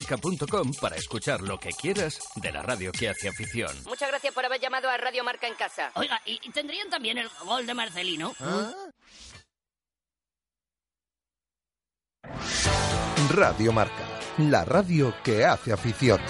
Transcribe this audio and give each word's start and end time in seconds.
Marca.com 0.00 0.72
para 0.80 0.96
escuchar 0.96 1.40
lo 1.40 1.58
que 1.58 1.70
quieras 1.70 2.18
de 2.36 2.52
la 2.52 2.62
radio 2.62 2.92
que 2.92 3.08
hace 3.08 3.28
afición. 3.28 3.70
Muchas 3.86 4.08
gracias 4.08 4.32
por 4.34 4.44
haber 4.44 4.60
llamado 4.60 4.88
a 4.88 4.96
Radio 4.96 5.24
Marca 5.24 5.48
en 5.48 5.54
casa. 5.54 5.90
Oiga, 5.94 6.20
¿y 6.26 6.38
y 6.42 6.50
tendrían 6.50 6.88
también 6.90 7.18
el 7.18 7.28
gol 7.44 7.66
de 7.66 7.74
Marcelino? 7.74 8.32
Radio 13.30 13.72
Marca, 13.72 14.20
la 14.38 14.64
radio 14.64 15.14
que 15.24 15.44
hace 15.44 15.72
afición. 15.72 16.20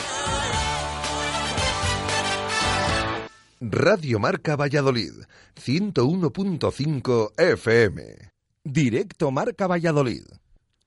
Radio 3.60 4.18
Marca 4.18 4.56
Valladolid, 4.56 5.12
101.5 5.56 7.32
FM. 7.36 8.30
Directo 8.64 9.30
Marca 9.30 9.66
Valladolid. 9.66 10.24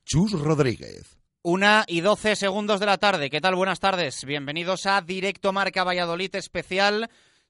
Chus 0.06 0.32
Rodríguez. 0.32 1.19
Una 1.42 1.86
y 1.88 2.02
doce 2.02 2.36
segundos 2.36 2.82
de 2.82 2.86
la 2.86 2.98
tarde. 2.98 3.30
¿Qué 3.30 3.40
tal? 3.40 3.56
Buenas 3.56 3.80
tardes. 3.80 4.26
Bienvenidos 4.26 4.86
a 4.86 5.00
Directo 5.00 5.54
Marca 5.54 5.86
Valladolid 5.86 6.36
especial 6.36 7.10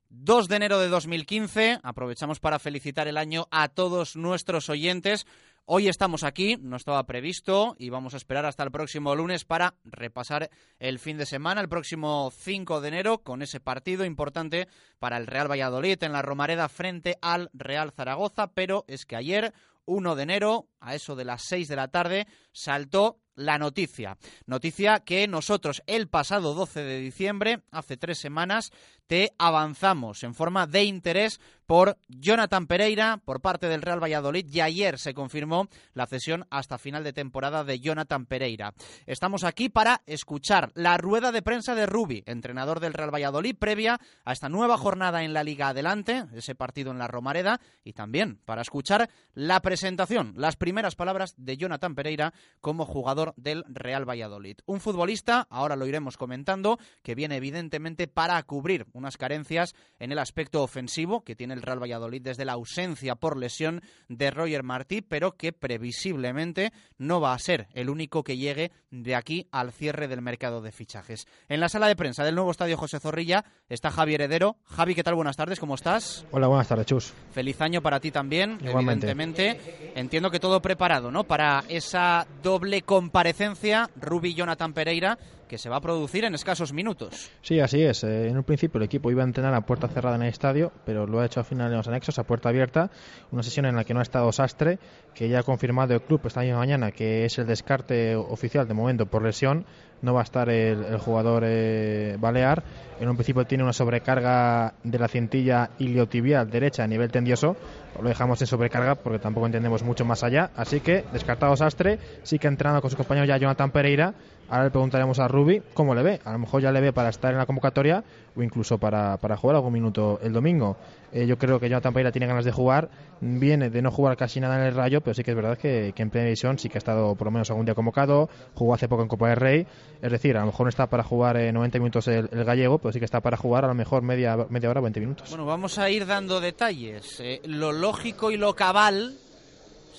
2 0.10 0.48
de 0.48 0.56
enero 0.58 0.78
de 0.78 0.90
2015. 0.90 1.80
Aprovechamos 1.82 2.40
para 2.40 2.60
felicitar 2.60 3.08
el 3.08 3.18
año 3.18 3.48
a 3.50 3.68
todos 3.68 4.16
nuestros 4.16 4.70
oyentes. 4.70 5.26
Hoy 5.66 5.88
estamos 5.88 6.24
aquí, 6.24 6.56
no 6.62 6.76
estaba 6.76 7.04
previsto 7.08 7.76
y 7.80 7.90
vamos 7.90 8.14
a 8.14 8.18
esperar 8.18 8.46
hasta 8.46 8.62
el 8.62 8.70
próximo 8.70 9.16
lunes 9.16 9.44
para 9.44 9.74
repasar 9.84 10.52
el 10.78 11.00
fin 11.00 11.18
de 11.18 11.26
semana, 11.26 11.60
el 11.60 11.68
próximo 11.68 12.32
5 12.32 12.82
de 12.82 12.88
enero, 12.90 13.24
con 13.24 13.42
ese 13.42 13.60
partido 13.60 14.06
importante 14.06 14.68
para 15.00 15.18
el 15.18 15.26
Real 15.26 15.50
Valladolid 15.50 16.04
en 16.04 16.14
la 16.14 16.22
Romareda 16.22 16.70
frente 16.70 17.18
al 17.24 17.50
Real 17.54 17.92
Zaragoza. 17.92 18.52
Pero 18.52 18.86
es 18.88 19.08
que 19.08 19.16
ayer, 19.16 19.52
1 19.86 20.16
de 20.16 20.22
enero, 20.22 20.68
a 20.80 20.96
eso 20.96 21.16
de 21.16 21.26
las 21.26 21.44
6 21.44 21.68
de 21.68 21.76
la 21.76 21.88
tarde, 21.90 22.28
saltó 22.52 23.20
la 23.40 23.58
noticia. 23.58 24.18
Noticia 24.46 25.00
que 25.00 25.28
nosotros 25.28 25.82
el 25.88 26.10
pasado 26.10 26.54
12 26.54 26.84
de 26.84 27.00
diciembre, 27.00 27.62
hace 27.72 27.98
tres 27.98 28.20
semanas, 28.20 28.72
te 29.08 29.32
avanzamos 29.40 30.24
en 30.24 30.36
forma 30.36 30.68
de 30.68 30.84
interés 30.84 31.40
por 31.66 31.98
Jonathan 32.08 32.68
Pereira 32.68 33.22
por 33.24 33.42
parte 33.42 33.68
del 33.68 33.82
Real 33.82 34.04
Valladolid 34.04 34.46
y 34.52 34.60
ayer 34.60 35.00
se 35.00 35.14
confirmó 35.14 35.68
la 35.94 36.06
cesión 36.06 36.46
hasta 36.52 36.78
final 36.78 37.04
de 37.04 37.14
temporada 37.14 37.64
de 37.64 37.80
Jonathan 37.80 38.26
Pereira. 38.28 38.74
Estamos 39.08 39.44
aquí 39.44 39.70
para 39.70 40.02
escuchar 40.06 40.72
la 40.76 40.98
rueda 40.98 41.32
de 41.32 41.42
prensa 41.42 41.74
de 41.74 41.88
Rubi, 41.88 42.24
entrenador 42.28 42.80
del 42.80 42.94
Real 42.94 43.14
Valladolid, 43.14 43.56
previa 43.58 44.00
a 44.26 44.34
esta 44.34 44.50
nueva 44.50 44.78
jornada 44.78 45.24
en 45.24 45.34
la 45.34 45.44
Liga 45.44 45.70
Adelante, 45.70 46.26
ese 46.36 46.54
partido 46.56 46.92
en 46.92 47.00
la 47.00 47.08
Romareda, 47.08 47.62
y 47.84 47.94
también 47.94 48.40
para 48.46 48.62
escuchar 48.62 49.10
la 49.34 49.60
presentación, 49.62 50.34
las 50.36 50.56
primeras 50.56 50.69
palabras 50.96 51.34
de 51.38 51.58
Jonathan 51.58 51.96
Pereira 51.96 52.34
como 52.62 52.86
jugador 52.86 53.34
del 53.38 53.64
Real 53.68 54.08
Valladolid. 54.08 54.58
Un 54.66 54.80
futbolista, 54.80 55.48
ahora 55.50 55.76
lo 55.76 55.86
iremos 55.86 56.18
comentando, 56.18 56.80
que 57.04 57.16
viene 57.16 57.38
evidentemente 57.38 58.08
para 58.08 58.42
cubrir 58.44 58.88
unas 58.94 59.18
carencias 59.18 59.76
en 60.00 60.12
el 60.12 60.20
aspecto 60.20 60.64
ofensivo 60.64 61.24
que 61.24 61.36
tiene 61.36 61.54
el 61.54 61.62
Real 61.62 61.82
Valladolid 61.82 62.22
desde 62.22 62.46
la 62.46 62.54
ausencia 62.54 63.16
por 63.16 63.38
lesión 63.38 63.82
de 64.08 64.32
Roger 64.32 64.64
Martí, 64.64 65.02
pero 65.02 65.36
que 65.36 65.54
previsiblemente 65.54 66.72
no 66.98 67.20
va 67.22 67.34
a 67.34 67.40
ser 67.40 67.68
el 67.74 67.90
único 67.90 68.24
que 68.24 68.38
llegue 68.38 68.72
de 68.92 69.16
aquí 69.16 69.48
al 69.52 69.72
cierre 69.72 70.08
del 70.08 70.22
mercado 70.22 70.62
de 70.62 70.72
fichajes. 70.72 71.28
En 71.48 71.60
la 71.60 71.70
sala 71.70 71.88
de 71.88 71.96
prensa 71.96 72.24
del 72.24 72.36
nuevo 72.36 72.52
estadio 72.52 72.78
José 72.78 73.00
Zorrilla 73.00 73.46
está 73.68 73.92
Javi 73.92 74.16
Heredero. 74.16 74.58
Javi, 74.66 74.96
¿qué 74.96 75.04
tal? 75.04 75.16
Buenas 75.16 75.38
tardes, 75.38 75.60
¿cómo 75.60 75.76
estás? 75.76 76.26
Hola, 76.32 76.48
buenas 76.48 76.68
tardes, 76.68 76.86
Chus. 76.86 77.14
Feliz 77.32 77.60
año 77.62 77.82
para 77.82 78.00
ti 78.00 78.12
también, 78.12 78.58
Igualmente. 78.62 79.10
evidentemente. 79.10 79.92
Entiendo 79.96 80.32
que 80.32 80.40
todo 80.40 80.59
preparado, 80.62 81.12
¿no? 81.12 81.24
Para 81.24 81.64
esa 81.70 82.28
doble 82.44 82.82
comparecencia, 82.82 83.90
Rubi 84.00 84.34
Jonathan 84.34 84.74
Pereira, 84.74 85.18
que 85.50 85.58
se 85.58 85.68
va 85.68 85.78
a 85.78 85.82
producir 85.82 86.24
en 86.24 86.36
escasos 86.36 86.72
minutos. 86.72 87.32
Sí, 87.42 87.60
así 87.60 87.82
es. 87.82 88.04
Eh, 88.04 88.30
en 88.30 88.38
un 88.38 88.44
principio 88.44 88.78
el 88.78 88.84
equipo 88.84 89.12
iba 89.12 89.24
a 89.24 89.26
entrenar 89.26 89.54
a 89.56 89.62
puerta 89.62 89.88
cerrada 89.88 90.16
en 90.16 90.22
el 90.22 90.30
estadio, 90.30 90.72
pero 90.86 91.08
lo 91.08 91.20
ha 91.20 91.26
hecho 91.26 91.40
al 91.40 91.46
final 91.46 91.72
en 91.72 91.78
los 91.78 91.88
anexos 91.88 92.20
a 92.20 92.24
puerta 92.24 92.50
abierta. 92.50 92.92
Una 93.32 93.44
sesión 93.44 93.66
en 93.66 93.76
la 93.76 93.84
que 93.84 93.94
no 93.94 94.00
ha 94.00 94.04
estado 94.04 94.32
Sastre, 94.32 94.78
que 95.14 95.28
ya 95.28 95.40
ha 95.40 95.44
confirmado 95.44 95.96
el 95.96 96.02
club 96.02 96.22
esta 96.26 96.42
misma 96.42 96.60
mañana 96.60 96.92
que 96.92 97.26
es 97.26 97.38
el 97.40 97.48
descarte 97.48 98.16
oficial 98.16 98.68
de 98.68 98.74
momento 98.76 99.08
por 99.08 99.24
lesión. 99.24 99.66
No 100.02 100.14
va 100.14 100.22
a 100.22 100.24
estar 100.24 100.50
el, 100.50 100.98
jugador 101.00 101.44
eh, 101.46 102.16
balear. 102.20 102.64
En 103.02 103.10
un 103.10 103.18
principio 103.18 103.44
tiene 103.46 103.66
una 103.66 103.74
sobrecarga 103.74 104.76
de 104.84 104.98
la 104.98 105.10
cintilla 105.10 105.72
iliotibial 105.80 106.50
derecha 106.50 106.84
a 106.84 106.88
nivel 106.88 107.12
tendioso. 107.12 107.58
Lo 108.02 108.08
dejamos 108.08 108.40
en 108.40 108.48
sobrecarga 108.48 108.96
porque 108.96 109.20
tampoco 109.20 109.48
entendemos 109.48 109.84
mucho 109.84 110.06
más 110.06 110.24
allá. 110.24 110.52
Así 110.56 110.80
que, 110.80 111.04
descartado 111.12 111.56
Sastre, 111.58 112.00
sí 112.24 112.40
que 112.40 112.48
ha 112.48 112.52
entrenado 112.52 112.82
con 112.82 112.92
su 112.92 112.96
compañero 112.96 113.26
ya 113.26 113.36
Jonathan 113.38 113.72
Pereira. 113.72 114.14
Ahora 114.50 114.66
le 114.66 114.72
preguntaremos 114.72 115.20
a 115.20 115.28
Rubi 115.28 115.62
cómo 115.74 115.94
le 115.94 116.02
ve. 116.02 116.20
A 116.26 116.32
lo 116.32 116.40
mejor 116.40 116.62
ya 116.62 116.72
le 116.72 116.82
ve 116.82 116.92
para 116.92 117.10
estar 117.10 117.32
en 117.32 117.38
la 117.38 117.46
convocatoria 117.46 118.04
o 118.36 118.42
incluso 118.42 118.78
para, 118.78 119.18
para 119.18 119.38
jugar 119.38 119.56
algún 119.56 119.74
minuto 119.74 120.20
el 120.24 120.34
domingo. 120.34 120.78
Eh, 121.12 121.28
yo 121.28 121.38
creo 121.38 121.60
que 121.60 121.70
Jonathan 121.70 121.94
Pereira 121.94 122.12
tiene 122.12 122.28
ganas 122.28 122.46
de 122.46 122.52
jugar. 122.52 122.90
Viene 123.22 123.70
de 123.70 123.82
no 123.82 123.92
jugar 123.92 124.18
casi 124.18 124.40
nada 124.40 124.60
en 124.60 124.68
el 124.68 124.76
Rayo, 124.76 125.02
pero 125.02 125.14
sí 125.14 125.24
que 125.24 125.32
es 125.32 125.36
verdad 125.36 125.58
que, 125.58 125.94
que 125.96 126.02
en 126.02 126.10
Primera 126.10 126.26
División 126.26 126.58
sí 126.58 126.70
que 126.70 126.78
ha 126.78 126.80
estado 126.80 127.16
por 127.16 127.26
lo 127.26 127.32
menos 127.32 127.50
algún 127.52 127.66
día 127.66 127.76
convocado. 127.76 128.30
Jugó 128.56 128.74
hace 128.74 128.88
poco 128.88 129.04
en 129.04 129.08
Copa 129.08 129.30
del 129.30 129.38
Rey. 129.38 129.68
Es 130.02 130.12
decir, 130.12 130.36
a 130.38 130.42
lo 130.42 130.48
mejor 130.48 130.66
no 130.66 130.70
está 130.70 130.88
para 130.88 131.04
jugar 131.04 131.38
eh, 131.38 131.52
90 131.52 131.78
minutos 131.80 132.08
el, 132.08 132.28
gallego, 132.28 132.80
pero 132.80 132.92
sí 132.92 133.00
que 133.00 133.06
está 133.06 133.22
para 133.22 133.38
jugar 133.38 133.66
a 133.66 133.68
lo 133.68 133.76
mejor 133.76 134.02
media, 134.02 134.36
media 134.50 134.70
hora, 134.70 134.82
20 134.82 135.00
minutos. 135.00 135.30
Bueno, 135.30 135.46
vamos 135.46 135.78
a 135.78 135.90
ir 135.90 136.06
dando 136.06 136.40
detalles. 136.40 137.20
Eh, 137.20 137.42
lo 137.46 137.72
lógico 137.72 138.32
y 138.32 138.38
lo 138.38 138.56
cabal 138.56 139.18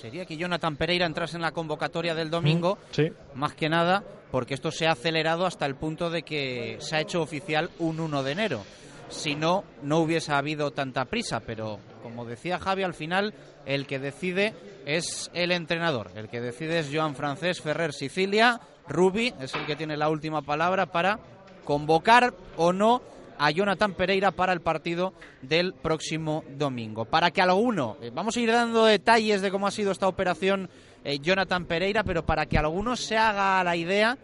sería 0.00 0.24
que 0.24 0.36
Jonathan 0.36 0.76
Pereira 0.76 1.06
entrase 1.06 1.36
en 1.36 1.42
la 1.42 1.52
convocatoria 1.52 2.14
del 2.14 2.30
domingo, 2.30 2.78
Sí. 2.90 3.12
más 3.34 3.54
que 3.54 3.68
nada 3.68 4.02
porque 4.30 4.54
esto 4.54 4.70
se 4.70 4.86
ha 4.86 4.92
acelerado 4.92 5.44
hasta 5.44 5.66
el 5.66 5.74
punto 5.74 6.08
de 6.08 6.22
que 6.22 6.76
se 6.80 6.96
ha 6.96 7.00
hecho 7.00 7.20
oficial 7.20 7.68
un 7.80 7.98
1 8.00 8.22
de 8.22 8.32
enero. 8.32 8.62
Si 9.08 9.34
no, 9.34 9.64
no 9.82 9.98
hubiese 9.98 10.32
habido 10.32 10.70
tanta 10.70 11.04
prisa, 11.04 11.40
pero 11.40 11.80
como 12.02 12.24
decía 12.24 12.58
Javi, 12.60 12.84
al 12.84 12.94
final 12.94 13.34
el 13.66 13.86
que 13.88 13.98
decide 13.98 14.54
es 14.86 15.30
el 15.34 15.50
entrenador. 15.50 16.12
El 16.14 16.28
que 16.28 16.40
decide 16.40 16.78
es 16.78 16.90
Joan 16.92 17.16
Francés 17.16 17.60
Ferrer 17.60 17.92
Sicilia. 17.92 18.60
Rubi 18.88 19.34
es 19.40 19.52
el 19.54 19.66
que 19.66 19.74
tiene 19.76 19.96
la 19.96 20.08
última 20.08 20.42
palabra 20.42 20.86
para 20.86 21.18
convocar 21.64 22.32
o 22.56 22.72
no 22.72 23.02
a 23.40 23.50
Jonathan 23.50 23.94
Pereira 23.94 24.32
para 24.32 24.52
el 24.52 24.60
partido 24.60 25.14
del 25.40 25.72
próximo 25.72 26.44
domingo. 26.58 27.06
Para 27.06 27.30
que 27.30 27.40
alguno, 27.40 27.96
eh, 28.02 28.10
vamos 28.12 28.36
a 28.36 28.40
ir 28.40 28.52
dando 28.52 28.84
detalles 28.84 29.40
de 29.40 29.50
cómo 29.50 29.66
ha 29.66 29.70
sido 29.70 29.92
esta 29.92 30.06
operación 30.06 30.68
eh, 31.04 31.18
Jonathan 31.20 31.64
Pereira, 31.64 32.04
pero 32.04 32.26
para 32.26 32.44
que 32.44 32.58
alguno 32.58 32.96
se 32.96 33.16
haga 33.16 33.64
la 33.64 33.76
idea, 33.76 34.18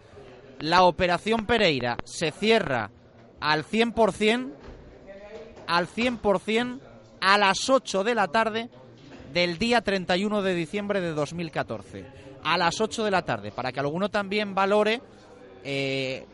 la 0.61 0.83
operación 0.83 1.47
Pereira 1.47 1.97
se 2.05 2.31
cierra 2.31 2.91
al 3.41 3.65
100%, 3.65 4.51
al 5.67 5.89
100% 5.89 6.81
a 7.19 7.39
las 7.39 7.71
8 7.71 8.05
de 8.05 8.15
la 8.15 8.29
tarde 8.29 8.69
del 9.33 9.57
día 9.57 9.81
31 9.81 10.43
de 10.43 10.55
diciembre 10.55 11.01
de 11.01 11.13
2014. 11.13 12.05
A 12.45 12.59
las 12.59 12.83
8 12.83 13.03
de 13.03 13.11
la 13.11 13.23
tarde, 13.23 13.51
para 13.51 13.73
que 13.73 13.81
alguno 13.81 14.11
también 14.11 14.55
valore 14.55 15.01
eh, 15.65 16.27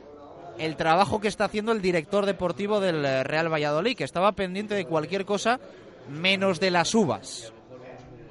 el 0.59 0.77
trabajo 0.77 1.21
que 1.21 1.29
está 1.29 1.45
haciendo 1.45 1.73
el 1.73 1.83
director 1.83 2.27
deportivo 2.27 2.81
del 2.81 3.05
eh, 3.05 3.25
Real 3.25 3.53
Valladolid, 3.53 3.97
que 3.97 4.05
estaba 4.05 4.33
pendiente 4.33 4.75
de 4.75 4.85
cualquier 4.85 5.25
cosa 5.25 5.61
menos 6.09 6.61
de 6.61 6.71
las 6.71 6.95
uvas. 6.95 7.53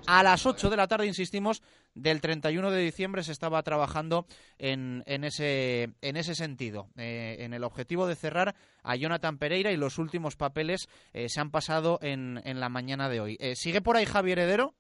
A 0.08 0.24
las 0.24 0.46
8 0.46 0.70
de 0.70 0.78
la 0.78 0.88
tarde, 0.88 1.08
insistimos, 1.08 1.62
del 1.94 2.22
31 2.22 2.72
de 2.72 2.82
diciembre 2.82 3.24
se 3.24 3.32
estaba 3.32 3.62
trabajando 3.64 4.26
en, 4.58 5.04
en 5.06 5.24
ese, 5.24 5.90
en 6.02 6.16
ese 6.16 6.36
sentido, 6.36 6.88
eh, 6.96 7.38
en 7.40 7.54
el 7.54 7.64
objetivo 7.64 8.08
de 8.08 8.16
cerrar 8.16 8.56
a 8.82 8.96
Jonathan 8.96 9.38
Pereira 9.38 9.72
y 9.72 9.78
los 9.78 9.98
últimos 9.98 10.36
papeles 10.36 10.88
eh, 11.14 11.28
se 11.30 11.42
han 11.42 11.52
pasado 11.52 12.00
en, 12.02 12.42
en 12.46 12.60
la 12.60 12.70
mañana 12.70 13.10
de 13.10 13.20
hoy. 13.20 13.38
¿Sigue 13.56 13.82
por 13.82 13.98
ahí 13.98 14.06
Javier 14.06 14.40
Heredero? 14.40 14.74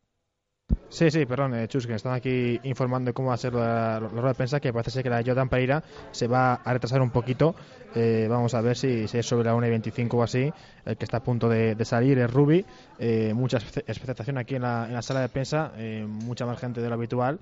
Sí, 0.92 1.10
sí, 1.10 1.26
perdón, 1.26 1.56
eh, 1.56 1.70
Chus, 1.70 1.88
que 1.88 1.94
están 1.96 2.12
aquí 2.12 2.60
informando 2.64 3.10
de 3.10 3.14
cómo 3.14 3.30
va 3.30 3.36
a 3.36 3.38
ser 3.38 3.54
la, 3.54 3.98
la 4.02 4.10
rueda 4.10 4.28
de 4.28 4.36
prensa, 4.36 4.60
que 4.60 4.74
parece 4.74 4.92
ser 4.92 5.04
que 5.04 5.10
la 5.10 5.24
Jordan 5.26 5.48
Pereira 5.48 5.82
se 6.12 6.28
va 6.28 6.56
a 6.56 6.74
retrasar 6.74 7.02
un 7.02 7.12
poquito. 7.12 7.56
Eh, 7.96 8.28
vamos 8.30 8.54
a 8.56 8.60
ver 8.60 8.76
si, 8.76 9.08
si 9.08 9.18
es 9.18 9.26
sobre 9.26 9.46
la 9.46 9.56
1 9.56 9.68
y 9.68 9.70
25 9.70 10.18
o 10.18 10.22
así. 10.22 10.52
El 10.84 10.98
que 10.98 11.06
está 11.06 11.18
a 11.18 11.24
punto 11.24 11.48
de, 11.48 11.78
salir 11.86 12.20
es 12.20 12.30
Rubi. 12.30 12.66
Eh, 13.00 13.34
mucha 13.34 13.58
expectación 13.58 14.38
aquí 14.38 14.56
en 14.56 14.64
la, 14.64 14.86
en 14.86 14.94
la 14.94 15.02
sala 15.02 15.22
de 15.22 15.30
prensa, 15.30 15.72
eh, 15.78 16.06
mucha 16.06 16.46
más 16.46 16.60
gente 16.60 16.82
de 16.82 16.90
lo 16.90 16.96
habitual 16.96 17.40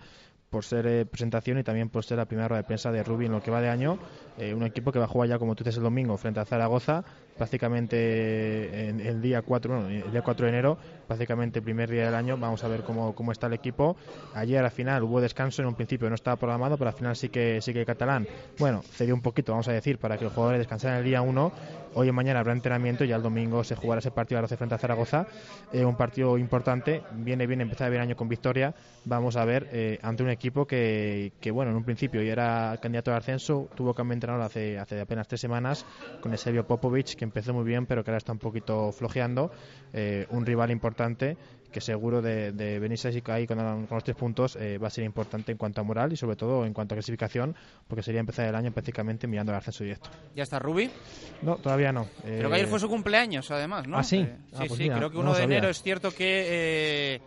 por 0.50 0.66
ser 0.66 0.88
eh, 0.88 1.06
presentación 1.06 1.60
y 1.60 1.64
también 1.64 1.90
por 1.90 2.04
ser 2.04 2.18
la 2.18 2.26
primera 2.26 2.48
rueda 2.48 2.62
de 2.62 2.68
prensa 2.68 2.92
de 2.92 3.04
Rubi 3.04 3.26
en 3.26 3.32
lo 3.32 3.42
que 3.42 3.52
va 3.52 3.62
de 3.62 3.70
año. 3.70 4.00
Eh, 4.38 4.54
un 4.54 4.64
equipo 4.64 4.92
que 4.92 5.00
va 5.00 5.06
a 5.06 5.08
jugar 5.08 5.30
ya, 5.30 5.40
como 5.40 5.56
tú 5.56 5.64
dices, 5.64 5.78
el 5.78 5.84
domingo 5.84 6.18
frente 6.18 6.40
a 6.40 6.46
Zaragoza, 6.46 7.04
prácticamente 7.40 8.90
en 8.90 9.00
el 9.00 9.20
día 9.22 9.42
4, 9.42 9.88
el 9.88 10.12
día 10.12 10.22
4 10.22 10.46
de 10.46 10.52
enero, 10.52 10.78
prácticamente 11.08 11.60
el 11.60 11.66
primer 11.66 11.90
día 11.90 12.06
del 12.06 12.14
año. 12.14 12.38
Vamos 12.38 12.64
a 12.64 12.68
ver 12.68 12.84
cómo, 12.84 13.16
cómo 13.16 13.32
está 13.32 13.48
el 13.48 13.54
equipo. 13.54 13.96
Ayer 14.36 14.64
al 14.64 14.70
final 14.70 15.02
hubo 15.04 15.20
descanso, 15.22 15.64
en 15.64 15.70
un 15.70 15.76
principio 15.76 16.08
no 16.10 16.16
estaba 16.16 16.36
programado, 16.36 16.78
pero 16.78 16.90
al 16.90 16.96
final 16.96 17.16
sí 17.16 17.30
que 17.30 17.62
sí 17.62 17.74
que 17.74 17.80
el 17.80 17.86
catalán, 17.86 18.28
bueno, 18.60 18.84
cedió 18.84 19.16
un 19.16 19.22
poquito, 19.22 19.54
vamos 19.54 19.68
a 19.68 19.72
decir, 19.72 19.98
para 19.98 20.18
que 20.18 20.26
los 20.26 20.34
jugadores 20.34 20.60
descansaran 20.60 21.00
el 21.00 21.06
día 21.06 21.22
1. 21.22 21.52
Hoy 21.96 22.10
y 22.10 22.12
mañana 22.12 22.42
habrá 22.42 22.54
entrenamiento 22.54 23.04
y 23.04 23.08
ya 23.08 23.16
el 23.16 23.24
domingo 23.24 23.64
se 23.64 23.76
jugará 23.76 23.98
ese 23.98 24.12
partido 24.12 24.40
las 24.42 24.56
frente 24.56 24.76
a 24.76 24.78
Zaragoza. 24.78 25.26
Un 25.74 25.96
partido 25.96 26.38
importante, 26.38 27.02
viene 27.14 27.48
bien 27.48 27.62
empezar 27.62 27.92
el 27.92 28.00
año 28.00 28.16
con 28.16 28.30
victoria. 28.30 28.76
Vamos 29.06 29.38
a 29.38 29.46
ver 29.46 29.70
eh, 29.72 29.98
ante 30.04 30.24
un 30.24 30.30
equipo 30.30 30.68
que, 30.68 31.32
que, 31.40 31.52
bueno, 31.52 31.72
en 31.72 31.78
un 31.78 31.84
principio 31.84 32.22
ya 32.22 32.34
era 32.34 32.78
candidato 32.82 33.12
al 33.12 33.18
ascenso, 33.18 33.70
tuvo 33.76 33.94
de 33.94 34.14
entrenador 34.14 34.46
hace, 34.46 34.78
hace 34.78 35.00
apenas 35.02 35.28
tres 35.28 35.42
semanas 35.42 35.86
con 36.22 36.32
el 36.32 36.38
Sergio 36.38 36.66
Popovic, 36.66 37.16
que 37.16 37.24
empezó 37.30 37.54
muy 37.54 37.64
bien, 37.64 37.86
pero 37.86 38.04
que 38.04 38.12
ahora 38.12 38.18
está 38.18 38.32
un 38.32 38.40
poquito 38.40 38.92
flojeando. 38.92 39.52
Eh, 39.94 40.26
un 40.30 40.46
rival 40.46 40.72
importante 40.72 41.38
que 41.72 41.82
seguro 41.82 42.22
de, 42.22 42.52
de 42.52 42.80
venirse 42.80 43.10
ahí 43.26 43.46
con, 43.46 43.58
con, 43.58 43.88
los 43.92 44.04
tres 44.04 44.16
puntos 44.16 44.56
eh, 44.56 44.78
va 44.78 44.88
a 44.88 44.90
ser 44.90 45.04
importante 45.04 45.52
en 45.52 45.58
cuanto 45.58 45.82
a 45.82 45.84
moral 45.84 46.12
y 46.12 46.18
sobre 46.18 46.36
todo 46.36 46.66
en 46.66 46.74
cuanto 46.74 46.96
a 46.96 46.98
clasificación, 46.98 47.56
porque 47.88 48.02
sería 48.02 48.20
empezar 48.20 48.48
el 48.48 48.56
año 48.56 48.72
prácticamente 48.72 49.28
mirando 49.28 49.52
el 49.52 49.60
ascenso 49.60 49.84
directo. 49.84 50.10
¿Ya 50.36 50.44
está 50.44 50.60
Rubi? 50.60 50.90
No, 51.42 51.58
todavía 51.58 51.92
no. 51.92 52.08
Creo 52.24 52.50
que 52.50 52.56
ayer 52.56 52.68
fue 52.68 52.80
su 52.80 52.90
cumpleaños, 52.90 53.50
además, 53.52 53.88
¿no? 53.88 53.98
Ah, 53.98 54.04
sí. 54.04 54.18
Eh, 54.18 54.36
ah, 54.54 54.62
sí, 54.62 54.68
pues 54.68 54.74
sí, 54.74 54.84
mira, 54.84 54.98
creo 54.98 55.10
que 55.12 55.18
no 55.18 55.22
1 55.22 55.32
de 55.32 55.40
sabía. 55.42 55.58
enero 55.58 55.70
es 55.70 55.82
cierto 55.82 56.12
que 56.12 57.16
eh, 57.16 57.22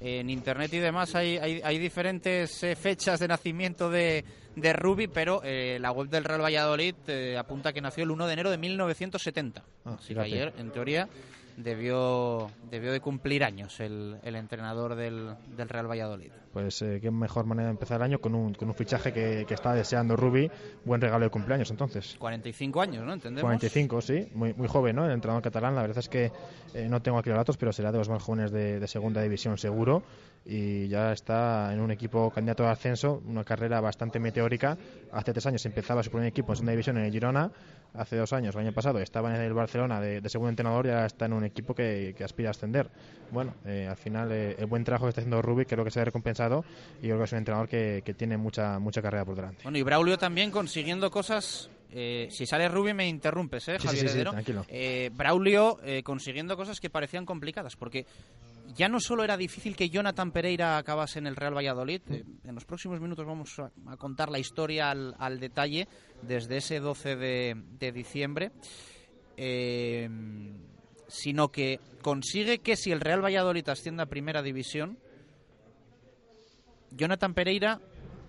en 0.00 0.30
internet 0.30 0.72
y 0.72 0.78
demás 0.78 1.14
hay, 1.14 1.38
hay, 1.38 1.60
hay 1.62 1.78
diferentes 1.78 2.62
eh, 2.62 2.76
fechas 2.76 3.18
de 3.18 3.28
nacimiento 3.28 3.90
de, 3.90 4.24
de 4.56 4.72
Rubi, 4.72 5.06
pero 5.06 5.40
eh, 5.44 5.78
la 5.80 5.92
web 5.92 6.08
del 6.08 6.24
Real 6.24 6.42
Valladolid 6.42 6.94
eh, 7.06 7.36
apunta 7.38 7.72
que 7.72 7.80
nació 7.80 8.04
el 8.04 8.10
1 8.10 8.26
de 8.26 8.32
enero 8.32 8.50
de 8.50 8.58
1970. 8.58 9.62
Ah, 9.84 9.96
Así 9.98 10.14
que 10.14 10.20
ayer, 10.20 10.52
en 10.58 10.70
teoría, 10.70 11.08
debió, 11.56 12.50
debió 12.70 12.92
de 12.92 13.00
cumplir 13.00 13.44
años 13.44 13.80
el, 13.80 14.18
el 14.22 14.36
entrenador 14.36 14.94
del, 14.94 15.34
del 15.56 15.68
Real 15.68 15.88
Valladolid. 15.90 16.32
Pues 16.52 16.82
eh, 16.82 16.98
qué 17.00 17.10
mejor 17.10 17.46
manera 17.46 17.66
de 17.68 17.72
empezar 17.72 17.98
el 17.98 18.02
año 18.02 18.20
con 18.20 18.34
un, 18.34 18.54
con 18.54 18.68
un 18.68 18.74
fichaje 18.74 19.12
que, 19.12 19.44
que 19.46 19.54
está 19.54 19.72
deseando 19.72 20.16
Rubi. 20.16 20.50
Buen 20.84 21.00
regalo 21.00 21.24
de 21.24 21.30
cumpleaños 21.30 21.70
entonces. 21.70 22.16
45 22.18 22.80
años, 22.80 23.04
¿no? 23.04 23.12
¿Entendemos? 23.12 23.42
45, 23.42 24.00
sí, 24.00 24.28
muy, 24.34 24.52
muy 24.54 24.66
joven, 24.66 24.96
¿no? 24.96 25.04
El 25.06 25.12
entrenador 25.12 25.42
catalán, 25.42 25.76
la 25.76 25.82
verdad 25.82 25.98
es 25.98 26.08
que 26.08 26.32
eh, 26.74 26.88
no 26.88 27.00
tengo 27.02 27.18
aquí 27.18 27.30
los 27.30 27.38
datos, 27.38 27.56
pero 27.56 27.72
será 27.72 27.92
de 27.92 27.98
los 27.98 28.08
más 28.08 28.22
jóvenes 28.22 28.50
de, 28.50 28.80
de 28.80 28.88
segunda 28.88 29.22
división 29.22 29.58
seguro 29.58 30.02
y 30.44 30.88
ya 30.88 31.12
está 31.12 31.72
en 31.72 31.80
un 31.80 31.90
equipo 31.90 32.30
candidato 32.30 32.64
al 32.64 32.72
ascenso, 32.72 33.22
una 33.26 33.44
carrera 33.44 33.80
bastante 33.80 34.18
meteórica. 34.18 34.76
Hace 35.12 35.32
tres 35.32 35.46
años 35.46 35.64
empezaba 35.66 36.02
su 36.02 36.10
primer 36.10 36.28
equipo 36.28 36.52
en 36.52 36.56
segunda 36.56 36.72
división 36.72 36.98
en 36.98 37.04
el 37.04 37.12
Girona, 37.12 37.50
hace 37.94 38.16
dos 38.16 38.32
años, 38.32 38.54
el 38.54 38.62
año 38.62 38.72
pasado, 38.72 38.98
estaba 39.00 39.34
en 39.34 39.40
el 39.40 39.52
Barcelona 39.52 40.00
de, 40.00 40.20
de 40.20 40.28
segundo 40.28 40.50
entrenador 40.50 40.86
y 40.86 40.90
ahora 40.90 41.06
está 41.06 41.26
en 41.26 41.34
un 41.34 41.44
equipo 41.44 41.74
que, 41.74 42.14
que 42.16 42.24
aspira 42.24 42.48
a 42.48 42.52
ascender. 42.52 42.90
Bueno, 43.30 43.54
eh, 43.64 43.86
al 43.88 43.96
final 43.96 44.32
eh, 44.32 44.56
el 44.58 44.66
buen 44.66 44.84
trabajo 44.84 45.06
que 45.06 45.10
está 45.10 45.20
haciendo 45.20 45.42
Rubi 45.42 45.66
creo 45.66 45.84
que 45.84 45.90
se 45.90 46.00
ha 46.00 46.04
y 47.02 47.06
creo 47.06 47.18
que 47.18 47.24
es 47.24 47.32
un 47.32 47.38
entrenador 47.38 47.68
que, 47.68 48.02
que 48.04 48.14
tiene 48.14 48.36
mucha, 48.36 48.78
mucha 48.78 49.00
carrera 49.02 49.24
por 49.24 49.36
delante. 49.36 49.62
Bueno, 49.64 49.78
y 49.78 49.82
Braulio 49.82 50.18
también 50.18 50.50
consiguiendo 50.50 51.10
cosas. 51.10 51.68
eh, 51.92 52.28
si 52.30 52.46
sale 52.46 52.68
Rubi 52.68 52.94
me 52.94 53.08
interrumpes, 53.08 53.68
¿eh, 53.68 53.76
Sí, 53.78 53.82
sí, 53.82 53.86
Javier 53.88 54.08
sí, 54.08 54.18
sí, 54.18 54.24
tranquilo. 54.24 54.64
Eh, 54.68 55.10
Braulio 55.12 55.78
eh, 55.84 56.02
consiguiendo 56.02 56.56
cosas 56.56 56.78
que 56.80 56.88
parecían 56.90 57.26
complicadas, 57.26 57.76
porque 57.76 58.06
ya 58.76 58.88
no 58.88 59.00
solo 59.00 59.24
era 59.24 59.36
difícil 59.36 59.74
que 59.74 59.90
Jonathan 59.90 60.30
Pereira 60.30 60.78
acabase 60.78 61.18
en 61.18 61.26
el 61.26 61.34
Real 61.34 61.56
Valladolid, 61.56 62.02
en 62.08 62.54
los 62.54 62.64
próximos 62.64 63.00
minutos 63.00 63.26
vamos 63.26 63.58
a, 63.58 63.70
a 63.90 63.96
contar 63.96 64.30
la 64.30 64.38
historia 64.38 64.90
al, 64.92 65.16
al 65.18 65.40
detalle 65.40 65.88
desde 66.22 66.58
ese 66.58 66.78
12 66.78 67.16
de, 67.16 67.56
de 67.80 67.90
diciembre, 67.90 68.52
sino 71.08 71.48
que 71.50 71.80
consigue 72.02 72.58
que 72.58 72.76
si 72.76 72.92
el 72.92 73.00
Real 73.00 73.24
Valladolid 73.24 73.68
ascienda 73.68 74.04
a 74.04 74.06
Primera 74.06 74.42
División, 74.42 74.98
Jonathan 76.90 77.34
Pereira, 77.34 77.80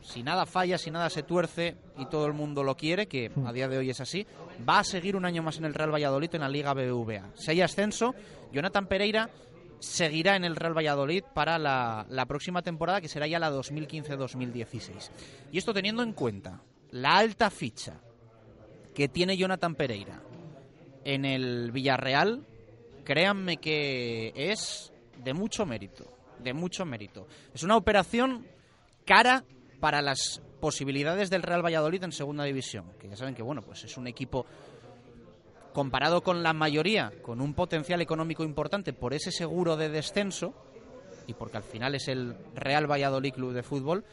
si 0.02 0.24
nada 0.24 0.46
falla, 0.46 0.78
si 0.78 0.92
nada 0.92 1.10
se 1.10 1.24
tuerce 1.24 1.75
y 1.98 2.06
todo 2.06 2.25
el 2.25 2.34
mundo 2.34 2.63
lo 2.63 2.75
quiere, 2.75 3.08
que 3.08 3.31
a 3.46 3.54
día 3.54 3.68
de 3.68 3.78
hoy 3.78 3.90
es 3.90 4.02
así, 4.02 4.25
va 4.68 4.80
a 4.80 4.84
seguir 4.84 5.16
un 5.16 5.25
año 5.25 5.44
más 5.44 5.58
en 5.58 5.66
el 5.66 5.74
Real 5.74 5.94
Valladolid 5.94 6.34
en 6.36 6.42
la 6.42 6.50
Liga 6.50 6.74
BBVA. 6.74 7.31
Si 7.36 7.52
hay 7.52 7.62
ascenso, 7.62 8.13
Jonathan 8.52 8.88
Pereira 8.88 9.30
seguirá 9.80 10.36
en 10.36 10.44
el 10.44 10.56
Real 10.56 10.78
Valladolid 10.78 11.24
para 11.34 11.58
la, 11.58 12.06
la 12.10 12.25
próxima 12.25 12.62
temporada, 12.62 13.02
que 13.02 13.08
será 13.08 13.28
ya 13.28 13.40
la 13.40 13.52
2015-2016. 13.52 15.10
Y 15.52 15.57
esto 15.57 15.74
teniendo 15.74 16.04
en 16.04 16.14
cuenta 16.14 16.62
la 16.92 17.18
alta 17.18 17.50
ficha 17.50 18.00
que 18.94 19.07
tiene 19.07 19.38
Jonathan 19.38 19.75
Pereira 19.75 20.22
en 21.04 21.25
el 21.25 21.72
Villarreal, 21.72 22.46
créanme 23.04 23.57
que 23.57 24.34
es 24.36 24.94
de 25.24 25.34
mucho 25.34 25.66
mérito, 25.66 26.06
de 26.44 26.54
mucho 26.54 26.86
mérito. 26.86 27.28
Es 27.54 27.64
una 27.64 27.78
operación 27.78 28.46
cara 29.06 29.44
para 29.80 30.02
las 30.02 30.42
posibilidades 30.60 31.30
del 31.30 31.44
Real 31.44 31.66
Valladolid 31.66 32.04
en 32.04 32.12
segunda 32.12 32.44
división, 32.44 32.86
que 33.00 33.10
ya 33.10 33.16
saben 33.16 33.36
que 33.36 33.42
bueno, 33.42 33.62
pues 33.62 33.84
es 33.84 33.98
un 33.98 34.08
equipo 34.08 34.46
comparado 35.74 36.22
con 36.22 36.44
la 36.44 36.54
mayoría 36.54 37.12
con 37.22 37.42
un 37.42 37.54
potencial 37.54 38.02
económico 38.02 38.44
importante 38.44 38.94
por 38.94 39.14
ese 39.14 39.32
seguro 39.32 39.78
de 39.78 39.90
descenso 39.90 40.54
y 41.28 41.34
porque 41.34 41.58
al 41.58 41.64
final 41.64 41.96
es 41.96 42.08
el 42.08 42.36
Real 42.56 42.90
Valladolid 42.90 43.34
Club 43.34 43.54
de 43.54 43.64
Fútbol, 43.64 44.04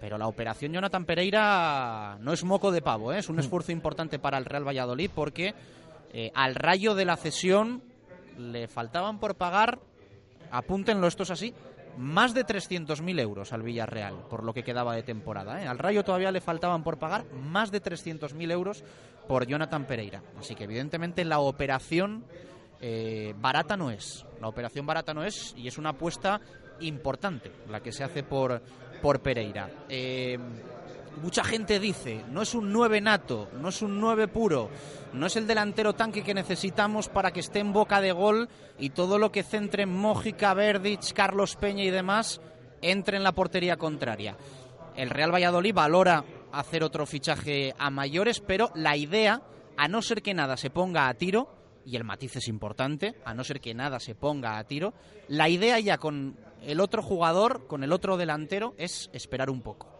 pero 0.00 0.18
la 0.18 0.26
operación 0.26 0.72
Jonathan 0.72 1.04
Pereira 1.04 2.18
no 2.20 2.32
es 2.32 2.44
moco 2.44 2.72
de 2.72 2.82
pavo, 2.82 3.12
¿eh? 3.12 3.18
es 3.18 3.28
un 3.28 3.38
esfuerzo 3.38 3.72
importante 3.72 4.18
para 4.18 4.38
el 4.38 4.44
Real 4.44 4.66
Valladolid 4.66 5.10
porque 5.14 5.54
eh, 6.12 6.30
al 6.34 6.54
rayo 6.54 6.94
de 6.94 7.04
la 7.04 7.16
cesión 7.16 7.82
le 8.36 8.66
faltaban 8.66 9.20
por 9.20 9.36
pagar, 9.36 9.78
apúntenlo, 10.50 11.06
esto 11.06 11.22
es 11.22 11.30
así, 11.30 11.54
más 11.96 12.34
de 12.34 12.44
300.000 12.44 13.20
euros 13.20 13.52
al 13.52 13.62
Villarreal 13.62 14.14
por 14.28 14.44
lo 14.44 14.52
que 14.52 14.62
quedaba 14.62 14.94
de 14.94 15.02
temporada. 15.02 15.62
¿eh? 15.62 15.66
Al 15.66 15.78
Rayo 15.78 16.04
todavía 16.04 16.32
le 16.32 16.40
faltaban 16.40 16.82
por 16.82 16.98
pagar 16.98 17.24
más 17.32 17.70
de 17.70 17.82
300.000 17.82 18.50
euros 18.52 18.84
por 19.28 19.46
Jonathan 19.46 19.86
Pereira. 19.86 20.22
Así 20.38 20.54
que 20.54 20.64
evidentemente 20.64 21.24
la 21.24 21.38
operación 21.38 22.24
eh, 22.80 23.34
barata 23.38 23.76
no 23.76 23.90
es. 23.90 24.26
La 24.40 24.48
operación 24.48 24.86
barata 24.86 25.14
no 25.14 25.24
es 25.24 25.54
y 25.56 25.68
es 25.68 25.78
una 25.78 25.90
apuesta 25.90 26.40
importante 26.80 27.50
la 27.70 27.80
que 27.80 27.92
se 27.92 28.04
hace 28.04 28.22
por, 28.22 28.60
por 29.00 29.20
Pereira. 29.20 29.70
Eh, 29.88 30.38
mucha 31.22 31.44
gente 31.44 31.78
dice, 31.80 32.24
no 32.30 32.42
es 32.42 32.54
un 32.54 32.72
9 32.72 33.00
nato, 33.00 33.48
no 33.60 33.68
es 33.68 33.82
un 33.82 34.00
9 34.00 34.28
puro, 34.28 34.70
no 35.12 35.26
es 35.26 35.36
el 35.36 35.46
delantero 35.46 35.94
tanque 35.94 36.22
que 36.22 36.34
necesitamos 36.34 37.08
para 37.08 37.32
que 37.32 37.40
esté 37.40 37.60
en 37.60 37.72
boca 37.72 38.00
de 38.00 38.12
gol 38.12 38.48
y 38.78 38.90
todo 38.90 39.18
lo 39.18 39.32
que 39.32 39.42
centre 39.42 39.84
en 39.84 39.92
Mójica, 39.92 40.54
Verdic, 40.54 41.12
Carlos 41.12 41.56
Peña 41.56 41.84
y 41.84 41.90
demás 41.90 42.40
entre 42.82 43.16
en 43.16 43.22
la 43.22 43.32
portería 43.32 43.76
contraria. 43.76 44.36
El 44.94 45.10
Real 45.10 45.32
Valladolid 45.32 45.74
valora 45.74 46.24
hacer 46.52 46.84
otro 46.84 47.06
fichaje 47.06 47.74
a 47.78 47.90
mayores, 47.90 48.40
pero 48.40 48.70
la 48.74 48.96
idea, 48.96 49.42
a 49.76 49.88
no 49.88 50.02
ser 50.02 50.22
que 50.22 50.34
nada 50.34 50.56
se 50.56 50.70
ponga 50.70 51.08
a 51.08 51.14
tiro, 51.14 51.48
y 51.86 51.96
el 51.96 52.04
matiz 52.04 52.36
es 52.36 52.48
importante, 52.48 53.14
a 53.24 53.34
no 53.34 53.42
ser 53.42 53.60
que 53.60 53.74
nada 53.74 54.00
se 54.00 54.14
ponga 54.14 54.58
a 54.58 54.64
tiro, 54.64 54.94
la 55.28 55.48
idea 55.48 55.80
ya 55.80 55.98
con 55.98 56.36
el 56.62 56.80
otro 56.80 57.02
jugador, 57.02 57.66
con 57.66 57.82
el 57.84 57.92
otro 57.92 58.16
delantero, 58.16 58.74
es 58.78 59.10
esperar 59.12 59.50
un 59.50 59.62
poco 59.62 59.93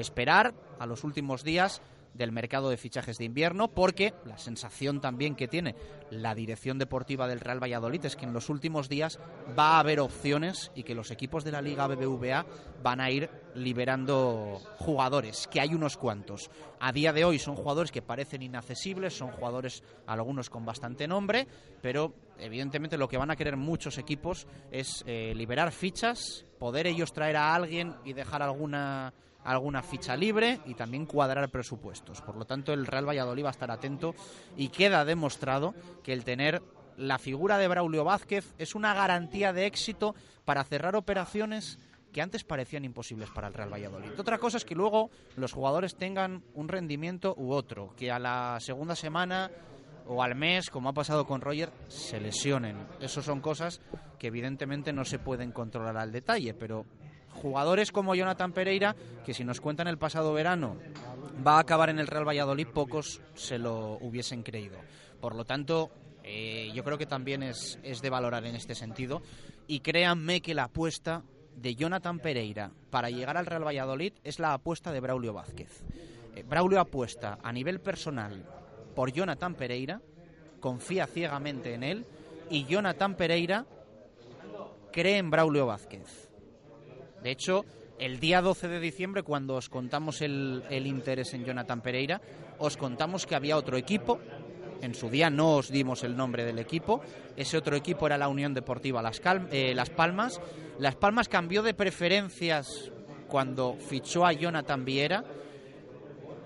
esperar 0.00 0.54
a 0.78 0.86
los 0.86 1.04
últimos 1.04 1.44
días 1.44 1.82
del 2.14 2.32
mercado 2.32 2.68
de 2.68 2.76
fichajes 2.76 3.16
de 3.18 3.24
invierno, 3.24 3.68
porque 3.68 4.12
la 4.24 4.38
sensación 4.38 5.00
también 5.00 5.36
que 5.36 5.48
tiene 5.48 5.74
la 6.10 6.34
dirección 6.34 6.78
deportiva 6.78 7.28
del 7.28 7.40
Real 7.40 7.62
Valladolid 7.62 8.04
es 8.04 8.16
que 8.16 8.26
en 8.26 8.32
los 8.32 8.48
últimos 8.48 8.88
días 8.88 9.18
va 9.56 9.76
a 9.76 9.80
haber 9.80 10.00
opciones 10.00 10.72
y 10.74 10.82
que 10.82 10.94
los 10.94 11.10
equipos 11.10 11.44
de 11.44 11.52
la 11.52 11.62
Liga 11.62 11.86
BBVA 11.86 12.44
van 12.82 13.00
a 13.00 13.10
ir 13.10 13.30
liberando 13.54 14.60
jugadores, 14.78 15.48
que 15.48 15.60
hay 15.60 15.74
unos 15.74 15.96
cuantos. 15.96 16.50
A 16.80 16.92
día 16.92 17.12
de 17.12 17.24
hoy 17.24 17.38
son 17.38 17.54
jugadores 17.54 17.92
que 17.92 18.02
parecen 18.02 18.42
inaccesibles, 18.42 19.16
son 19.16 19.30
jugadores 19.30 19.82
algunos 20.06 20.50
con 20.50 20.64
bastante 20.64 21.06
nombre, 21.06 21.46
pero 21.80 22.14
evidentemente 22.38 22.98
lo 22.98 23.08
que 23.08 23.16
van 23.16 23.30
a 23.30 23.36
querer 23.36 23.56
muchos 23.56 23.98
equipos 23.98 24.46
es 24.72 25.04
eh, 25.06 25.32
liberar 25.36 25.70
fichas, 25.70 26.46
poder 26.58 26.86
ellos 26.88 27.12
traer 27.12 27.36
a 27.36 27.54
alguien 27.54 27.94
y 28.04 28.12
dejar 28.12 28.42
alguna 28.42 29.12
alguna 29.50 29.82
ficha 29.82 30.16
libre 30.16 30.60
y 30.66 30.74
también 30.74 31.06
cuadrar 31.06 31.48
presupuestos. 31.48 32.20
Por 32.20 32.36
lo 32.36 32.44
tanto, 32.44 32.72
el 32.72 32.86
Real 32.86 33.08
Valladolid 33.08 33.44
va 33.44 33.48
a 33.48 33.52
estar 33.52 33.70
atento 33.70 34.14
y 34.56 34.68
queda 34.68 35.04
demostrado 35.04 35.74
que 36.02 36.12
el 36.12 36.24
tener 36.24 36.62
la 36.96 37.18
figura 37.18 37.58
de 37.58 37.68
Braulio 37.68 38.04
Vázquez 38.04 38.52
es 38.58 38.74
una 38.74 38.92
garantía 38.92 39.52
de 39.52 39.66
éxito 39.66 40.14
para 40.44 40.64
cerrar 40.64 40.96
operaciones 40.96 41.78
que 42.12 42.20
antes 42.20 42.44
parecían 42.44 42.84
imposibles 42.84 43.30
para 43.30 43.48
el 43.48 43.54
Real 43.54 43.72
Valladolid. 43.72 44.18
Otra 44.18 44.38
cosa 44.38 44.56
es 44.56 44.64
que 44.64 44.74
luego 44.74 45.10
los 45.36 45.52
jugadores 45.52 45.96
tengan 45.96 46.42
un 46.54 46.68
rendimiento 46.68 47.34
u 47.36 47.52
otro, 47.52 47.94
que 47.96 48.10
a 48.10 48.18
la 48.18 48.58
segunda 48.60 48.96
semana 48.96 49.50
o 50.06 50.22
al 50.22 50.34
mes, 50.34 50.70
como 50.70 50.88
ha 50.88 50.94
pasado 50.94 51.26
con 51.26 51.40
Roger, 51.40 51.70
se 51.88 52.18
lesionen. 52.18 52.76
Eso 53.00 53.22
son 53.22 53.40
cosas 53.40 53.80
que 54.18 54.28
evidentemente 54.28 54.92
no 54.92 55.04
se 55.04 55.18
pueden 55.18 55.52
controlar 55.52 55.96
al 55.98 56.12
detalle, 56.12 56.54
pero 56.54 56.86
jugadores 57.38 57.92
como 57.92 58.14
Jonathan 58.14 58.52
Pereira, 58.52 58.94
que 59.24 59.34
si 59.34 59.44
nos 59.44 59.60
cuentan 59.60 59.88
el 59.88 59.98
pasado 59.98 60.32
verano 60.32 60.76
va 61.46 61.56
a 61.56 61.60
acabar 61.60 61.88
en 61.90 61.98
el 61.98 62.06
Real 62.06 62.26
Valladolid, 62.26 62.66
pocos 62.68 63.20
se 63.34 63.58
lo 63.58 63.98
hubiesen 64.00 64.42
creído. 64.42 64.78
Por 65.20 65.34
lo 65.34 65.44
tanto, 65.44 65.90
eh, 66.24 66.70
yo 66.74 66.84
creo 66.84 66.98
que 66.98 67.06
también 67.06 67.42
es, 67.42 67.78
es 67.82 68.02
de 68.02 68.10
valorar 68.10 68.44
en 68.44 68.54
este 68.54 68.74
sentido. 68.74 69.22
Y 69.66 69.80
créanme 69.80 70.40
que 70.40 70.54
la 70.54 70.64
apuesta 70.64 71.22
de 71.56 71.74
Jonathan 71.74 72.20
Pereira 72.20 72.70
para 72.90 73.10
llegar 73.10 73.36
al 73.36 73.46
Real 73.46 73.66
Valladolid 73.66 74.12
es 74.24 74.38
la 74.38 74.52
apuesta 74.52 74.92
de 74.92 75.00
Braulio 75.00 75.32
Vázquez. 75.32 75.82
Eh, 76.34 76.42
Braulio 76.42 76.80
apuesta 76.80 77.38
a 77.42 77.52
nivel 77.52 77.80
personal 77.80 78.44
por 78.94 79.12
Jonathan 79.12 79.54
Pereira, 79.54 80.00
confía 80.60 81.06
ciegamente 81.06 81.74
en 81.74 81.82
él 81.82 82.06
y 82.50 82.64
Jonathan 82.64 83.14
Pereira 83.14 83.66
cree 84.92 85.18
en 85.18 85.30
Braulio 85.30 85.66
Vázquez. 85.66 86.27
De 87.28 87.32
hecho, 87.32 87.66
el 87.98 88.20
día 88.20 88.40
12 88.40 88.68
de 88.68 88.80
diciembre, 88.80 89.22
cuando 89.22 89.56
os 89.56 89.68
contamos 89.68 90.22
el, 90.22 90.62
interés 90.70 91.34
en 91.34 91.44
Jonathan 91.44 91.82
Pereira, 91.82 92.22
os 92.58 92.78
contamos 92.78 93.26
que 93.26 93.34
había 93.34 93.58
otro 93.58 93.76
equipo. 93.76 94.18
En 94.80 94.94
su 94.94 95.10
día 95.10 95.28
no 95.28 95.56
os 95.56 95.70
dimos 95.70 96.04
el 96.04 96.16
nombre 96.16 96.46
del 96.46 96.58
equipo. 96.58 97.02
Ese 97.36 97.58
otro 97.58 97.76
equipo 97.76 98.06
era 98.06 98.16
la 98.16 98.28
Unión 98.28 98.54
Deportiva 98.54 99.02
Las, 99.02 99.20
eh, 99.52 99.74
Las 99.74 99.90
Palmas. 99.90 100.40
Las 100.78 100.94
Palmas 100.94 101.28
cambió 101.28 101.62
de 101.62 101.74
preferencias 101.74 102.90
cuando 103.28 103.74
fichó 103.74 104.24
a 104.24 104.32
Jonathan 104.32 104.86
Viera. 104.86 105.22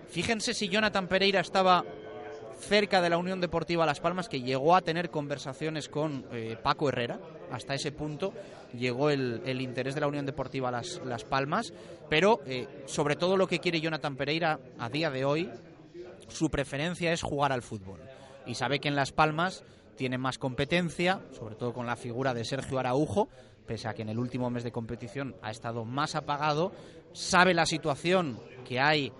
Fíjense 0.08 0.52
si 0.52 0.68
Jonathan 0.68 1.06
Pereira 1.06 1.38
estaba 1.38 1.84
cerca 2.58 3.00
de 3.00 3.10
la 3.10 3.18
Unión 3.18 3.40
Deportiva 3.40 3.86
Las 3.86 4.00
Palmas, 4.00 4.28
que 4.28 4.42
llegó 4.42 4.74
a 4.74 4.80
tener 4.80 5.10
conversaciones 5.10 5.88
con 5.88 6.26
eh, 6.32 6.56
Paco 6.60 6.88
Herrera. 6.88 7.20
Hasta 7.52 7.74
ese 7.74 7.92
punto 7.92 8.32
llegó 8.76 9.10
el, 9.10 9.60
interés 9.60 9.94
de 9.94 10.00
la 10.00 10.08
Unión 10.08 10.26
Deportiva 10.26 10.70
Las, 10.70 11.00
Las 11.04 11.24
Palmas. 11.24 11.72
Pero 12.08 12.40
eh, 12.46 12.66
sobre 12.86 13.16
todo 13.16 13.36
lo 13.36 13.46
que 13.46 13.60
quiere 13.60 13.80
Jonathan 13.80 14.16
Pereira 14.16 14.58
a 14.78 14.88
día 14.88 15.10
de 15.10 15.24
hoy, 15.24 15.50
su 16.28 16.50
preferencia 16.50 17.12
es 17.12 17.22
jugar 17.22 17.52
al 17.52 17.62
fútbol. 17.62 18.00
Y 18.46 18.54
sabe 18.54 18.80
que 18.80 18.88
en 18.88 18.96
Las 18.96 19.12
Palmas 19.12 19.64
tiene 19.96 20.18
más 20.18 20.38
competencia, 20.38 21.20
sobre 21.32 21.54
todo 21.54 21.72
con 21.72 21.86
la 21.86 21.96
figura 21.96 22.34
de 22.34 22.44
Sergio 22.44 22.78
Araujo, 22.78 23.28
pese 23.66 23.88
a 23.88 23.94
que 23.94 24.02
en 24.02 24.08
el 24.08 24.18
último 24.18 24.50
mes 24.50 24.64
de 24.64 24.72
competición 24.72 25.36
ha 25.42 25.50
estado 25.50 25.84
más 25.84 26.14
apagado, 26.14 26.72
sabe 27.12 27.54
la 27.54 27.66
situación 27.66 28.40
que 28.66 28.80
hay 28.80 29.12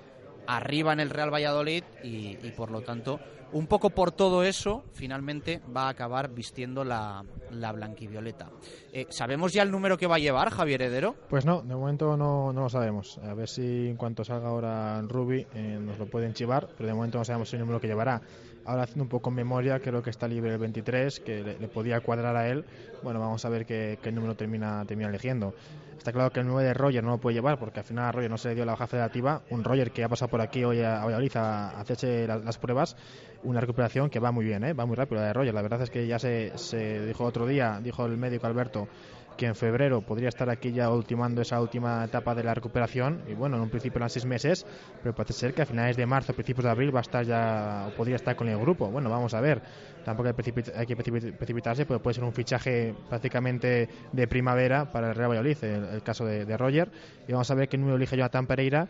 arriba 0.46 0.92
en 0.92 1.00
el 1.00 1.10
Real 1.10 1.32
Valladolid 1.32 1.84
y, 2.02 2.36
por 2.56 2.70
lo 2.70 2.80
tanto, 2.80 3.20
un 3.52 3.66
poco 3.66 3.90
por 3.90 4.12
todo 4.12 4.42
eso, 4.44 4.84
finalmente 4.92 5.60
va 5.74 5.86
a 5.86 5.88
acabar 5.90 6.30
vistiendo 6.30 6.84
la, 6.84 7.24
la 7.50 7.72
blanquivioleta. 7.72 8.50
Eh, 8.92 9.06
¿Sabemos 9.10 9.52
ya 9.52 9.62
el 9.62 9.70
número 9.70 9.98
que 9.98 10.06
va 10.06 10.16
a 10.16 10.18
llevar 10.18 10.50
Javier 10.50 10.82
Heredero? 10.82 11.14
Pues 11.28 11.44
no, 11.44 11.62
de 11.62 11.74
momento 11.74 12.16
no, 12.16 12.52
no 12.52 12.62
lo 12.62 12.68
sabemos. 12.68 13.18
A 13.18 13.34
ver 13.34 13.48
si 13.48 13.88
en 13.88 13.96
cuanto 13.96 14.24
salga 14.24 14.48
ahora 14.48 15.00
Ruby 15.02 15.46
eh, 15.54 15.78
nos 15.80 15.98
lo 15.98 16.06
pueden 16.06 16.34
chivar, 16.34 16.68
pero 16.76 16.88
de 16.88 16.94
momento 16.94 17.18
no 17.18 17.24
sabemos 17.24 17.52
el 17.52 17.60
número 17.60 17.80
que 17.80 17.86
llevará. 17.86 18.22
Ahora 18.64 18.84
haciendo 18.84 19.04
un 19.04 19.08
poco 19.08 19.30
en 19.30 19.36
memoria, 19.36 19.80
creo 19.80 20.02
que 20.02 20.10
está 20.10 20.28
libre 20.28 20.52
el 20.52 20.58
23, 20.58 21.20
que 21.20 21.42
le, 21.42 21.58
le 21.58 21.68
podía 21.68 22.00
cuadrar 22.00 22.36
a 22.36 22.48
él. 22.48 22.64
Bueno, 23.02 23.18
vamos 23.18 23.44
a 23.44 23.48
ver 23.48 23.66
qué, 23.66 23.98
qué 24.00 24.12
número 24.12 24.36
termina, 24.36 24.84
termina 24.86 25.08
eligiendo. 25.08 25.54
Está 26.02 26.10
claro 26.10 26.32
que 26.32 26.40
el 26.40 26.48
9 26.48 26.64
de 26.64 26.74
Roger 26.74 27.04
no 27.04 27.10
lo 27.10 27.18
puede 27.18 27.34
llevar 27.34 27.60
porque 27.60 27.78
al 27.78 27.84
final 27.84 28.12
Roger 28.12 28.28
no 28.28 28.36
se 28.36 28.48
le 28.48 28.56
dio 28.56 28.64
la 28.64 28.72
baja 28.72 28.88
federativa. 28.88 29.42
Un 29.50 29.62
Roger 29.62 29.92
que 29.92 30.02
ha 30.02 30.08
pasado 30.08 30.28
por 30.28 30.40
aquí 30.40 30.64
hoy 30.64 30.82
a 30.82 31.04
Valladolid 31.04 31.36
a, 31.36 31.70
a 31.70 31.80
hacerse 31.80 32.26
las, 32.26 32.42
las, 32.44 32.58
pruebas. 32.58 32.96
Una 33.44 33.60
recuperación 33.60 34.10
que 34.10 34.18
va 34.18 34.32
muy 34.32 34.44
bien, 34.44 34.64
¿eh? 34.64 34.72
va 34.72 34.84
muy 34.84 34.96
rápido 34.96 35.20
la 35.20 35.28
de 35.28 35.32
Roger. 35.32 35.54
La 35.54 35.62
verdad 35.62 35.80
es 35.80 35.90
que 35.90 36.04
ya 36.08 36.18
se, 36.18 36.58
se 36.58 37.06
dijo 37.06 37.22
otro 37.22 37.46
día, 37.46 37.78
dijo 37.80 38.04
el 38.04 38.16
médico 38.16 38.48
Alberto, 38.48 38.88
que 39.36 39.46
en 39.46 39.54
febrero 39.54 40.00
podría 40.02 40.28
estar 40.28 40.48
aquí 40.50 40.72
ya 40.72 40.90
ultimando 40.90 41.42
esa 41.42 41.60
última 41.60 42.04
etapa 42.04 42.34
de 42.34 42.44
la 42.44 42.54
recuperación. 42.54 43.22
Y 43.28 43.34
bueno, 43.34 43.56
en 43.56 43.62
un 43.62 43.70
principio 43.70 43.98
eran 43.98 44.10
seis 44.10 44.24
meses, 44.24 44.66
pero 45.02 45.14
parece 45.14 45.34
ser 45.34 45.54
que 45.54 45.62
a 45.62 45.66
finales 45.66 45.96
de 45.96 46.06
marzo, 46.06 46.32
principios 46.32 46.64
de 46.64 46.70
abril 46.70 46.94
va 46.94 47.00
a 47.00 47.02
estar 47.02 47.24
ya, 47.24 47.88
o 47.88 47.96
podría 47.96 48.16
estar 48.16 48.36
con 48.36 48.48
el 48.48 48.58
grupo. 48.58 48.88
Bueno, 48.90 49.10
vamos 49.10 49.34
a 49.34 49.40
ver, 49.40 49.62
tampoco 50.04 50.28
hay, 50.28 50.34
hay 50.76 50.86
que 50.86 50.96
precipitarse, 50.96 51.86
pero 51.86 52.02
puede 52.02 52.14
ser 52.14 52.24
un 52.24 52.32
fichaje 52.32 52.94
prácticamente 53.08 53.88
de 54.12 54.26
primavera 54.26 54.90
para 54.90 55.08
el 55.08 55.14
Real 55.14 55.30
Valladolid, 55.30 55.56
el, 55.62 55.84
el 55.84 56.02
caso 56.02 56.24
de, 56.24 56.44
de, 56.44 56.56
Roger, 56.56 56.90
y 57.26 57.32
vamos 57.32 57.50
a 57.50 57.54
ver 57.54 57.68
qué 57.68 57.78
número 57.78 57.96
elige 57.96 58.16
Jonathan 58.16 58.46
Pereira 58.46 58.88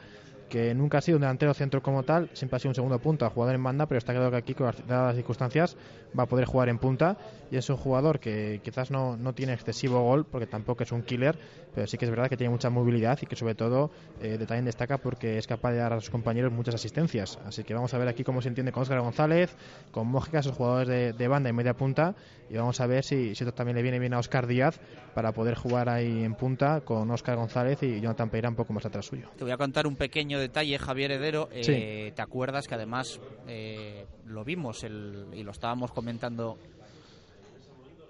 que 0.52 0.74
nunca 0.74 0.98
ha 0.98 1.00
sido 1.00 1.16
un 1.16 1.22
delantero 1.22 1.54
centro 1.54 1.82
como 1.82 2.02
tal, 2.02 2.28
siempre 2.34 2.56
ha 2.56 2.58
sido 2.58 2.72
un 2.72 2.74
segundo 2.74 2.98
punta, 2.98 3.30
jugador 3.30 3.54
en 3.54 3.62
banda, 3.62 3.86
pero 3.86 3.96
está 3.96 4.12
claro 4.12 4.30
que 4.30 4.36
aquí, 4.36 4.52
con 4.52 4.66
las, 4.66 5.16
circunstancias, 5.16 5.78
va 6.16 6.24
a 6.24 6.26
poder 6.26 6.44
jugar 6.44 6.68
en 6.68 6.76
punta. 6.76 7.16
Y 7.50 7.56
es 7.56 7.70
un 7.70 7.78
jugador 7.78 8.20
que 8.20 8.60
quizás 8.62 8.90
no, 8.90 9.16
no 9.16 9.32
tiene 9.32 9.54
excesivo 9.54 10.02
gol, 10.02 10.26
porque 10.26 10.46
tampoco 10.46 10.82
es 10.82 10.92
un 10.92 11.04
killer, 11.04 11.38
pero 11.74 11.86
sí 11.86 11.98
que 11.98 12.04
es 12.04 12.10
verdad 12.10 12.28
que 12.28 12.36
tiene 12.36 12.50
mucha 12.50 12.70
movilidad 12.70 13.18
y 13.20 13.26
que 13.26 13.36
sobre 13.36 13.54
todo 13.54 13.90
eh, 14.20 14.38
también 14.46 14.64
destaca 14.64 14.98
porque 14.98 15.38
es 15.38 15.46
capaz 15.46 15.72
de 15.72 15.78
dar 15.78 15.92
a 15.92 16.00
sus 16.00 16.10
compañeros 16.10 16.52
muchas 16.52 16.74
asistencias. 16.74 17.38
Así 17.46 17.64
que 17.64 17.74
vamos 17.74 17.92
a 17.94 17.98
ver 17.98 18.08
aquí 18.08 18.24
cómo 18.24 18.42
se 18.42 18.48
entiende 18.48 18.72
con 18.72 18.82
Oscar 18.82 19.00
González, 19.00 19.56
con 19.90 20.06
Mójica, 20.06 20.40
esos 20.40 20.56
jugadores 20.56 20.88
de, 20.88 21.12
de, 21.12 21.28
banda 21.28 21.50
y 21.50 21.52
media 21.52 21.74
punta, 21.74 22.14
y 22.50 22.56
vamos 22.56 22.80
a 22.80 22.86
ver 22.86 23.04
si, 23.04 23.34
si 23.34 23.44
esto 23.44 23.54
también 23.54 23.76
le 23.76 23.82
viene 23.82 23.98
bien 23.98 24.14
a 24.14 24.18
Oscar 24.18 24.46
Díaz 24.46 24.80
para 25.14 25.32
poder 25.32 25.54
jugar 25.54 25.88
ahí 25.88 26.24
en 26.24 26.34
punta 26.34 26.82
con 26.82 27.10
Oscar 27.10 27.36
González 27.36 27.82
y 27.82 28.00
Jonathan 28.00 28.28
Pereira 28.28 28.48
un 28.48 28.56
poco 28.56 28.72
más 28.72 28.84
atrás 28.84 29.06
suyo. 29.06 29.28
Te 29.36 29.44
voy 29.44 29.52
a 29.52 29.56
contar 29.56 29.86
un 29.86 29.96
pequeño 29.96 30.38
detalle, 30.38 30.78
Javier 30.78 31.12
Heredero. 31.12 31.48
Eh, 31.52 31.64
sí. 31.64 32.12
¿Te 32.14 32.22
acuerdas 32.22 32.68
que 32.68 32.74
además 32.74 33.20
eh, 33.48 34.06
lo 34.26 34.44
vimos 34.44 34.84
el, 34.84 35.26
y 35.32 35.42
lo 35.42 35.52
estábamos 35.52 35.92
comentando? 35.92 36.58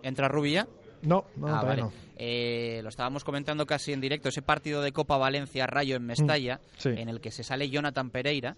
¿Entra 0.02 0.28
Rubilla? 0.28 0.66
No, 1.02 1.24
no, 1.36 1.48
ah, 1.48 1.62
vale. 1.62 1.82
no. 1.82 1.92
Eh, 2.16 2.80
lo 2.82 2.88
estábamos 2.88 3.24
comentando 3.24 3.66
casi 3.66 3.92
en 3.92 4.00
directo, 4.00 4.28
ese 4.28 4.42
partido 4.42 4.80
de 4.82 4.92
Copa 4.92 5.16
Valencia 5.16 5.66
Rayo 5.66 5.96
en 5.96 6.06
Mestalla, 6.06 6.56
mm, 6.56 6.78
sí. 6.78 6.88
en 6.90 7.08
el 7.08 7.20
que 7.20 7.30
se 7.30 7.42
sale 7.42 7.68
Jonathan 7.68 8.10
Pereira. 8.10 8.56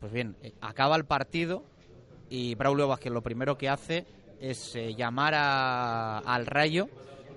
Pues 0.00 0.12
bien, 0.12 0.36
eh, 0.42 0.52
acaba 0.60 0.96
el 0.96 1.04
partido 1.04 1.64
y 2.28 2.54
Braulio 2.56 2.88
Vázquez 2.88 3.12
lo 3.12 3.22
primero 3.22 3.56
que 3.56 3.68
hace 3.68 4.06
es 4.40 4.74
eh, 4.74 4.94
llamar 4.94 5.34
a, 5.34 6.18
al 6.18 6.46
Rayo, 6.46 6.88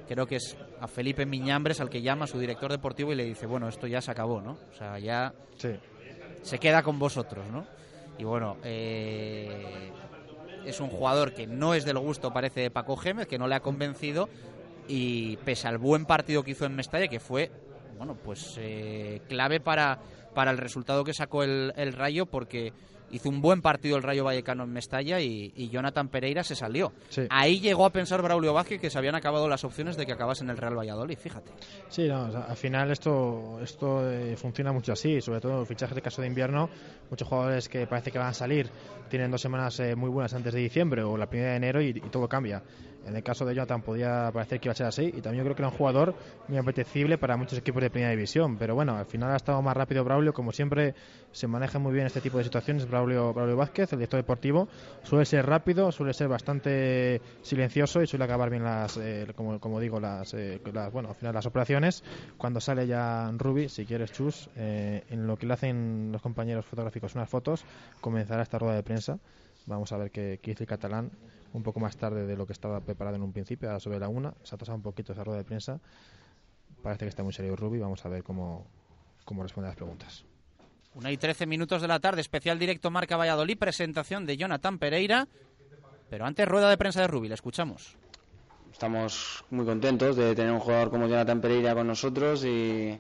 creo 0.08 0.26
que 0.26 0.38
es 0.38 0.58
a 0.80 0.88
Felipe 0.88 1.26
Miñambres 1.26 1.80
al 1.80 1.90
que 1.90 2.02
llama 2.02 2.26
a 2.26 2.28
su 2.28 2.40
director 2.40 2.72
deportivo 2.72 3.14
y 3.14 3.16
le 3.16 3.26
dice, 3.26 3.46
bueno, 3.46 3.68
esto 3.68 3.88
ya 3.88 4.02
se 4.02 4.12
acabó, 4.12 4.42
¿no? 4.42 4.58
O 4.72 4.74
sea, 4.74 5.00
ya 5.00 5.34
sí. 5.58 5.70
se 6.42 6.60
queda 6.60 6.82
con 6.84 6.98
vosotros, 6.98 7.46
¿no? 7.52 7.66
Y 8.18 8.24
bueno, 8.24 8.58
eh, 8.64 9.92
es 10.68 10.80
un 10.80 10.90
jugador 10.90 11.34
que 11.34 11.48
no 11.48 11.74
es 11.74 11.86
del 11.86 11.98
gusto, 11.98 12.34
parece, 12.34 12.62
de 12.62 12.72
Paco 12.72 12.98
Gémez, 12.98 13.28
que 13.28 13.38
no 13.38 13.48
le 13.48 13.56
ha 13.56 13.62
convencido 13.62 14.30
y 14.88 15.38
pese 15.38 15.68
al 15.68 15.78
buen 15.78 16.06
partido 16.06 16.44
que 16.44 16.52
hizo 16.52 16.66
en 16.66 16.76
Mestalla, 16.76 17.08
que 17.08 17.20
fue, 17.20 17.52
bueno, 17.98 18.16
pues 18.16 18.56
eh, 18.58 19.22
clave 19.28 19.60
para, 19.60 20.00
para 20.34 20.52
el 20.52 20.58
resultado 20.58 21.04
que 21.04 21.14
sacó 21.14 21.44
el, 21.44 21.74
el 21.76 21.94
Rayo, 21.94 22.26
porque 22.26 22.74
hizo 23.12 23.30
un 23.30 23.42
buen 23.42 23.62
partido 23.62 23.98
el 23.98 24.04
Rayo 24.04 24.24
Vallecano 24.24 24.64
en 24.64 24.72
Mestalla 24.72 25.20
y, 25.20 25.54
y 25.56 25.70
Jonathan 25.70 26.10
Pereira 26.10 26.44
se 26.44 26.56
salió. 26.56 26.92
Sí. 27.10 27.24
Ahí 27.30 27.60
llegó 27.60 27.86
a 27.86 27.92
pensar 27.92 28.22
Braulio 28.22 28.54
Vázquez 28.54 28.82
que 28.82 28.90
se 28.90 28.98
habían 28.98 29.16
acabado 29.16 29.48
las 29.48 29.64
opciones 29.64 29.98
de 29.98 30.06
que 30.06 30.14
acabase 30.14 30.44
en 30.44 30.50
el 30.50 30.58
Real 30.58 30.78
Valladolid, 30.78 31.18
fíjate. 31.18 31.52
Sí, 31.90 32.08
no, 32.08 32.26
o 32.26 32.32
sea, 32.32 32.42
al 32.42 32.58
final 32.58 32.92
esto, 32.92 33.60
esto 33.62 34.10
eh, 34.10 34.36
funciona 34.36 34.72
mucho 34.72 34.94
así, 34.94 35.22
sobre 35.22 35.40
todo 35.40 35.66
fichajes 35.66 35.96
de 35.96 36.02
caso 36.02 36.22
de 36.22 36.28
invierno, 36.28 36.70
muchos 37.10 37.28
jugadores 37.28 37.70
que 37.70 37.88
parece 37.88 38.12
que 38.12 38.20
van 38.20 38.30
a 38.30 38.34
salir 38.34 38.70
tienen 39.10 39.32
dos 39.32 39.42
semanas 39.42 39.80
eh, 39.80 39.96
muy 39.96 40.10
buenas 40.10 40.34
antes 40.34 40.54
de 40.54 40.60
diciembre 40.60 41.04
o 41.04 41.18
la 41.18 41.28
primera 41.28 41.52
de 41.52 41.58
enero 41.58 41.82
y, 41.82 41.90
y 41.90 42.10
todo 42.12 42.28
cambia. 42.28 42.62
En 43.08 43.16
el 43.16 43.24
caso 43.24 43.46
de 43.46 43.56
Jonathan 43.56 43.82
podía 43.82 44.30
parecer 44.34 44.60
que 44.60 44.68
iba 44.68 44.74
a 44.74 44.76
ser 44.76 44.88
así 44.88 45.06
y 45.06 45.22
también 45.22 45.38
yo 45.38 45.44
creo 45.44 45.56
que 45.56 45.62
era 45.62 45.70
un 45.70 45.78
jugador 45.78 46.14
muy 46.48 46.58
apetecible 46.58 47.18
para 47.18 47.38
muchos 47.38 47.58
equipos 47.58 47.82
de 47.82 47.90
primera 47.90 48.12
división. 48.12 48.58
Pero 48.58 48.76
bueno, 48.76 48.98
al 48.98 49.06
final 49.06 49.32
ha 49.32 49.38
estado 49.38 49.62
más 49.62 49.78
rápido 49.78 50.04
Braulio, 50.04 50.34
como 50.34 50.52
siempre 50.52 50.94
se 51.32 51.48
maneja 51.48 51.80
muy 51.80 51.94
bien 51.94 52.06
este 52.06 52.20
tipo 52.20 52.38
de 52.38 52.44
situaciones. 52.44 52.88
Braulio, 52.88 53.34
Braulio 53.34 53.56
Vázquez, 53.56 53.94
el 53.94 54.00
director 54.00 54.20
deportivo, 54.20 54.68
suele 55.04 55.26
ser 55.26 55.46
rápido, 55.46 55.92
suele 55.92 56.14
ser 56.14 56.28
bastante 56.28 57.22
silencioso 57.42 58.02
y 58.02 58.08
suele 58.08 58.26
acabar 58.26 58.50
bien 58.50 58.64
las, 58.64 58.98
eh, 58.98 59.28
como, 59.36 59.80
digo, 59.80 60.00
las, 60.00 60.34
eh, 60.34 60.60
las, 60.74 60.92
bueno, 60.92 61.10
al 61.10 61.16
final 61.16 61.34
las 61.34 61.46
operaciones. 61.46 62.04
Cuando 62.38 62.60
sale 62.60 62.88
ya 62.88 63.32
Ruby, 63.38 63.70
si 63.70 63.86
quieres 63.86 64.12
Chus, 64.12 64.50
eh, 64.58 65.04
en 65.10 65.28
lo 65.28 65.38
que 65.38 65.46
le 65.46 65.54
hacen 65.54 66.10
los 66.12 66.22
compañeros 66.22 66.66
fotográficos 66.66 67.16
unas 67.16 67.30
fotos, 67.30 67.64
comenzará 68.02 68.44
esta 68.44 68.60
rueda 68.60 68.76
de 68.76 68.84
prensa. 68.84 69.18
Vamos 69.68 69.92
a 69.92 69.98
ver 69.98 70.12
qué, 70.12 70.40
qué 70.42 70.52
dice 70.52 70.64
el 70.64 70.68
catalán 70.68 71.12
un 71.54 71.64
poco 71.64 71.80
más 71.80 71.98
tarde 71.98 72.26
de 72.26 72.36
lo 72.36 72.46
que 72.46 72.54
estaba 72.54 72.80
preparado 72.82 73.16
en 73.16 73.24
un 73.24 73.34
principio, 73.34 73.72
a 73.72 73.80
sobre 73.80 74.00
la 74.00 74.10
una. 74.10 74.34
Se 74.44 74.56
ha 74.56 74.58
pasado 74.58 74.76
un 74.76 74.82
poquito 74.82 75.14
esa 75.14 75.24
rueda 75.24 75.40
de 75.40 75.44
prensa. 75.46 75.80
Parece 76.82 77.06
que 77.06 77.10
está 77.10 77.24
muy 77.24 77.34
serio 77.34 77.56
Ruby. 77.56 77.80
Vamos 77.80 78.06
a 78.06 78.10
ver 78.10 78.24
cómo, 78.24 78.68
cómo 79.26 79.44
responde 79.44 79.68
a 79.68 79.72
las 79.72 79.78
preguntas. 79.78 80.26
Una 80.94 81.12
y 81.12 81.18
trece 81.18 81.46
minutos 81.46 81.82
de 81.82 81.88
la 81.88 82.00
tarde, 82.00 82.22
especial 82.22 82.58
directo 82.58 82.90
Marca 82.90 83.18
Valladolid, 83.18 83.58
presentación 83.58 84.26
de 84.26 84.38
Jonathan 84.38 84.80
Pereira. 84.80 85.28
Pero 86.10 86.26
antes, 86.26 86.48
rueda 86.48 86.70
de 86.70 86.78
prensa 86.78 87.02
de 87.02 87.08
Ruby, 87.08 87.28
le 87.28 87.36
escuchamos. 87.36 87.98
Estamos 88.72 89.44
muy 89.50 89.66
contentos 89.66 90.16
de 90.16 90.36
tener 90.36 90.52
un 90.52 90.60
jugador 90.60 90.90
como 90.90 91.08
Jonathan 91.08 91.42
Pereira 91.42 91.74
con 91.74 91.88
nosotros 91.88 92.46
y, 92.46 93.00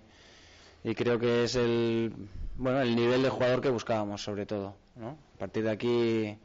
y 0.84 0.96
creo 0.96 1.18
que 1.20 1.44
es 1.44 1.56
el, 1.56 2.14
bueno, 2.56 2.82
el 2.82 2.96
nivel 2.96 3.24
de 3.24 3.30
jugador 3.30 3.62
que 3.62 3.70
buscábamos, 3.70 4.22
sobre 4.22 4.46
todo. 4.46 4.76
¿no? 4.96 5.18
A 5.36 5.40
partir 5.40 5.64
de 5.64 5.72
aquí 5.72 6.38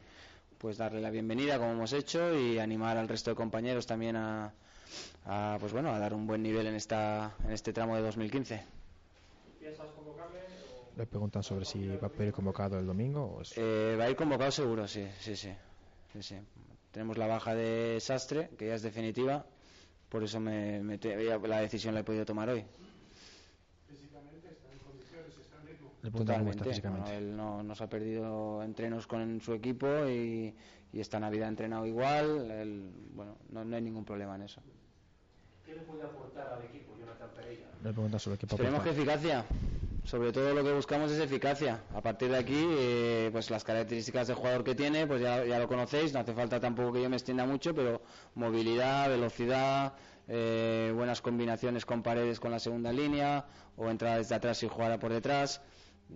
pues 0.63 0.79
darle 0.79 1.01
la 1.01 1.11
bienvenida 1.11 1.59
como 1.59 1.73
hemos 1.73 1.93
hecho 1.93 2.39
y 2.39 2.59
animar 2.61 2.97
al 2.97 3.09
resto 3.09 3.31
de 3.31 3.37
compañeros 3.37 3.85
también 3.85 4.15
a, 4.15 4.53
a 5.27 5.57
pues 5.61 5.73
bueno 5.73 5.91
a 5.93 5.99
dar 5.99 6.15
un 6.15 6.25
buen 6.27 6.41
nivel 6.43 6.69
en 6.69 6.77
esta 6.77 7.35
en 7.45 7.51
este 7.51 7.73
tramo 7.73 7.97
de 7.97 8.03
2015 8.03 8.63
¿Piensas 9.59 9.89
convocarle? 9.97 10.39
Le 10.97 11.07
preguntan 11.07 11.43
sobre 11.43 11.65
si 11.65 11.87
va 11.97 12.07
a 12.07 12.11
pedir 12.11 12.33
convocado 12.33 12.79
el 12.79 12.87
domingo 12.87 13.25
o 13.25 13.43
es... 13.43 13.53
Eh, 13.57 13.97
va 13.99 14.05
a 14.05 14.11
ir 14.11 14.17
convocado 14.17 14.51
seguro, 14.51 14.87
sí, 14.87 15.07
sí, 15.21 15.35
sí, 15.37 15.51
sí, 16.13 16.23
sí. 16.23 16.37
Tenemos 16.91 17.17
la 17.17 17.27
baja 17.27 17.55
de 17.55 17.99
Sastre, 18.01 18.51
que 18.59 18.67
ya 18.67 18.75
es 18.75 18.83
definitiva, 18.83 19.47
por 20.11 20.23
eso 20.23 20.39
me, 20.41 20.81
me 20.83 20.99
la 21.49 21.61
decisión 21.61 21.95
la 21.95 22.01
he 22.01 22.05
podido 22.05 22.27
tomar 22.27 22.51
hoy. 22.51 22.65
Le 26.03 26.11
preguntan 26.11 26.39
cómo 26.41 26.51
está 26.51 26.65
Totalmente. 26.65 26.71
físicamente. 26.71 27.11
Bueno, 27.13 27.27
él 27.27 27.37
no, 27.37 27.63
nos 27.63 27.81
ha 27.81 27.89
perdido 27.89 28.63
entrenos 28.63 29.07
con 29.07 29.41
su 29.41 29.53
equipo 29.55 29.87
y, 30.09 30.55
y 30.93 31.01
esta 31.01 31.21
Navidad 31.21 31.47
ha 31.47 31.51
entrenado 31.51 31.87
igual. 31.87 32.51
Él, 32.51 32.91
bueno, 33.15 33.37
no, 33.51 33.65
no 33.65 33.77
hay 33.77 33.83
ningún 33.83 34.05
problema 34.05 34.35
en 34.35 34.43
eso. 34.43 34.61
Le 37.83 37.93
preguntan 37.93 38.21
sobre 38.21 38.39
qué 38.39 38.47
papel 38.47 38.67
Esperemos 38.67 38.83
que 38.83 38.91
eficacia. 38.91 39.45
Sobre 40.05 40.33
todo 40.33 40.53
lo 40.53 40.65
que 40.65 40.73
buscamos 40.73 41.11
es 41.13 41.21
eficacia. 41.21 41.81
A 41.95 42.01
partir 42.01 42.31
de 42.31 42.37
aquí, 42.37 42.61
eh, 42.61 43.29
pues 43.33 43.51
las 43.51 43.63
características 43.63 44.27
del 44.27 44.37
jugador 44.37 44.65
que 44.65 44.75
tiene, 44.75 45.07
pues 45.07 45.21
ya, 45.21 45.45
ya 45.45 45.59
lo 45.59 45.69
conocéis. 45.69 46.13
No 46.13 46.21
hace 46.21 46.35
falta 46.35 46.59
tampoco 46.61 46.93
que 46.93 47.03
yo 47.03 47.09
me 47.09 47.17
extienda 47.17 47.47
mucho, 47.47 47.75
pero 47.75 48.03
movilidad, 48.35 49.09
velocidad, 49.09 49.95
eh, 50.29 50.93
buenas 50.95 51.23
combinaciones 51.23 51.87
con 51.87 52.03
paredes 52.03 52.41
con 52.41 52.51
la 52.51 52.59
segunda 52.59 52.93
línea 52.93 53.47
o 53.77 53.89
entrar 53.89 54.19
desde 54.19 54.35
atrás 54.35 54.63
y 54.65 54.69
jugar 54.69 54.99
por 54.99 55.13
detrás. 55.13 55.61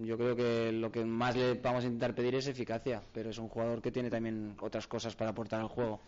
Yo 0.02 0.18
creo 0.18 0.36
que 0.36 0.72
lo 0.72 0.90
que 0.90 1.04
más 1.04 1.36
le 1.36 1.54
vamos 1.54 1.84
a 1.84 1.86
intentar 1.86 2.14
pedir 2.14 2.34
es 2.34 2.46
eficacia, 2.46 3.02
pero 3.12 3.30
es 3.30 3.38
un 3.38 3.48
jugador 3.48 3.80
que 3.80 3.90
tiene 3.90 4.10
también 4.10 4.56
otras 4.60 4.86
cosas 4.86 5.16
para 5.16 5.30
aportar 5.30 5.60
al 5.60 5.68
juego. 5.68 6.00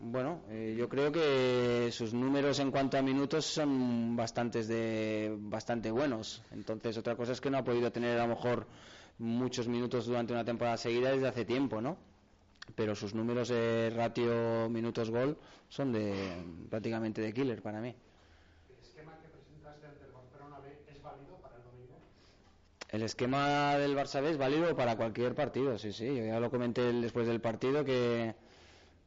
Bueno, 0.00 0.42
eh, 0.48 0.76
yo 0.78 0.88
creo 0.88 1.10
que 1.10 1.88
sus 1.90 2.14
números 2.14 2.60
en 2.60 2.70
cuanto 2.70 2.98
a 2.98 3.02
minutos 3.02 3.44
son 3.46 4.14
bastantes 4.14 4.68
de 4.68 5.34
bastante 5.38 5.90
buenos. 5.90 6.42
Entonces, 6.52 6.96
otra 6.96 7.16
cosa 7.16 7.32
es 7.32 7.40
que 7.40 7.50
no 7.50 7.58
ha 7.58 7.64
podido 7.64 7.90
tener 7.90 8.18
a 8.18 8.26
lo 8.26 8.34
mejor 8.34 8.66
muchos 9.18 9.66
minutos 9.66 10.06
durante 10.06 10.32
una 10.32 10.44
temporada 10.44 10.76
seguida 10.76 11.10
desde 11.10 11.28
hace 11.28 11.44
tiempo, 11.44 11.80
¿no? 11.80 11.96
Pero 12.76 12.94
sus 12.94 13.14
números 13.14 13.48
de 13.48 13.90
ratio 13.90 14.68
minutos 14.70 15.10
gol 15.10 15.36
son 15.68 15.92
de 15.92 16.44
prácticamente 16.70 17.20
de 17.20 17.32
killer 17.32 17.60
para 17.60 17.80
mí. 17.80 17.94
El 22.88 23.02
esquema 23.02 23.76
del 23.76 23.94
Barça 23.94 24.24
es 24.24 24.38
válido 24.38 24.74
para 24.74 24.96
cualquier 24.96 25.34
partido, 25.34 25.76
sí, 25.76 25.92
sí. 25.92 26.06
Yo 26.06 26.24
ya 26.24 26.40
lo 26.40 26.50
comenté 26.50 26.90
después 26.92 27.26
del 27.26 27.40
partido 27.40 27.84
que, 27.84 28.34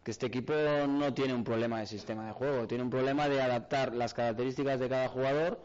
este 0.05 0.27
equipo 0.27 0.53
no 0.87 1.13
tiene 1.13 1.33
un 1.33 1.43
problema 1.43 1.79
de 1.79 1.87
sistema 1.87 2.27
de 2.27 2.33
juego, 2.33 2.67
tiene 2.67 2.83
un 2.83 2.91
problema 2.91 3.27
de 3.27 3.41
adaptar 3.41 3.95
las 3.95 4.13
características 4.13 4.79
de 4.79 4.87
cada 4.87 5.07
jugador 5.07 5.59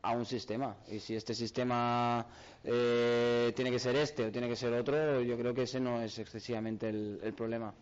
a 0.00 0.12
un 0.12 0.24
sistema. 0.24 0.76
Y 0.88 0.98
si 1.00 1.14
este 1.14 1.34
sistema 1.34 2.26
eh, 2.64 3.52
tiene 3.54 3.70
que 3.70 3.78
ser 3.78 3.96
este 3.96 4.26
o 4.26 4.32
tiene 4.32 4.48
que 4.48 4.56
ser 4.56 4.72
otro, 4.72 5.20
yo 5.20 5.36
creo 5.36 5.52
que 5.52 5.62
ese 5.62 5.78
no 5.78 6.00
es 6.00 6.18
excesivamente 6.18 6.88
el, 6.88 7.20
el 7.22 7.34
problema. 7.34 7.74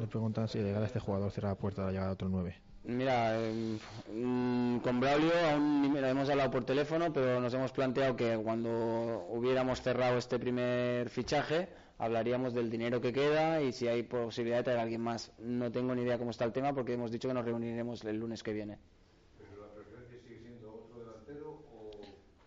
Le 0.00 0.06
preguntan 0.06 0.48
si 0.48 0.58
llegar 0.58 0.82
a 0.82 0.86
este 0.86 0.98
jugador 0.98 1.30
cierra 1.30 1.50
la 1.50 1.54
puerta 1.56 1.82
a 1.82 1.86
la 1.86 1.90
llegada 1.90 2.08
de 2.08 2.14
otro 2.14 2.28
9. 2.28 2.69
Mira, 2.84 3.38
eh, 3.38 3.78
mm, 4.12 4.78
con 4.78 5.00
Braulio 5.00 5.32
aún 5.52 5.82
ni 5.82 5.88
me- 5.90 6.00
hemos 6.08 6.28
hablado 6.30 6.50
por 6.50 6.64
teléfono, 6.64 7.12
pero 7.12 7.38
nos 7.40 7.52
hemos 7.52 7.72
planteado 7.72 8.16
que 8.16 8.36
cuando 8.42 9.26
hubiéramos 9.28 9.82
cerrado 9.82 10.16
este 10.16 10.38
primer 10.38 11.10
fichaje, 11.10 11.68
hablaríamos 11.98 12.54
del 12.54 12.70
dinero 12.70 13.00
que 13.00 13.12
queda 13.12 13.60
y 13.60 13.72
si 13.72 13.86
hay 13.86 14.02
posibilidad 14.02 14.58
de 14.58 14.64
traer 14.64 14.78
a 14.78 14.82
alguien 14.82 15.02
más. 15.02 15.30
No 15.38 15.70
tengo 15.70 15.94
ni 15.94 16.02
idea 16.02 16.16
cómo 16.18 16.30
está 16.30 16.44
el 16.46 16.52
tema 16.52 16.72
porque 16.72 16.94
hemos 16.94 17.10
dicho 17.10 17.28
que 17.28 17.34
nos 17.34 17.44
reuniremos 17.44 18.02
el 18.04 18.16
lunes 18.18 18.42
que 18.42 18.54
viene. 18.54 18.78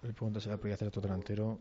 Le 0.01 0.13
preguntan 0.13 0.41
si 0.41 0.49
la 0.49 0.57
prioridad 0.57 0.75
hacer 0.75 0.87
otro 0.87 1.01
delantero 1.01 1.59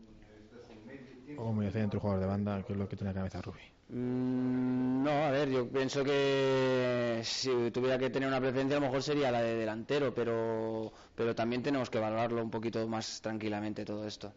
o 1.37 1.43
combinación 1.43 1.83
entre 1.85 1.97
un 1.97 2.01
jugador 2.01 2.21
de 2.21 2.27
banda, 2.27 2.63
que 2.63 2.73
es 2.73 2.79
lo 2.79 2.87
que 2.87 2.95
tiene 2.95 3.11
en 3.11 3.15
la 3.15 3.21
cabeza 3.21 3.41
Rubi. 3.41 3.61
Mm, 3.89 5.03
no, 5.03 5.11
a 5.11 5.31
ver, 5.31 5.49
yo 5.49 5.67
pienso 5.69 6.03
que 6.03 7.21
si 7.23 7.71
tuviera 7.71 7.97
que 7.97 8.09
tener 8.09 8.27
una 8.27 8.39
preferencia 8.39 8.77
a 8.77 8.79
lo 8.79 8.87
mejor 8.87 9.03
sería 9.03 9.31
la 9.31 9.41
de 9.41 9.55
delantero, 9.55 10.13
pero, 10.13 10.91
pero 11.15 11.35
también 11.35 11.61
tenemos 11.61 11.89
que 11.89 11.99
valorarlo 11.99 12.41
un 12.41 12.49
poquito 12.49 12.87
más 12.87 13.21
tranquilamente 13.21 13.85
todo 13.85 14.07
esto. 14.07 14.31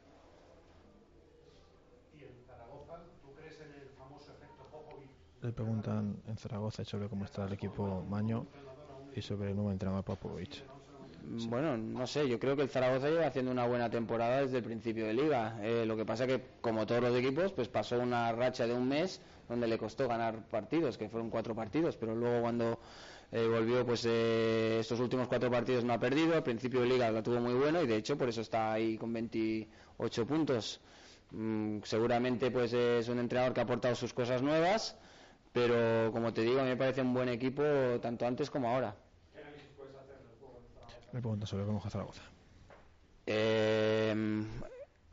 Le 5.42 5.52
preguntan 5.52 6.16
en 6.26 6.36
Zaragoza 6.36 6.84
sobre 6.84 7.08
cómo 7.08 7.24
está 7.24 7.44
el 7.44 7.52
equipo 7.52 8.04
Maño 8.08 8.46
y 9.14 9.22
sobre 9.22 9.50
el 9.50 9.54
nuevo 9.54 9.70
entrenador 9.70 10.04
Popovich. 10.04 10.64
Bueno, 11.28 11.76
no 11.76 12.06
sé, 12.06 12.28
yo 12.28 12.38
creo 12.38 12.54
que 12.54 12.62
el 12.62 12.68
Zaragoza 12.68 13.08
lleva 13.08 13.26
haciendo 13.26 13.50
una 13.50 13.66
buena 13.66 13.90
temporada 13.90 14.42
desde 14.42 14.58
el 14.58 14.62
principio 14.62 15.06
de 15.06 15.12
liga. 15.12 15.58
Eh, 15.60 15.84
lo 15.84 15.96
que 15.96 16.04
pasa 16.04 16.26
que, 16.26 16.40
como 16.60 16.86
todos 16.86 17.02
los 17.02 17.16
equipos, 17.16 17.52
pues 17.52 17.68
pasó 17.68 17.98
una 17.98 18.30
racha 18.32 18.66
de 18.66 18.74
un 18.74 18.86
mes 18.88 19.20
donde 19.48 19.66
le 19.66 19.76
costó 19.76 20.06
ganar 20.06 20.48
partidos, 20.48 20.96
que 20.96 21.08
fueron 21.08 21.28
cuatro 21.28 21.54
partidos, 21.54 21.96
pero 21.96 22.14
luego 22.14 22.42
cuando 22.42 22.78
eh, 23.32 23.46
volvió, 23.46 23.84
pues 23.84 24.04
eh, 24.06 24.78
estos 24.80 25.00
últimos 25.00 25.26
cuatro 25.26 25.50
partidos 25.50 25.84
no 25.84 25.94
ha 25.94 25.98
perdido. 25.98 26.34
Al 26.34 26.44
principio 26.44 26.80
de 26.80 26.86
liga 26.86 27.10
la 27.10 27.22
tuvo 27.22 27.40
muy 27.40 27.54
bueno 27.54 27.82
y 27.82 27.86
de 27.88 27.96
hecho 27.96 28.16
por 28.16 28.28
eso 28.28 28.40
está 28.40 28.72
ahí 28.72 28.96
con 28.96 29.12
28 29.12 30.26
puntos. 30.26 30.80
Mm, 31.32 31.78
seguramente 31.82 32.52
pues 32.52 32.72
es 32.72 33.08
un 33.08 33.18
entrenador 33.18 33.52
que 33.52 33.60
ha 33.60 33.64
aportado 33.64 33.96
sus 33.96 34.14
cosas 34.14 34.42
nuevas, 34.42 34.96
pero 35.52 36.12
como 36.12 36.32
te 36.32 36.42
digo, 36.42 36.60
a 36.60 36.62
mí 36.62 36.68
me 36.68 36.76
parece 36.76 37.02
un 37.02 37.12
buen 37.12 37.28
equipo 37.28 37.62
tanto 38.00 38.26
antes 38.26 38.48
como 38.48 38.68
ahora. 38.68 38.94
Le 41.16 41.22
preguntan 41.22 41.46
sobre 41.46 41.64
juega 41.64 41.88
Zaragoza. 41.88 42.20
Eh, 43.24 44.14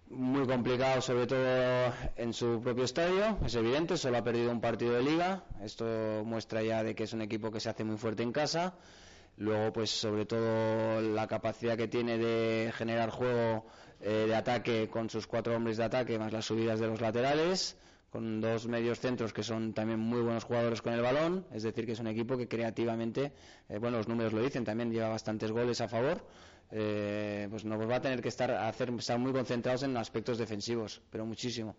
muy 0.09 0.45
complicado, 0.45 0.99
sobre 0.99 1.27
todo 1.27 1.93
en 2.17 2.33
su 2.33 2.59
propio 2.61 2.83
estadio, 2.83 3.37
es 3.45 3.55
evidente, 3.55 3.95
solo 3.95 4.17
ha 4.17 4.23
perdido 4.23 4.51
un 4.51 4.59
partido 4.59 4.95
de 4.95 5.01
liga. 5.01 5.45
Esto 5.61 5.85
muestra 6.25 6.61
ya 6.61 6.83
de 6.83 6.93
que 6.93 7.05
es 7.05 7.13
un 7.13 7.21
equipo 7.21 7.51
que 7.51 7.61
se 7.61 7.69
hace 7.69 7.85
muy 7.85 7.95
fuerte 7.95 8.21
en 8.21 8.33
casa. 8.33 8.73
Luego, 9.37 9.71
pues 9.71 9.91
sobre 9.91 10.25
todo 10.25 10.99
la 10.99 11.25
capacidad 11.27 11.77
que 11.77 11.87
tiene 11.87 12.17
de 12.17 12.73
generar 12.75 13.09
juego 13.09 13.65
eh, 14.01 14.25
de 14.27 14.35
ataque 14.35 14.89
con 14.89 15.09
sus 15.09 15.25
cuatro 15.25 15.55
hombres 15.55 15.77
de 15.77 15.85
ataque, 15.85 16.19
más 16.19 16.33
las 16.33 16.43
subidas 16.43 16.81
de 16.81 16.87
los 16.87 16.99
laterales, 16.99 17.77
con 18.13 18.39
dos 18.41 18.67
medios 18.67 18.99
centros 18.99 19.33
que 19.33 19.41
son 19.41 19.73
también 19.73 19.99
muy 19.99 20.21
buenos 20.21 20.43
jugadores 20.43 20.83
con 20.83 20.93
el 20.93 21.01
balón. 21.01 21.47
Es 21.51 21.63
decir, 21.63 21.83
que 21.87 21.93
es 21.93 21.99
un 21.99 22.05
equipo 22.05 22.37
que 22.37 22.47
creativamente, 22.47 23.33
eh, 23.67 23.79
bueno, 23.79 23.97
los 23.97 24.07
números 24.07 24.33
lo 24.33 24.41
dicen, 24.43 24.63
también 24.63 24.91
lleva 24.91 25.09
bastantes 25.09 25.51
goles 25.51 25.81
a 25.81 25.87
favor. 25.87 26.23
Eh, 26.69 27.47
pues 27.49 27.65
nos 27.65 27.79
va 27.89 27.95
a 27.95 28.01
tener 28.01 28.21
que 28.21 28.29
estar, 28.29 28.51
hacer, 28.51 28.91
estar 28.91 29.17
muy 29.17 29.31
concentrados 29.31 29.81
en 29.81 29.97
aspectos 29.97 30.37
defensivos, 30.37 31.01
pero 31.09 31.25
muchísimo. 31.25 31.75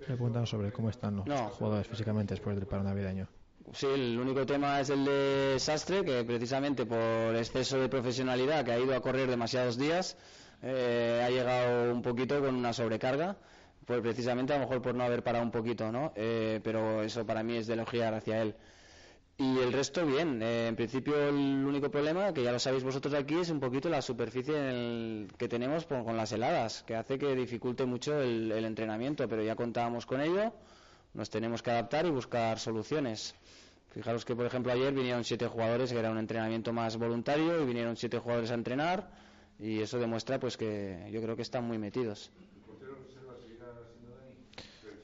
Le 0.00 0.06
preguntan 0.06 0.46
sobre 0.46 0.70
cómo 0.70 0.90
están 0.90 1.16
los 1.16 1.26
No. 1.26 1.48
jugadores 1.48 1.86
físicamente 1.88 2.34
después 2.34 2.54
del 2.56 2.66
paro 2.66 2.82
navideño. 2.82 3.26
Sí, 3.72 3.86
el 3.86 4.18
único 4.20 4.44
tema 4.44 4.78
es 4.80 4.90
el 4.90 5.06
de 5.06 5.56
Sastre, 5.58 6.04
que 6.04 6.22
precisamente 6.24 6.84
por 6.84 7.34
exceso 7.34 7.78
de 7.78 7.88
profesionalidad, 7.88 8.62
que 8.64 8.72
ha 8.72 8.78
ido 8.78 8.94
a 8.94 9.00
correr 9.00 9.28
demasiados 9.30 9.78
días, 9.78 10.18
eh, 10.64 11.22
ha 11.24 11.30
llegado 11.30 11.92
un 11.92 12.02
poquito 12.02 12.40
con 12.40 12.54
una 12.54 12.72
sobrecarga, 12.72 13.36
pues 13.86 14.00
precisamente 14.00 14.52
a 14.54 14.56
lo 14.58 14.62
mejor 14.64 14.80
por 14.82 14.94
no 14.94 15.04
haber 15.04 15.22
parado 15.22 15.44
un 15.44 15.50
poquito, 15.50 15.92
¿no? 15.92 16.12
Eh, 16.16 16.60
pero 16.64 17.02
eso 17.02 17.24
para 17.26 17.42
mí 17.42 17.56
es 17.56 17.66
de 17.66 17.74
elogiar 17.74 18.14
hacia 18.14 18.40
él. 18.42 18.54
Y 19.36 19.58
el 19.58 19.72
resto 19.72 20.06
bien. 20.06 20.40
Eh, 20.42 20.68
en 20.68 20.76
principio 20.76 21.28
el 21.28 21.34
único 21.34 21.90
problema, 21.90 22.32
que 22.32 22.42
ya 22.44 22.52
lo 22.52 22.58
sabéis 22.58 22.84
vosotros 22.84 23.12
aquí, 23.14 23.34
es 23.40 23.50
un 23.50 23.58
poquito 23.60 23.88
la 23.88 24.00
superficie 24.00 24.56
en 24.56 24.64
el- 24.64 25.28
que 25.36 25.48
tenemos 25.48 25.84
por- 25.84 26.04
con 26.04 26.16
las 26.16 26.30
heladas, 26.32 26.82
que 26.86 26.94
hace 26.94 27.18
que 27.18 27.34
dificulte 27.34 27.84
mucho 27.84 28.20
el, 28.20 28.52
el 28.52 28.64
entrenamiento, 28.64 29.28
pero 29.28 29.42
ya 29.42 29.56
contábamos 29.56 30.06
con 30.06 30.20
ello, 30.20 30.52
nos 31.14 31.30
tenemos 31.30 31.62
que 31.62 31.70
adaptar 31.72 32.06
y 32.06 32.10
buscar 32.10 32.58
soluciones. 32.60 33.34
Fijaros 33.90 34.24
que, 34.24 34.34
por 34.36 34.46
ejemplo, 34.46 34.72
ayer 34.72 34.92
vinieron 34.94 35.24
siete 35.24 35.46
jugadores, 35.46 35.92
que 35.92 35.98
era 35.98 36.10
un 36.10 36.18
entrenamiento 36.18 36.72
más 36.72 36.96
voluntario, 36.96 37.60
y 37.60 37.66
vinieron 37.66 37.96
siete 37.96 38.18
jugadores 38.18 38.50
a 38.50 38.54
entrenar, 38.54 39.08
y 39.64 39.80
eso 39.80 39.98
demuestra 39.98 40.38
pues 40.38 40.56
que 40.56 41.08
yo 41.10 41.20
creo 41.22 41.36
que 41.36 41.42
están 41.42 41.64
muy 41.64 41.78
metidos. 41.78 42.30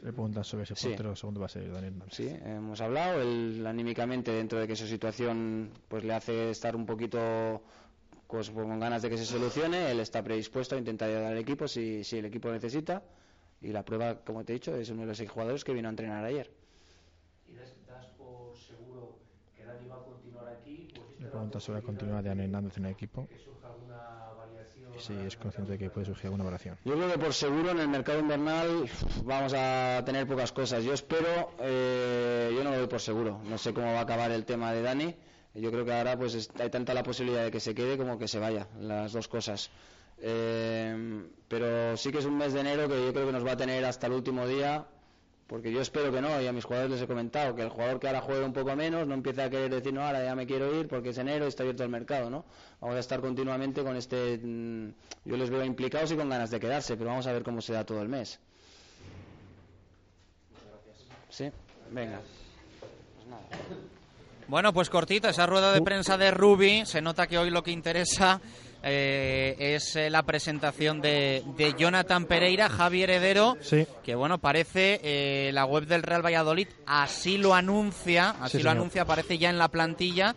Le 0.02 0.12
preguntan 0.12 0.44
sobre 0.44 0.64
ese 0.64 0.74
Sí. 0.76 0.88
portero 0.88 1.14
segundo 1.14 1.40
va 1.40 1.46
a 1.46 1.48
ser 1.50 1.70
Daniel 1.70 1.92
Hernández. 1.92 2.14
Sí, 2.16 2.28
hemos 2.28 2.80
hablado, 2.80 3.20
él 3.20 3.62
anímicamente 3.66 4.32
dentro 4.32 4.58
de 4.58 4.66
que 4.66 4.74
su 4.74 4.86
situación 4.86 5.70
pues 5.88 6.04
le 6.04 6.14
hace 6.14 6.50
estar 6.50 6.74
un 6.74 6.86
poquito 6.86 7.60
pues, 8.26 8.48
con 8.50 8.78
ganas 8.80 9.02
de 9.02 9.10
que 9.10 9.18
se 9.18 9.26
solucione, 9.26 9.90
él 9.90 10.00
está 10.00 10.22
predispuesto 10.22 10.74
a 10.74 10.78
intentar 10.78 11.10
ayudar 11.10 11.32
al 11.32 11.38
equipo 11.38 11.68
si, 11.68 12.02
si 12.04 12.16
el 12.18 12.24
equipo 12.24 12.48
lo 12.48 12.54
necesita 12.54 13.02
y 13.60 13.68
la 13.68 13.84
prueba, 13.84 14.14
como 14.24 14.42
te 14.44 14.52
he 14.52 14.54
dicho, 14.54 14.74
es 14.74 14.88
uno 14.88 15.02
de 15.02 15.08
los 15.08 15.16
seis 15.18 15.28
jugadores 15.28 15.64
que 15.64 15.74
vino 15.74 15.88
a 15.88 15.90
entrenar 15.90 16.24
ayer. 16.24 16.50
y 17.48 17.52
das, 17.56 17.74
das 17.86 18.06
por 18.16 18.56
seguro 18.56 19.18
que 19.54 19.64
Dani 19.66 19.86
va 19.86 19.96
a 19.96 20.04
continuar 20.04 20.48
aquí, 20.48 20.88
pues 20.94 21.20
Le 21.20 21.28
preguntan 21.28 21.60
sobre 21.60 21.80
la 21.80 21.84
continuidad 21.84 22.22
de 22.22 22.28
Daniel 22.30 22.46
Hernández 22.46 22.78
en 22.78 22.84
el 22.86 22.92
equipo. 22.92 23.26
que 23.28 23.38
surja 23.38 23.66
alguna 23.68 24.29
si 24.98 25.12
es 25.14 25.36
consciente 25.36 25.72
de 25.72 25.78
que 25.78 25.90
puede 25.90 26.06
surgir 26.06 26.26
alguna 26.26 26.44
variación. 26.44 26.76
Yo 26.84 26.94
creo 26.94 27.10
que 27.12 27.18
por 27.18 27.32
seguro 27.34 27.70
en 27.70 27.78
el 27.80 27.88
mercado 27.88 28.18
invernal 28.18 28.88
vamos 29.24 29.52
a 29.56 30.02
tener 30.04 30.26
pocas 30.26 30.52
cosas. 30.52 30.84
Yo 30.84 30.92
espero, 30.92 31.52
eh, 31.60 32.52
yo 32.54 32.62
no 32.64 32.70
lo 32.70 32.78
doy 32.78 32.86
por 32.86 33.00
seguro. 33.00 33.40
No 33.44 33.56
sé 33.58 33.72
cómo 33.72 33.92
va 33.92 34.00
a 34.00 34.02
acabar 34.02 34.30
el 34.30 34.44
tema 34.44 34.72
de 34.72 34.82
Dani. 34.82 35.14
Yo 35.54 35.70
creo 35.70 35.84
que 35.84 35.92
ahora 35.92 36.16
pues 36.16 36.34
es- 36.34 36.50
hay 36.60 36.70
tanta 36.70 36.94
la 36.94 37.02
posibilidad 37.02 37.42
de 37.42 37.50
que 37.50 37.60
se 37.60 37.74
quede 37.74 37.96
como 37.98 38.18
que 38.18 38.28
se 38.28 38.38
vaya, 38.38 38.68
las 38.78 39.12
dos 39.12 39.26
cosas. 39.28 39.70
Eh, 40.22 41.24
pero 41.48 41.96
sí 41.96 42.12
que 42.12 42.18
es 42.18 42.24
un 42.24 42.36
mes 42.36 42.52
de 42.52 42.60
enero 42.60 42.88
que 42.88 43.04
yo 43.04 43.12
creo 43.12 43.26
que 43.26 43.32
nos 43.32 43.44
va 43.46 43.52
a 43.52 43.56
tener 43.56 43.84
hasta 43.84 44.06
el 44.06 44.12
último 44.12 44.46
día, 44.46 44.86
porque 45.50 45.72
yo 45.72 45.80
espero 45.80 46.12
que 46.12 46.20
no, 46.20 46.40
y 46.40 46.46
a 46.46 46.52
mis 46.52 46.64
jugadores 46.64 46.92
les 46.92 47.02
he 47.02 47.08
comentado, 47.08 47.56
que 47.56 47.62
el 47.62 47.70
jugador 47.70 47.98
que 47.98 48.06
ahora 48.06 48.20
juegue 48.20 48.44
un 48.44 48.52
poco 48.52 48.76
menos 48.76 49.04
no 49.08 49.14
empiece 49.14 49.42
a 49.42 49.50
querer 49.50 49.68
decir, 49.68 49.92
no, 49.92 50.00
ahora 50.00 50.22
ya 50.22 50.36
me 50.36 50.46
quiero 50.46 50.72
ir 50.78 50.86
porque 50.86 51.08
es 51.08 51.18
enero 51.18 51.44
y 51.44 51.48
está 51.48 51.64
abierto 51.64 51.82
el 51.82 51.88
mercado, 51.88 52.30
¿no? 52.30 52.44
Vamos 52.80 52.94
a 52.94 53.00
estar 53.00 53.20
continuamente 53.20 53.82
con 53.82 53.96
este, 53.96 54.38
mm, 54.38 54.90
yo 55.24 55.36
les 55.36 55.50
veo 55.50 55.64
implicados 55.64 56.12
y 56.12 56.16
con 56.16 56.28
ganas 56.28 56.50
de 56.50 56.60
quedarse, 56.60 56.96
pero 56.96 57.10
vamos 57.10 57.26
a 57.26 57.32
ver 57.32 57.42
cómo 57.42 57.60
se 57.60 57.72
da 57.72 57.84
todo 57.84 58.00
el 58.00 58.08
mes. 58.08 58.38
Sí, 61.30 61.50
venga. 61.90 62.20
Pues 63.16 63.26
nada. 63.26 63.42
Bueno, 64.46 64.72
pues 64.72 64.88
cortita, 64.88 65.30
esa 65.30 65.46
rueda 65.46 65.72
de 65.72 65.82
prensa 65.82 66.16
de 66.16 66.30
Rubi. 66.30 66.86
Se 66.86 67.02
nota 67.02 67.26
que 67.26 67.38
hoy 67.38 67.50
lo 67.50 67.64
que 67.64 67.72
interesa 67.72 68.40
eh, 68.82 69.54
es 69.58 69.96
eh, 69.96 70.10
la 70.10 70.22
presentación 70.22 71.00
de, 71.00 71.42
de 71.56 71.74
Jonathan 71.78 72.24
Pereira, 72.24 72.68
Javi 72.68 73.02
Heredero. 73.02 73.56
Sí. 73.60 73.86
Que 74.02 74.14
bueno, 74.14 74.38
parece 74.38 75.00
eh, 75.02 75.50
la 75.52 75.64
web 75.66 75.86
del 75.86 76.02
Real 76.02 76.24
Valladolid 76.24 76.68
así 76.86 77.38
lo 77.38 77.54
anuncia, 77.54 78.30
así 78.40 78.58
Sí, 78.58 78.62
lo 78.62 78.70
señor. 78.70 78.76
anuncia, 78.78 79.02
aparece 79.02 79.38
ya 79.38 79.50
en 79.50 79.58
la 79.58 79.68
plantilla. 79.68 80.34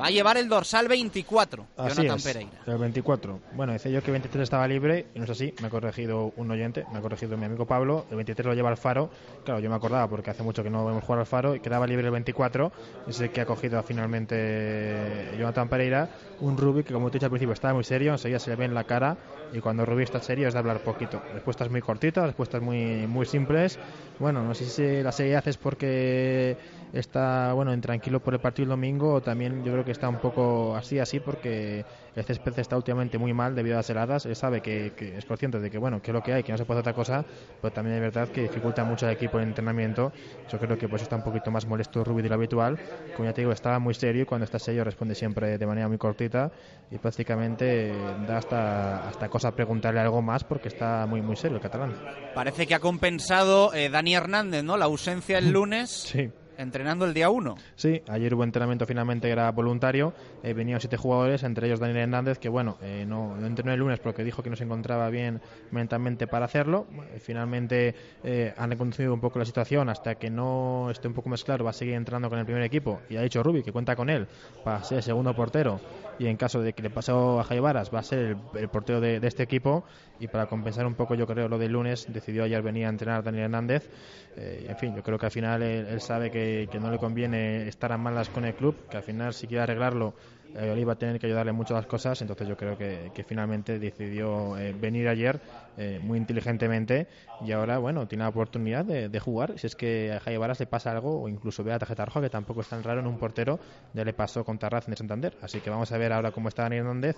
Va 0.00 0.06
a 0.06 0.10
llevar 0.10 0.36
el 0.36 0.48
dorsal 0.48 0.86
24, 0.88 1.66
Así 1.76 1.96
Jonathan 1.96 2.16
es, 2.18 2.24
Pereira. 2.24 2.50
el 2.66 2.78
24. 2.78 3.40
Bueno, 3.52 3.72
decía 3.72 3.90
yo 3.90 4.02
que 4.02 4.10
23 4.12 4.42
estaba 4.44 4.68
libre 4.68 5.06
y 5.14 5.18
no 5.18 5.24
es 5.24 5.30
así. 5.30 5.52
Me 5.60 5.66
ha 5.66 5.70
corregido 5.70 6.32
un 6.36 6.50
oyente, 6.50 6.84
me 6.92 6.98
ha 6.98 7.02
corregido 7.02 7.36
mi 7.36 7.46
amigo 7.46 7.66
Pablo. 7.66 8.06
El 8.10 8.16
23 8.16 8.46
lo 8.46 8.54
lleva 8.54 8.70
Alfaro. 8.70 9.10
Claro, 9.44 9.60
yo 9.60 9.68
me 9.68 9.76
acordaba 9.76 10.08
porque 10.08 10.30
hace 10.30 10.42
mucho 10.42 10.62
que 10.62 10.70
no 10.70 10.84
vemos 10.86 11.02
jugar 11.02 11.20
Alfaro 11.20 11.54
y 11.56 11.60
quedaba 11.60 11.86
libre 11.86 12.06
el 12.06 12.12
24. 12.12 12.70
Es 13.08 13.20
el 13.20 13.30
que 13.30 13.40
ha 13.40 13.46
cogido 13.46 13.82
finalmente 13.82 15.34
Jonathan 15.38 15.68
Pereira. 15.68 16.08
Un 16.40 16.56
Rubi 16.56 16.84
que, 16.84 16.92
como 16.92 17.10
te 17.10 17.16
he 17.16 17.18
dicho 17.18 17.26
al 17.26 17.30
principio, 17.30 17.52
estaba 17.54 17.74
muy 17.74 17.84
serio. 17.84 18.12
Enseguida 18.12 18.38
se 18.38 18.50
le 18.50 18.56
ve 18.56 18.64
en 18.66 18.74
la 18.74 18.84
cara 18.84 19.16
y 19.52 19.60
cuando 19.60 19.84
Rubi 19.84 20.04
está 20.04 20.20
serio 20.20 20.46
es 20.48 20.54
de 20.54 20.60
hablar 20.60 20.80
poquito. 20.80 21.20
Respuestas 21.34 21.70
muy 21.70 21.80
cortitas, 21.80 22.24
respuestas 22.26 22.62
muy, 22.62 23.06
muy 23.06 23.26
simples. 23.26 23.78
Bueno, 24.18 24.42
no 24.42 24.54
sé 24.54 24.64
si 24.64 25.02
la 25.02 25.12
seriedad 25.12 25.46
es 25.46 25.56
porque 25.56 26.56
está 26.92 27.52
bueno 27.52 27.72
intranquilo 27.72 28.20
por 28.20 28.34
el 28.34 28.40
partido 28.40 28.64
el 28.64 28.70
domingo 28.70 29.14
o 29.14 29.20
también 29.20 29.62
yo 29.62 29.72
creo 29.72 29.84
que 29.84 29.92
está 29.92 30.08
un 30.08 30.18
poco 30.18 30.74
así 30.74 30.98
así 30.98 31.20
porque 31.20 31.84
el 32.16 32.24
césped 32.24 32.58
está 32.58 32.76
últimamente 32.76 33.18
muy 33.18 33.32
mal 33.32 33.54
debido 33.54 33.76
a 33.76 33.78
las 33.78 33.90
heladas. 33.90 34.26
Él 34.26 34.34
sabe 34.34 34.60
que, 34.60 34.92
que 34.96 35.16
es 35.16 35.24
consciente 35.24 35.60
de 35.60 35.70
que 35.70 35.78
bueno 35.78 36.00
que 36.02 36.10
es 36.10 36.14
lo 36.14 36.22
que 36.22 36.32
hay 36.32 36.42
que 36.42 36.52
no 36.52 36.58
se 36.58 36.64
puede 36.64 36.80
hacer 36.80 36.90
otra 36.90 36.94
cosa 36.94 37.24
pero 37.60 37.72
también 37.72 37.96
es 37.96 38.02
verdad 38.02 38.28
que 38.28 38.42
dificulta 38.42 38.84
mucho 38.84 39.06
al 39.06 39.12
equipo 39.12 39.38
el 39.38 39.44
entrenamiento. 39.44 40.12
Yo 40.50 40.58
creo 40.58 40.76
que 40.76 40.88
pues 40.88 41.02
está 41.02 41.16
un 41.16 41.22
poquito 41.22 41.50
más 41.50 41.66
molesto 41.66 42.02
Rubí 42.02 42.22
de 42.22 42.28
lo 42.28 42.34
habitual. 42.34 42.78
Como 43.14 43.28
ya 43.28 43.34
te 43.34 43.42
digo 43.42 43.52
estaba 43.52 43.78
muy 43.78 43.94
serio 43.94 44.22
y 44.22 44.24
cuando 44.24 44.44
está 44.44 44.58
serio 44.58 44.82
responde 44.82 45.14
siempre 45.14 45.58
de 45.58 45.66
manera 45.66 45.88
muy 45.88 45.98
cortita 45.98 46.50
y 46.90 46.98
prácticamente 46.98 47.92
da 48.26 48.38
hasta 48.38 49.08
hasta 49.08 49.28
cosa 49.28 49.52
preguntarle 49.52 50.00
algo 50.00 50.22
más 50.22 50.42
porque 50.42 50.68
está 50.68 51.06
muy 51.06 51.22
muy 51.22 51.36
serio 51.36 51.56
el 51.56 51.62
catalán. 51.62 51.94
Parece 52.34 52.66
que 52.66 52.74
ha 52.74 52.80
compensado 52.80 53.74
eh, 53.74 53.88
Dani 53.90 54.07
Hernández, 54.14 54.64
¿no? 54.64 54.76
La 54.76 54.86
ausencia 54.86 55.38
el 55.38 55.50
lunes, 55.50 55.90
sí 56.12 56.30
entrenando 56.58 57.04
el 57.06 57.14
día 57.14 57.30
1. 57.30 57.54
Sí, 57.76 58.02
ayer 58.08 58.34
hubo 58.34 58.44
entrenamiento 58.44 58.84
finalmente 58.84 59.30
era 59.30 59.50
voluntario. 59.52 60.12
Eh, 60.42 60.52
venían 60.52 60.80
siete 60.80 60.96
jugadores, 60.96 61.44
entre 61.44 61.68
ellos 61.68 61.80
Daniel 61.80 61.98
Hernández, 61.98 62.38
que 62.38 62.48
bueno, 62.48 62.76
eh, 62.82 63.04
no, 63.06 63.36
no 63.36 63.46
entrenó 63.46 63.72
el 63.72 63.78
lunes 63.78 64.00
porque 64.00 64.24
dijo 64.24 64.42
que 64.42 64.50
no 64.50 64.56
se 64.56 64.64
encontraba 64.64 65.08
bien 65.08 65.40
mentalmente 65.70 66.26
para 66.26 66.44
hacerlo. 66.44 66.86
Finalmente 67.20 67.94
eh, 68.24 68.52
han 68.56 68.70
reconducido 68.70 69.14
un 69.14 69.20
poco 69.20 69.38
la 69.38 69.44
situación 69.44 69.88
hasta 69.88 70.16
que 70.16 70.28
no 70.30 70.90
esté 70.90 71.08
un 71.08 71.14
poco 71.14 71.30
más 71.30 71.44
claro. 71.44 71.64
Va 71.64 71.70
a 71.70 71.74
seguir 71.74 71.94
entrando 71.94 72.28
con 72.28 72.38
el 72.38 72.44
primer 72.44 72.64
equipo 72.64 73.00
y 73.08 73.16
ha 73.16 73.22
dicho 73.22 73.42
Rubi 73.42 73.62
que 73.62 73.72
cuenta 73.72 73.94
con 73.94 74.10
él 74.10 74.26
para 74.64 74.82
ser 74.82 75.02
segundo 75.02 75.34
portero. 75.34 75.80
Y 76.18 76.26
en 76.26 76.36
caso 76.36 76.60
de 76.60 76.72
que 76.72 76.82
le 76.82 76.90
pase 76.90 77.12
a 77.12 77.44
Javi 77.44 77.60
Varas, 77.60 77.94
va 77.94 78.00
a 78.00 78.02
ser 78.02 78.18
el, 78.18 78.36
el 78.58 78.68
portero 78.68 79.00
de, 79.00 79.20
este 79.22 79.42
equipo. 79.42 79.84
Y 80.18 80.28
para 80.28 80.46
compensar 80.46 80.86
un 80.86 80.94
poco, 80.94 81.14
yo 81.14 81.26
creo, 81.26 81.48
lo 81.48 81.58
del 81.58 81.72
lunes, 81.72 82.06
decidió 82.08 82.44
ayer 82.44 82.60
venir 82.62 82.86
a 82.86 82.88
entrenar 82.88 83.22
Daniel 83.22 83.44
Hernández. 83.44 83.88
Eh, 84.36 84.66
en 84.68 84.76
fin, 84.76 84.96
yo 84.96 85.02
creo 85.02 85.18
que 85.18 85.26
al 85.26 85.32
final 85.32 85.62
él, 85.62 85.86
él 85.86 86.00
sabe 86.00 86.30
que, 86.30 86.68
que 86.70 86.80
no 86.80 86.90
le 86.90 86.98
conviene 86.98 87.68
estar 87.68 87.92
a 87.92 87.98
malas 87.98 88.28
con 88.28 88.44
el 88.44 88.54
club, 88.54 88.76
que 88.90 88.96
al 88.96 89.02
final 89.02 89.32
si 89.32 89.46
quiere 89.46 89.62
arreglarlo, 89.62 90.14
eh, 90.54 90.70
Oli 90.70 90.84
va 90.84 90.94
a 90.94 90.98
tener 90.98 91.18
que 91.18 91.26
ayudarle 91.26 91.52
mucho 91.52 91.74
a 91.74 91.78
las 91.78 91.86
cosas, 91.86 92.20
entonces 92.22 92.48
yo 92.48 92.56
creo 92.56 92.76
que, 92.76 93.10
que 93.14 93.24
finalmente 93.24 93.78
decidió 93.78 94.56
eh, 94.58 94.72
venir 94.72 95.08
ayer 95.08 95.40
eh, 95.76 96.00
muy 96.02 96.18
inteligentemente 96.18 97.06
y 97.44 97.52
ahora, 97.52 97.78
bueno, 97.78 98.08
tiene 98.08 98.24
la 98.24 98.30
oportunidad 98.30 98.84
de, 98.84 99.08
de 99.08 99.20
jugar. 99.20 99.58
Si 99.58 99.66
es 99.66 99.76
que 99.76 100.12
a 100.12 100.20
Jaime 100.20 100.38
Varas 100.38 100.60
le 100.60 100.66
pasa 100.66 100.90
algo 100.90 101.22
o 101.22 101.28
incluso 101.28 101.62
ve 101.62 101.72
a 101.72 101.78
tarjeta 101.78 102.04
roja, 102.04 102.20
que 102.20 102.30
tampoco 102.30 102.62
es 102.62 102.68
tan 102.68 102.82
raro 102.82 103.00
en 103.00 103.06
un 103.06 103.18
portero, 103.18 103.60
ya 103.94 104.04
le 104.04 104.12
pasó 104.12 104.44
con 104.44 104.58
Tarraz 104.58 104.86
en 104.86 104.92
el 104.92 104.98
Santander. 104.98 105.36
Así 105.42 105.60
que 105.60 105.70
vamos 105.70 105.92
a 105.92 105.98
ver 105.98 106.12
ahora 106.12 106.32
cómo 106.32 106.48
está 106.48 106.62
Daniel 106.62 106.82
Hernández, 106.82 107.16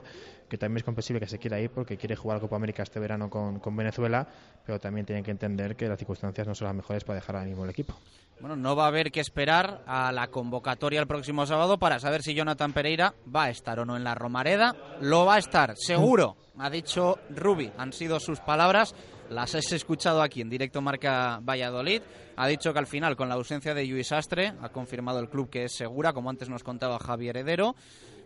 que 0.48 0.58
también 0.58 0.78
es 0.78 0.84
comprensible 0.84 1.20
que 1.20 1.26
se 1.26 1.38
quiera 1.38 1.58
ir 1.60 1.70
porque 1.70 1.96
quiere 1.96 2.16
jugar 2.16 2.40
Copa 2.40 2.56
América 2.56 2.82
este 2.82 3.00
verano 3.00 3.30
con, 3.30 3.60
con 3.60 3.76
Venezuela, 3.76 4.26
pero 4.66 4.78
también 4.78 5.06
tienen 5.06 5.24
que 5.24 5.30
entender 5.30 5.76
que 5.76 5.88
las 5.88 5.98
circunstancias 5.98 6.46
no 6.46 6.54
son 6.54 6.66
las 6.66 6.74
mejores 6.74 7.04
para 7.04 7.16
dejar 7.20 7.36
ahora 7.36 7.48
mismo 7.48 7.64
el 7.64 7.70
equipo. 7.70 7.94
Bueno, 8.40 8.56
no 8.56 8.74
va 8.74 8.84
a 8.84 8.88
haber 8.88 9.12
que 9.12 9.20
esperar 9.20 9.82
a 9.86 10.12
la 10.12 10.28
convocatoria 10.28 10.98
el 10.98 11.06
próximo 11.06 11.44
sábado 11.44 11.78
para 11.78 12.00
saber 12.00 12.22
si 12.22 12.32
Jonathan 12.32 12.72
Pereira 12.72 13.12
va 13.34 13.44
a 13.44 13.50
estar 13.50 13.78
o 13.80 13.84
no 13.84 13.96
en 13.96 14.04
la 14.04 14.14
Romareda. 14.14 14.74
Lo 15.00 15.24
va 15.26 15.34
a 15.36 15.38
estar, 15.38 15.74
seguro, 15.76 16.36
ha 16.58 16.70
dicho 16.70 17.18
Rubi. 17.30 17.70
Han 17.78 17.92
sido 17.92 18.18
sus 18.20 18.40
palabras, 18.40 18.94
las 19.28 19.54
has 19.54 19.70
escuchado 19.72 20.22
aquí 20.22 20.40
en 20.40 20.50
directo 20.50 20.80
Marca 20.80 21.40
Valladolid. 21.42 22.02
Ha 22.36 22.46
dicho 22.46 22.72
que 22.72 22.78
al 22.78 22.86
final, 22.86 23.16
con 23.16 23.28
la 23.28 23.34
ausencia 23.34 23.74
de 23.74 23.84
Luis 23.86 24.12
Astre, 24.12 24.54
ha 24.60 24.68
confirmado 24.70 25.18
el 25.20 25.28
club 25.28 25.50
que 25.50 25.64
es 25.64 25.72
segura, 25.76 26.12
como 26.12 26.30
antes 26.30 26.48
nos 26.48 26.62
contaba 26.64 26.98
Javier 26.98 27.36
Heredero. 27.36 27.74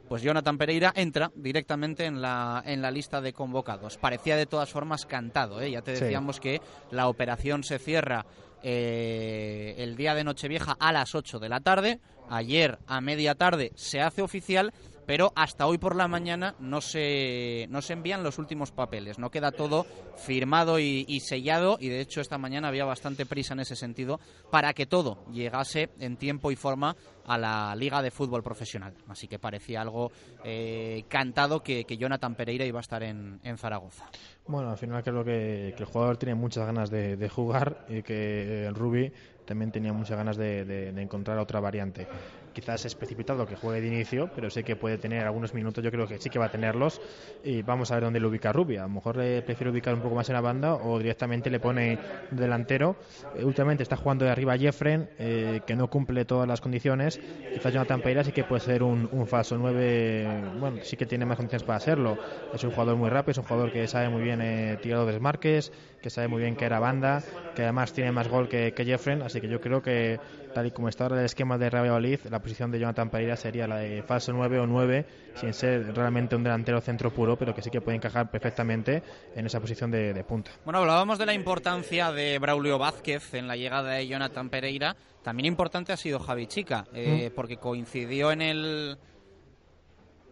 Pues 0.08 0.20
Jonathan 0.20 0.58
Pereira 0.58 0.92
entra 0.94 1.32
directamente 1.34 2.04
en 2.04 2.20
la, 2.20 2.62
en 2.66 2.82
la 2.82 2.90
lista 2.90 3.22
de 3.22 3.32
convocados. 3.32 3.96
Parecía 3.96 4.36
de 4.36 4.44
todas 4.44 4.70
formas 4.70 5.06
cantado, 5.06 5.62
¿eh? 5.62 5.70
ya 5.70 5.80
te 5.80 5.96
Sí. 5.96 6.04
decíamos 6.04 6.40
que 6.40 6.60
la 6.90 7.08
operación 7.08 7.64
se 7.64 7.78
cierra 7.78 8.26
eh, 8.64 9.74
el 9.78 9.94
día 9.94 10.14
de 10.14 10.24
Nochevieja 10.24 10.74
a 10.80 10.90
las 10.90 11.14
8 11.14 11.38
de 11.38 11.48
la 11.50 11.60
tarde. 11.60 12.00
Ayer 12.30 12.78
a 12.86 13.02
media 13.02 13.34
tarde 13.34 13.72
se 13.74 14.00
hace 14.00 14.22
oficial, 14.22 14.72
pero 15.06 15.32
hasta 15.34 15.66
hoy 15.66 15.78
por 15.78 15.96
la 15.96 16.08
mañana 16.08 16.54
no 16.58 16.80
se, 16.80 17.66
no 17.70 17.82
se 17.82 17.92
envían 17.92 18.22
los 18.22 18.38
últimos 18.38 18.72
papeles. 18.72 19.18
No 19.18 19.30
queda 19.30 19.52
todo 19.52 19.86
firmado 20.16 20.78
y, 20.78 21.04
sellado 21.20 21.76
y 21.80 21.88
de 21.88 22.00
hecho 22.00 22.20
esta 22.20 22.38
mañana 22.38 22.68
había 22.68 22.84
bastante 22.84 23.26
prisa 23.26 23.54
en 23.54 23.60
ese 23.60 23.76
sentido 23.76 24.20
para 24.50 24.72
que 24.72 24.86
todo 24.86 25.24
llegase 25.30 25.90
en 25.98 26.16
tiempo 26.16 26.50
y 26.50 26.56
forma 26.56 26.96
a 27.26 27.38
la 27.38 27.74
Liga 27.76 28.02
de 28.02 28.10
Fútbol 28.10 28.42
Profesional. 28.42 28.94
Así 29.08 29.28
que 29.28 29.38
parecía 29.38 29.80
algo 29.80 30.10
eh, 30.44 31.04
cantado 31.08 31.62
que, 31.62 31.84
Jonathan 31.94 32.34
Pereira 32.34 32.64
iba 32.64 32.80
a 32.80 32.82
estar 32.82 33.02
en, 33.02 33.40
Zaragoza. 33.56 34.06
Bueno, 34.46 34.70
al 34.70 34.76
final 34.76 35.02
creo 35.02 35.24
que, 35.24 35.68
el 35.68 35.84
jugador 35.84 36.16
tiene 36.16 36.34
muchas 36.34 36.66
ganas 36.66 36.90
de, 36.90 37.16
de 37.16 37.28
jugar 37.28 37.86
y 37.88 38.02
que 38.02 38.66
el 38.66 38.74
Rubi 38.74 39.12
también 39.46 39.70
tenía 39.70 39.92
muchas 39.92 40.16
ganas 40.16 40.36
de 40.36 40.88
encontrar 40.96 41.38
otra 41.38 41.60
variante. 41.60 42.06
Quizás 42.54 42.84
es 42.84 42.94
precipitado 42.94 43.46
que 43.46 43.56
juegue 43.56 43.80
de 43.80 43.88
inicio, 43.88 44.30
pero 44.34 44.48
sé 44.48 44.62
que 44.62 44.76
puede 44.76 44.96
tener 44.96 45.26
algunos 45.26 45.52
minutos, 45.54 45.82
yo 45.82 45.90
creo 45.90 46.06
que 46.06 46.18
sí 46.18 46.30
que 46.30 46.38
va 46.38 46.46
a 46.46 46.50
tenerlos 46.50 47.00
y 47.42 47.62
vamos 47.62 47.90
a 47.90 47.94
ver 47.94 48.04
dónde 48.04 48.20
lo 48.20 48.28
ubica 48.28 48.52
Rubi. 48.52 48.76
A 48.76 48.82
lo 48.82 48.88
mejor 48.88 49.16
le 49.16 49.42
prefiere 49.42 49.70
ubicar 49.70 49.92
un 49.92 50.00
poco 50.00 50.14
más 50.14 50.28
en 50.28 50.34
la 50.34 50.40
banda 50.40 50.74
o 50.74 50.98
directamente 50.98 51.50
le 51.50 51.58
pone 51.58 51.98
delantero. 52.30 52.96
Eh, 53.36 53.44
últimamente 53.44 53.82
está 53.82 53.96
jugando 53.96 54.24
de 54.24 54.30
arriba 54.30 54.56
Jeffren, 54.56 55.08
eh, 55.18 55.60
que 55.66 55.74
no 55.74 55.88
cumple 55.88 56.24
todas 56.24 56.46
las 56.46 56.60
condiciones. 56.60 57.20
Quizás 57.52 57.72
Jonathan 57.72 58.00
Pereira 58.00 58.24
sí 58.24 58.32
que 58.32 58.44
puede 58.44 58.60
ser 58.60 58.82
un, 58.82 59.08
un 59.10 59.26
falso 59.26 59.58
9, 59.58 60.52
bueno, 60.60 60.78
sí 60.82 60.96
que 60.96 61.06
tiene 61.06 61.26
más 61.26 61.36
condiciones 61.36 61.64
para 61.64 61.76
hacerlo. 61.76 62.16
Es 62.52 62.62
un 62.62 62.70
jugador 62.70 62.96
muy 62.96 63.10
rápido, 63.10 63.32
es 63.32 63.38
un 63.38 63.44
jugador 63.44 63.72
que 63.72 63.86
sabe 63.88 64.08
muy 64.08 64.22
bien 64.22 64.40
eh, 64.40 64.78
tirar 64.80 65.00
los 65.00 65.08
desmarques, 65.08 65.72
que 66.04 66.10
sabe 66.10 66.28
muy 66.28 66.42
bien 66.42 66.54
que 66.54 66.66
era 66.66 66.78
banda, 66.78 67.22
que 67.56 67.62
además 67.62 67.94
tiene 67.94 68.12
más 68.12 68.28
gol 68.28 68.46
que, 68.46 68.74
que 68.74 68.84
Jeffren, 68.84 69.22
así 69.22 69.40
que 69.40 69.48
yo 69.48 69.58
creo 69.58 69.80
que 69.80 70.20
tal 70.52 70.66
y 70.66 70.70
como 70.70 70.90
está 70.90 71.04
ahora 71.04 71.18
el 71.18 71.24
esquema 71.24 71.56
de 71.56 71.70
Real 71.70 71.84
Valladolid, 71.84 72.20
la 72.28 72.40
posición 72.40 72.70
de 72.70 72.78
Jonathan 72.78 73.08
Pereira 73.08 73.36
sería 73.36 73.66
la 73.66 73.76
de 73.76 74.02
falso 74.02 74.30
9 74.34 74.58
o 74.58 74.66
9, 74.66 75.06
sin 75.36 75.54
ser 75.54 75.96
realmente 75.96 76.36
un 76.36 76.44
delantero 76.44 76.82
centro 76.82 77.10
puro, 77.10 77.38
pero 77.38 77.54
que 77.54 77.62
sí 77.62 77.70
que 77.70 77.80
puede 77.80 77.96
encajar 77.96 78.30
perfectamente 78.30 79.02
en 79.34 79.46
esa 79.46 79.60
posición 79.60 79.90
de, 79.90 80.12
de 80.12 80.24
punta. 80.24 80.50
Bueno, 80.66 80.80
hablábamos 80.80 81.18
de 81.18 81.24
la 81.24 81.32
importancia 81.32 82.12
de 82.12 82.38
Braulio 82.38 82.76
Vázquez 82.76 83.32
en 83.32 83.48
la 83.48 83.56
llegada 83.56 83.92
de 83.92 84.06
Jonathan 84.06 84.50
Pereira. 84.50 84.96
También 85.22 85.46
importante 85.46 85.94
ha 85.94 85.96
sido 85.96 86.18
Javi 86.18 86.48
Chica, 86.48 86.84
eh, 86.92 87.30
porque 87.34 87.56
coincidió 87.56 88.30
en 88.30 88.42
el 88.42 88.98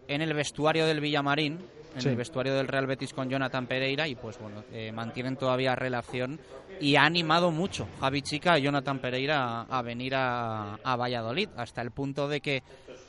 en 0.07 0.21
el 0.21 0.35
vestuario 0.35 0.85
del 0.85 1.01
Villamarín, 1.01 1.61
en 1.95 2.01
Sí. 2.01 2.09
el 2.09 2.17
vestuario 2.17 2.55
del 2.55 2.69
Real 2.69 2.87
Betis 2.87 3.13
con 3.13 3.29
Jonathan 3.29 3.67
Pereira 3.67 4.09
y 4.09 4.15
pues 4.15 4.39
bueno, 4.39 4.65
eh, 4.73 4.93
mantienen 4.93 5.37
todavía 5.37 5.75
relación 5.75 6.39
y 6.81 6.97
ha 6.97 7.05
animado 7.05 7.51
mucho 7.51 7.87
Javi 8.01 8.23
Chica 8.23 8.55
a 8.55 8.59
Jonathan 8.59 8.99
Pereira 8.99 9.61
a, 9.63 9.79
a 9.79 9.83
venir 9.83 10.15
a, 10.15 10.75
a 10.83 10.97
Valladolid, 10.97 11.49
hasta 11.57 11.83
el 11.83 11.91
punto 11.91 12.29
de 12.29 12.41
que 12.41 12.63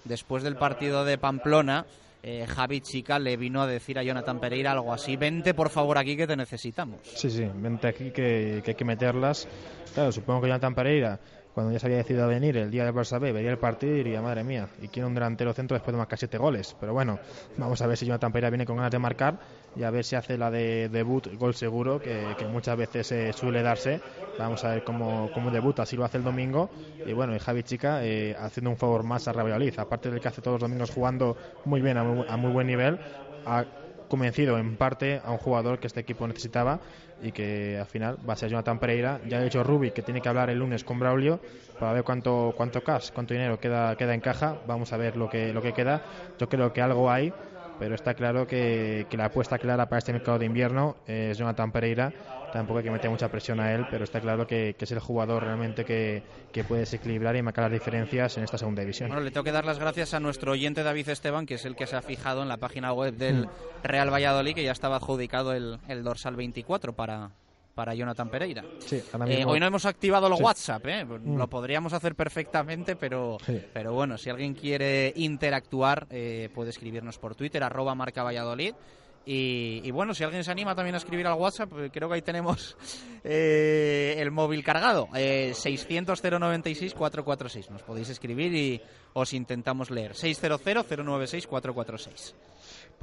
después 0.03 0.43
del 0.43 0.55
partido 0.57 1.05
de 1.05 1.17
Pamplona 1.17 1.85
eh, 2.25 2.45
Javi 2.47 2.79
Chica 2.81 3.19
le 3.19 3.35
vino 3.35 3.61
a 3.61 3.67
decir 3.67 3.99
a 3.99 4.03
Jonathan 4.03 4.39
Pereira 4.39 4.71
algo 4.71 4.93
así, 4.93 5.17
vente 5.17 5.53
por 5.53 5.69
favor 5.69 5.97
aquí 5.97 6.15
que 6.15 6.25
te 6.27 6.35
necesitamos. 6.37 6.99
Sí, 7.03 7.29
sí, 7.29 7.45
vente 7.55 7.87
aquí 7.87 8.11
que, 8.11 8.61
que 8.63 8.71
hay 8.71 8.75
que 8.75 8.85
meterlas. 8.85 9.47
Claro, 9.93 10.11
supongo 10.11 10.41
que 10.41 10.47
Jonathan 10.47 10.73
Pereira 10.73 11.19
cuando 11.53 11.71
ya 11.71 11.79
se 11.79 11.85
había 11.85 11.97
decidido 11.97 12.27
venir 12.27 12.57
el 12.57 12.71
día 12.71 12.83
del 12.83 12.93
Barça 12.93 13.19
B, 13.19 13.31
vería 13.31 13.51
el 13.51 13.59
partido 13.59 13.93
y 13.93 13.97
diría, 13.97 14.21
madre 14.21 14.43
mía, 14.43 14.67
y 14.81 14.87
quiere 14.87 15.05
un 15.05 15.13
delantero 15.13 15.53
centro 15.53 15.75
después 15.75 15.93
de 15.93 15.97
marcar 15.99 16.17
siete 16.17 16.37
goles. 16.37 16.75
Pero 16.79 16.93
bueno, 16.93 17.19
vamos 17.57 17.81
a 17.81 17.87
ver 17.87 17.97
si 17.97 18.05
Jonathan 18.05 18.31
Pereira 18.31 18.49
viene 18.49 18.65
con 18.65 18.77
ganas 18.77 18.91
de 18.91 18.99
marcar 18.99 19.37
y 19.75 19.83
a 19.83 19.91
ver 19.91 20.03
si 20.03 20.15
hace 20.15 20.37
la 20.37 20.49
de 20.49 20.89
debut, 20.89 21.27
gol 21.37 21.53
seguro, 21.53 21.99
que, 21.99 22.35
muchas 22.51 22.75
veces 22.77 23.11
eh, 23.11 23.33
suele 23.33 23.61
darse. 23.61 24.01
Vamos 24.39 24.63
a 24.63 24.69
ver 24.69 24.83
cómo, 24.83 25.29
cómo, 25.33 25.51
debuta, 25.51 25.85
si 25.85 25.95
lo 25.95 26.05
hace 26.05 26.17
el 26.17 26.23
domingo. 26.23 26.69
Y 27.05 27.13
bueno, 27.13 27.35
y 27.35 27.39
Javi 27.39 27.63
Chica 27.63 28.03
eh, 28.03 28.35
haciendo 28.39 28.71
un 28.71 28.77
favor 28.77 29.03
más 29.03 29.27
a 29.27 29.33
Rabioliz, 29.33 29.77
aparte 29.77 30.09
del 30.09 30.19
que 30.19 30.27
hace 30.27 30.41
todos 30.41 30.59
los 30.59 30.69
domingos 30.69 30.89
jugando 30.89 31.37
muy 31.65 31.81
bien, 31.81 31.97
a 31.97 32.03
muy, 32.03 32.25
a 32.27 32.37
muy 32.37 32.51
buen 32.51 32.67
nivel. 32.67 32.99
A, 33.45 33.65
convencido 34.13 34.59
en 34.59 34.75
parte 34.75 35.21
a 35.25 35.31
un 35.31 35.39
jugador 35.39 35.79
que 35.79 35.87
este 35.87 36.01
equipo 36.01 36.27
necesitaba 36.27 36.79
y 37.23 37.31
que 37.31 37.77
al 37.79 37.85
final 37.85 38.17
va 38.27 38.33
a 38.33 38.35
ser 38.35 38.49
Jonathan 38.49 38.79
Pereira. 38.79 39.21
Ya 39.27 39.37
ha 39.37 39.41
dicho 39.41 39.63
Rubi 39.63 39.91
que 39.91 40.01
tiene 40.03 40.21
que 40.21 40.29
hablar 40.29 40.49
el 40.49 40.59
lunes 40.59 40.83
con 40.83 40.99
Braulio 40.99 41.39
para 41.79 41.93
ver 41.93 42.03
cuánto 42.03 42.53
cuánto 42.55 42.83
cash, 42.83 43.09
cuánto 43.13 43.33
dinero 43.33 43.59
queda 43.59 43.95
queda 43.95 44.13
en 44.13 44.21
caja. 44.21 44.61
Vamos 44.67 44.93
a 44.93 44.97
ver 44.97 45.15
lo 45.15 45.29
que 45.29 45.53
lo 45.53 45.61
que 45.61 45.73
queda. 45.73 46.01
Yo 46.37 46.49
creo 46.49 46.73
que 46.73 46.81
algo 46.81 47.09
hay, 47.09 47.33
pero 47.79 47.95
está 47.95 48.13
claro 48.13 48.47
que, 48.47 49.07
que 49.09 49.17
la 49.17 49.25
apuesta 49.25 49.57
clara 49.57 49.87
para 49.87 49.99
este 49.99 50.13
mercado 50.13 50.39
de 50.39 50.45
invierno 50.45 50.95
es 51.07 51.37
Jonathan 51.37 51.71
Pereira 51.71 52.13
tampoco 52.53 52.77
hay 52.77 52.83
que 52.83 52.91
meter 52.91 53.09
mucha 53.09 53.29
presión 53.29 53.59
a 53.59 53.73
él, 53.73 53.87
pero 53.89 54.03
está 54.03 54.21
claro 54.21 54.45
que, 54.45 54.75
es 54.79 54.91
el 54.91 54.99
jugador 54.99 55.43
realmente 55.43 55.83
que, 55.83 56.23
puede 56.67 56.81
desequilibrar 56.81 57.35
y 57.35 57.41
marcar 57.41 57.63
las 57.63 57.71
diferencias 57.71 58.37
en 58.37 58.43
esta 58.43 58.59
segunda 58.59 58.81
división. 58.81 59.09
Bueno, 59.09 59.23
le 59.23 59.31
tengo 59.31 59.43
que 59.43 59.51
dar 59.51 59.65
las 59.65 59.79
gracias 59.79 60.13
a 60.13 60.19
nuestro 60.19 60.51
oyente 60.51 60.83
David 60.83 61.09
Esteban, 61.09 61.47
que 61.47 61.55
es 61.55 61.65
el 61.65 61.75
que 61.75 61.87
se 61.87 61.95
ha 61.95 62.03
fijado 62.03 62.43
en 62.43 62.49
la 62.49 62.57
página 62.57 62.93
web 62.93 63.15
del 63.15 63.47
mm. 63.47 63.49
Real 63.83 64.13
Valladolid, 64.13 64.53
que 64.53 64.63
ya 64.63 64.71
estaba 64.71 64.97
adjudicado 64.97 65.53
el, 65.53 66.03
dorsal 66.03 66.35
24 66.35 66.93
para, 66.93 67.31
para 67.73 67.95
Jonathan 67.95 68.29
Pereira. 68.29 68.63
Eh, 69.27 69.43
hoy 69.45 69.59
no 69.59 69.65
hemos 69.65 69.85
activado 69.85 70.27
el 70.27 70.33
WhatsApp, 70.33 70.85
¿eh? 70.87 71.05
Mm. 71.05 71.37
lo 71.37 71.47
podríamos 71.47 71.93
hacer 71.93 72.15
perfectamente, 72.15 72.95
pero, 72.95 73.37
pero 73.73 73.93
bueno, 73.93 74.17
si 74.17 74.29
alguien 74.29 74.53
quiere 74.53 75.11
interactuar, 75.15 76.07
eh, 76.09 76.49
puede 76.53 76.69
escribirnos 76.69 77.17
por 77.17 77.35
Twitter, 77.35 77.63
arroba 77.63 77.95
marca 77.95 78.23
Valladolid. 78.23 78.75
Y, 79.25 79.89
bueno, 79.91 80.13
si 80.13 80.25
alguien 80.25 80.43
se 80.43 80.51
anima 80.51 80.75
también 80.75 80.95
a 80.95 80.97
escribir 80.97 81.25
al 81.27 81.39
WhatsApp, 81.39 81.69
pues 81.69 81.89
creo 81.93 82.09
que 82.09 82.15
ahí 82.15 82.21
tenemos 82.21 82.75
eh, 83.23 84.15
el 84.17 84.31
móvil 84.31 84.65
cargado. 84.65 85.07
Eh, 85.15 85.53
600-096-446. 85.55 87.69
Nos 87.69 87.83
podéis 87.83 88.09
escribir 88.09 88.53
y 88.53 88.81
os 89.13 89.31
intentamos 89.33 89.91
leer. 89.91 90.11
600-096-446. 90.13 92.33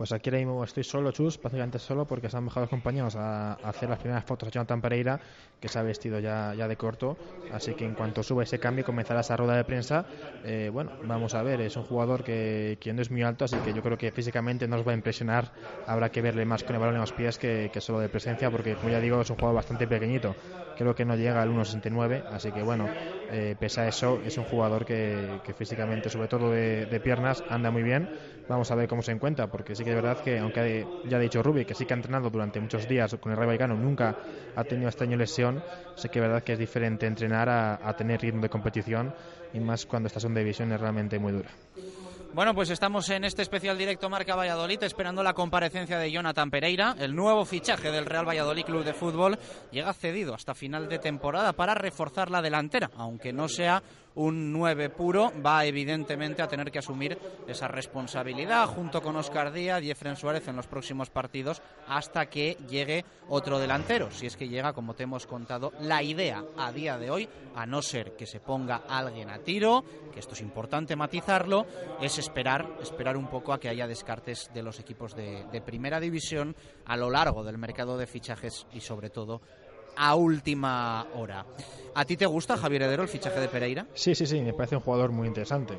Pues 0.00 0.12
aquí 0.12 0.30
estoy 0.64 0.82
solo, 0.82 1.12
Chus, 1.12 1.36
prácticamente 1.36 1.78
solo, 1.78 2.06
porque 2.06 2.30
se 2.30 2.36
han 2.38 2.46
bajado 2.46 2.62
los 2.62 2.70
compañeros 2.70 3.16
a, 3.16 3.52
hacer 3.56 3.90
las 3.90 3.98
primeras 3.98 4.24
fotos 4.24 4.48
a 4.48 4.50
Jonathan 4.50 4.80
Pereira, 4.80 5.20
que 5.60 5.68
se 5.68 5.78
ha 5.78 5.82
vestido 5.82 6.18
ya, 6.20 6.54
de 6.54 6.76
corto. 6.78 7.18
Así 7.50 7.74
que 7.74 7.84
en 7.84 7.94
cuanto 7.94 8.22
suba 8.22 8.42
ese 8.42 8.58
cambio, 8.58 8.82
comenzará 8.82 9.20
esa 9.20 9.36
rueda 9.36 9.56
de 9.56 9.64
prensa. 9.64 10.06
Eh, 10.42 10.70
bueno, 10.72 10.90
vamos 11.02 11.34
a 11.34 11.42
ver, 11.42 11.60
es 11.60 11.76
un 11.76 11.84
jugador 11.84 12.24
que, 12.24 12.78
que, 12.80 12.94
no 12.94 13.02
es 13.02 13.10
muy 13.10 13.22
alto, 13.22 13.44
así 13.44 13.56
que 13.62 13.74
yo 13.74 13.82
creo 13.82 13.98
que 13.98 14.10
físicamente 14.10 14.66
nos 14.66 14.88
va 14.88 14.92
a 14.92 14.94
impresionar. 14.94 15.52
Habrá 15.84 16.08
que 16.08 16.22
verle 16.22 16.46
más 16.46 16.64
con 16.64 16.76
el 16.76 16.80
balón 16.80 16.94
en 16.94 17.02
los 17.02 17.12
pies 17.12 17.36
que, 17.36 17.70
solo 17.80 18.00
de 18.00 18.08
presencia, 18.08 18.50
porque 18.50 18.76
como 18.76 18.88
ya 18.88 19.00
digo, 19.00 19.20
es 19.20 19.28
un 19.28 19.36
jugador 19.36 19.56
bastante 19.56 19.86
pequeñito. 19.86 20.34
Creo 20.78 20.94
que 20.94 21.04
no 21.04 21.14
llega 21.14 21.42
al 21.42 21.50
1,69, 21.50 22.24
así 22.30 22.52
que 22.52 22.62
bueno, 22.62 22.88
eh, 23.28 23.54
pese 23.60 23.82
a 23.82 23.88
eso, 23.88 24.22
es 24.24 24.38
un 24.38 24.44
jugador 24.44 24.86
que, 24.86 25.42
físicamente, 25.58 26.08
sobre 26.08 26.28
todo 26.28 26.50
de 26.50 27.00
piernas, 27.04 27.44
anda 27.50 27.70
muy 27.70 27.82
bien 27.82 28.08
Vamos 28.50 28.68
a 28.72 28.74
ver 28.74 28.88
cómo 28.88 29.00
se 29.00 29.12
encuentra, 29.12 29.46
porque 29.46 29.76
sí 29.76 29.84
que 29.84 29.90
es 29.90 29.94
verdad 29.94 30.18
que, 30.24 30.40
aunque 30.40 30.84
ya 31.08 31.18
ha 31.18 31.20
dicho 31.20 31.40
Rubi, 31.40 31.64
que 31.64 31.72
sí 31.72 31.86
que 31.86 31.94
ha 31.94 31.96
entrenado 31.96 32.30
durante 32.30 32.58
muchos 32.58 32.88
días 32.88 33.14
con 33.20 33.30
el 33.30 33.38
Rayo 33.38 33.46
Vallecano, 33.46 33.76
nunca 33.76 34.16
ha 34.56 34.64
tenido 34.64 34.88
este 34.88 35.04
año 35.04 35.16
lesión, 35.16 35.62
sí 35.94 36.08
que 36.08 36.18
es 36.18 36.22
verdad 36.24 36.42
que 36.42 36.54
es 36.54 36.58
diferente 36.58 37.06
entrenar 37.06 37.48
a, 37.48 37.96
tener 37.96 38.20
ritmo 38.20 38.42
de 38.42 38.48
competición 38.48 39.14
y 39.54 39.60
más 39.60 39.86
cuando 39.86 40.08
esta 40.08 40.18
segunda 40.18 40.40
división 40.40 40.72
es 40.72 40.80
realmente 40.80 41.16
muy 41.20 41.30
dura. 41.30 41.48
Bueno, 42.34 42.52
pues 42.52 42.70
estamos 42.70 43.08
en 43.10 43.24
este 43.24 43.42
especial 43.42 43.78
directo 43.78 44.10
Marca 44.10 44.34
Valladolid 44.34 44.82
esperando 44.82 45.22
la 45.22 45.34
comparecencia 45.34 45.98
de 45.98 46.10
Jonathan 46.10 46.50
Pereira. 46.50 46.96
El 46.98 47.14
nuevo 47.14 47.44
fichaje 47.44 47.92
del 47.92 48.06
Real 48.06 48.26
Valladolid 48.26 48.64
Club 48.64 48.84
de 48.84 48.94
Fútbol 48.94 49.38
llega 49.70 49.92
cedido 49.92 50.34
hasta 50.34 50.54
final 50.54 50.88
de 50.88 50.98
temporada 50.98 51.52
para 51.52 51.74
reforzar 51.74 52.32
la 52.32 52.42
delantera, 52.42 52.90
aunque 52.96 53.32
no 53.32 53.48
sea 53.48 53.82
un 54.14 54.52
9 54.52 54.90
puro, 54.90 55.32
va 55.44 55.64
evidentemente 55.64 56.42
a 56.42 56.48
tener 56.48 56.70
que 56.70 56.78
asumir 56.78 57.18
esa 57.46 57.68
responsabilidad 57.68 58.66
junto 58.66 59.02
con 59.02 59.16
Oscar 59.16 59.52
Díaz 59.52 59.82
y 59.82 59.90
Efren 59.90 60.16
Suárez 60.16 60.48
en 60.48 60.56
los 60.56 60.66
próximos 60.66 61.10
partidos 61.10 61.62
hasta 61.88 62.26
que 62.26 62.56
llegue 62.68 63.04
otro 63.28 63.58
delantero. 63.58 64.10
Si 64.10 64.26
es 64.26 64.36
que 64.36 64.48
llega, 64.48 64.72
como 64.72 64.94
te 64.94 65.04
hemos 65.04 65.26
contado, 65.26 65.72
la 65.80 66.02
idea 66.02 66.44
a 66.56 66.72
día 66.72 66.98
de 66.98 67.10
hoy, 67.10 67.28
a 67.54 67.66
no 67.66 67.82
ser 67.82 68.16
que 68.16 68.26
se 68.26 68.40
ponga 68.40 68.82
alguien 68.88 69.30
a 69.30 69.38
tiro, 69.38 69.84
que 70.12 70.20
esto 70.20 70.34
es 70.34 70.40
importante 70.40 70.96
matizarlo, 70.96 71.66
es 72.00 72.18
esperar, 72.18 72.68
esperar 72.82 73.16
un 73.16 73.28
poco 73.28 73.52
a 73.52 73.60
que 73.60 73.68
haya 73.68 73.86
descartes 73.86 74.50
de 74.52 74.62
los 74.62 74.80
equipos 74.80 75.14
de, 75.14 75.44
de 75.50 75.60
primera 75.60 76.00
división 76.00 76.56
a 76.86 76.96
lo 76.96 77.10
largo 77.10 77.44
del 77.44 77.58
mercado 77.58 77.96
de 77.96 78.06
fichajes 78.06 78.66
y 78.72 78.80
sobre 78.80 79.10
todo 79.10 79.40
a 79.96 80.14
última 80.14 81.06
hora. 81.14 81.44
¿A 81.94 82.04
ti 82.04 82.16
te 82.16 82.26
gusta, 82.26 82.56
Javier 82.56 82.82
Heredero, 82.82 83.02
el 83.02 83.08
fichaje 83.08 83.40
de 83.40 83.48
Pereira? 83.48 83.86
Sí, 83.94 84.14
sí, 84.14 84.24
sí, 84.24 84.40
me 84.40 84.52
parece 84.52 84.76
un 84.76 84.82
jugador 84.82 85.10
muy 85.10 85.26
interesante. 85.26 85.74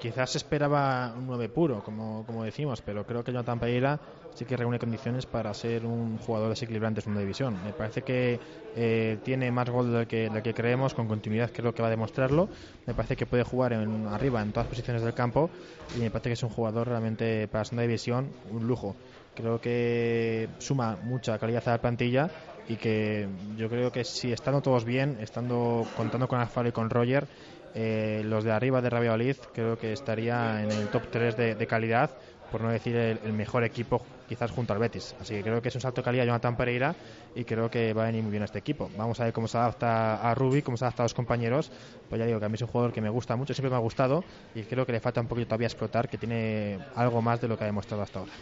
quizás 0.00 0.34
esperaba 0.36 1.14
un 1.16 1.26
9 1.26 1.48
puro, 1.50 1.82
como, 1.84 2.24
como 2.26 2.44
decimos, 2.44 2.80
pero 2.80 3.04
creo 3.04 3.22
que 3.22 3.32
Jonathan 3.32 3.60
Pereira 3.60 4.00
sí 4.34 4.44
que 4.44 4.56
reúne 4.56 4.78
condiciones 4.78 5.26
para 5.26 5.52
ser 5.52 5.84
un 5.84 6.18
jugador 6.18 6.50
desequilibrante 6.50 7.02
en 7.04 7.12
una 7.12 7.20
división. 7.20 7.56
Me 7.64 7.72
parece 7.72 8.02
que 8.02 8.38
eh, 8.76 9.18
tiene 9.22 9.50
más 9.50 9.68
gol 9.68 9.92
del 9.92 10.06
que, 10.06 10.30
del 10.30 10.42
que 10.42 10.54
creemos, 10.54 10.94
con 10.94 11.06
continuidad 11.08 11.50
creo 11.52 11.74
que 11.74 11.82
va 11.82 11.88
a 11.88 11.90
demostrarlo. 11.90 12.48
Me 12.86 12.94
parece 12.94 13.16
que 13.16 13.26
puede 13.26 13.44
jugar 13.44 13.72
en, 13.72 14.06
arriba 14.06 14.40
en 14.40 14.52
todas 14.52 14.68
posiciones 14.68 15.02
del 15.02 15.14
campo 15.14 15.50
y 15.96 16.00
me 16.00 16.10
parece 16.10 16.30
que 16.30 16.34
es 16.34 16.42
un 16.42 16.50
jugador 16.50 16.88
realmente 16.88 17.48
para 17.48 17.64
segunda 17.64 17.82
división 17.82 18.30
un 18.50 18.66
lujo. 18.66 18.96
Creo 19.34 19.60
que 19.60 20.48
suma 20.58 20.98
mucha 21.02 21.38
calidad 21.38 21.62
a 21.66 21.72
la 21.72 21.80
plantilla 21.80 22.30
y 22.70 22.76
que 22.76 23.26
yo 23.56 23.68
creo 23.68 23.90
que 23.90 24.04
si 24.04 24.32
estando 24.32 24.60
todos 24.60 24.84
bien, 24.84 25.18
estando 25.20 25.84
contando 25.96 26.28
con 26.28 26.38
Alfaro 26.38 26.68
y 26.68 26.72
con 26.72 26.88
Roger, 26.88 27.26
eh, 27.74 28.22
los 28.24 28.44
de 28.44 28.52
arriba 28.52 28.80
de 28.80 28.88
Rabia 28.88 29.16
creo 29.52 29.76
que 29.76 29.92
estaría 29.92 30.62
en 30.62 30.70
el 30.70 30.86
top 30.86 31.02
3 31.10 31.36
de, 31.36 31.66
calidad, 31.66 32.12
por 32.52 32.60
no 32.60 32.70
decir 32.70 32.94
el, 32.94 33.32
mejor 33.32 33.64
equipo 33.64 34.00
quizás 34.28 34.52
junto 34.52 34.72
al 34.72 34.78
Betis. 34.78 35.16
Así 35.20 35.34
que 35.34 35.42
creo 35.42 35.60
que 35.60 35.68
es 35.68 35.74
un 35.74 35.80
salto 35.80 36.00
de 36.00 36.04
calidad 36.04 36.26
Jonathan 36.26 36.56
Pereira 36.56 36.94
y 37.34 37.42
creo 37.42 37.68
que 37.68 37.92
va 37.92 38.04
a 38.04 38.06
venir 38.06 38.22
muy 38.22 38.30
bien 38.30 38.42
a 38.42 38.44
este 38.44 38.60
equipo. 38.60 38.88
Vamos 38.96 39.18
a 39.18 39.24
ver 39.24 39.32
cómo 39.32 39.48
se 39.48 39.58
adapta 39.58 40.30
a 40.30 40.32
Rubi, 40.36 40.62
cómo 40.62 40.76
se 40.76 40.84
adapta 40.84 41.02
a 41.02 41.06
los 41.06 41.14
compañeros. 41.14 41.72
Pues 42.08 42.20
ya 42.20 42.26
digo 42.26 42.38
que 42.38 42.46
a 42.46 42.48
mí 42.48 42.54
es 42.54 42.62
un 42.62 42.68
jugador 42.68 42.92
que 42.92 43.00
me 43.00 43.10
gusta 43.10 43.34
mucho, 43.34 43.52
siempre 43.52 43.70
me 43.70 43.76
ha 43.76 43.80
gustado 43.80 44.22
y 44.54 44.62
creo 44.62 44.86
que 44.86 44.92
le 44.92 45.00
falta 45.00 45.20
un 45.20 45.26
poquito 45.26 45.48
todavía 45.48 45.66
explotar, 45.66 46.08
que 46.08 46.18
tiene 46.18 46.78
algo 46.94 47.20
más 47.20 47.40
de 47.40 47.48
lo 47.48 47.58
que 47.58 47.64
ha 47.64 47.66
demostrado 47.66 48.04
hasta 48.04 48.20
ahora. 48.20 48.32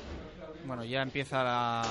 Bueno, 0.66 0.84
ya 0.84 1.00
empieza 1.00 1.42
la, 1.42 1.82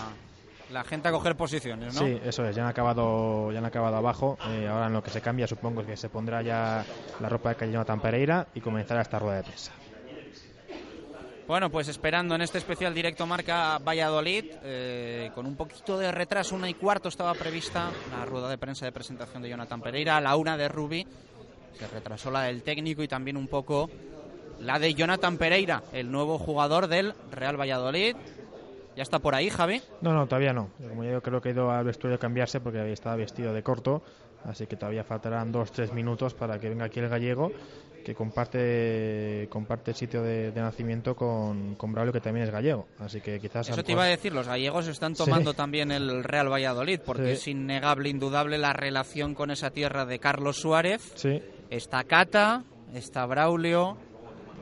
la 0.71 0.84
gente 0.84 1.08
a 1.08 1.12
coger 1.12 1.36
posiciones, 1.36 1.93
¿no? 1.93 2.01
Sí, 2.01 2.19
eso 2.23 2.45
es, 2.45 2.56
ya 2.56 2.63
han 2.63 2.69
acabado, 2.69 3.51
ya 3.51 3.60
han 3.60 3.65
acabado 3.65 3.95
abajo. 3.95 4.38
Eh, 4.49 4.67
ahora 4.67 4.88
en 4.88 4.93
lo 4.93 5.03
que 5.03 5.10
se 5.10 5.21
cambia 5.21 5.47
supongo 5.47 5.86
que 5.86 5.97
se 5.97 6.10
pondrá 6.10 6.41
ya 6.41 6.86
la 7.19 7.30
ropa 7.30 7.53
de 7.53 7.71
Jonathan 7.71 7.99
Pereira 8.01 8.47
y 8.53 8.62
comenzará 8.62 9.01
esta 9.01 9.19
rueda 9.19 9.38
de 9.38 9.43
prensa. 9.43 9.71
Bueno, 11.47 11.69
pues 11.69 11.88
esperando 11.88 12.36
en 12.36 12.41
este 12.41 12.58
especial 12.58 12.93
directo 12.93 13.25
marca 13.25 13.77
Valladolid, 13.77 14.51
eh, 14.63 15.32
con 15.34 15.45
un 15.45 15.56
poquito 15.56 15.97
de 15.97 16.12
retraso, 16.12 16.56
una 16.56 16.69
y 16.69 16.73
cuarto 16.73 17.08
estaba 17.08 17.34
prevista 17.36 17.89
la 18.12 18.25
rueda 18.25 18.49
de 18.49 18.58
prensa 18.58 18.86
de 18.86 18.91
presentación 18.91 19.41
de 19.41 19.49
Jonathan 19.49 19.80
Pereira, 19.80 20.19
la 20.19 20.36
una 20.36 20.58
de 20.58 20.67
Rubi, 20.67 21.08
se 21.80 21.88
retrasó 21.88 22.32
la 22.32 22.43
del 22.43 22.63
técnico 22.63 23.01
y 23.01 23.08
también 23.08 23.38
un 23.38 23.47
poco 23.47 23.89
la 24.60 24.77
de 24.77 24.93
Jonathan 24.93 25.38
Pereira, 25.38 25.84
el 25.93 26.12
nuevo 26.12 26.38
jugador 26.38 26.88
del 26.88 27.13
Real 27.32 27.58
Valladolid, 27.58 28.17
¿Ya 28.97 29.03
está 29.03 29.19
por 29.19 29.36
ahí, 29.36 29.51
Javi? 29.51 29.79
No, 30.01 30.12
no, 30.12 30.25
todavía 30.25 30.53
no. 30.53 30.71
Como 30.89 31.03
yo 31.03 31.21
creo 31.21 31.39
que 31.39 31.49
ha 31.49 31.51
ido 31.51 31.69
al 31.69 31.86
vestuario 31.86 32.15
a 32.15 32.19
cambiarse 32.19 32.60
porque 32.60 32.91
estaba 32.91 33.15
vestido 33.15 33.53
de 33.53 33.62
corto, 33.62 34.01
así 34.43 34.65
que 34.65 34.75
todavía 34.75 35.03
faltarán 35.03 35.51
dos, 35.51 35.71
tres 35.71 35.93
minutos 35.93 36.33
para 36.33 36.57
que 36.57 36.67
venga 36.67 36.86
aquí 36.86 36.99
el 36.99 37.07
gallego, 37.07 37.51
que 38.03 38.15
comparte 38.15 39.47
comparte 39.51 39.91
el 39.91 39.97
sitio 39.97 40.23
de, 40.23 40.51
nacimiento 40.55 41.15
con, 41.15 41.75
con 41.75 41.91
Braulio, 41.93 42.12
que 42.12 42.21
también 42.21 42.47
es 42.47 42.51
gallego. 42.51 42.88
Así 42.97 43.21
que 43.21 43.39
quizás... 43.39 43.69
Eso 43.69 43.83
te 43.83 43.91
iba 43.91 44.03
a 44.03 44.07
decir, 44.07 44.33
los 44.33 44.47
gallegos 44.47 44.88
están 44.88 45.13
tomando 45.13 45.53
también 45.53 45.91
el 45.91 46.23
Real 46.23 46.51
Valladolid, 46.51 46.99
porque 47.05 47.33
es 47.33 47.47
innegable, 47.47 48.10
indudable 48.10 48.57
la 48.57 48.73
relación 48.73 49.36
con 49.36 49.51
esa 49.51 49.69
tierra 49.69 50.07
de 50.07 50.17
Carlos 50.17 50.57
Suárez. 50.57 51.12
Sí. 51.13 51.39
Está 51.69 52.03
Cata, 52.03 52.63
está 52.95 53.27
Braulio, 53.27 53.95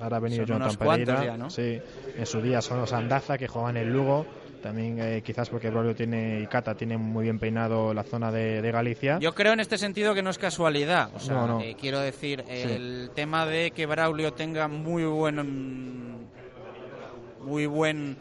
Ahora 0.01 0.17
ha 0.17 0.19
venido 0.19 0.45
Jonathan 0.45 0.75
Pereira. 0.75 1.49
Sí, 1.49 1.79
en 2.17 2.25
su 2.25 2.41
día 2.41 2.61
son 2.61 2.79
los 2.79 2.93
Andaza 2.93 3.37
que 3.37 3.47
juegan 3.47 3.77
en 3.77 3.87
el 3.87 3.93
Lugo. 3.93 4.25
También 4.61 4.97
eh, 4.99 5.21
quizás 5.23 5.49
porque 5.49 5.69
Braulio 5.69 5.95
tiene 5.95 6.39
y 6.41 6.47
Cata 6.47 6.73
tiene 6.73 6.97
muy 6.97 7.25
bien 7.25 7.37
peinado 7.37 7.93
la 7.93 8.03
zona 8.03 8.31
de, 8.31 8.71
Galicia. 8.71 9.19
Yo 9.19 9.35
creo 9.35 9.53
en 9.53 9.59
este 9.59 9.77
sentido 9.77 10.15
que 10.15 10.23
no 10.23 10.31
es 10.31 10.39
casualidad. 10.39 11.11
O 11.13 11.19
sea, 11.19 11.57
eh, 11.61 11.75
quiero 11.79 11.99
decir, 11.99 12.43
el 12.47 13.11
tema 13.13 13.45
de 13.45 13.71
que 13.71 13.85
Braulio 13.85 14.33
tenga 14.33 14.67
muy 14.67 15.03
buen 15.03 16.25
muy 17.41 17.67
buen 17.67 18.17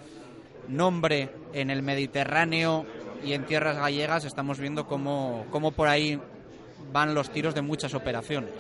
nombre 0.69 1.31
en 1.55 1.71
el 1.71 1.83
Mediterráneo 1.83 2.85
y 3.25 3.33
en 3.33 3.47
tierras 3.47 3.79
gallegas, 3.79 4.25
estamos 4.25 4.59
viendo 4.59 4.87
cómo, 4.87 5.47
cómo 5.51 5.73
por 5.73 5.89
ahí 5.89 6.21
van 6.93 7.15
los 7.15 7.31
tiros 7.31 7.55
de 7.55 7.63
muchas 7.63 7.95
operaciones. 7.95 8.53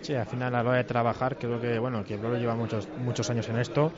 Sí, 0.00 0.14
al 0.14 0.26
final 0.26 0.54
a 0.54 0.62
la 0.62 0.68
hora 0.68 0.78
de 0.78 0.84
trabajar, 0.84 1.38
creo 1.38 1.60
que 1.60 1.78
bueno, 1.78 2.02
que 2.02 2.16
Braulio 2.16 2.38
lleva 2.40 2.56
muchos 2.56 2.90
muchos 2.96 3.30
años 3.30 3.48
en 3.48 3.56
esto 3.56 3.94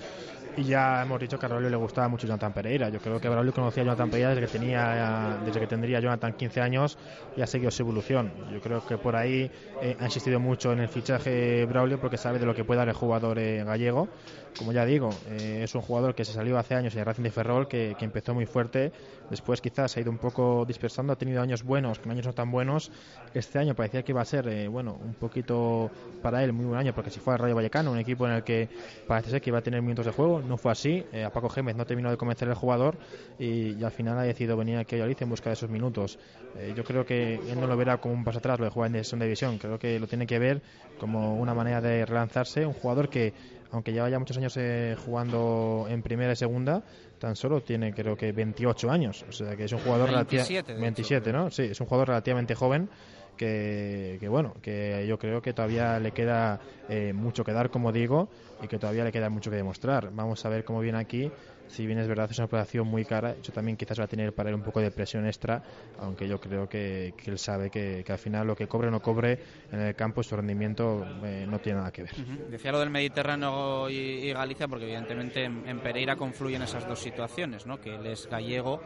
y 0.57 0.64
ya 0.64 1.03
hemos 1.03 1.21
dicho 1.21 1.38
que 1.38 1.47
a 1.47 1.49
Braulio 1.49 1.71
le 1.71 1.77
gustaba 1.77 2.09
mucho 2.09 2.27
Jonathan 2.27 2.53
Pereira. 2.53 2.88
Yo 2.88 3.01
creo 3.01 3.21
que 3.21 3.29
Braulio 3.29 3.53
conocía 3.53 3.83
a 3.83 3.87
Jonathan 3.87 4.11
Pereira 4.11 4.35
desde 4.35 4.43
que 4.43 4.59
tenía 4.59 5.38
desde 5.45 5.61
que 5.61 5.67
tendría 5.67 6.01
Jonathan 6.01 6.33
15 6.33 6.61
años 6.61 6.99
y 7.37 7.43
ha 7.43 7.47
seguido 7.47 7.71
su 7.71 7.83
evolución. 7.83 8.33
Yo 8.53 8.61
creo 8.61 8.87
que 8.87 8.99
por 8.99 9.17
ahí 9.17 9.51
eh, 9.83 9.97
ha 9.99 10.05
insistido 10.05 10.38
mucho 10.40 10.73
en 10.73 10.81
el 10.81 10.88
fichaje 10.88 11.64
Braulio 11.67 12.01
porque 12.01 12.17
sabe 12.17 12.38
de 12.38 12.47
lo 12.47 12.55
que 12.55 12.64
puede 12.64 12.79
dar 12.79 12.88
el 12.88 12.95
jugador 12.95 13.38
eh, 13.38 13.64
gallego. 13.64 14.09
Como 14.57 14.73
ya 14.73 14.85
digo, 14.85 15.11
eh, 15.31 15.62
es 15.64 15.75
un 15.75 15.81
jugador 15.81 16.14
que 16.14 16.25
se 16.25 16.33
salió 16.33 16.57
hace 16.59 16.77
años 16.77 16.95
en 16.95 17.05
Racing 17.05 17.25
de 17.25 17.33
Ferrol, 17.33 17.67
que, 17.67 17.97
empezó 17.99 18.35
muy 18.35 18.47
fuerte, 18.47 18.93
después 19.29 19.61
quizás 19.61 19.90
se 19.90 19.99
ha 19.99 20.03
ido 20.03 20.12
un 20.12 20.19
poco 20.19 20.64
dispersando, 20.64 21.12
ha 21.12 21.17
tenido 21.17 21.43
años 21.43 21.64
buenos, 21.64 21.99
con 21.99 22.12
años 22.12 22.27
no 22.27 22.35
tan 22.35 22.53
buenos. 22.53 22.93
Este 23.33 23.59
año 23.59 23.75
parecía 23.75 24.05
que 24.05 24.12
iba 24.12 24.21
a 24.21 24.25
ser, 24.25 24.69
bueno, 24.69 24.97
un 25.03 25.14
poquito 25.14 25.90
para 26.23 26.45
él 26.45 26.53
muy 26.53 26.67
buen 26.67 26.79
año, 26.79 26.95
porque 26.95 27.11
si 27.11 27.19
fue 27.19 27.33
al 27.33 27.40
Rayo 27.40 27.57
Vallecano, 27.57 27.90
un 27.90 27.99
equipo 27.99 28.29
en 28.29 28.35
el 28.35 28.45
que 28.45 28.69
parece 29.09 29.31
ser 29.31 29.40
que 29.40 29.51
iba 29.51 29.59
a 29.59 29.62
tener 29.62 29.83
minutos 29.83 30.07
de 30.07 30.12
juego, 30.12 30.40
no 30.46 30.57
fue 30.57 30.72
así. 30.72 31.04
Eh, 31.12 31.24
a 31.24 31.30
Paco 31.30 31.48
Gémez 31.48 31.76
no 31.76 31.85
terminó 31.85 32.11
de 32.11 32.16
convencer 32.16 32.48
el 32.48 32.54
jugador 32.54 32.96
y, 33.38 33.72
y 33.72 33.85
al 33.85 33.90
final 33.90 34.18
ha 34.18 34.22
decidido 34.22 34.57
venir 34.57 34.78
aquí 34.78 34.96
a 34.96 34.98
Valladolid 34.98 35.22
en 35.22 35.30
busca 35.30 35.50
de 35.50 35.54
esos 35.54 35.70
minutos. 35.70 36.18
Eh, 36.59 36.72
yo 36.76 36.85
creo 36.85 37.04
que 37.04 37.35
él 37.35 37.61
no 37.61 37.66
lo 37.66 37.76
verá 37.76 37.98
como 37.98 38.14
un 38.14 38.24
paso 38.24 38.38
atrás 38.38 38.59
lo 38.59 38.64
de 38.64 38.70
jugar 38.70 38.94
en 38.94 39.04
segunda 39.04 39.24
división, 39.24 39.59
creo 39.59 39.78
que 39.78 39.98
lo 39.98 40.07
tiene 40.07 40.26
que 40.26 40.38
ver 40.38 40.62
como 40.98 41.37
una 41.37 41.54
manera 41.54 41.80
de 41.80 42.07
relanzarse, 42.07 42.64
un 42.64 42.74
jugador 42.74 43.09
que 43.09 43.33
aunque 43.72 43.92
lleva 43.92 44.09
ya 44.09 44.20
muchos 44.20 44.37
años 44.37 44.57
eh, 44.57 44.96
jugando 45.04 45.87
en 45.88 46.00
primera 46.00 46.33
y 46.33 46.37
segunda, 46.37 46.85
tan 47.18 47.35
solo 47.35 47.61
tiene 47.61 47.92
creo 47.92 48.16
que 48.16 48.30
28 48.30 48.88
años, 48.88 49.24
o 49.28 49.33
sea 49.33 49.57
que 49.57 49.64
es 49.64 49.72
un 49.72 49.80
jugador 49.80 50.12
27, 50.12 50.74
de 50.74 50.80
27, 50.80 51.33
¿no? 51.33 51.50
Sí, 51.50 51.62
es 51.62 51.80
un 51.80 51.88
jugador 51.88 52.09
relativamente 52.09 52.54
joven 52.54 52.88
que, 53.37 54.16
que, 54.20 54.29
bueno, 54.29 54.55
que 54.62 55.07
yo 55.09 55.18
creo 55.18 55.42
que 55.42 55.53
todavía 55.55 55.99
le 56.01 56.12
queda 56.12 56.61
eh, 56.88 57.12
mucho 57.14 57.44
que 57.44 57.53
dar, 57.53 57.70
como 57.70 57.92
digo, 57.92 58.31
y 58.61 58.68
que 58.68 58.79
todavía 58.79 59.05
le 59.05 59.12
queda 59.12 59.31
mucho 59.31 59.51
que 59.51 59.57
demostrar. 59.57 60.11
Vamos 60.12 60.44
a 60.44 60.49
ver 60.49 60.64
cómo 60.64 60.81
viene 60.81 60.99
aquí. 60.99 61.35
Si 61.68 61.87
bien 61.87 61.98
es 61.98 62.07
verdad, 62.07 62.31
es 62.31 62.38
una 62.38 62.46
operación 62.46 62.87
muy 62.87 63.05
cara, 63.05 63.35
eso 63.40 63.53
también 63.53 63.77
quizás 63.77 63.98
va 63.98 64.05
a 64.05 64.09
tener 64.09 64.33
para 64.33 64.50
él 64.50 64.55
un 64.55 64.62
poco 64.62 64.81
de 64.81 64.90
presión 64.90 65.27
extra, 65.27 65.62
aunque 65.98 66.29
yo 66.29 66.40
creo 66.40 66.68
que, 66.68 67.14
que 67.16 67.31
él 67.31 67.38
sabe 67.38 67.70
que, 67.70 68.03
que, 68.05 68.12
al 68.12 68.18
final 68.18 68.46
lo 68.46 68.55
que 68.55 68.66
cobre 68.68 68.88
o 68.88 68.90
no 68.90 69.00
cobre 69.00 69.38
en 69.72 69.81
el 69.81 69.94
campo, 69.94 70.22
su 70.22 70.37
rendimiento 70.37 71.05
eh, 71.24 71.46
no 71.48 71.59
tiene 71.59 71.79
nada 71.79 71.90
que 71.90 72.03
ver. 72.03 72.12
Uh 72.16 72.22
-huh. 72.22 72.46
Decía 72.48 72.70
lo 72.72 72.81
del 72.81 72.90
Mediterráneo 72.90 73.90
y, 73.90 73.96
y 73.96 74.33
Galicia, 74.33 74.68
porque 74.68 74.85
evidentemente 74.85 75.44
en, 75.44 75.66
en, 75.66 75.81
Pereira 75.81 76.16
confluyen 76.16 76.62
esas 76.62 76.87
dos 76.87 77.00
situaciones, 77.00 77.66
¿no? 77.66 77.81
que 77.81 77.94
él 77.94 78.07
es 78.07 78.29
gallego 78.29 78.81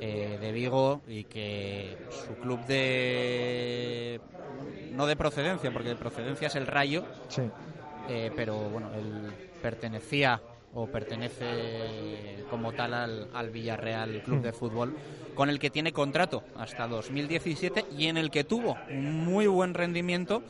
eh, 0.00 0.38
de 0.40 0.52
Vigo 0.52 1.02
y 1.08 1.24
que 1.24 1.96
su 2.10 2.34
club 2.36 2.64
de 2.66 4.20
no 4.92 5.06
de 5.06 5.16
procedencia 5.16 5.72
porque 5.72 5.88
de 5.90 5.96
procedencia 5.96 6.46
es 6.46 6.54
el 6.54 6.66
Rayo 6.66 7.04
sí. 7.28 7.42
eh, 8.08 8.30
pero 8.34 8.56
bueno 8.70 8.92
él 8.94 9.32
pertenecía 9.60 10.40
o 10.74 10.86
pertenece 10.86 12.44
como 12.50 12.72
tal 12.72 12.94
al, 12.94 13.28
al 13.32 13.50
Villarreal 13.50 14.22
Club 14.22 14.42
de 14.42 14.52
Fútbol 14.52 14.96
con 15.34 15.50
el 15.50 15.58
que 15.58 15.70
tiene 15.70 15.92
contrato 15.92 16.42
hasta 16.56 16.86
2017 16.86 17.86
y 17.96 18.06
en 18.06 18.16
el 18.16 18.30
que 18.30 18.44
tuvo 18.44 18.76
un 18.90 19.24
muy 19.24 19.46
buen 19.46 19.74
rendimiento 19.74 20.42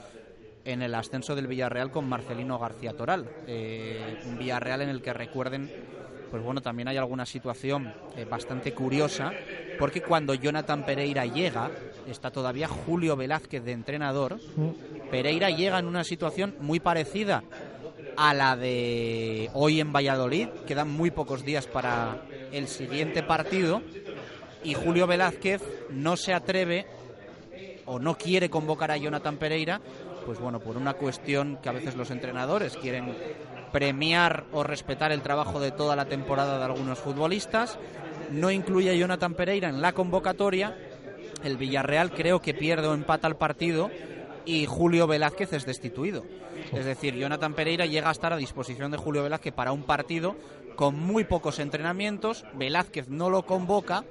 en 0.65 0.83
el 0.83 0.95
ascenso 0.95 1.35
del 1.35 1.47
Villarreal 1.47 1.91
con 1.91 2.09
Marcelino 2.09 2.59
García 2.59 2.95
Toral 2.95 3.31
eh, 3.47 4.19
un 4.27 4.39
Villarreal 4.39 4.83
en 4.83 4.89
el 4.89 5.03
que 5.03 5.13
recuerden 5.13 5.71
pues 6.31 6.43
bueno, 6.43 6.61
también 6.61 6.89
hay 6.89 6.97
alguna 6.97 7.27
situación 7.27 7.93
eh, 8.17 8.25
bastante 8.25 8.73
curiosa, 8.73 9.33
porque 9.79 10.03
cuando 10.03 10.35
Jonathan 10.35 10.85
Pereira 10.85 11.25
llega, 11.27 11.71
está 12.07 12.31
todavía 12.31 12.69
Julio 12.69 13.17
Velázquez 13.17 13.65
de 13.65 13.73
entrenador, 13.73 14.39
Pereira 15.11 15.51
llega 15.51 15.79
en 15.79 15.87
una 15.87 16.05
situación 16.05 16.55
muy 16.61 16.81
parecida 16.81 17.43
a 18.19 18.35
la 18.35 18.57
de 18.57 19.49
hoy 19.55 19.79
en 19.81 19.93
Valladolid, 19.93 20.49
quedan 20.67 20.91
muy 20.91 21.13
pocos 21.13 21.45
días 21.45 21.69
para 21.69 22.21
el 22.51 22.67
siguiente 22.67 23.23
partido, 23.23 23.81
y 24.65 24.75
Julio 24.75 25.07
Velázquez 25.07 25.63
no 25.91 26.17
se 26.17 26.35
atreve 26.35 26.85
o 27.87 28.01
no 28.01 28.19
quiere 28.19 28.51
convocar 28.51 28.91
a 28.91 28.97
Jonathan 28.97 29.37
Pereira, 29.37 29.81
pues 30.27 30.41
bueno, 30.41 30.59
por 30.59 30.77
una 30.77 30.95
cuestión 30.95 31.59
que 31.63 31.69
a 31.69 31.73
veces 31.73 31.95
los 31.95 32.11
entrenadores 32.11 32.77
quieren 32.77 33.15
premiar 33.73 34.47
o 34.51 34.65
respetar 34.65 35.13
el 35.13 35.23
trabajo 35.23 35.61
de 35.61 35.71
toda 35.71 35.95
la 35.95 36.07
temporada 36.07 36.59
de 36.59 36.65
algunos 36.65 36.99
futbolistas. 36.99 37.79
No 38.33 38.51
incluye 38.51 38.91
a 38.91 38.95
Jonathan 38.95 39.35
Pereira 39.35 39.69
en 39.69 39.81
la 39.81 39.93
convocatoria. 39.93 40.77
El 41.45 41.57
Villarreal 41.57 42.11
creo 42.11 42.43
que 42.43 42.53
pierde 42.53 42.89
o 42.89 42.95
empata 42.95 43.29
el 43.29 43.37
partido 43.37 43.91
y 44.49 44.65
Julio 44.65 45.07
Velázquez 45.07 45.53
es 45.53 45.67
destituido. 45.67 46.25
Es 46.73 46.87
decir, 46.87 47.15
Jonathan 47.15 47.53
Pereira 47.53 47.85
llega 47.85 48.09
a 48.09 48.13
estar 48.13 48.33
a 48.33 48.39
disposición 48.39 48.91
de 48.91 48.97
Julio 48.97 49.23
Velázquez 49.23 49.53
para 49.53 49.73
un 49.73 49.83
partido 49.83 50.37
con 50.75 50.99
muy 50.99 51.25
pocos 51.25 51.59
entrenamientos. 51.59 52.47
Velázquez 52.55 53.11
no 53.11 53.29
lo 53.29 53.45
convoca 53.45 54.05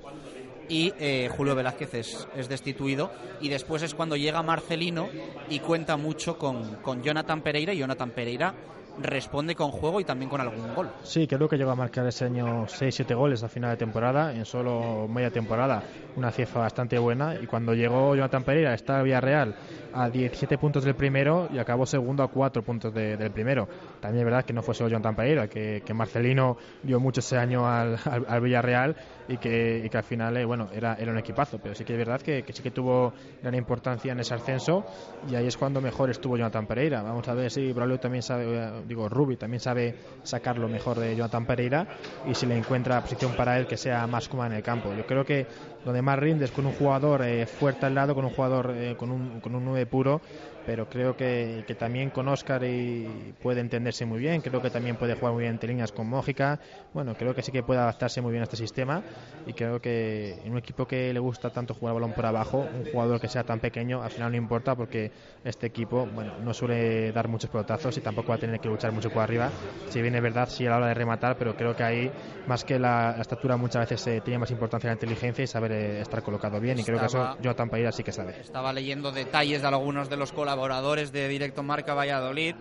y 0.69 0.93
eh, 0.99 1.27
Julio 1.35 1.55
Velázquez 1.55 1.93
es, 1.95 2.27
es, 2.35 2.47
destituido 2.49 3.11
y 3.41 3.49
después 3.49 3.81
es 3.81 3.95
cuando 3.95 4.15
llega 4.15 4.43
Marcelino 4.43 5.09
y 5.49 5.57
cuenta 5.59 5.97
mucho 5.97 6.37
con, 6.37 6.75
con 6.83 7.01
Jonathan 7.01 7.41
Pereira 7.41 7.73
y 7.73 7.79
Jonathan 7.79 8.11
Pereira 8.11 8.53
responde 9.01 9.55
con 9.55 9.71
juego 9.71 9.99
y 9.99 10.03
también 10.03 10.29
con 10.29 10.41
algún 10.41 10.73
gol. 10.73 10.89
Sí, 11.03 11.27
creo 11.27 11.47
que 11.47 11.57
llegó 11.57 11.71
a 11.71 11.75
marcar 11.75 12.05
ese 12.07 12.25
año 12.25 12.65
6-7 12.65 13.15
goles 13.15 13.43
a 13.43 13.49
final 13.49 13.71
de 13.71 13.77
temporada, 13.77 14.33
en 14.33 14.45
solo 14.45 15.07
media 15.07 15.31
temporada, 15.31 15.83
una 16.15 16.31
cifra 16.31 16.61
bastante 16.61 16.97
buena. 16.97 17.35
Y 17.35 17.47
cuando 17.47 17.73
llegó 17.73 18.15
Jonathan 18.15 18.43
Pereira, 18.43 18.73
está 18.73 19.01
Villarreal 19.01 19.55
a 19.93 20.09
17 20.09 20.57
puntos 20.57 20.83
del 20.83 20.95
primero 20.95 21.47
y 21.51 21.59
acabó 21.59 21.85
segundo 21.85 22.23
a 22.23 22.27
4 22.27 22.61
puntos 22.63 22.93
de, 22.93 23.17
del 23.17 23.31
primero. 23.31 23.67
También 23.99 24.21
es 24.21 24.25
verdad 24.25 24.45
que 24.45 24.53
no 24.53 24.61
fue 24.61 24.75
solo 24.75 24.89
Jonathan 24.89 25.15
Pereira, 25.15 25.47
que, 25.47 25.81
que 25.85 25.93
Marcelino 25.93 26.57
dio 26.83 26.99
mucho 26.99 27.19
ese 27.19 27.37
año 27.37 27.67
al, 27.67 27.97
al, 28.05 28.25
al 28.27 28.41
Villarreal 28.41 28.95
y 29.27 29.37
que, 29.37 29.81
y 29.85 29.89
que, 29.89 29.97
al 29.97 30.03
final 30.03 30.37
eh, 30.37 30.45
bueno 30.45 30.69
era, 30.73 30.95
era 30.95 31.11
un 31.11 31.17
equipazo. 31.17 31.59
Pero 31.59 31.75
sí 31.75 31.83
que 31.83 31.93
es 31.93 31.99
verdad 31.99 32.21
que, 32.21 32.43
sí 32.51 32.63
que 32.63 32.71
tuvo 32.71 33.13
gran 33.41 33.55
importancia 33.55 34.11
en 34.11 34.19
ese 34.19 34.33
ascenso 34.33 34.85
y 35.29 35.35
ahí 35.35 35.47
es 35.47 35.57
cuando 35.57 35.81
mejor 35.81 36.09
estuvo 36.09 36.37
Jonathan 36.37 36.65
Pereira. 36.65 37.01
Vamos 37.01 37.27
a 37.27 37.33
ver 37.33 37.51
si 37.51 37.71
Braulio 37.73 37.99
también 37.99 38.23
sabe 38.23 38.83
digo, 38.87 39.09
Rubi 39.09 39.37
también 39.37 39.59
sabe 39.59 39.95
sacar 40.23 40.57
lo 40.57 40.67
mejor 40.67 40.99
de 40.99 41.15
Jonathan 41.15 41.45
Pereira 41.45 41.87
y 42.25 42.33
si 42.33 42.45
le 42.45 42.57
encuentra 42.57 43.01
posición 43.01 43.33
para 43.35 43.57
él 43.57 43.67
que 43.67 43.77
sea 43.77 44.07
más 44.07 44.27
cómoda 44.27 44.47
en 44.47 44.53
el 44.53 44.63
campo. 44.63 44.93
Yo 44.93 45.05
creo 45.05 45.25
que 45.25 45.47
donde 45.85 46.01
más 46.01 46.19
rindes 46.19 46.51
con 46.51 46.65
un 46.65 46.73
jugador 46.73 47.23
eh, 47.23 47.45
fuerte 47.45 47.85
al 47.85 47.95
lado, 47.95 48.13
con 48.13 48.25
un 48.25 48.31
jugador 48.31 48.73
eh, 48.75 48.95
con 48.97 49.11
un, 49.11 49.39
con 49.39 49.55
un 49.55 49.63
9 49.65 49.85
puro, 49.85 50.21
pero 50.67 50.89
creo 50.89 51.15
que, 51.15 51.63
que, 51.65 51.75
también 51.75 52.09
con 52.09 52.27
Oscar 52.27 52.61
y 52.65 53.33
puede 53.41 53.61
entenderse 53.61 54.05
muy 54.05 54.19
bien, 54.19 54.41
creo 54.41 54.61
que 54.61 54.69
también 54.69 54.97
puede 54.97 55.15
jugar 55.15 55.31
muy 55.31 55.43
bien 55.43 55.53
entre 55.53 55.69
líneas 55.69 55.93
con 55.93 56.09
Mójica, 56.09 56.59
bueno, 56.93 57.15
creo 57.15 57.33
que 57.33 57.41
sí 57.41 57.53
que 57.53 57.63
puede 57.63 57.79
adaptarse 57.79 58.19
muy 58.19 58.31
bien 58.31 58.41
a 58.41 58.43
este 58.43 58.57
sistema 58.57 59.01
y 59.45 59.53
creo 59.53 59.79
que 59.79 60.37
en 60.43 60.51
un 60.51 60.57
equipo 60.57 60.85
que 60.85 61.13
le 61.13 61.19
gusta 61.21 61.51
tanto 61.51 61.73
jugar 61.73 61.93
balón 61.93 62.11
por 62.11 62.25
abajo, 62.25 62.57
un 62.57 62.91
jugador 62.91 63.21
que 63.21 63.29
sea 63.29 63.45
tan 63.45 63.61
pequeño, 63.61 64.03
al 64.03 64.11
final 64.11 64.31
no 64.31 64.37
importa 64.37 64.75
porque 64.75 65.09
este 65.45 65.67
equipo, 65.67 66.05
bueno, 66.05 66.33
no 66.43 66.53
suele 66.53 67.13
dar 67.13 67.29
muchos 67.29 67.49
pelotazos 67.49 67.97
y 67.97 68.01
tampoco 68.01 68.29
va 68.29 68.35
a 68.35 68.39
tener 68.39 68.59
que 68.59 68.67
luchar 68.67 68.91
mucho 68.91 69.09
por 69.09 69.23
arriba, 69.23 69.49
si 69.87 70.01
bien 70.01 70.15
es 70.15 70.21
verdad, 70.21 70.49
sí 70.49 70.67
a 70.67 70.71
la 70.71 70.77
hora 70.77 70.87
de 70.87 70.95
rematar, 70.95 71.37
pero 71.37 71.55
creo 71.55 71.77
que 71.77 71.83
ahí, 71.83 72.11
más 72.45 72.65
que 72.65 72.77
la, 72.77 73.13
la 73.15 73.21
estatura, 73.21 73.55
muchas 73.55 73.89
veces 73.89 74.05
eh, 74.07 74.21
tiene 74.21 74.39
más 74.39 74.51
importancia 74.51 74.89
la 74.89 74.95
inteligencia 74.95 75.45
y 75.45 75.47
saber 75.47 75.71
eh, 75.71 76.01
estar 76.01 76.21
colocado 76.23 76.59
bien 76.59 76.77
y 76.77 76.83
creo 76.83 76.97
estaba, 76.97 77.27
que 77.27 77.31
eso 77.35 77.41
Jonathan 77.41 77.69
Pereira 77.69 77.93
sí 77.93 78.03
que 78.03 78.11
sabe. 78.11 78.41
Estaba 78.41 78.73
leyendo 78.73 79.13
detalles 79.13 79.61
de 79.61 79.67
algunos 79.69 80.09
de 80.09 80.17
los 80.17 80.33
colaboradores 80.33 80.56
colaboradores 80.57 81.11
de 81.11 81.27
Directo 81.27 81.61
Marca 81.61 81.93
Valladolid, 81.93 82.55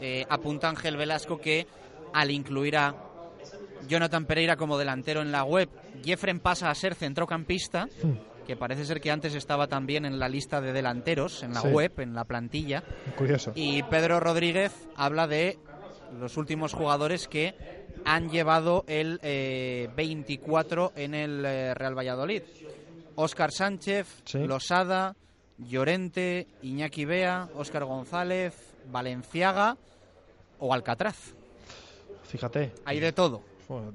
eh, 0.00 0.24
apunta 0.30 0.70
Ángel 0.70 0.96
Velasco 0.96 1.38
que 1.38 1.66
al 2.14 2.30
incluir 2.30 2.74
a 2.78 2.94
Jonathan 3.86 4.24
Pereira 4.24 4.56
como 4.56 4.78
delantero 4.78 5.20
en 5.20 5.30
la 5.30 5.44
web, 5.44 5.68
Jeffren 6.02 6.40
pasa 6.40 6.70
a 6.70 6.74
ser 6.74 6.94
centrocampista, 6.94 7.84
mm. 7.84 8.46
que 8.46 8.56
parece 8.56 8.86
ser 8.86 8.98
que 9.02 9.10
antes 9.10 9.34
estaba 9.34 9.66
también 9.66 10.06
en 10.06 10.18
la 10.18 10.30
lista 10.30 10.62
de 10.62 10.72
delanteros, 10.72 11.42
en 11.42 11.52
la 11.52 11.60
sí. 11.60 11.68
web, 11.68 11.92
en 11.98 12.14
la 12.14 12.24
plantilla. 12.24 12.82
Curioso. 13.14 13.52
Y 13.54 13.82
Pedro 13.84 14.20
Rodríguez 14.20 14.72
habla 14.96 15.26
de 15.26 15.58
los 16.18 16.38
últimos 16.38 16.72
jugadores 16.72 17.28
que 17.28 17.54
han 18.06 18.30
llevado 18.30 18.84
el 18.86 19.20
eh, 19.22 19.90
24 19.94 20.94
en 20.96 21.14
el 21.14 21.44
eh, 21.44 21.74
Real 21.74 21.94
Valladolid. 21.94 22.42
Óscar 23.16 23.52
Sánchez, 23.52 24.22
sí. 24.24 24.38
Losada, 24.38 25.14
Llorente, 25.58 26.46
Iñaki 26.62 27.04
Bea, 27.04 27.48
Óscar 27.54 27.84
González, 27.84 28.54
Valenciaga 28.90 29.76
o 30.58 30.74
Alcatraz. 30.74 31.34
Fíjate. 32.24 32.72
Hay 32.84 33.00
de 33.00 33.12
todo. 33.12 33.42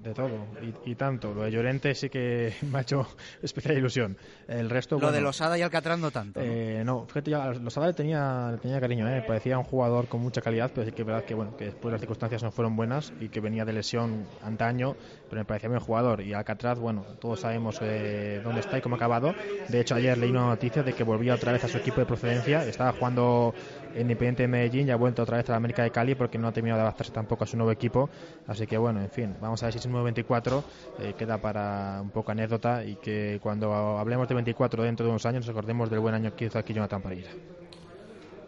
De 0.02 0.14
todo, 0.14 0.48
y, 0.86 0.96
tanto. 0.96 1.34
Lo 1.34 1.44
de 1.44 1.52
Llorente 1.52 1.94
sí 1.94 2.10
que 2.10 2.54
me 2.72 2.80
ha 2.80 2.82
hecho 2.82 3.08
especial 3.42 3.78
ilusión. 3.78 4.18
El 4.48 4.70
resto. 4.70 5.00
Lo 5.00 5.12
de 5.12 5.22
Losada 5.22 5.58
y 5.58 5.62
Alcatrán 5.62 6.02
no 6.02 6.12
tanto. 6.12 6.40
¿no? 6.40 6.46
Eh, 6.46 6.84
no, 6.84 7.06
fíjate, 7.06 7.32
ya, 7.32 7.52
Losada 7.54 7.88
le 7.88 7.94
tenía, 7.94 8.58
tenía 8.62 8.80
cariño, 8.80 9.08
¿eh? 9.08 9.24
parecía 9.26 9.58
un 9.58 9.64
jugador 9.64 10.08
con 10.08 10.22
mucha 10.22 10.42
calidad, 10.42 10.72
pero 10.74 10.86
sí 10.86 10.92
que 10.92 11.04
es 11.04 11.08
verdad 11.08 11.24
que, 11.24 11.34
bueno, 11.34 11.56
que 11.56 11.66
después 11.66 11.92
las 11.92 12.02
circunstancias 12.02 12.42
no 12.42 12.52
fueron 12.52 12.76
buenas 12.76 13.14
y 13.20 13.30
que 13.30 13.40
venía 13.40 13.66
de 13.66 13.74
lesión 13.74 14.26
antaño, 14.44 14.96
pero 15.30 15.42
me 15.42 15.46
parecía 15.46 15.70
buen 15.70 15.82
jugador. 15.82 16.22
Y 16.22 16.34
Alcatraz, 16.34 16.80
bueno, 16.80 17.06
todos 17.20 17.42
sabemos 17.42 17.78
eh, 17.82 18.42
dónde 18.44 18.62
está 18.62 18.78
y 18.78 18.82
cómo 18.82 18.96
ha 18.96 18.98
acabado. 18.98 19.34
De 19.68 19.80
hecho, 19.80 19.96
ayer 19.96 20.18
leí 20.18 20.32
una 20.32 20.48
noticia 20.48 20.84
de 20.84 20.94
que 20.94 21.04
volvía 21.04 21.36
otra 21.36 21.52
vez 21.52 21.64
a 21.64 21.68
su 21.68 21.78
equipo 21.78 22.00
de 22.00 22.06
procedencia. 22.06 22.66
Estaba 22.66 22.92
jugando 22.94 23.54
Independiente 23.96 24.44
de 24.44 24.48
Medellín 24.48 24.88
y 24.88 24.92
ha 24.92 24.96
vuelto 24.96 25.24
otra 25.24 25.38
vez 25.38 25.50
a 25.50 25.54
la 25.54 25.58
América 25.58 25.84
de 25.84 25.92
Cali 25.92 26.16
porque 26.16 26.38
no 26.38 26.48
ha 26.48 26.52
terminado 26.52 26.80
de 26.80 26.84
adaptarse 26.84 27.12
tampoco 27.12 27.44
a 27.44 27.48
su 27.48 27.58
nuevo 27.58 27.72
equipo. 27.72 28.10
Así 28.48 28.68
que, 28.68 28.78
bueno, 28.78 29.02
en 29.02 29.10
fin, 29.10 29.36
vamos 29.42 29.62
a 29.64 29.68
ver 29.68 29.74
si 29.74 29.80
es 29.80 29.86
un 29.86 29.92
nuevo 29.92 30.06
24 30.06 30.64
eh, 31.00 31.14
queda 31.18 31.38
para 31.38 32.00
un 32.02 32.10
poco 32.12 32.32
anécdota 32.32 32.84
y 32.84 32.96
que 32.96 33.40
cuando 33.42 33.98
hablemos 33.98 34.28
de 34.28 34.36
24 34.36 34.84
dentro 34.84 35.06
de 35.06 35.10
unos 35.12 35.26
años 35.26 35.46
nos 35.46 35.50
acordemos 35.50 35.90
del 35.90 36.00
buen 36.00 36.16
año 36.16 36.36
que 36.36 36.46
hizo 36.46 36.60
aquí 36.60 36.74
Jonathan 36.74 37.02
Pereira. 37.02 37.30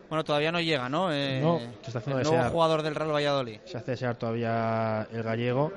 Bueno, 0.10 0.26
todavía 0.26 0.52
no 0.52 0.60
llega, 0.60 0.90
¿no? 0.90 1.12
Eh, 1.12 1.40
no, 1.42 1.60
se 1.60 1.88
está 1.88 2.00
haciendo 2.00 2.22
el 2.22 2.28
nuevo 2.28 2.50
jugador 2.50 2.82
del 2.82 2.96
Real 2.96 3.14
Valladolid. 3.14 3.60
Se 3.64 3.78
hace 3.78 3.92
desear 3.92 4.16
todavía 4.16 5.08
el 5.14 5.24
gallego 5.24 5.72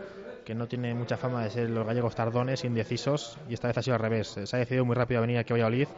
que 0.44 0.54
no 0.54 0.66
tiene 0.66 0.94
mucha 0.94 1.16
fama 1.16 1.42
de 1.42 1.50
ser 1.50 1.70
los 1.70 1.86
gallegos 1.86 2.14
tardones, 2.14 2.64
indecisos, 2.64 3.38
y 3.48 3.54
esta 3.54 3.68
vez 3.68 3.78
ha 3.78 3.82
sido 3.82 3.94
al 3.96 4.00
revés. 4.00 4.28
Se 4.44 4.56
ha 4.56 4.58
decidido 4.58 4.84
muy 4.84 4.94
rápido 4.94 5.18
a 5.18 5.22
venir 5.22 5.38
aquí 5.38 5.52
a 5.52 5.56
Valladolid, 5.56 5.88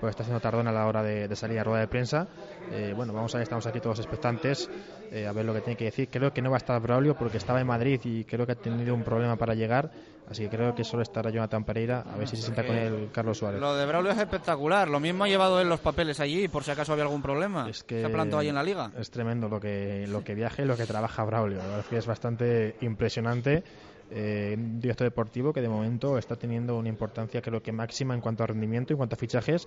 pues 0.00 0.10
está 0.10 0.24
siendo 0.24 0.40
tardón 0.40 0.68
a 0.68 0.72
la 0.72 0.86
hora 0.86 1.02
de, 1.02 1.34
salir 1.36 1.58
a 1.58 1.64
rueda 1.64 1.80
de 1.80 1.88
prensa. 1.88 2.28
Eh, 2.70 2.92
bueno, 2.94 3.12
vamos 3.12 3.34
a 3.34 3.38
ver, 3.38 3.42
estamos 3.42 3.66
aquí 3.66 3.80
todos 3.80 3.98
expectantes 3.98 4.68
eh, 5.10 5.26
a 5.26 5.32
ver 5.32 5.44
lo 5.44 5.54
que 5.54 5.60
tiene 5.60 5.76
que 5.76 5.84
decir. 5.86 6.08
Creo 6.10 6.32
que 6.32 6.42
no 6.42 6.50
va 6.50 6.56
a 6.56 6.58
estar 6.58 6.80
Braulio 6.80 7.16
porque 7.16 7.38
estaba 7.38 7.60
en 7.60 7.66
Madrid 7.66 8.00
y 8.04 8.24
creo 8.24 8.46
que 8.46 8.52
ha 8.52 8.56
tenido 8.56 8.94
un 8.94 9.02
problema 9.02 9.36
para 9.36 9.54
llegar, 9.54 9.90
así 10.30 10.44
que 10.44 10.56
creo 10.56 10.74
que 10.74 10.84
solo 10.84 11.02
estará 11.02 11.30
Jonathan 11.30 11.64
Pereira, 11.64 12.04
a 12.12 12.16
ver 12.16 12.28
si 12.28 12.36
se 12.36 12.42
sienta 12.42 12.66
con 12.66 12.76
él 12.76 13.10
Carlos 13.12 13.38
Suárez. 13.38 13.60
Lo 13.60 13.74
de 13.74 13.86
Braulio 13.86 14.12
es 14.12 14.18
espectacular, 14.18 14.88
lo 14.88 15.00
mismo 15.00 15.24
ha 15.24 15.28
llevado 15.28 15.60
él 15.60 15.68
los 15.68 15.80
papeles 15.80 16.20
allí 16.20 16.48
por 16.48 16.64
si 16.64 16.70
acaso 16.70 16.92
había 16.92 17.04
algún 17.04 17.22
problema. 17.22 17.68
Es 17.68 17.82
que 17.82 18.00
se 18.00 18.06
ha 18.06 18.10
plantado 18.10 18.40
ahí 18.40 18.48
en 18.48 18.54
la 18.54 18.62
liga. 18.62 18.90
Es 18.98 19.10
tremendo 19.10 19.48
lo 19.48 19.60
que, 19.60 20.06
lo 20.08 20.24
que 20.24 20.34
viaja 20.34 20.62
y 20.62 20.66
lo 20.66 20.76
que 20.76 20.86
trabaja 20.86 21.24
Braulio, 21.24 21.58
la 21.58 21.64
verdad 21.64 21.80
es 21.80 21.86
que 21.86 21.96
es 21.98 22.06
bastante 22.06 22.76
impresionante 22.80 23.64
eh, 24.10 24.54
un 24.56 24.80
director 24.80 25.04
deportivo 25.06 25.52
que 25.52 25.60
de 25.60 25.68
momento 25.68 26.18
está 26.18 26.36
teniendo 26.36 26.78
una 26.78 26.88
importancia 26.88 27.42
creo 27.42 27.62
que 27.62 27.72
máxima 27.72 28.14
en 28.14 28.20
cuanto 28.20 28.44
a 28.44 28.46
rendimiento, 28.46 28.92
en 28.92 28.98
cuanto 28.98 29.16
a 29.16 29.18
fichajes, 29.18 29.66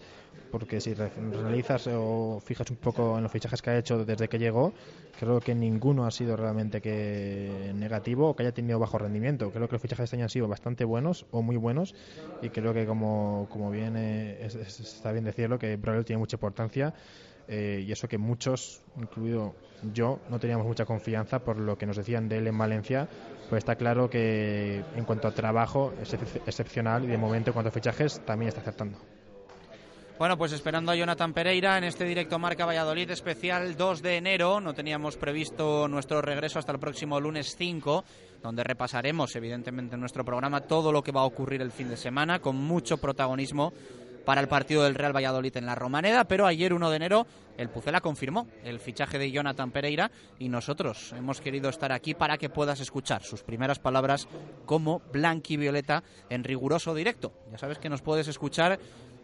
porque 0.52 0.80
si 0.80 0.94
realizas 0.94 1.88
o 1.92 2.40
fijas 2.44 2.70
un 2.72 2.78
poco 2.78 3.18
en 3.18 3.24
los 3.24 3.32
fichajes 3.32 3.62
que 3.62 3.70
ha 3.70 3.78
hecho 3.78 4.06
desde 4.06 4.28
que 4.28 4.40
llegó, 4.40 4.74
creo 5.20 5.40
que 5.40 5.54
ninguno 5.56 6.06
ha 6.06 6.12
sido 6.12 6.38
realmente 6.38 6.82
que 6.82 7.72
negativo 7.76 8.30
o 8.30 8.36
que 8.36 8.44
haya 8.44 8.54
tenido 8.54 8.80
bajo 8.80 8.98
rendimiento. 8.98 9.52
Creo 9.52 9.68
que 9.68 9.74
los 9.74 9.82
fichajes 9.82 10.00
de 10.00 10.06
este 10.06 10.16
año 10.16 10.24
han 10.24 10.30
sido 10.30 10.48
bastante 10.48 10.86
buenos 10.86 11.26
o 11.32 11.42
muy 11.42 11.58
buenos 11.58 11.96
y 12.42 12.50
creo 12.50 12.74
que 12.74 12.86
como, 12.86 13.48
como 13.52 13.72
bien 13.72 13.98
está 13.98 15.12
bien 15.12 15.26
decirlo, 15.26 15.60
que 15.60 15.76
Braille 15.76 16.04
tiene 16.04 16.20
mucha 16.20 16.38
importancia 16.38 16.94
eh, 17.50 17.84
y 17.86 17.92
eso 17.92 18.08
que 18.08 18.20
muchos, 18.20 18.82
incluido 18.96 19.56
yo, 19.92 20.20
no 20.30 20.40
teníamos 20.40 20.68
mucha 20.68 20.86
confianza 20.86 21.40
por 21.40 21.58
lo 21.58 21.78
que 21.78 21.88
nos 21.88 21.98
decían 21.98 22.30
de 22.30 22.38
él 22.38 22.48
en 22.48 22.58
Valencia, 22.58 23.08
pues 23.50 23.60
está 23.60 23.76
claro 23.76 24.10
que 24.10 24.84
en 24.96 25.04
cuanto 25.04 25.28
a 25.28 25.32
trabajo 25.32 25.94
es 26.00 26.14
excepcional 26.14 27.06
y 27.06 27.08
de 27.08 27.18
momento 27.18 27.50
en 27.50 27.54
cuanto 27.54 27.70
a 27.70 27.72
fichajes 27.72 28.24
también 28.24 28.50
está 28.50 28.62
acertando. 28.62 29.00
Bueno, 30.20 30.38
pues 30.38 30.52
esperando 30.52 30.92
a 30.92 30.96
Jonathan 30.96 31.34
Pereira 31.34 31.78
en 31.78 31.86
este 31.86 32.04
directo 32.04 32.38
Marca 32.38 32.66
Valladolid 32.66 33.10
especial 33.10 33.78
2 33.78 34.02
de 34.02 34.18
enero. 34.18 34.60
No 34.60 34.74
teníamos 34.74 35.16
previsto 35.16 35.88
nuestro 35.88 36.22
regreso 36.22 36.60
hasta 36.60 36.74
el 36.74 36.78
próximo 36.78 37.22
lunes 37.22 37.56
5, 37.58 38.04
donde 38.44 38.66
repasaremos 38.66 39.34
evidentemente 39.38 39.96
en 39.96 40.02
nuestro 40.02 40.26
programa 40.26 40.60
todo 40.60 40.92
lo 40.92 41.02
que 41.02 41.14
va 41.14 41.22
a 41.22 41.26
ocurrir 41.26 41.62
el 41.62 41.72
fin 41.72 41.88
de 41.88 41.96
semana 41.96 42.40
con 42.40 42.58
mucho 42.58 42.98
protagonismo 42.98 43.72
para 44.26 44.42
el 44.42 44.48
partido 44.48 44.84
del 44.84 44.96
Real 44.96 45.16
Valladolid 45.16 45.56
en 45.58 45.66
la 45.66 45.76
Romaneda, 45.76 46.26
pero 46.26 46.46
ayer 46.46 46.74
1 46.74 46.90
de 46.90 46.96
enero 46.96 47.28
el 47.58 47.70
Pucela 47.70 48.02
confirmó 48.02 48.48
el 48.64 48.80
fichaje 48.80 49.20
de 49.20 49.32
Jonathan 49.32 49.72
Pereira 49.72 50.12
y 50.38 50.50
nosotros 50.50 51.14
hemos 51.18 51.42
querido 51.42 51.70
estar 51.70 51.92
aquí 51.92 52.14
para 52.14 52.38
que 52.38 52.50
puedas 52.50 52.80
escuchar 52.80 53.24
sus 53.24 53.44
primeras 53.44 53.80
palabras 53.80 54.28
como 54.66 55.02
Violeta 55.12 56.04
en 56.30 56.44
riguroso 56.44 56.94
directo. 56.96 57.34
Ya 57.52 57.58
sabes 57.58 57.78
que 57.78 57.90
nos 57.90 58.02
puedes 58.02 58.28
escuchar 58.28 58.80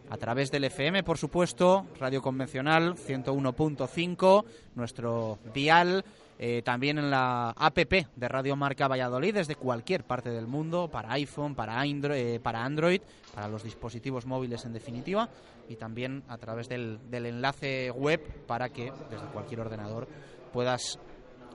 a 0.08 0.16
través 0.18 0.50
del 0.50 0.64
FM, 0.64 1.02
por 1.02 1.18
supuesto, 1.18 1.86
radio 1.98 2.22
convencional 2.22 2.94
101.5, 2.94 4.44
nuestro 4.74 5.38
dial 5.52 6.04
eh, 6.38 6.62
también 6.62 6.98
en 6.98 7.10
la 7.10 7.50
APP 7.56 8.08
de 8.14 8.28
Radio 8.28 8.56
Marca 8.56 8.88
Valladolid 8.88 9.34
desde 9.34 9.56
cualquier 9.56 10.04
parte 10.04 10.30
del 10.30 10.46
mundo, 10.46 10.88
para 10.88 11.12
iPhone, 11.12 11.54
para 11.54 11.80
Android, 11.80 12.18
eh, 12.18 12.40
para, 12.40 12.62
Android 12.62 13.00
para 13.34 13.48
los 13.48 13.62
dispositivos 13.62 14.26
móviles 14.26 14.64
en 14.66 14.72
definitiva, 14.72 15.28
y 15.68 15.76
también 15.76 16.22
a 16.28 16.36
través 16.36 16.68
del, 16.68 17.00
enlace 17.10 17.90
web 17.90 18.20
para 18.46 18.68
que 18.68 18.92
desde 19.10 19.26
cualquier 19.32 19.60
ordenador 19.60 20.08
puedas 20.52 20.98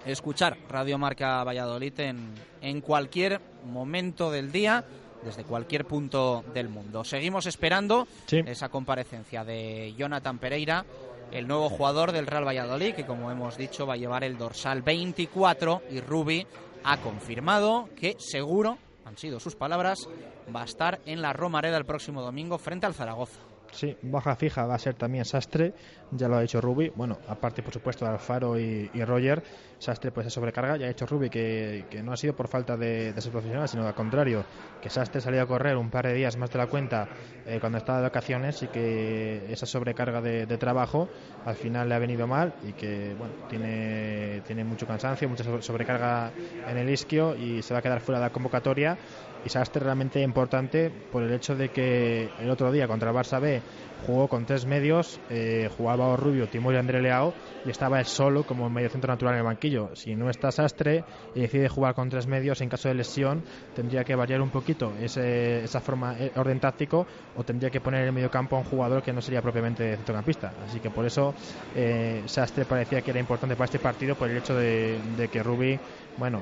escuchar 0.05 0.57
Radio 0.67 0.97
Marca 0.97 1.43
Valladolid 1.43 1.99
en, 1.99 2.33
en 2.61 2.81
cualquier 2.81 3.39
momento 3.65 4.31
del 4.31 4.51
día 4.51 4.83
desde 5.23 5.43
cualquier 5.43 5.85
punto 5.85 6.43
del 6.53 6.69
mundo. 6.69 7.03
Seguimos 7.03 7.45
esperando 7.45 8.07
esa 8.29 8.69
comparecencia 8.69 9.43
de 9.43 9.93
Jonathan 9.95 10.39
Pereira 10.39 10.85
el 11.31 11.47
nuevo 11.47 11.69
jugador 11.69 12.11
del 12.11 12.27
Real 12.27 12.47
Valladolid, 12.47 12.93
que 12.93 13.05
como 13.05 13.31
hemos 13.31 13.57
dicho 13.57 13.85
va 13.85 13.93
a 13.93 13.97
llevar 13.97 14.23
el 14.23 14.37
dorsal 14.37 14.81
24 14.81 15.83
y 15.89 16.01
Rubi 16.01 16.45
ha 16.83 16.97
confirmado 16.97 17.89
que 17.95 18.15
seguro, 18.19 18.77
han 19.05 19.17
sido 19.17 19.39
sus 19.39 19.55
palabras, 19.55 20.07
va 20.53 20.61
a 20.61 20.65
estar 20.65 20.99
en 21.05 21.21
la 21.21 21.33
Romareda 21.33 21.77
el 21.77 21.85
próximo 21.85 22.21
domingo 22.21 22.57
frente 22.57 22.85
al 22.85 22.93
Zaragoza. 22.93 23.50
Sí, 23.71 23.97
baja 24.01 24.35
fija 24.35 24.65
va 24.65 24.75
a 24.75 24.79
ser 24.79 24.95
también 24.95 25.23
Sastre, 25.23 25.73
ya 26.11 26.27
lo 26.27 26.35
ha 26.35 26.41
dicho 26.41 26.59
Rubi. 26.59 26.91
Bueno, 26.93 27.17
aparte, 27.27 27.63
por 27.63 27.73
supuesto, 27.73 28.05
Alfaro 28.05 28.59
y, 28.59 28.89
Roger, 29.05 29.41
Sastre 29.79 30.11
pues 30.11 30.25
se 30.25 30.29
sobrecarga. 30.29 30.75
Ya 30.75 30.85
ha 30.85 30.89
dicho 30.89 31.05
Rubi 31.05 31.29
que, 31.29 31.85
no 32.03 32.11
ha 32.11 32.17
sido 32.17 32.35
por 32.35 32.49
falta 32.49 32.75
de, 32.75 33.13
ser 33.17 33.31
profesional, 33.31 33.69
sino 33.69 33.87
al 33.87 33.93
contrario, 33.93 34.43
que 34.81 34.89
Sastre 34.89 35.21
salió 35.21 35.41
a 35.41 35.47
correr 35.47 35.77
un 35.77 35.89
par 35.89 36.05
de 36.05 36.13
días 36.13 36.35
más 36.37 36.51
de 36.51 36.57
la 36.57 36.67
cuenta 36.67 37.07
eh, 37.45 37.59
cuando 37.61 37.77
estaba 37.77 37.99
de 37.99 38.03
vacaciones 38.03 38.61
y 38.61 38.67
que 38.67 39.51
esa 39.51 39.65
sobrecarga 39.65 40.21
de, 40.21 40.45
trabajo 40.57 41.07
al 41.45 41.55
final 41.55 41.89
le 41.89 41.95
ha 41.95 41.99
venido 41.99 42.27
mal 42.27 42.53
y 42.61 42.73
que 42.73 43.15
bueno 43.17 43.33
tiene, 43.49 44.41
tiene 44.45 44.63
mucho 44.63 44.85
cansancio, 44.85 45.27
mucha 45.29 45.43
sobrecarga 45.61 46.31
en 46.69 46.77
el 46.77 46.89
isquio 46.89 47.35
y 47.35 47.63
se 47.63 47.73
va 47.73 47.79
a 47.79 47.81
quedar 47.81 48.01
fuera 48.01 48.19
de 48.19 48.25
la 48.25 48.29
convocatoria 48.31 48.97
y 49.45 49.49
Sastre 49.49 49.83
realmente 49.83 50.21
importante 50.21 50.91
por 51.11 51.23
el 51.23 51.33
hecho 51.33 51.55
de 51.55 51.69
que 51.69 52.29
el 52.39 52.49
otro 52.49 52.71
día 52.71 52.87
contra 52.87 53.11
el 53.11 53.15
Barça 53.15 53.39
B 53.39 53.61
jugó 54.05 54.27
con 54.27 54.45
tres 54.45 54.65
medios, 54.65 55.19
eh, 55.29 55.69
jugaba 55.77 56.15
Rubio, 56.15 56.47
Timor 56.47 56.73
y 56.73 56.77
André 56.77 57.01
Leao 57.01 57.33
y 57.65 57.69
estaba 57.69 57.99
él 57.99 58.05
solo 58.05 58.43
como 58.43 58.69
medio 58.69 58.89
centro 58.89 59.11
natural 59.11 59.35
en 59.35 59.39
el 59.39 59.45
banquillo. 59.45 59.95
Si 59.95 60.15
no 60.15 60.29
está 60.29 60.51
Sastre 60.51 61.03
y 61.35 61.41
decide 61.41 61.69
jugar 61.69 61.93
con 61.93 62.09
tres 62.09 62.27
medios 62.27 62.61
en 62.61 62.69
caso 62.69 62.87
de 62.87 62.95
lesión, 62.95 63.43
tendría 63.75 64.03
que 64.03 64.15
variar 64.15 64.41
un 64.41 64.49
poquito 64.49 64.93
ese, 64.99 65.63
esa 65.63 65.81
forma, 65.81 66.15
eh, 66.19 66.31
orden 66.35 66.59
táctico 66.59 67.05
o 67.35 67.43
tendría 67.43 67.69
que 67.69 67.81
poner 67.81 68.01
en 68.01 68.07
el 68.07 68.13
medio 68.13 68.31
campo 68.31 68.55
a 68.55 68.59
un 68.59 68.65
jugador 68.65 69.03
que 69.03 69.13
no 69.13 69.21
sería 69.21 69.41
propiamente 69.41 69.95
centrocampista. 69.97 70.53
Así 70.67 70.79
que 70.79 70.89
por 70.89 71.05
eso 71.05 71.33
eh, 71.75 72.23
Sastre 72.25 72.65
parecía 72.65 73.01
que 73.01 73.11
era 73.11 73.19
importante 73.19 73.55
para 73.55 73.65
este 73.65 73.79
partido 73.79 74.15
por 74.15 74.29
el 74.29 74.37
hecho 74.37 74.55
de, 74.55 74.99
de 75.17 75.27
que 75.27 75.43
Rubi, 75.43 75.79
bueno, 76.17 76.41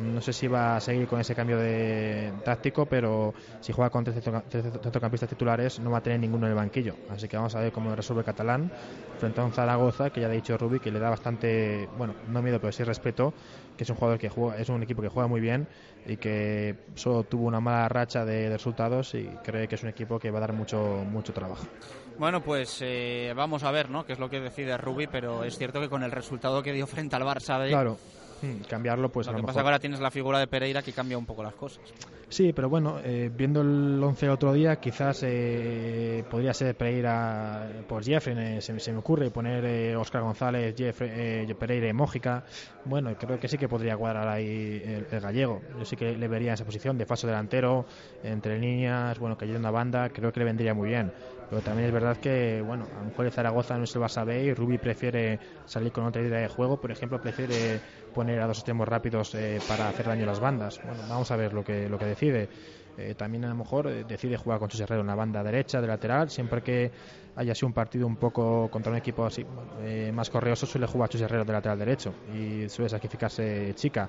no 0.00 0.20
sé 0.20 0.32
si 0.32 0.48
va 0.48 0.76
a 0.76 0.80
seguir 0.80 1.06
con 1.06 1.20
ese 1.20 1.34
cambio 1.34 1.58
de 1.58 2.32
táctico, 2.44 2.86
pero 2.86 3.34
si 3.60 3.72
juega 3.72 3.90
con 3.90 4.04
tres 4.04 4.16
centrocampistas 4.22 5.28
titulares 5.28 5.78
no 5.80 5.90
va 5.90 5.98
a 5.98 6.02
tener 6.02 6.20
ninguno 6.20 6.46
en 6.46 6.52
el 6.52 6.56
banquillo. 6.56 6.96
Así 7.10 7.28
que 7.28 7.36
vamos 7.36 7.54
a 7.54 7.60
ver 7.60 7.72
cómo 7.72 7.94
resuelve 7.94 8.24
Catalán 8.24 8.70
frente 9.18 9.40
a 9.40 9.44
un 9.44 9.52
Zaragoza 9.52 10.10
que 10.10 10.20
ya 10.20 10.26
ha 10.26 10.30
dicho 10.30 10.56
Rubi 10.56 10.80
que 10.80 10.90
le 10.90 10.98
da 10.98 11.10
bastante, 11.10 11.88
bueno, 11.96 12.14
no 12.28 12.42
miedo, 12.42 12.60
pero 12.60 12.72
sí 12.72 12.82
respeto, 12.84 13.32
que 13.76 13.84
es 13.84 13.90
un 13.90 13.96
jugador 13.96 14.18
que 14.18 14.28
juega, 14.28 14.56
es 14.56 14.68
un 14.68 14.82
equipo 14.82 15.02
que 15.02 15.08
juega 15.08 15.28
muy 15.28 15.40
bien 15.40 15.68
y 16.06 16.16
que 16.16 16.76
solo 16.94 17.22
tuvo 17.24 17.46
una 17.46 17.60
mala 17.60 17.88
racha 17.88 18.24
de, 18.24 18.50
resultados 18.50 19.14
y 19.14 19.24
cree 19.44 19.68
que 19.68 19.76
es 19.76 19.82
un 19.82 19.88
equipo 19.88 20.18
que 20.18 20.30
va 20.30 20.38
a 20.38 20.40
dar 20.40 20.52
mucho 20.52 21.04
mucho 21.08 21.32
trabajo. 21.32 21.64
Bueno, 22.18 22.42
pues 22.42 22.80
eh, 22.82 23.32
vamos 23.34 23.62
a 23.62 23.70
ver, 23.70 23.88
¿no? 23.88 24.04
Qué 24.04 24.12
es 24.12 24.18
lo 24.18 24.28
que 24.28 24.40
decide 24.40 24.76
Rubi, 24.76 25.06
pero 25.06 25.44
es 25.44 25.56
cierto 25.56 25.80
que 25.80 25.88
con 25.88 26.02
el 26.02 26.10
resultado 26.10 26.62
que 26.62 26.72
dio 26.72 26.86
frente 26.86 27.16
al 27.16 27.22
Barça, 27.22 27.68
claro 27.68 27.96
Hmm, 28.42 28.62
cambiarlo, 28.68 29.08
pues 29.10 29.28
lo 29.28 29.34
a 29.34 29.36
que 29.36 29.42
pasa 29.42 29.60
que 29.60 29.66
ahora 29.66 29.78
tienes 29.78 30.00
la 30.00 30.10
figura 30.10 30.40
de 30.40 30.48
Pereira 30.48 30.82
que 30.82 30.92
cambia 30.92 31.16
un 31.16 31.24
poco 31.24 31.44
las 31.44 31.54
cosas. 31.54 31.80
Sí, 32.28 32.52
pero 32.52 32.68
bueno, 32.68 32.98
eh, 33.04 33.30
viendo 33.32 33.60
el 33.60 34.02
11 34.02 34.30
otro 34.30 34.52
día, 34.52 34.76
quizás 34.76 35.22
eh, 35.22 36.24
podría 36.28 36.52
ser 36.52 36.74
Pereira 36.74 37.84
por 37.86 38.02
Jeffrey, 38.02 38.34
eh, 38.56 38.60
se, 38.60 38.92
me 38.92 38.98
ocurre 38.98 39.30
poner 39.30 39.96
Oscar 39.96 40.22
González, 40.22 40.74
Jeffrey, 40.76 41.54
Pereira 41.54 41.88
y 41.88 41.92
Mójica. 41.92 42.42
Bueno, 42.84 43.14
creo 43.16 43.38
que 43.38 43.46
sí 43.46 43.58
que 43.58 43.68
podría 43.68 43.96
cuadrar 43.96 44.26
ahí 44.26 44.82
el, 45.08 45.20
gallego. 45.20 45.60
Yo 45.78 45.84
sí 45.84 45.94
que 45.94 46.16
le 46.16 46.26
vería 46.26 46.48
en 46.48 46.54
esa 46.54 46.64
posición 46.64 46.98
de 46.98 47.06
falso 47.06 47.28
delantero, 47.28 47.86
entre 48.24 48.58
líneas, 48.58 49.18
bueno, 49.20 49.38
cayendo 49.38 49.60
una 49.60 49.70
banda, 49.70 50.08
creo 50.08 50.32
que 50.32 50.40
le 50.40 50.46
vendría 50.46 50.74
muy 50.74 50.88
bien 50.88 51.12
Pero 51.52 51.60
también 51.60 51.88
es 51.88 51.92
verdad 51.92 52.16
que, 52.16 52.62
bueno, 52.62 52.86
a 52.96 53.00
lo 53.00 53.04
mejor 53.10 53.26
el 53.26 53.30
Zaragoza 53.30 53.76
no 53.76 53.84
es 53.84 53.94
el 53.94 54.00
Barça 54.00 54.24
B 54.24 54.42
y 54.42 54.54
Rubi 54.54 54.78
prefiere 54.78 55.38
salir 55.66 55.92
con 55.92 56.06
otra 56.06 56.22
idea 56.22 56.38
de 56.38 56.48
juego, 56.48 56.78
por 56.78 56.90
ejemplo, 56.90 57.20
prefiere 57.20 57.78
poner 58.14 58.40
a 58.40 58.46
dos 58.46 58.56
extremos 58.56 58.88
rápidos 58.88 59.34
eh, 59.34 59.58
para 59.68 59.86
hacer 59.86 60.06
daño 60.06 60.22
a 60.22 60.28
las 60.28 60.40
bandas. 60.40 60.80
Bueno, 60.82 61.02
vamos 61.06 61.30
a 61.30 61.36
ver 61.36 61.52
lo 61.52 61.62
que, 61.62 61.90
lo 61.90 61.98
que 61.98 62.06
decide. 62.06 62.48
Eh, 62.96 63.14
también 63.14 63.44
a 63.44 63.48
lo 63.48 63.54
mejor 63.54 63.86
eh, 63.86 64.04
decide 64.04 64.38
jugar 64.38 64.60
con 64.60 64.70
Chus 64.70 64.80
Herrero 64.80 65.02
en 65.02 65.08
la 65.08 65.14
banda 65.14 65.42
derecha, 65.42 65.82
de 65.82 65.88
lateral, 65.88 66.30
siempre 66.30 66.62
que 66.62 66.90
haya 67.34 67.54
sido 67.54 67.66
un 67.66 67.74
partido 67.74 68.06
un 68.06 68.16
poco 68.16 68.70
contra 68.70 68.90
un 68.90 68.96
equipo 68.96 69.26
así 69.26 69.44
eh, 69.82 70.10
más 70.10 70.30
correoso, 70.30 70.64
suele 70.64 70.86
jugar 70.86 71.10
Chus 71.10 71.20
Herrero 71.20 71.44
de 71.44 71.52
lateral 71.52 71.78
derecho 71.78 72.14
y 72.34 72.66
suele 72.70 72.88
sacrificarse 72.88 73.74
Chica. 73.74 74.08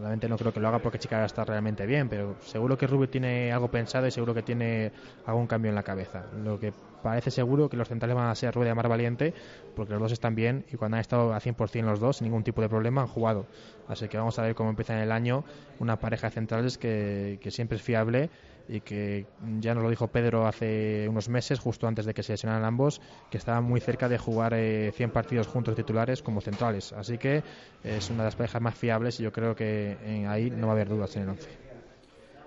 Realmente 0.00 0.28
no 0.28 0.38
creo 0.38 0.52
que 0.52 0.60
lo 0.60 0.68
haga 0.68 0.78
porque 0.78 0.98
Chica 0.98 1.24
está 1.24 1.44
realmente 1.44 1.84
bien, 1.84 2.08
pero 2.08 2.36
seguro 2.40 2.78
que 2.78 2.86
Rubio 2.86 3.08
tiene 3.08 3.52
algo 3.52 3.68
pensado 3.68 4.06
y 4.06 4.10
seguro 4.10 4.32
que 4.32 4.42
tiene 4.42 4.92
algún 5.26 5.46
cambio 5.46 5.70
en 5.70 5.74
la 5.74 5.82
cabeza. 5.82 6.24
Lo 6.42 6.58
que 6.58 6.72
parece 7.02 7.30
seguro 7.30 7.68
que 7.68 7.76
los 7.76 7.88
centrales 7.88 8.16
van 8.16 8.28
a 8.28 8.34
ser 8.34 8.54
Rueda 8.54 8.72
y 8.72 8.74
Mar 8.74 8.88
Valiente, 8.88 9.34
porque 9.74 9.92
los 9.92 10.00
dos 10.00 10.12
están 10.12 10.34
bien 10.34 10.64
y 10.72 10.76
cuando 10.76 10.96
han 10.96 11.00
estado 11.00 11.34
a 11.34 11.40
100% 11.40 11.82
los 11.82 12.00
dos, 12.00 12.18
sin 12.18 12.26
ningún 12.26 12.44
tipo 12.44 12.60
de 12.62 12.68
problema, 12.68 13.02
han 13.02 13.08
jugado. 13.08 13.46
Así 13.88 14.08
que 14.08 14.16
vamos 14.16 14.38
a 14.38 14.42
ver 14.42 14.54
cómo 14.54 14.70
empieza 14.70 14.94
en 14.94 15.00
el 15.00 15.12
año 15.12 15.44
una 15.80 15.96
pareja 15.96 16.28
de 16.28 16.34
centrales 16.34 16.78
que, 16.78 17.38
que 17.42 17.50
siempre 17.50 17.76
es 17.76 17.82
fiable 17.82 18.30
y 18.68 18.80
que 18.80 19.26
ya 19.60 19.74
nos 19.74 19.82
lo 19.82 19.90
dijo 19.90 20.08
Pedro 20.08 20.46
hace 20.46 21.06
unos 21.08 21.28
meses, 21.28 21.58
justo 21.58 21.86
antes 21.86 22.04
de 22.04 22.12
que 22.14 22.22
se 22.22 22.32
lesionaran 22.32 22.64
ambos, 22.64 23.00
que 23.30 23.38
estaban 23.38 23.64
muy 23.64 23.80
cerca 23.80 24.08
de 24.08 24.18
jugar 24.18 24.52
eh, 24.54 24.92
100 24.94 25.10
partidos 25.10 25.46
juntos 25.46 25.74
titulares 25.74 26.22
como 26.22 26.40
centrales. 26.40 26.92
Así 26.92 27.16
que 27.18 27.42
es 27.82 28.10
una 28.10 28.24
de 28.24 28.26
las 28.26 28.36
parejas 28.36 28.60
más 28.60 28.74
fiables 28.74 29.18
y 29.20 29.22
yo 29.22 29.32
creo 29.32 29.54
que 29.56 29.96
en 30.04 30.26
ahí 30.26 30.50
no 30.50 30.66
va 30.66 30.74
a 30.74 30.76
haber 30.76 30.88
dudas 30.88 31.16
en 31.16 31.22
el 31.22 31.28
11. 31.30 31.48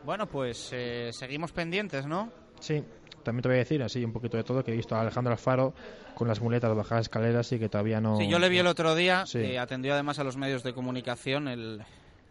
Bueno, 0.06 0.28
pues 0.28 0.70
eh, 0.74 1.10
seguimos 1.12 1.52
pendientes, 1.52 2.06
¿no? 2.06 2.32
Sí, 2.60 2.84
también 3.24 3.44
te 3.44 3.50
voy 3.50 3.56
a 3.58 3.60
decir 3.60 3.82
así 3.84 4.04
un 4.04 4.14
poquito 4.14 4.38
de 4.38 4.44
todo 4.44 4.64
que 4.64 4.72
he 4.72 4.76
visto 4.76 4.96
a 4.96 5.02
Alejandro 5.02 5.32
Alfaro 5.34 5.74
con 6.16 6.28
las 6.28 6.42
muletas 6.42 6.76
bajar 6.76 7.00
escaleras 7.02 7.52
y 7.52 7.60
que 7.60 7.70
todavía 7.70 8.02
no. 8.02 8.18
Sí, 8.18 8.28
yo 8.28 8.38
le 8.40 8.50
vi 8.50 8.60
el 8.60 8.68
otro 8.68 8.96
día, 8.96 9.26
Sí. 9.26 9.40
eh, 9.40 9.60
atendió 9.60 9.94
además 9.94 10.20
a 10.20 10.24
los 10.24 10.38
medios 10.38 10.64
de 10.64 10.74
comunicación 10.74 11.48
el, 11.48 11.84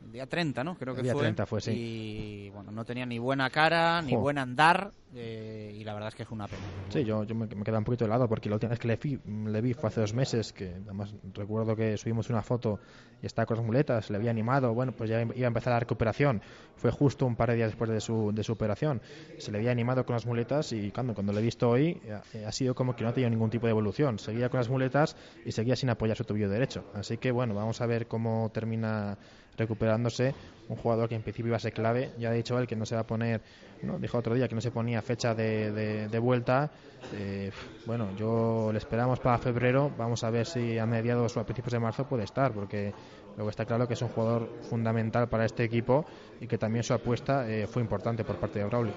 el 0.05 0.13
día 0.13 0.27
30, 0.27 0.65
¿no? 0.65 0.77
Creo 0.77 0.95
que 0.95 1.01
El 1.01 1.05
día 1.05 1.13
fue. 1.13 1.23
30 1.23 1.47
fue, 1.47 1.61
sí. 1.61 1.71
Y 1.73 2.51
bueno, 2.51 2.71
no 2.71 2.85
tenía 2.85 3.07
ni 3.07 3.19
buena 3.19 3.51
cara, 3.51 4.03
ni 4.03 4.15
Jo. 4.15 4.21
buen 4.21 4.39
andar, 4.39 4.91
eh, 5.15 5.75
y 5.79 5.85
la 5.85 5.93
verdad 5.95 6.09
es 6.09 6.15
que 6.15 6.23
es 6.23 6.31
una 6.31 6.47
pena. 6.47 6.63
Sí, 6.89 7.05
yo, 7.05 7.25
yo 7.25 7.35
me, 7.35 7.47
me 7.47 7.65
queda 7.65 7.79
un 7.79 7.85
poquito 7.85 8.05
de 8.05 8.11
lado 8.11 8.29
porque 8.29 8.49
la 8.49 8.57
última 8.57 8.71
vez 8.71 8.79
que 8.79 8.89
le 8.89 8.97
vi, 8.97 9.19
le 9.25 9.61
vi 9.61 9.75
fue 9.75 9.89
hace 9.89 10.01
dos 10.01 10.15
meses, 10.15 10.53
que 10.53 10.69
además 10.85 11.15
recuerdo 11.35 11.77
que 11.77 11.97
subimos 11.97 12.31
una 12.31 12.43
foto 12.43 12.81
y 13.23 13.27
estaba 13.27 13.47
con 13.47 13.59
las 13.59 13.67
muletas, 13.67 14.09
le 14.11 14.17
había 14.17 14.31
animado, 14.31 14.73
bueno, 14.73 14.93
pues 14.93 15.11
ya 15.11 15.21
iba 15.23 15.47
a 15.47 15.49
empezar 15.49 15.73
la 15.73 15.81
recuperación. 15.81 16.41
Fue 16.77 16.91
justo 16.91 17.27
un 17.27 17.37
par 17.37 17.51
de 17.51 17.57
días 17.57 17.69
después 17.71 17.91
de 17.91 18.01
su, 18.01 18.33
de 18.33 18.43
su 18.43 18.53
operación. 18.53 19.03
Se 19.39 19.53
le 19.53 19.59
había 19.59 19.71
animado 19.71 20.07
con 20.07 20.15
las 20.15 20.25
muletas 20.27 20.73
y 20.73 20.91
cuando, 20.91 21.13
cuando 21.15 21.33
le 21.33 21.41
he 21.41 21.43
visto 21.43 21.69
hoy 21.69 22.01
eh, 22.33 22.45
ha 22.47 22.53
sido 22.53 22.75
como 22.75 22.97
que 22.97 23.03
no 23.05 23.11
ha 23.11 23.13
tenido 23.13 23.29
ningún 23.31 23.51
tipo 23.51 23.67
de 23.67 23.73
evolución. 23.73 24.19
Seguía 24.19 24.49
con 24.49 24.59
las 24.59 24.71
muletas 24.71 25.17
y 25.45 25.53
seguía 25.53 25.77
sin 25.77 25.91
apoyar 25.91 26.17
su 26.17 26.25
tobillo 26.25 26.49
derecho. 26.49 26.85
Así 26.95 27.19
que 27.19 27.31
bueno, 27.31 27.55
vamos 27.55 27.81
a 27.83 27.87
ver 27.87 28.07
cómo 28.07 28.51
termina 28.55 29.19
recuperándose 29.61 30.35
un 30.69 30.77
jugador 30.77 31.09
que 31.09 31.15
en 31.15 31.23
principio 31.23 31.49
iba 31.51 31.57
a 31.57 31.61
ser 31.61 31.73
clave. 31.73 32.11
Ya 32.19 32.31
ha 32.31 32.33
dicho 32.33 32.59
él 32.59 32.67
que 32.67 32.77
no 32.77 32.85
se 32.87 32.95
va 32.95 33.03
a 33.03 33.07
poner, 33.07 33.41
¿no? 33.83 33.99
dijo 33.99 34.19
otro 34.19 34.35
día 34.35 34.49
que 34.49 34.55
no 34.55 34.61
se 34.61 34.71
ponía 34.71 35.01
fecha 35.03 35.35
de, 35.35 35.71
de- 35.73 36.09
de 36.09 36.19
vuelta. 36.19 36.71
Eh, 37.15 37.51
bueno, 37.87 38.09
yo 38.17 38.71
le 38.73 38.79
esperamos 38.79 39.21
para 39.21 39.39
febrero. 39.39 39.91
Vamos 39.97 40.23
a 40.25 40.31
ver 40.31 40.47
si 40.47 40.79
a 40.79 40.87
mediados 40.87 41.37
o 41.37 41.41
a 41.41 41.45
principios 41.45 41.73
de 41.73 41.79
marzo 41.81 42.05
puede 42.09 42.25
estar, 42.25 42.53
porque 42.53 42.93
luego 43.37 43.51
está 43.51 43.65
claro 43.65 43.87
que 43.89 43.95
es 43.95 44.03
un 44.03 44.09
jugador 44.09 44.49
fundamental 44.69 45.29
para 45.29 45.45
este 45.45 45.65
equipo 45.65 46.05
y 46.41 46.47
que 46.47 46.59
también 46.59 46.83
su 46.85 46.93
apuesta 46.95 47.49
eh, 47.51 47.67
fue 47.67 47.83
importante 47.83 48.25
por 48.25 48.37
parte 48.37 48.59
de 48.61 48.65
Braulio. 48.67 48.95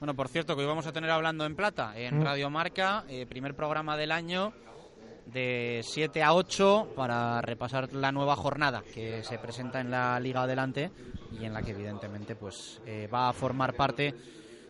Bueno, 0.00 0.14
por 0.14 0.28
cierto, 0.28 0.54
que 0.54 0.62
hoy 0.62 0.68
vamos 0.68 0.86
a 0.86 0.92
tener 0.92 1.10
hablando 1.10 1.44
en 1.44 1.56
plata 1.56 1.92
en 1.98 2.20
Mm. 2.20 2.22
Radio 2.22 2.50
Marca, 2.50 3.04
eh, 3.08 3.26
primer 3.26 3.54
programa 3.54 3.96
del 3.96 4.12
año 4.12 4.52
de 5.32 5.80
7 5.82 6.22
a 6.22 6.34
8 6.34 6.92
para 6.96 7.40
repasar 7.40 7.92
la 7.92 8.12
nueva 8.12 8.36
jornada 8.36 8.82
que 8.94 9.22
se 9.22 9.38
presenta 9.38 9.80
en 9.80 9.90
la 9.90 10.18
Liga 10.20 10.42
Adelante 10.42 10.90
y 11.38 11.44
en 11.44 11.52
la 11.52 11.62
que 11.62 11.72
evidentemente 11.72 12.34
pues 12.34 12.80
eh, 12.86 13.08
va 13.12 13.28
a 13.28 13.32
formar 13.32 13.74
parte 13.74 14.14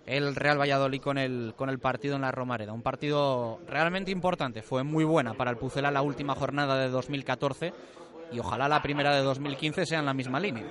el 0.06 0.34
Real 0.34 0.58
Valladolid 0.58 1.00
con 1.00 1.18
el 1.18 1.52
con 1.54 1.68
el 1.68 1.78
partido 1.78 2.16
en 2.16 2.22
la 2.22 2.32
Romareda, 2.32 2.72
un 2.72 2.82
partido 2.82 3.60
realmente 3.66 4.10
importante, 4.10 4.62
fue 4.62 4.82
muy 4.82 5.04
buena 5.04 5.34
para 5.34 5.50
el 5.50 5.58
Pucela 5.58 5.90
la 5.90 6.02
última 6.02 6.34
jornada 6.34 6.78
de 6.78 6.88
2014 6.88 7.72
y 8.32 8.38
ojalá 8.38 8.68
la 8.68 8.82
primera 8.82 9.14
de 9.14 9.22
2015 9.22 9.86
sea 9.86 9.98
en 10.00 10.06
la 10.06 10.14
misma 10.14 10.40
línea. 10.40 10.64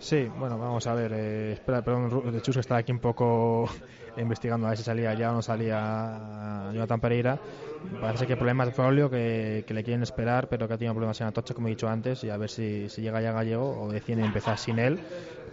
Sí, 0.00 0.28
bueno, 0.36 0.58
vamos 0.58 0.86
a 0.86 0.94
ver. 0.94 1.12
eh, 1.12 1.52
espera, 1.52 1.82
perdón, 1.82 2.10
Ru- 2.10 2.30
de 2.30 2.40
Chus 2.40 2.56
que 2.56 2.60
está 2.60 2.76
aquí 2.76 2.92
un 2.92 3.00
poco 3.00 3.68
investigando 4.16 4.66
a 4.66 4.70
ver 4.70 4.78
si 4.78 4.84
salía 4.84 5.12
ya 5.14 5.30
o 5.30 5.34
no 5.34 5.42
salía 5.42 6.70
Jonathan 6.72 7.00
Pereira. 7.00 7.38
Parece 8.00 8.26
que 8.26 8.36
problemas 8.36 8.68
de 8.68 8.74
Braulio 8.76 9.10
que, 9.10 9.64
que 9.66 9.74
le 9.74 9.82
quieren 9.84 10.02
esperar, 10.02 10.48
pero 10.48 10.66
que 10.68 10.74
ha 10.74 10.78
tenido 10.78 10.94
problemas 10.94 11.20
en 11.20 11.26
Atocha, 11.28 11.54
como 11.54 11.68
he 11.68 11.70
dicho 11.70 11.88
antes, 11.88 12.22
y 12.24 12.30
a 12.30 12.36
ver 12.36 12.50
si, 12.50 12.88
si 12.88 13.02
llega 13.02 13.20
ya 13.20 13.32
Gallego 13.32 13.82
o 13.82 13.90
deciden 13.92 14.24
empezar 14.24 14.56
sin 14.58 14.78
él, 14.78 15.00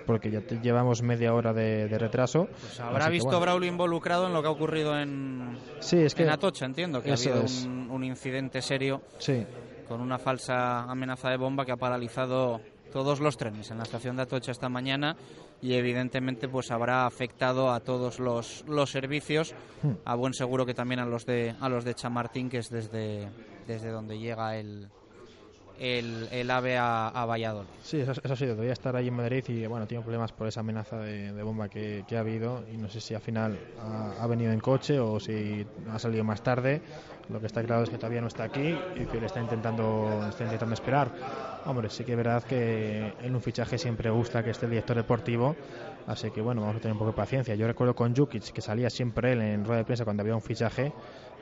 porque 0.05 0.29
ya 0.31 0.41
te- 0.41 0.59
llevamos 0.59 1.01
media 1.01 1.33
hora 1.33 1.53
de, 1.53 1.87
de 1.87 1.97
retraso. 1.97 2.47
Pues 2.61 2.79
habrá 2.79 2.97
Así 2.97 3.05
que, 3.05 3.11
visto 3.13 3.27
bueno. 3.29 3.41
Braulio 3.41 3.69
involucrado 3.69 4.27
en 4.27 4.33
lo 4.33 4.41
que 4.41 4.47
ha 4.47 4.51
ocurrido 4.51 4.99
en, 4.99 5.57
Sí, 5.79 5.97
es 5.97 6.13
que 6.15 6.23
en 6.23 6.29
Atocha, 6.29 6.65
entiendo 6.65 7.01
que 7.01 7.11
ha 7.11 7.15
habido 7.15 7.43
un, 7.43 7.89
un 7.91 8.03
incidente 8.03 8.61
serio 8.61 9.01
Sí, 9.19 9.45
con 9.87 10.01
una 10.01 10.17
falsa 10.19 10.81
amenaza 10.83 11.29
de 11.29 11.37
bomba 11.37 11.65
que 11.65 11.71
ha 11.71 11.77
paralizado 11.77 12.59
todos 12.95 13.19
los 13.19 13.35
trenes 13.35 13.69
en 13.71 13.77
la 13.77 13.83
estación 13.83 14.15
de 14.15 14.21
Atocha 14.21 14.53
esta 14.53 14.69
mañana 14.69 15.17
y 15.61 15.73
evidentemente 15.73 16.47
pues 16.47 16.71
habrá 16.71 17.05
afectado 17.05 17.73
a 17.73 17.81
todos 17.81 18.21
los, 18.21 18.63
los 18.69 18.89
servicios, 18.89 19.53
Hmm. 19.83 19.95
a 20.05 20.15
buen 20.15 20.33
seguro 20.33 20.65
que 20.65 20.73
también 20.73 21.01
a 21.01 21.05
los 21.05 21.25
de 21.25 21.53
a 21.59 21.67
los 21.67 21.83
de 21.83 21.93
Chamartín, 21.93 22.49
que 22.49 22.59
es 22.59 22.69
desde, 22.69 23.27
desde 23.67 23.89
donde 23.91 24.17
llega 24.17 24.55
el, 24.57 24.87
el, 25.79 26.27
el 26.31 26.49
AVE 26.51 26.77
a, 26.77 27.07
a 27.09 27.25
Valladolid. 27.25 27.67
Sí, 27.83 27.99
eso, 27.99 28.11
eso 28.11 28.35
sí, 28.35 28.45
debería 28.45 28.73
estar 28.73 28.95
ahí 28.95 29.07
en 29.07 29.13
Madrid 29.15 29.43
y 29.47 29.65
bueno, 29.67 29.87
tiene 29.87 30.03
problemas 30.03 30.31
por 30.31 30.47
esa 30.47 30.61
amenaza 30.61 30.97
de, 30.99 31.33
de 31.33 31.43
bomba 31.43 31.69
que, 31.69 32.03
que 32.07 32.17
ha 32.17 32.21
habido 32.21 32.63
y 32.73 32.77
no 32.77 32.89
sé 32.89 33.01
si 33.01 33.13
al 33.13 33.21
final 33.21 33.57
ha, 33.81 34.23
ha 34.23 34.27
venido 34.27 34.51
en 34.51 34.59
coche 34.59 34.99
o 34.99 35.19
si 35.19 35.65
ha 35.91 35.99
salido 35.99 36.23
más 36.23 36.41
tarde. 36.41 36.81
Lo 37.27 37.39
que 37.39 37.47
está 37.47 37.63
claro 37.63 37.81
es 37.83 37.89
que 37.89 37.97
todavía 37.97 38.21
no 38.21 38.27
está 38.27 38.43
aquí 38.43 38.77
y 38.95 39.05
que 39.05 39.19
le 39.19 39.25
está 39.25 39.41
intentando, 39.41 40.27
está 40.29 40.43
intentando 40.43 40.75
esperar. 40.75 41.11
Hombre, 41.65 41.89
sí 41.89 42.03
que 42.03 42.11
es 42.11 42.17
verdad 42.17 42.43
que 42.43 43.13
en 43.19 43.35
un 43.35 43.41
fichaje 43.41 43.79
siempre 43.79 44.11
gusta 44.11 44.43
que 44.43 44.51
esté 44.51 44.65
el 44.65 44.71
director 44.71 44.95
deportivo, 44.95 45.55
así 46.07 46.29
que 46.31 46.41
bueno, 46.41 46.61
vamos 46.61 46.77
a 46.77 46.79
tener 46.79 46.93
un 46.93 46.99
poco 46.99 47.11
de 47.11 47.17
paciencia. 47.17 47.55
Yo 47.55 47.67
recuerdo 47.67 47.93
con 47.95 48.15
Jukic 48.15 48.51
que 48.51 48.61
salía 48.61 48.89
siempre 48.89 49.33
él 49.33 49.41
en 49.41 49.63
rueda 49.65 49.79
de 49.79 49.85
prensa 49.85 50.03
cuando 50.03 50.21
había 50.21 50.35
un 50.35 50.41
fichaje. 50.41 50.91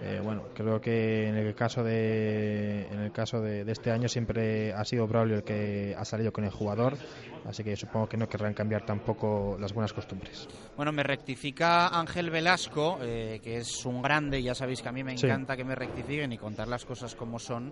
Eh, 0.01 0.20
bueno, 0.24 0.43
creo 0.53 0.82
que 0.82 1.28
en 1.30 1.36
el 1.38 1.53
caso 1.55 1.84
de 1.84 2.88
en 2.91 2.99
el 2.99 3.11
caso 3.11 3.39
de, 3.39 3.64
de 3.64 3.72
este 3.72 3.91
año 3.91 4.07
siempre 4.09 4.74
ha 4.74 4.84
sido 4.84 5.07
Braulio 5.07 5.36
el 5.38 5.43
que 5.43 5.95
ha 5.97 6.03
salido 6.03 6.32
con 6.34 6.43
el 6.43 6.51
jugador, 6.51 6.97
así 7.45 7.64
que 7.64 7.76
supongo 7.76 8.07
que 8.07 8.18
no 8.18 8.28
querrán 8.28 8.53
cambiar 8.53 8.86
tampoco 8.86 9.55
las 9.59 9.72
buenas 9.74 9.93
costumbres. 9.93 10.47
Bueno, 10.76 10.91
me 10.91 11.03
rectifica 11.03 11.88
Ángel 11.88 12.32
Velasco, 12.32 12.97
eh, 13.01 13.39
que 13.43 13.57
es 13.57 13.86
un 13.86 14.01
grande, 14.01 14.41
ya 14.41 14.55
sabéis 14.55 14.82
que 14.82 14.89
a 14.89 14.91
mí 14.91 15.03
me 15.03 15.16
Sí. 15.18 15.28
encanta 15.28 15.55
que 15.55 15.64
me 15.64 15.76
rectifiquen 15.76 16.32
y 16.34 16.38
contar 16.38 16.68
las 16.68 16.84
cosas 16.86 17.16
como 17.16 17.39
son, 17.39 17.72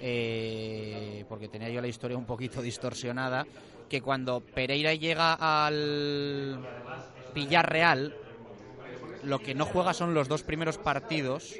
eh, 0.00 1.24
porque 1.28 1.48
tenía 1.48 1.68
yo 1.70 1.80
la 1.80 1.88
historia 1.88 2.16
un 2.16 2.26
poquito 2.26 2.62
distorsionada, 2.62 3.46
que 3.88 4.00
cuando 4.00 4.40
Pereira 4.40 4.94
llega 4.94 5.34
al 5.34 6.58
Villarreal, 7.34 8.14
lo 9.22 9.38
que 9.40 9.54
no 9.54 9.64
juega 9.64 9.92
son 9.92 10.14
los 10.14 10.28
dos 10.28 10.42
primeros 10.42 10.78
partidos, 10.78 11.54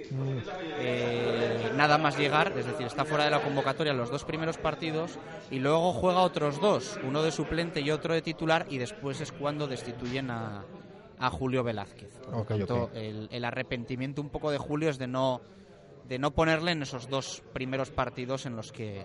eh, 0.79 1.73
nada 1.77 1.99
más 1.99 2.17
llegar, 2.17 2.53
es 2.57 2.67
decir, 2.67 2.87
está 2.87 3.05
fuera 3.05 3.25
de 3.25 3.31
la 3.31 3.41
convocatoria 3.43 3.93
los 3.93 4.11
dos 4.11 4.25
primeros 4.25 4.57
partidos 4.57 5.19
y 5.51 5.59
luego 5.59 5.93
juega 5.93 6.21
otros 6.21 6.61
dos, 6.61 6.99
uno 7.03 7.23
de 7.23 7.33
suplente 7.33 7.81
y 7.81 7.91
otro 7.91 8.15
de 8.15 8.23
titular 8.23 8.67
y 8.71 8.79
después 8.79 9.21
es 9.21 9.33
cuando 9.33 9.67
destituyen 9.67 10.31
a, 10.31 10.65
a 11.19 11.31
Julio 11.31 11.65
Velázquez. 11.65 12.11
Por 12.25 12.33
lo 12.35 12.41
Ok, 12.41 12.49
tanto, 12.49 12.83
ok. 12.85 12.91
El, 12.95 13.29
el 13.33 13.45
arrepentimiento 13.45 14.21
un 14.21 14.29
poco 14.29 14.51
de 14.51 14.59
Julio 14.59 14.89
es 14.91 14.99
de 14.99 15.07
no 15.09 15.41
de 16.09 16.19
no 16.19 16.33
ponerle 16.33 16.73
en 16.73 16.83
esos 16.83 17.09
dos 17.09 17.43
primeros 17.53 17.91
partidos 17.91 18.47
en 18.47 18.57
los 18.57 18.73
que 18.73 19.05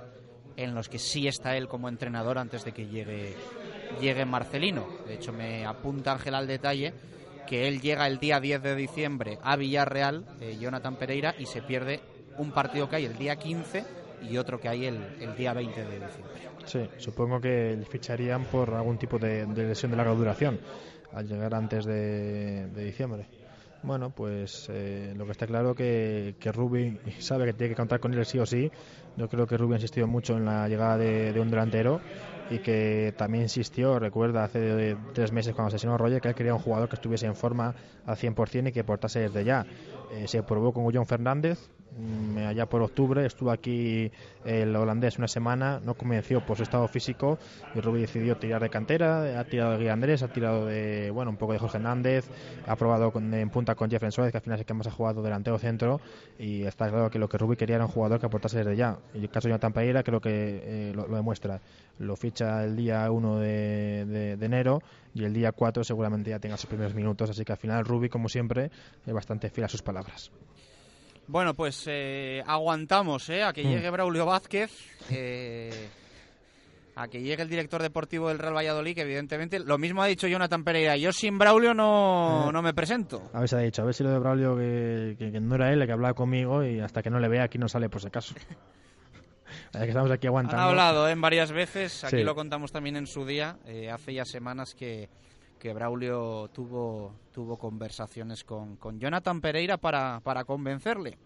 en 0.57 0.75
los 0.75 0.89
que 0.89 0.99
sí 0.99 1.27
está 1.27 1.55
él 1.55 1.67
como 1.67 1.89
entrenador 1.89 2.37
antes 2.37 2.65
de 2.65 2.71
que 2.73 2.87
llegue 2.87 3.35
llegue 3.99 4.25
Marcelino. 4.25 4.87
De 5.07 5.15
hecho, 5.15 5.33
me 5.33 5.65
apunta 5.65 6.13
Ángel 6.13 6.35
al 6.35 6.47
detalle 6.47 6.93
que 7.47 7.67
él 7.67 7.81
llega 7.81 8.07
el 8.07 8.19
día 8.19 8.39
10 8.39 8.61
de 8.61 8.75
diciembre 8.75 9.37
a 9.41 9.55
Villarreal, 9.55 10.25
eh, 10.39 10.57
Jonathan 10.59 10.95
Pereira, 10.95 11.35
y 11.37 11.45
se 11.45 11.61
pierde 11.61 11.99
un 12.37 12.51
partido 12.51 12.89
que 12.89 12.97
hay 12.97 13.05
el 13.05 13.17
día 13.17 13.35
15 13.35 13.83
y 14.29 14.37
otro 14.37 14.59
que 14.59 14.69
hay 14.69 14.85
el, 14.85 15.01
el 15.19 15.35
día 15.35 15.53
20 15.53 15.83
de 15.83 15.99
diciembre. 15.99 16.33
Sí, 16.65 16.87
supongo 16.97 17.41
que 17.41 17.77
ficharían 17.89 18.45
por 18.45 18.73
algún 18.73 18.97
tipo 18.97 19.17
de, 19.17 19.45
lesión 19.47 19.91
de 19.91 19.97
larga 19.97 20.13
duración 20.13 20.59
al 21.11 21.27
llegar 21.27 21.55
antes 21.55 21.85
de 21.85 22.67
diciembre. 22.67 23.25
Bueno, 23.83 24.11
pues 24.11 24.67
eh, 24.69 25.13
lo 25.17 25.25
que 25.25 25.31
está 25.31 25.47
claro 25.47 25.73
que, 25.73 26.35
que 26.39 26.51
Rubin 26.51 26.99
sabe 27.19 27.45
que 27.45 27.53
tiene 27.53 27.69
que 27.71 27.75
contar 27.75 27.99
con 27.99 28.13
él 28.13 28.25
sí 28.25 28.37
o 28.37 28.45
sí. 28.45 28.71
Yo 29.17 29.27
creo 29.27 29.47
que 29.47 29.57
Rubin 29.57 29.73
ha 29.73 29.77
insistido 29.77 30.07
mucho 30.07 30.37
en 30.37 30.45
la 30.45 30.67
llegada 30.67 30.97
de, 30.97 31.39
un 31.39 31.49
delantero 31.49 31.99
y 32.49 32.59
que 32.59 33.13
también 33.17 33.43
insistió, 33.43 33.97
recuerda, 33.99 34.43
hace 34.43 34.95
tres 35.13 35.31
meses 35.31 35.53
cuando 35.53 35.69
asesinó 35.69 35.95
a 35.95 35.97
Roger, 35.97 36.21
que 36.21 36.29
él 36.29 36.35
quería 36.35 36.53
un 36.53 36.59
jugador 36.59 36.89
que 36.89 36.95
estuviese 36.95 37.25
en 37.25 37.35
forma 37.35 37.73
al 38.05 38.15
100% 38.15 38.69
y 38.69 38.71
que 38.71 38.83
portase 38.83 39.19
desde 39.19 39.43
ya. 39.43 39.65
Eh, 40.13 40.27
se 40.27 40.43
probó 40.43 40.73
con 40.73 40.89
John 40.93 41.05
Fernández, 41.05 41.69
allá 42.37 42.65
por 42.67 42.81
octubre, 42.81 43.25
estuvo 43.25 43.51
aquí 43.51 44.11
el 44.45 44.75
holandés 44.75 45.17
una 45.17 45.27
semana, 45.27 45.79
no 45.83 45.93
convenció 45.95 46.45
por 46.45 46.57
su 46.57 46.63
estado 46.63 46.87
físico 46.87 47.37
y 47.75 47.79
Rubí 47.79 48.01
decidió 48.01 48.37
tirar 48.37 48.61
de 48.61 48.69
cantera, 48.69 49.39
ha 49.39 49.43
tirado 49.45 49.71
de 49.71 49.77
Guy 49.77 49.87
Andrés, 49.89 50.23
ha 50.23 50.29
tirado 50.29 50.65
de, 50.65 51.11
bueno, 51.11 51.31
un 51.31 51.37
poco 51.37 51.53
de 51.53 51.59
Jorge 51.59 51.77
Hernández, 51.77 52.29
ha 52.65 52.75
probado 52.75 53.11
con, 53.11 53.33
en 53.33 53.49
punta 53.49 53.75
con 53.75 53.89
Jeffrey 53.89 54.11
Suárez, 54.11 54.31
que 54.31 54.37
al 54.37 54.43
final 54.43 54.55
es 54.55 54.61
el 54.61 54.65
que 54.65 54.73
más 54.73 54.87
ha 54.87 54.91
jugado 54.91 55.21
delantero 55.21 55.57
centro 55.57 56.01
y 56.39 56.63
está 56.63 56.89
claro 56.89 57.09
que 57.09 57.19
lo 57.19 57.27
que 57.29 57.37
Rubí 57.37 57.55
quería 57.55 57.75
era 57.75 57.85
un 57.85 57.91
jugador 57.91 58.19
que 58.19 58.25
aportase 58.25 58.57
desde 58.57 58.75
ya. 58.75 58.97
Y 59.13 59.19
el 59.19 59.29
caso 59.29 59.47
de 59.47 59.51
Jonathan 59.51 59.73
Pereira 59.73 60.03
creo 60.03 60.21
que 60.21 60.29
eh, 60.63 60.93
lo, 60.95 61.07
lo, 61.07 61.15
demuestra. 61.15 61.61
Lo 61.99 62.15
ficha 62.15 62.63
el 62.63 62.75
día 62.75 63.09
1 63.11 63.39
de, 63.39 64.05
de, 64.05 64.37
de, 64.37 64.45
enero 64.45 64.81
y 65.13 65.23
el 65.23 65.33
día 65.33 65.51
4 65.51 65.83
seguramente 65.83 66.29
ya 66.29 66.39
tenga 66.39 66.57
sus 66.57 66.67
primeros 66.67 66.95
minutos, 66.95 67.29
así 67.29 67.45
que 67.45 67.51
al 67.51 67.57
final 67.57 67.85
Rubí, 67.85 68.09
como 68.09 68.27
siempre, 68.27 68.71
es 69.05 69.13
bastante 69.13 69.49
fiel 69.49 69.65
a 69.65 69.69
sus 69.69 69.83
palabras. 69.83 70.31
Bueno, 71.31 71.53
pues 71.53 71.85
eh, 71.87 72.43
aguantamos 72.45 73.29
¿eh? 73.29 73.41
a 73.41 73.53
que 73.53 73.63
llegue 73.63 73.89
Braulio 73.89 74.25
Vázquez, 74.25 74.69
eh, 75.09 75.87
a 76.97 77.07
que 77.07 77.21
llegue 77.21 77.41
el 77.41 77.47
director 77.47 77.81
deportivo 77.81 78.27
del 78.27 78.37
Real 78.37 78.53
Valladolid, 78.53 78.93
que 78.93 79.03
evidentemente 79.03 79.59
lo 79.59 79.77
mismo 79.77 80.03
ha 80.03 80.07
dicho 80.07 80.27
Jonathan 80.27 80.65
Pereira. 80.65 80.97
Yo 80.97 81.13
sin 81.13 81.37
Braulio 81.37 81.73
no, 81.73 82.51
no 82.51 82.61
me 82.61 82.73
presento. 82.73 83.31
A 83.31 83.39
ver 83.39 83.47
si 83.47 83.55
ha 83.55 83.59
dicho, 83.59 83.81
a 83.81 83.85
ver 83.85 83.93
si 83.93 84.03
lo 84.03 84.09
de 84.09 84.19
Braulio 84.19 84.57
que, 84.57 85.15
que, 85.17 85.31
que 85.31 85.39
no 85.39 85.55
era 85.55 85.71
él 85.71 85.81
el 85.81 85.87
que 85.87 85.93
hablaba 85.93 86.13
conmigo 86.13 86.65
y 86.65 86.81
hasta 86.81 87.01
que 87.01 87.09
no 87.09 87.17
le 87.17 87.29
vea 87.29 87.43
aquí 87.43 87.57
no 87.57 87.69
sale 87.69 87.87
por 87.87 88.01
si 88.01 88.07
acaso. 88.07 88.35
Que 89.71 89.87
estamos 89.87 90.11
aquí 90.11 90.27
aguantando. 90.27 90.61
Han 90.61 90.69
hablado 90.69 91.09
en 91.09 91.19
varias 91.19 91.51
veces, 91.51 92.03
aquí 92.03 92.17
sí. 92.17 92.23
lo 92.23 92.35
contamos 92.35 92.71
también 92.71 92.95
en 92.97 93.07
su 93.07 93.25
día, 93.25 93.57
eh, 93.65 93.89
hace 93.89 94.13
ya 94.13 94.25
semanas 94.25 94.75
que, 94.75 95.09
que 95.61 95.73
Braulio 95.73 96.49
tuvo, 96.51 97.13
tuvo 97.31 97.55
conversaciones 97.55 98.43
con, 98.43 98.77
con 98.77 98.99
Jonathan 98.99 99.41
Pereira 99.41 99.77
para, 99.77 100.19
para 100.23 100.43
convencerle. 100.43 101.19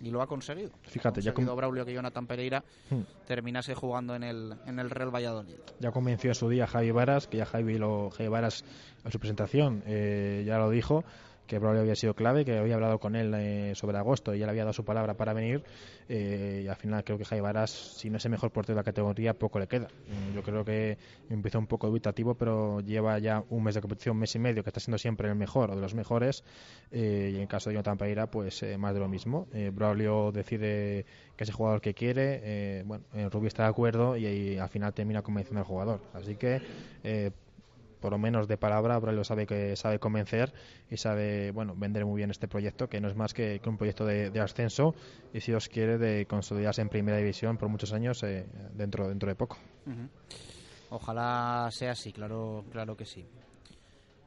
Y 0.00 0.10
lo 0.10 0.22
ha 0.22 0.26
conseguido. 0.26 0.70
Fíjate, 0.82 1.20
ha 1.20 1.22
conseguido 1.22 1.42
ya 1.42 1.46
con... 1.46 1.56
Braulio 1.56 1.84
que 1.84 1.92
Jonathan 1.92 2.26
Pereira 2.26 2.64
hmm. 2.88 3.26
terminase 3.26 3.74
jugando 3.74 4.16
en 4.16 4.22
el, 4.24 4.54
en 4.66 4.78
el 4.78 4.88
Real 4.88 5.14
Valladolid. 5.14 5.56
Ya 5.78 5.92
convenció 5.92 6.30
en 6.30 6.34
su 6.34 6.48
día 6.48 6.64
a 6.64 6.66
Javi 6.68 6.90
Varas, 6.90 7.28
que 7.28 7.36
ya 7.36 7.44
Javi, 7.44 7.76
lo, 7.76 8.10
Javi 8.10 8.28
Varas 8.30 8.64
en 9.04 9.12
su 9.12 9.20
presentación 9.20 9.82
eh, 9.86 10.42
ya 10.46 10.56
lo 10.56 10.70
dijo, 10.70 11.04
que 11.52 11.58
Braulio 11.58 11.82
había 11.82 11.94
sido 11.94 12.14
clave, 12.14 12.46
que 12.46 12.56
había 12.56 12.76
hablado 12.76 12.98
con 12.98 13.14
él 13.14 13.34
eh, 13.34 13.74
sobre 13.74 13.98
agosto 13.98 14.34
y 14.34 14.38
ya 14.38 14.46
le 14.46 14.52
había 14.52 14.62
dado 14.62 14.72
su 14.72 14.86
palabra 14.86 15.18
para 15.18 15.34
venir. 15.34 15.62
Eh, 16.08 16.62
y 16.64 16.68
al 16.68 16.76
final 16.76 17.04
creo 17.04 17.18
que 17.18 17.26
Javi 17.26 17.42
Varas, 17.42 17.70
si 17.70 18.08
no 18.08 18.16
es 18.16 18.24
el 18.24 18.30
mejor 18.30 18.50
portero 18.52 18.74
de 18.74 18.80
la 18.80 18.84
categoría, 18.84 19.34
poco 19.34 19.58
le 19.58 19.66
queda. 19.66 19.88
Mm, 20.08 20.34
yo 20.34 20.42
creo 20.42 20.64
que 20.64 20.96
empezó 21.28 21.58
un 21.58 21.66
poco 21.66 21.88
dubitativo, 21.88 22.32
pero 22.36 22.80
lleva 22.80 23.18
ya 23.18 23.44
un 23.50 23.64
mes 23.64 23.74
de 23.74 23.82
competición, 23.82 24.16
un 24.16 24.20
mes 24.20 24.34
y 24.34 24.38
medio, 24.38 24.64
que 24.64 24.70
está 24.70 24.80
siendo 24.80 24.96
siempre 24.96 25.28
el 25.28 25.34
mejor 25.34 25.72
o 25.72 25.74
de 25.74 25.82
los 25.82 25.92
mejores. 25.92 26.42
Eh, 26.90 27.34
y 27.34 27.38
en 27.38 27.46
caso 27.46 27.68
de 27.68 27.74
Jonathan 27.74 27.98
Pereira, 27.98 28.30
pues 28.30 28.64
más 28.78 28.94
de 28.94 29.00
lo 29.00 29.08
mismo. 29.08 29.46
Braulio 29.74 30.32
decide 30.32 31.04
que 31.36 31.44
es 31.44 31.50
el 31.50 31.54
jugador 31.54 31.82
que 31.82 31.92
quiere. 31.92 32.82
bueno, 32.86 33.04
Rubio 33.28 33.48
está 33.48 33.64
de 33.64 33.68
acuerdo 33.68 34.16
y, 34.16 34.26
y, 34.26 34.56
al 34.56 34.70
final 34.70 34.94
termina 34.94 35.20
convenciendo 35.20 35.60
al 35.60 35.66
jugador. 35.66 36.00
Así 36.14 36.36
que 36.36 36.62
por 38.02 38.12
lo 38.12 38.18
menos 38.18 38.48
de 38.48 38.58
palabra, 38.58 38.98
Braulio 38.98 39.24
sabe 39.24 39.46
que 39.46 39.76
sabe 39.76 39.98
convencer 39.98 40.52
y 40.90 40.98
sabe 40.98 41.52
bueno 41.52 41.74
vender 41.74 42.04
muy 42.04 42.18
bien 42.18 42.30
este 42.30 42.48
proyecto, 42.48 42.88
que 42.88 43.00
no 43.00 43.08
es 43.08 43.16
más 43.16 43.32
que, 43.32 43.60
que 43.60 43.68
un 43.70 43.78
proyecto 43.78 44.04
de, 44.04 44.38
ascenso 44.40 44.94
y 45.32 45.40
si 45.40 45.54
os 45.54 45.68
quiere 45.68 45.96
de 45.98 46.26
consolidarse 46.26 46.82
en 46.82 46.88
primera 46.88 47.16
división 47.16 47.56
por 47.56 47.68
muchos 47.68 47.92
años 47.92 48.22
eh, 48.24 48.44
dentro 48.74 49.08
dentro 49.08 49.28
de 49.28 49.36
poco. 49.36 49.56
Ojalá 50.90 51.68
sea 51.70 51.92
así, 51.92 52.12
claro, 52.12 52.64
claro 52.70 52.96
que 52.96 53.06
sí. 53.06 53.24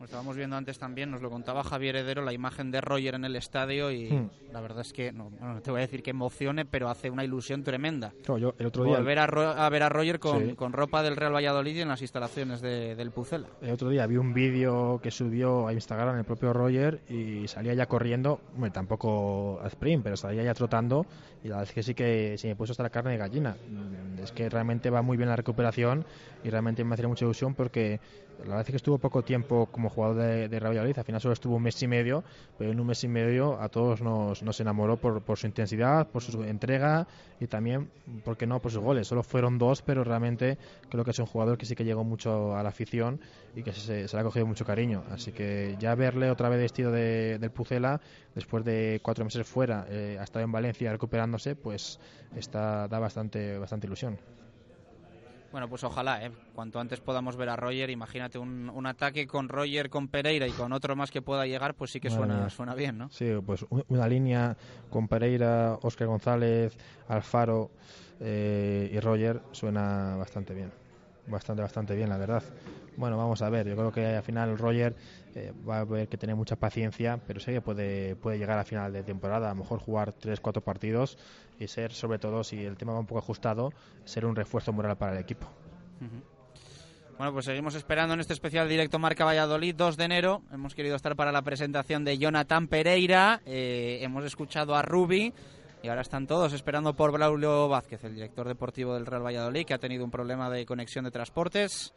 Estábamos 0.04 0.36
viendo 0.36 0.56
antes 0.56 0.78
también, 0.78 1.10
nos 1.10 1.22
lo 1.22 1.30
contaba 1.30 1.64
Javier 1.64 1.96
Heredero, 1.96 2.24
la 2.24 2.34
imagen 2.34 2.70
de 2.70 2.82
Roger 2.82 3.16
en 3.16 3.26
el 3.26 3.36
estadio 3.36 3.92
y 3.92 4.12
hmm. 4.12 4.30
la 4.52 4.62
verdad 4.62 4.82
es 4.82 4.94
que, 4.94 5.12
no, 5.12 5.32
no, 5.40 5.62
te 5.62 5.72
voy 5.72 5.80
a 5.80 5.82
decir 5.82 6.04
que 6.04 6.12
emocione, 6.12 6.66
pero 6.66 6.90
hace 6.90 7.10
una 7.10 7.24
ilusión 7.24 7.64
tremenda. 7.64 8.14
Yo 8.26 8.54
el 8.58 8.66
otro 8.66 8.84
día... 8.84 8.98
Volver 8.98 9.20
a, 9.20 9.24
a, 9.24 9.70
ver 9.70 9.84
a 9.84 9.90
Roger 9.90 10.20
con, 10.20 10.50
sí. 10.50 10.56
con, 10.56 10.74
ropa 10.74 11.02
del 11.02 11.16
Real 11.16 11.34
Valladolid 11.34 11.80
en 11.80 11.88
las 11.88 12.02
instalaciones 12.02 12.62
de, 12.62 12.96
del 12.96 13.12
Pucela. 13.12 13.48
El 13.62 13.72
otro 13.72 13.90
día 13.90 14.06
vi 14.06 14.18
un 14.18 14.34
vídeo 14.34 15.00
que 15.02 15.12
subió 15.12 15.68
a 15.68 15.74
Instagram 15.74 16.18
el 16.18 16.26
propio 16.26 16.54
Roger 16.54 17.02
y 17.10 17.48
salía 17.48 17.74
ya 17.74 17.88
corriendo, 17.88 18.42
bueno, 18.56 18.74
tampoco 18.74 19.60
a 19.64 19.68
sprint, 19.68 20.04
pero 20.04 20.18
salía 20.18 20.44
ya 20.44 20.54
trotando 20.54 21.06
y 21.44 21.48
la 21.48 21.58
verdad 21.58 21.70
es 21.70 21.76
que 21.76 21.84
sí 21.84 21.94
que 21.94 22.38
se 22.38 22.48
me 22.48 22.56
puso 22.56 22.72
hasta 22.72 22.84
la 22.84 22.90
carne 22.90 23.12
de 23.12 23.18
gallina. 23.18 23.56
Es 24.26 24.32
que 24.32 24.50
realmente 24.50 24.90
va 24.90 25.02
muy 25.02 25.18
bien 25.18 25.30
la 25.30 25.36
recuperación 25.36 26.06
y 26.44 26.50
realmente 26.50 26.84
me 26.84 26.94
hacía 26.94 27.08
mucha 27.08 27.26
ilusión 27.26 27.56
porque 27.56 28.00
la 28.40 28.44
verdad 28.50 28.62
es 28.62 28.72
que 28.72 28.76
estuvo 28.76 28.98
poco 28.98 29.24
tiempo 29.24 29.68
como 29.68 29.90
jugador 29.90 30.18
de, 30.18 30.50
de 30.50 30.60
Real 30.60 30.78
al 30.78 31.04
final 31.04 31.22
solo 31.22 31.34
estuvo 31.34 31.56
un 31.56 31.64
mes 31.64 31.82
y 31.82 31.88
medio, 31.88 32.24
pero 32.58 32.72
en 32.72 32.80
un 32.80 32.88
mes 32.88 33.04
y 33.04 33.08
medio 33.08 33.60
a 33.60 33.70
todos 33.70 34.02
nos, 34.02 34.60
enamoró 34.60 34.98
por, 34.98 35.38
su 35.38 35.48
intensidad, 35.48 36.08
por 36.10 36.22
su 36.22 36.44
entrega 36.44 37.08
y 37.40 37.48
también, 37.48 37.90
¿por 38.24 38.38
qué 38.38 38.46
no?, 38.46 38.62
por 38.62 38.72
sus 38.72 38.82
goles. 38.82 39.08
Solo 39.08 39.24
fueron 39.24 39.58
dos, 39.58 39.82
pero 39.82 40.04
realmente 40.04 40.58
creo 40.90 41.04
que 41.04 41.12
es 41.12 41.20
un 41.20 41.26
jugador 41.26 41.58
que 41.58 41.66
sí 41.66 41.76
que 41.76 41.86
llegó 41.86 42.04
mucho 42.04 42.56
a 42.56 42.64
la 42.64 42.70
afición 42.70 43.20
y 43.56 43.64
que 43.64 43.72
se, 43.72 44.08
se 44.08 44.16
le 44.16 44.22
ha 44.22 44.24
cogido 44.24 44.46
mucho 44.46 44.66
cariño. 44.66 45.04
Así 45.12 45.32
que 45.32 45.76
ya 45.80 45.96
verle 45.96 46.30
otra 46.30 46.50
vez 46.50 46.60
vestido 46.60 46.92
de, 46.92 47.38
del 47.40 47.52
Pucela, 47.52 48.02
después 48.34 48.66
de 48.66 49.00
cuatro 49.02 49.24
meses 49.24 49.48
fuera, 49.48 49.86
eh, 49.90 50.18
ha 50.20 50.24
estado 50.24 50.44
en 50.44 50.52
Valencia 50.52 50.92
recuperándose, 50.92 51.56
pues 51.56 52.00
está, 52.36 52.88
da 52.88 53.00
bastante, 53.00 53.58
bastante 53.58 53.88
ilusión. 53.88 54.15
Bueno, 55.52 55.70
pues 55.70 55.86
ojalá, 55.86 56.22
¿eh? 56.26 56.32
cuanto 56.54 56.82
antes 56.82 57.00
podamos 57.00 57.38
ver 57.38 57.48
a 57.48 57.56
Roger, 57.56 57.90
imagínate 57.90 58.38
un, 58.38 58.70
un, 58.70 58.86
ataque 58.88 59.26
con 59.26 59.48
Roger, 59.48 59.90
con 59.90 60.10
Pereira 60.10 60.46
y 60.48 60.52
con 60.52 60.74
otro 60.74 60.98
más 60.98 61.12
que 61.12 61.22
pueda 61.22 61.46
llegar, 61.46 61.76
pues 61.76 61.92
sí 61.92 62.02
que 62.02 62.10
suena, 62.10 62.50
suena 62.50 62.76
bien, 62.76 62.98
¿no? 62.98 63.10
Sí, 63.10 63.32
pues 63.46 63.66
una 63.88 64.06
línea 64.06 64.58
con 64.90 65.08
Pereira, 65.08 65.78
Óscar 65.82 66.10
González, 66.10 66.76
Alfaro 67.08 67.70
eh, 68.20 68.90
y 68.92 69.00
Roger 69.00 69.42
suena 69.52 70.18
bastante 70.18 70.54
bien, 70.54 70.74
bastante, 71.26 71.62
bastante 71.62 71.96
bien, 71.96 72.10
la 72.10 72.18
verdad. 72.18 72.44
Bueno, 72.98 73.18
vamos 73.18 73.42
a 73.42 73.50
ver, 73.50 73.68
yo 73.68 73.76
creo 73.76 73.92
que 73.92 74.06
al 74.06 74.24
final 74.24 74.58
Roger 74.58 74.96
eh, 75.36 75.52
va 75.68 75.78
a 75.78 75.80
haber 75.82 76.08
que 76.08 76.18
tener 76.18 76.36
mucha 76.36 76.56
paciencia, 76.56 77.20
pero 77.28 77.40
sé 77.40 77.52
que 77.52 77.62
puede, 77.62 78.16
puede 78.16 78.38
llegar 78.38 78.58
a 78.58 78.64
final 78.64 78.94
de 78.94 79.04
temporada, 79.04 79.48
a 79.48 79.54
lo 79.54 79.62
mejor 79.62 79.80
jugar 79.80 80.14
3-4 80.14 80.62
partidos 80.62 81.18
y 81.60 81.68
ser, 81.68 81.92
sobre 81.92 82.20
todo, 82.20 82.44
si 82.44 82.64
el 82.64 82.78
tema 82.78 82.94
va 82.94 83.00
un 83.00 83.06
poco 83.06 83.20
ajustado, 83.20 83.74
ser 84.06 84.26
un 84.26 84.36
refuerzo 84.36 84.72
moral 84.72 84.98
para 84.98 85.14
el 85.14 85.20
equipo. 85.20 85.48
Bueno, 87.18 87.34
pues 87.34 87.46
seguimos 87.46 87.76
esperando 87.76 88.14
en 88.14 88.20
este 88.20 88.34
especial 88.34 88.68
directo 88.68 89.00
Marca 89.00 89.26
Valladolid, 89.26 89.76
2 89.76 89.98
de 89.98 90.04
enero. 90.04 90.42
Hemos 90.52 90.76
querido 90.76 90.96
estar 90.96 91.16
para 91.16 91.32
la 91.32 91.42
presentación 91.42 92.04
de 92.04 92.18
Jonathan 92.18 92.68
Pereira, 92.68 93.42
eh, 93.46 94.00
hemos 94.02 94.26
escuchado 94.26 94.76
a 94.76 94.82
Rubi. 94.82 95.34
Y 95.82 95.88
ahora 95.88 96.02
están 96.02 96.26
todos 96.26 96.52
esperando 96.52 96.96
por 96.96 97.12
Braulio 97.12 97.68
Vázquez, 97.68 98.04
el 98.06 98.16
director 98.16 98.48
deportivo 98.48 98.96
del 98.96 99.06
Real 99.06 99.24
Valladolid, 99.24 99.66
que 99.66 99.76
ha 99.76 99.78
tenido 99.78 100.04
un 100.04 100.10
problema 100.10 100.50
de 100.50 100.66
conexión 100.66 101.06
de 101.06 101.12
transportes 101.12 101.94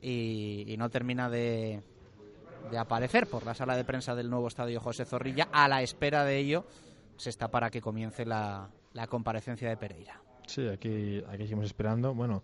y, 0.00 0.64
y 0.66 0.76
no 0.76 0.90
termina 0.90 1.28
de, 1.28 1.82
de 2.70 2.78
aparecer 2.78 3.26
por 3.26 3.44
la 3.44 3.54
sala 3.54 3.76
de 3.76 3.84
prensa 3.84 4.14
del 4.14 4.30
nuevo 4.30 4.48
estadio 4.48 4.80
José 4.80 5.04
Zorrilla. 5.04 5.48
A 5.52 5.68
la 5.68 5.82
espera 5.82 6.24
de 6.24 6.38
ello 6.38 6.64
se 7.16 7.30
está 7.30 7.48
para 7.48 7.70
que 7.70 7.80
comience 7.80 8.24
la, 8.24 8.68
la 8.92 9.06
comparecencia 9.06 9.68
de 9.68 9.76
Pereira. 9.76 10.20
Sí, 10.46 10.66
aquí, 10.66 11.22
aquí 11.28 11.42
seguimos 11.42 11.66
esperando. 11.66 12.14
Bueno, 12.14 12.42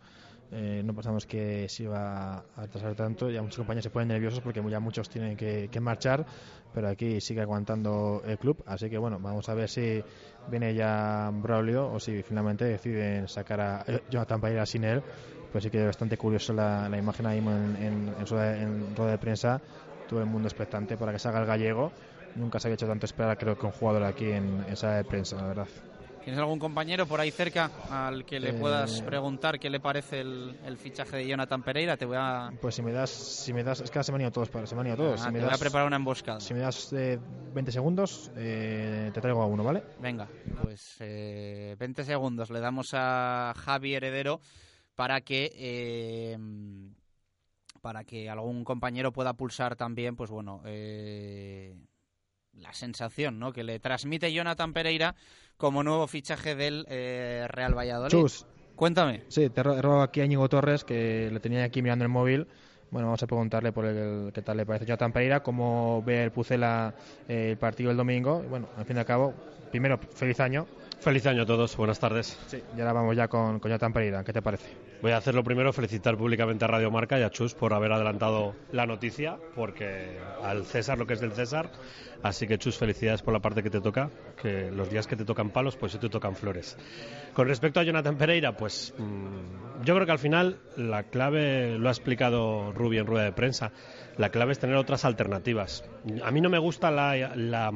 eh, 0.52 0.82
no 0.84 0.94
pensamos 0.94 1.26
que 1.26 1.68
se 1.68 1.84
iba 1.84 2.36
a 2.36 2.44
atrasar 2.56 2.94
tanto. 2.94 3.30
Ya 3.30 3.42
muchos 3.42 3.58
compañeros 3.58 3.84
se 3.84 3.90
ponen 3.90 4.08
nerviosos 4.08 4.40
porque 4.40 4.62
ya 4.68 4.80
muchos 4.80 5.08
tienen 5.08 5.36
que, 5.36 5.68
que, 5.70 5.80
marchar, 5.80 6.26
pero 6.72 6.88
aquí 6.88 7.20
sigue 7.20 7.40
aguantando 7.40 8.22
el 8.26 8.38
club. 8.38 8.62
Así 8.66 8.90
que 8.90 8.98
bueno, 8.98 9.18
vamos 9.20 9.48
a 9.48 9.54
ver 9.54 9.68
si 9.68 10.02
viene 10.50 10.74
ya 10.74 11.30
Braulio 11.32 11.90
o 11.90 11.98
si 11.98 12.22
finalmente 12.22 12.64
deciden 12.64 13.26
sacar 13.26 13.60
a 13.60 13.84
Jonathan 14.10 14.40
Pereira 14.40 14.66
sin 14.66 14.84
él. 14.84 15.02
Pues 15.54 15.62
sí 15.62 15.70
que 15.70 15.78
es 15.78 15.86
bastante 15.86 16.16
curioso 16.16 16.52
la, 16.52 16.88
la 16.88 16.98
imagen 16.98 17.26
ahí 17.26 17.38
en, 17.38 17.46
en, 17.46 18.12
en, 18.18 18.18
en 18.18 18.96
rueda 18.96 19.12
de 19.12 19.18
prensa 19.18 19.60
todo 20.08 20.18
el 20.18 20.26
mundo 20.26 20.48
expectante 20.48 20.96
para 20.96 21.12
que 21.12 21.20
salga 21.20 21.38
el 21.38 21.46
gallego. 21.46 21.92
Nunca 22.34 22.58
se 22.58 22.66
había 22.66 22.74
hecho 22.74 22.88
tanto 22.88 23.06
esperar, 23.06 23.38
creo 23.38 23.56
que 23.56 23.64
un 23.64 23.70
jugador 23.70 24.02
aquí 24.02 24.32
en, 24.32 24.64
en 24.68 24.76
sala 24.76 24.96
de 24.96 25.04
prensa, 25.04 25.36
la 25.36 25.46
verdad. 25.46 25.68
¿Tienes 26.24 26.40
algún 26.40 26.58
compañero 26.58 27.06
por 27.06 27.20
ahí 27.20 27.30
cerca 27.30 27.70
al 27.88 28.24
que 28.24 28.40
le 28.40 28.50
eh... 28.50 28.52
puedas 28.54 29.00
preguntar 29.02 29.60
qué 29.60 29.70
le 29.70 29.78
parece 29.78 30.22
el, 30.22 30.58
el, 30.66 30.76
fichaje 30.76 31.18
de 31.18 31.28
Jonathan 31.28 31.62
Pereira? 31.62 31.96
Te 31.96 32.04
voy 32.04 32.16
a. 32.18 32.50
Pues 32.60 32.74
si 32.74 32.82
me 32.82 32.90
das, 32.90 33.10
si 33.10 33.52
me 33.52 33.62
das, 33.62 33.80
es 33.80 33.92
que 33.92 34.02
se 34.02 34.10
me 34.10 34.16
han 34.16 34.22
ido 34.22 34.32
todos, 34.32 34.50
se 34.68 34.74
me 34.74 34.80
han 34.80 34.86
ido 34.88 34.96
todos. 34.96 35.20
Ah, 35.20 35.24
si 35.24 35.24
te 35.26 35.32
me 35.34 35.38
voy 35.38 35.50
das, 35.50 35.60
a 35.60 35.62
preparar 35.62 35.86
una 35.86 35.96
emboscada. 35.96 36.40
Si 36.40 36.52
me 36.52 36.58
das 36.58 36.92
eh, 36.94 37.16
20 37.54 37.70
segundos, 37.70 38.32
eh, 38.34 39.12
te 39.14 39.20
traigo 39.20 39.40
a 39.40 39.46
uno, 39.46 39.62
¿vale? 39.62 39.84
Venga, 40.00 40.26
pues 40.64 40.96
eh, 40.98 41.76
20 41.78 42.02
segundos. 42.02 42.50
Le 42.50 42.58
damos 42.58 42.88
a 42.94 43.54
Javi 43.56 43.94
Heredero 43.94 44.40
para 44.94 45.20
que 45.22 45.50
eh, 45.54 46.38
para 47.80 48.04
que 48.04 48.30
algún 48.30 48.64
compañero 48.64 49.12
pueda 49.12 49.34
pulsar 49.34 49.76
también, 49.76 50.16
pues 50.16 50.30
bueno, 50.30 50.62
eh, 50.64 51.74
la 52.54 52.72
sensación 52.72 53.38
¿no? 53.38 53.52
que 53.52 53.62
le 53.64 53.78
transmite 53.78 54.32
Jonathan 54.32 54.72
Pereira 54.72 55.14
como 55.56 55.82
nuevo 55.82 56.06
fichaje 56.06 56.54
del 56.54 56.86
eh, 56.88 57.46
Real 57.48 57.76
Valladolid. 57.76 58.10
Chus. 58.10 58.46
Cuéntame. 58.74 59.22
Sí, 59.28 59.50
te 59.50 59.62
ro- 59.62 59.80
robo 59.82 60.02
aquí 60.02 60.20
a 60.20 60.24
Íñigo 60.24 60.48
Torres, 60.48 60.82
que 60.82 61.28
le 61.30 61.40
tenía 61.40 61.62
aquí 61.64 61.80
mirando 61.82 62.04
el 62.04 62.08
móvil. 62.10 62.46
Bueno, 62.90 63.08
vamos 63.08 63.22
a 63.22 63.26
preguntarle 63.26 63.72
por 63.72 63.84
el, 63.84 64.32
qué 64.32 64.42
tal 64.42 64.56
le 64.56 64.66
parece 64.66 64.86
Jonathan 64.86 65.12
Pereira, 65.12 65.42
cómo 65.42 66.02
ve 66.04 66.24
el 66.24 66.30
Pucela 66.32 66.94
eh, 67.28 67.50
el 67.50 67.56
partido 67.58 67.90
el 67.90 67.96
domingo. 67.96 68.42
Y 68.44 68.48
Bueno, 68.48 68.68
al 68.76 68.84
fin 68.84 68.96
y 68.96 69.00
al 69.00 69.06
cabo, 69.06 69.34
primero, 69.70 69.98
feliz 69.98 70.40
año. 70.40 70.66
Feliz 71.04 71.26
año 71.26 71.42
a 71.42 71.44
todos, 71.44 71.76
buenas 71.76 72.00
tardes. 72.00 72.34
Sí. 72.46 72.62
Y 72.74 72.80
ahora 72.80 72.94
vamos 72.94 73.14
ya 73.14 73.28
con, 73.28 73.60
con 73.60 73.68
Jonathan 73.68 73.92
Pereira. 73.92 74.24
¿Qué 74.24 74.32
te 74.32 74.40
parece? 74.40 74.72
Voy 75.02 75.12
a 75.12 75.18
hacerlo 75.18 75.44
primero, 75.44 75.70
felicitar 75.70 76.16
públicamente 76.16 76.64
a 76.64 76.68
Radio 76.68 76.90
Marca 76.90 77.20
y 77.20 77.22
a 77.22 77.28
Chus 77.28 77.52
por 77.52 77.74
haber 77.74 77.92
adelantado 77.92 78.54
la 78.72 78.86
noticia, 78.86 79.36
porque 79.54 80.18
al 80.42 80.64
César 80.64 80.96
lo 80.96 81.06
que 81.06 81.12
es 81.12 81.20
del 81.20 81.32
César. 81.32 81.70
Así 82.22 82.46
que 82.46 82.56
Chus, 82.56 82.78
felicidades 82.78 83.20
por 83.20 83.34
la 83.34 83.40
parte 83.40 83.62
que 83.62 83.68
te 83.68 83.82
toca, 83.82 84.08
que 84.40 84.70
los 84.70 84.88
días 84.88 85.06
que 85.06 85.14
te 85.14 85.26
tocan 85.26 85.50
palos, 85.50 85.76
pues 85.76 85.92
sí 85.92 85.98
te 85.98 86.08
tocan 86.08 86.36
flores. 86.36 86.78
Con 87.34 87.48
respecto 87.48 87.80
a 87.80 87.82
Jonathan 87.82 88.16
Pereira, 88.16 88.56
pues 88.56 88.94
mm, 88.96 89.84
yo 89.84 89.94
creo 89.94 90.06
que 90.06 90.12
al 90.12 90.18
final 90.18 90.58
la 90.78 91.02
clave, 91.02 91.78
lo 91.78 91.90
ha 91.90 91.92
explicado 91.92 92.72
Rubi 92.72 92.96
en 92.96 93.04
rueda 93.04 93.24
de 93.24 93.32
prensa, 93.32 93.72
la 94.16 94.30
clave 94.30 94.52
es 94.52 94.58
tener 94.58 94.76
otras 94.76 95.04
alternativas. 95.04 95.84
A 96.24 96.30
mí 96.30 96.40
no 96.40 96.48
me 96.48 96.58
gusta 96.58 96.90
la, 96.90 97.34
la 97.36 97.70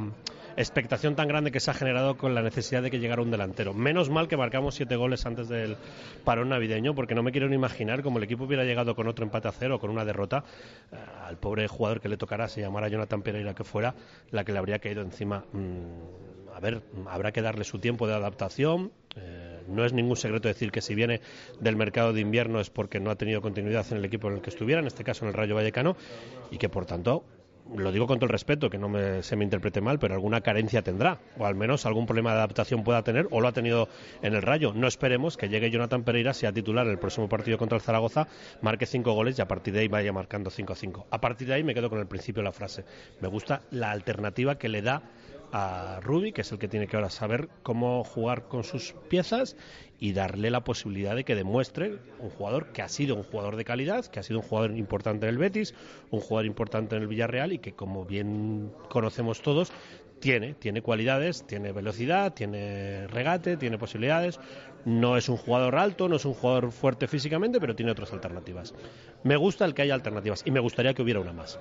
expectación 0.58 1.14
tan 1.14 1.28
grande 1.28 1.52
que 1.52 1.60
se 1.60 1.70
ha 1.70 1.74
generado 1.74 2.16
con 2.16 2.34
la 2.34 2.42
necesidad 2.42 2.82
de 2.82 2.90
que 2.90 2.98
llegara 2.98 3.22
un 3.22 3.30
delantero. 3.30 3.74
Menos 3.74 4.10
mal 4.10 4.26
que 4.26 4.36
marcamos 4.36 4.74
siete 4.74 4.96
goles 4.96 5.24
antes 5.24 5.48
del 5.48 5.76
parón 6.24 6.48
navideño, 6.48 6.96
porque 6.96 7.14
no 7.14 7.22
me 7.22 7.30
quiero 7.30 7.48
ni 7.48 7.54
imaginar 7.54 8.02
como 8.02 8.18
el 8.18 8.24
equipo 8.24 8.44
hubiera 8.44 8.64
llegado 8.64 8.96
con 8.96 9.06
otro 9.06 9.24
empate 9.24 9.46
a 9.46 9.52
cero 9.52 9.76
o 9.76 9.78
con 9.78 9.90
una 9.90 10.04
derrota 10.04 10.44
eh, 10.90 10.96
al 11.24 11.36
pobre 11.36 11.68
jugador 11.68 12.00
que 12.00 12.08
le 12.08 12.16
tocará, 12.16 12.48
se 12.48 12.60
llamara 12.60 12.88
Jonathan 12.88 13.22
Pereira 13.22 13.54
que 13.54 13.62
fuera, 13.62 13.94
la 14.32 14.44
que 14.44 14.52
le 14.52 14.58
habría 14.58 14.80
caído 14.80 15.02
encima. 15.02 15.44
Mm, 15.52 16.54
a 16.56 16.60
ver, 16.60 16.82
habrá 17.08 17.30
que 17.30 17.40
darle 17.40 17.62
su 17.62 17.78
tiempo 17.78 18.08
de 18.08 18.14
adaptación. 18.14 18.90
Eh, 19.14 19.60
no 19.68 19.84
es 19.84 19.92
ningún 19.92 20.16
secreto 20.16 20.48
decir 20.48 20.72
que 20.72 20.80
si 20.80 20.96
viene 20.96 21.20
del 21.60 21.76
mercado 21.76 22.12
de 22.12 22.20
invierno 22.20 22.58
es 22.58 22.68
porque 22.68 22.98
no 22.98 23.10
ha 23.10 23.14
tenido 23.14 23.40
continuidad 23.40 23.86
en 23.92 23.98
el 23.98 24.04
equipo 24.04 24.26
en 24.26 24.34
el 24.34 24.40
que 24.40 24.50
estuviera, 24.50 24.80
en 24.80 24.88
este 24.88 25.04
caso 25.04 25.24
en 25.24 25.28
el 25.28 25.34
Rayo 25.34 25.54
Vallecano, 25.54 25.96
y 26.50 26.58
que 26.58 26.68
por 26.68 26.84
tanto 26.84 27.24
lo 27.76 27.92
digo 27.92 28.06
con 28.06 28.18
todo 28.18 28.26
el 28.26 28.32
respeto, 28.32 28.70
que 28.70 28.78
no 28.78 28.88
me, 28.88 29.22
se 29.22 29.36
me 29.36 29.44
interprete 29.44 29.80
mal, 29.80 29.98
pero 29.98 30.14
alguna 30.14 30.40
carencia 30.40 30.82
tendrá, 30.82 31.18
o 31.38 31.46
al 31.46 31.54
menos 31.54 31.86
algún 31.86 32.06
problema 32.06 32.30
de 32.32 32.38
adaptación 32.38 32.84
pueda 32.84 33.02
tener, 33.02 33.26
o 33.30 33.40
lo 33.40 33.48
ha 33.48 33.52
tenido 33.52 33.88
en 34.22 34.34
el 34.34 34.42
Rayo. 34.42 34.72
No 34.74 34.86
esperemos 34.86 35.36
que 35.36 35.48
llegue 35.48 35.70
Jonathan 35.70 36.04
Pereira, 36.04 36.34
sea 36.34 36.52
titular 36.52 36.86
en 36.86 36.92
el 36.92 36.98
próximo 36.98 37.28
partido 37.28 37.58
contra 37.58 37.76
el 37.76 37.82
Zaragoza, 37.82 38.28
marque 38.62 38.86
cinco 38.86 39.12
goles 39.12 39.38
y 39.38 39.42
a 39.42 39.48
partir 39.48 39.74
de 39.74 39.80
ahí 39.80 39.88
vaya 39.88 40.12
marcando 40.12 40.50
5 40.50 40.72
a 40.72 40.76
5. 40.76 41.06
A 41.10 41.20
partir 41.20 41.48
de 41.48 41.54
ahí 41.54 41.64
me 41.64 41.74
quedo 41.74 41.90
con 41.90 41.98
el 41.98 42.06
principio 42.06 42.40
de 42.40 42.44
la 42.44 42.52
frase. 42.52 42.84
Me 43.20 43.28
gusta 43.28 43.62
la 43.70 43.90
alternativa 43.90 44.56
que 44.56 44.68
le 44.68 44.82
da 44.82 45.02
a 45.52 46.00
Rubi, 46.02 46.32
que 46.32 46.42
es 46.42 46.52
el 46.52 46.58
que 46.58 46.68
tiene 46.68 46.86
que 46.86 46.96
ahora 46.96 47.10
saber 47.10 47.48
cómo 47.62 48.04
jugar 48.04 48.48
con 48.48 48.64
sus 48.64 48.94
piezas 49.08 49.56
y 49.98 50.12
darle 50.12 50.50
la 50.50 50.64
posibilidad 50.64 51.16
de 51.16 51.24
que 51.24 51.34
demuestre 51.34 51.98
un 52.18 52.30
jugador 52.30 52.72
que 52.72 52.82
ha 52.82 52.88
sido 52.88 53.16
un 53.16 53.24
jugador 53.24 53.56
de 53.56 53.64
calidad, 53.64 54.06
que 54.06 54.20
ha 54.20 54.22
sido 54.22 54.40
un 54.40 54.46
jugador 54.46 54.76
importante 54.76 55.26
en 55.26 55.30
el 55.30 55.38
Betis, 55.38 55.74
un 56.10 56.20
jugador 56.20 56.46
importante 56.46 56.96
en 56.96 57.02
el 57.02 57.08
Villarreal 57.08 57.52
y 57.52 57.58
que 57.58 57.72
como 57.72 58.04
bien 58.04 58.72
conocemos 58.88 59.42
todos 59.42 59.72
tiene, 60.20 60.54
tiene 60.54 60.82
cualidades, 60.82 61.46
tiene 61.46 61.72
velocidad, 61.72 62.34
tiene 62.34 63.06
regate, 63.08 63.56
tiene 63.56 63.78
posibilidades. 63.78 64.40
No 64.84 65.16
es 65.16 65.28
un 65.28 65.36
jugador 65.36 65.76
alto, 65.76 66.08
no 66.08 66.16
es 66.16 66.24
un 66.24 66.34
jugador 66.34 66.72
fuerte 66.72 67.06
físicamente, 67.06 67.60
pero 67.60 67.74
tiene 67.74 67.92
otras 67.92 68.12
alternativas. 68.12 68.74
Me 69.22 69.36
gusta 69.36 69.64
el 69.64 69.74
que 69.74 69.82
haya 69.82 69.94
alternativas 69.94 70.42
y 70.44 70.50
me 70.50 70.60
gustaría 70.60 70.94
que 70.94 71.02
hubiera 71.02 71.20
una 71.20 71.32
más. 71.32 71.58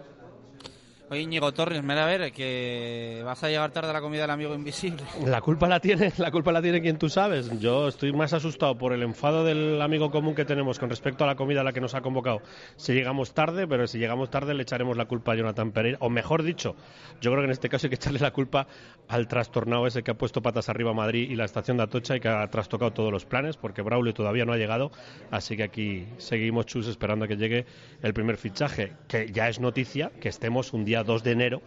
Oye, 1.09 1.21
Íñigo 1.21 1.53
Torres, 1.53 1.81
mira 1.83 2.03
a 2.03 2.05
ver, 2.05 2.33
que 2.33 3.21
vas 3.23 3.41
a 3.41 3.47
llegar 3.47 3.71
tarde 3.71 3.91
a 3.91 3.93
la 3.93 4.01
comida 4.01 4.23
del 4.23 4.31
amigo 4.31 4.53
invisible. 4.53 5.03
La 5.25 5.39
culpa 5.39 5.65
la 5.69 5.79
tiene, 5.79 6.11
la 6.17 6.31
culpa 6.31 6.51
la 6.51 6.61
tiene 6.61 6.81
quien 6.81 6.97
tú 6.97 7.07
sabes. 7.07 7.49
Yo 7.61 7.87
estoy 7.87 8.11
más 8.11 8.33
asustado 8.33 8.77
por 8.77 8.91
el 8.91 9.01
enfado 9.03 9.45
del 9.45 9.81
amigo 9.81 10.11
común 10.11 10.35
que 10.35 10.43
tenemos 10.43 10.79
con 10.79 10.89
respecto 10.89 11.23
a 11.23 11.27
la 11.27 11.35
comida 11.37 11.61
a 11.61 11.63
la 11.63 11.71
que 11.71 11.79
nos 11.79 11.95
ha 11.95 12.01
convocado. 12.01 12.41
Si 12.75 12.93
llegamos 12.93 13.33
tarde, 13.33 13.67
pero 13.69 13.87
si 13.87 13.99
llegamos 13.99 14.29
tarde 14.29 14.53
le 14.53 14.63
echaremos 14.63 14.97
la 14.97 15.05
culpa 15.05 15.31
a 15.31 15.35
Jonathan 15.35 15.71
Pereira. 15.71 15.97
O 16.01 16.09
mejor 16.09 16.43
dicho, 16.43 16.75
yo 17.21 17.31
creo 17.31 17.41
que 17.41 17.45
en 17.45 17.51
este 17.51 17.69
caso 17.69 17.87
hay 17.87 17.89
que 17.89 17.95
echarle 17.95 18.19
la 18.19 18.31
culpa 18.31 18.67
al 19.07 19.29
trastornado 19.29 19.87
ese 19.87 20.03
que 20.03 20.11
ha 20.11 20.17
puesto 20.17 20.41
patas 20.41 20.67
arriba 20.67 20.91
a 20.91 20.93
Madrid 20.93 21.31
y 21.31 21.35
la 21.35 21.45
estación 21.45 21.77
de 21.77 21.83
Atocha 21.83 22.17
y 22.17 22.19
que 22.19 22.27
ha 22.27 22.45
trastocado 22.49 22.91
todos 22.91 23.13
los 23.13 23.23
planes, 23.23 23.55
porque 23.55 23.81
Braulio 23.81 24.13
todavía 24.13 24.43
no 24.43 24.51
ha 24.51 24.57
llegado. 24.57 24.91
Así 25.31 25.55
que 25.55 25.63
aquí 25.63 26.05
seguimos, 26.17 26.65
Chus, 26.65 26.85
esperando 26.87 27.23
a 27.23 27.27
que 27.29 27.37
llegue 27.37 27.65
el 28.01 28.13
primer 28.13 28.35
fichaje, 28.35 28.91
que 29.07 29.31
ya 29.31 29.47
es 29.47 29.61
noticia 29.61 30.11
que 30.19 30.27
estemos 30.27 30.73
un 30.73 30.83
día 30.83 30.96
2 31.03 31.23
de 31.23 31.31
enero 31.31 31.61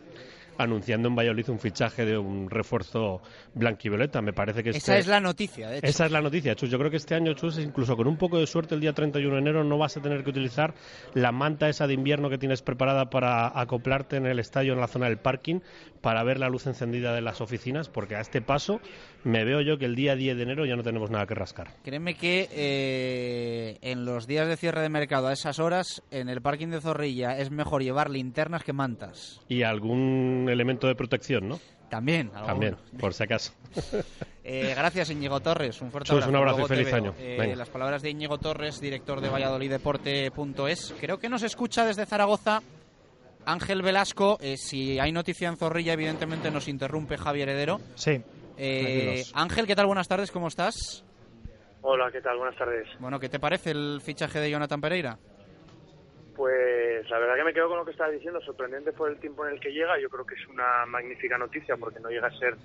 anunciando 0.62 1.08
en 1.08 1.16
Valladolid 1.16 1.48
un 1.50 1.58
fichaje 1.58 2.04
de 2.04 2.16
un 2.18 2.48
refuerzo 2.50 3.20
blanquivioleta. 3.54 4.20
Me 4.22 4.32
parece 4.32 4.62
que 4.62 4.70
Esa 4.70 4.78
este- 4.78 4.98
es 4.98 5.06
la 5.06 5.20
noticia, 5.20 5.68
de 5.68 5.78
hecho. 5.78 5.86
esa 5.86 6.06
es 6.06 6.12
la 6.12 6.20
noticia, 6.20 6.54
Chus. 6.54 6.70
Yo 6.70 6.78
creo 6.78 6.90
que 6.90 6.96
este 6.98 7.14
año, 7.14 7.32
Chus, 7.34 7.58
incluso 7.58 7.96
con 7.96 8.06
un 8.06 8.16
poco 8.16 8.38
de 8.38 8.46
suerte, 8.46 8.74
el 8.74 8.80
día 8.80 8.92
31 8.92 9.34
de 9.36 9.40
enero 9.40 9.64
no 9.64 9.78
vas 9.78 9.96
a 9.96 10.00
tener 10.02 10.22
que 10.24 10.30
utilizar 10.30 10.74
la 11.14 11.32
manta 11.32 11.68
esa 11.68 11.86
de 11.86 11.94
invierno 11.94 12.30
que 12.30 12.38
tienes 12.38 12.62
preparada 12.62 13.10
para 13.10 13.58
acoplarte 13.60 14.16
en 14.16 14.26
el 14.26 14.38
estadio, 14.38 14.72
en 14.72 14.80
la 14.80 14.88
zona 14.88 15.06
del 15.06 15.18
parking, 15.18 15.60
para 16.00 16.22
ver 16.24 16.38
la 16.38 16.48
luz 16.48 16.66
encendida 16.66 17.14
de 17.14 17.20
las 17.20 17.40
oficinas, 17.40 17.88
porque 17.88 18.16
a 18.16 18.20
este 18.20 18.40
paso 18.40 18.80
me 19.24 19.44
veo 19.44 19.60
yo 19.60 19.76
que 19.78 19.84
el 19.84 19.94
día 19.94 20.14
10 20.16 20.36
de 20.36 20.42
enero 20.44 20.64
ya 20.64 20.76
no 20.76 20.82
tenemos 20.82 21.10
nada 21.10 21.26
que 21.26 21.34
rascar. 21.34 21.74
Créeme 21.84 22.14
que 22.14 22.48
eh, 22.52 23.78
en 23.82 24.04
los 24.04 24.26
días 24.26 24.48
de 24.48 24.56
cierre 24.56 24.80
de 24.82 24.88
mercado 24.88 25.28
a 25.28 25.32
esas 25.32 25.58
horas, 25.58 26.02
en 26.10 26.28
el 26.28 26.40
parking 26.40 26.68
de 26.68 26.80
Zorrilla 26.80 27.38
es 27.38 27.50
mejor 27.50 27.82
llevar 27.82 28.10
linternas 28.10 28.64
que 28.64 28.72
mantas. 28.72 29.40
Y 29.48 29.62
algún 29.62 30.48
elemento 30.50 30.86
de 30.86 30.94
protección, 30.94 31.48
¿no? 31.48 31.58
También. 31.88 32.30
También, 32.30 32.76
por 32.98 33.14
si 33.14 33.22
acaso. 33.24 33.52
Eh, 34.42 34.72
gracias, 34.74 35.10
Íñigo 35.10 35.38
Torres. 35.38 35.80
Un 35.80 35.92
fuerte 35.92 36.08
Chus, 36.08 36.14
abrazo. 36.24 36.30
un 36.30 36.36
abrazo 36.36 36.62
y 36.62 36.64
feliz 36.66 36.92
año. 36.92 37.14
Eh, 37.18 37.54
las 37.54 37.68
palabras 37.68 38.02
de 38.02 38.10
Íñigo 38.10 38.38
Torres, 38.38 38.80
director 38.80 39.20
de 39.20 39.28
ValladolidDeporte.es. 39.28 40.94
Creo 40.98 41.18
que 41.18 41.28
nos 41.28 41.42
escucha 41.42 41.84
desde 41.84 42.06
Zaragoza 42.06 42.60
Ángel 43.44 43.82
Velasco. 43.82 44.38
Eh, 44.40 44.56
si 44.56 44.98
hay 44.98 45.12
noticia 45.12 45.48
en 45.48 45.56
Zorrilla, 45.56 45.92
evidentemente 45.92 46.50
nos 46.50 46.68
interrumpe 46.68 47.16
Javier 47.16 47.50
Heredero. 47.50 47.80
Sí. 47.94 48.22
Eh. 48.56 49.24
Ángel, 49.34 49.66
¿qué 49.66 49.76
tal? 49.76 49.86
Buenas 49.86 50.08
tardes, 50.08 50.30
¿cómo 50.30 50.48
estás? 50.48 51.04
Hola, 51.82 52.10
¿qué 52.10 52.20
tal? 52.20 52.36
Buenas 52.38 52.56
tardes. 52.56 52.88
Bueno, 52.98 53.18
¿qué 53.20 53.28
te 53.28 53.38
parece 53.38 53.70
el 53.70 54.00
fichaje 54.02 54.40
de 54.40 54.50
Jonathan 54.50 54.80
Pereira? 54.80 55.18
Pues 56.40 57.06
la 57.10 57.18
verdad 57.18 57.36
que 57.36 57.44
me 57.44 57.52
quedo 57.52 57.68
con 57.68 57.76
lo 57.76 57.84
que 57.84 57.90
estabas 57.90 58.14
diciendo, 58.14 58.40
sorprendente 58.40 58.92
por 58.92 59.10
el 59.10 59.20
tiempo 59.20 59.46
en 59.46 59.52
el 59.52 59.60
que 59.60 59.72
llega. 59.72 60.00
Yo 60.00 60.08
creo 60.08 60.24
que 60.24 60.36
es 60.36 60.46
una 60.48 60.86
magnífica 60.86 61.36
noticia 61.36 61.76
porque 61.76 62.00
no 62.00 62.08
llega 62.08 62.28
a 62.28 62.38
ser 62.38 62.56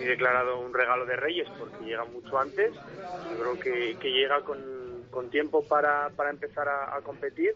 ni 0.00 0.04
declarado 0.04 0.58
un 0.58 0.74
regalo 0.74 1.06
de 1.06 1.14
Reyes 1.14 1.48
porque 1.56 1.84
llega 1.84 2.04
mucho 2.06 2.36
antes. 2.36 2.72
Yo 2.74 3.38
creo 3.38 3.60
que, 4.00 4.10
llega 4.10 4.40
con, 4.40 5.30
tiempo 5.30 5.64
para, 5.64 6.10
empezar 6.28 6.68
a, 6.68 7.00
competir 7.02 7.54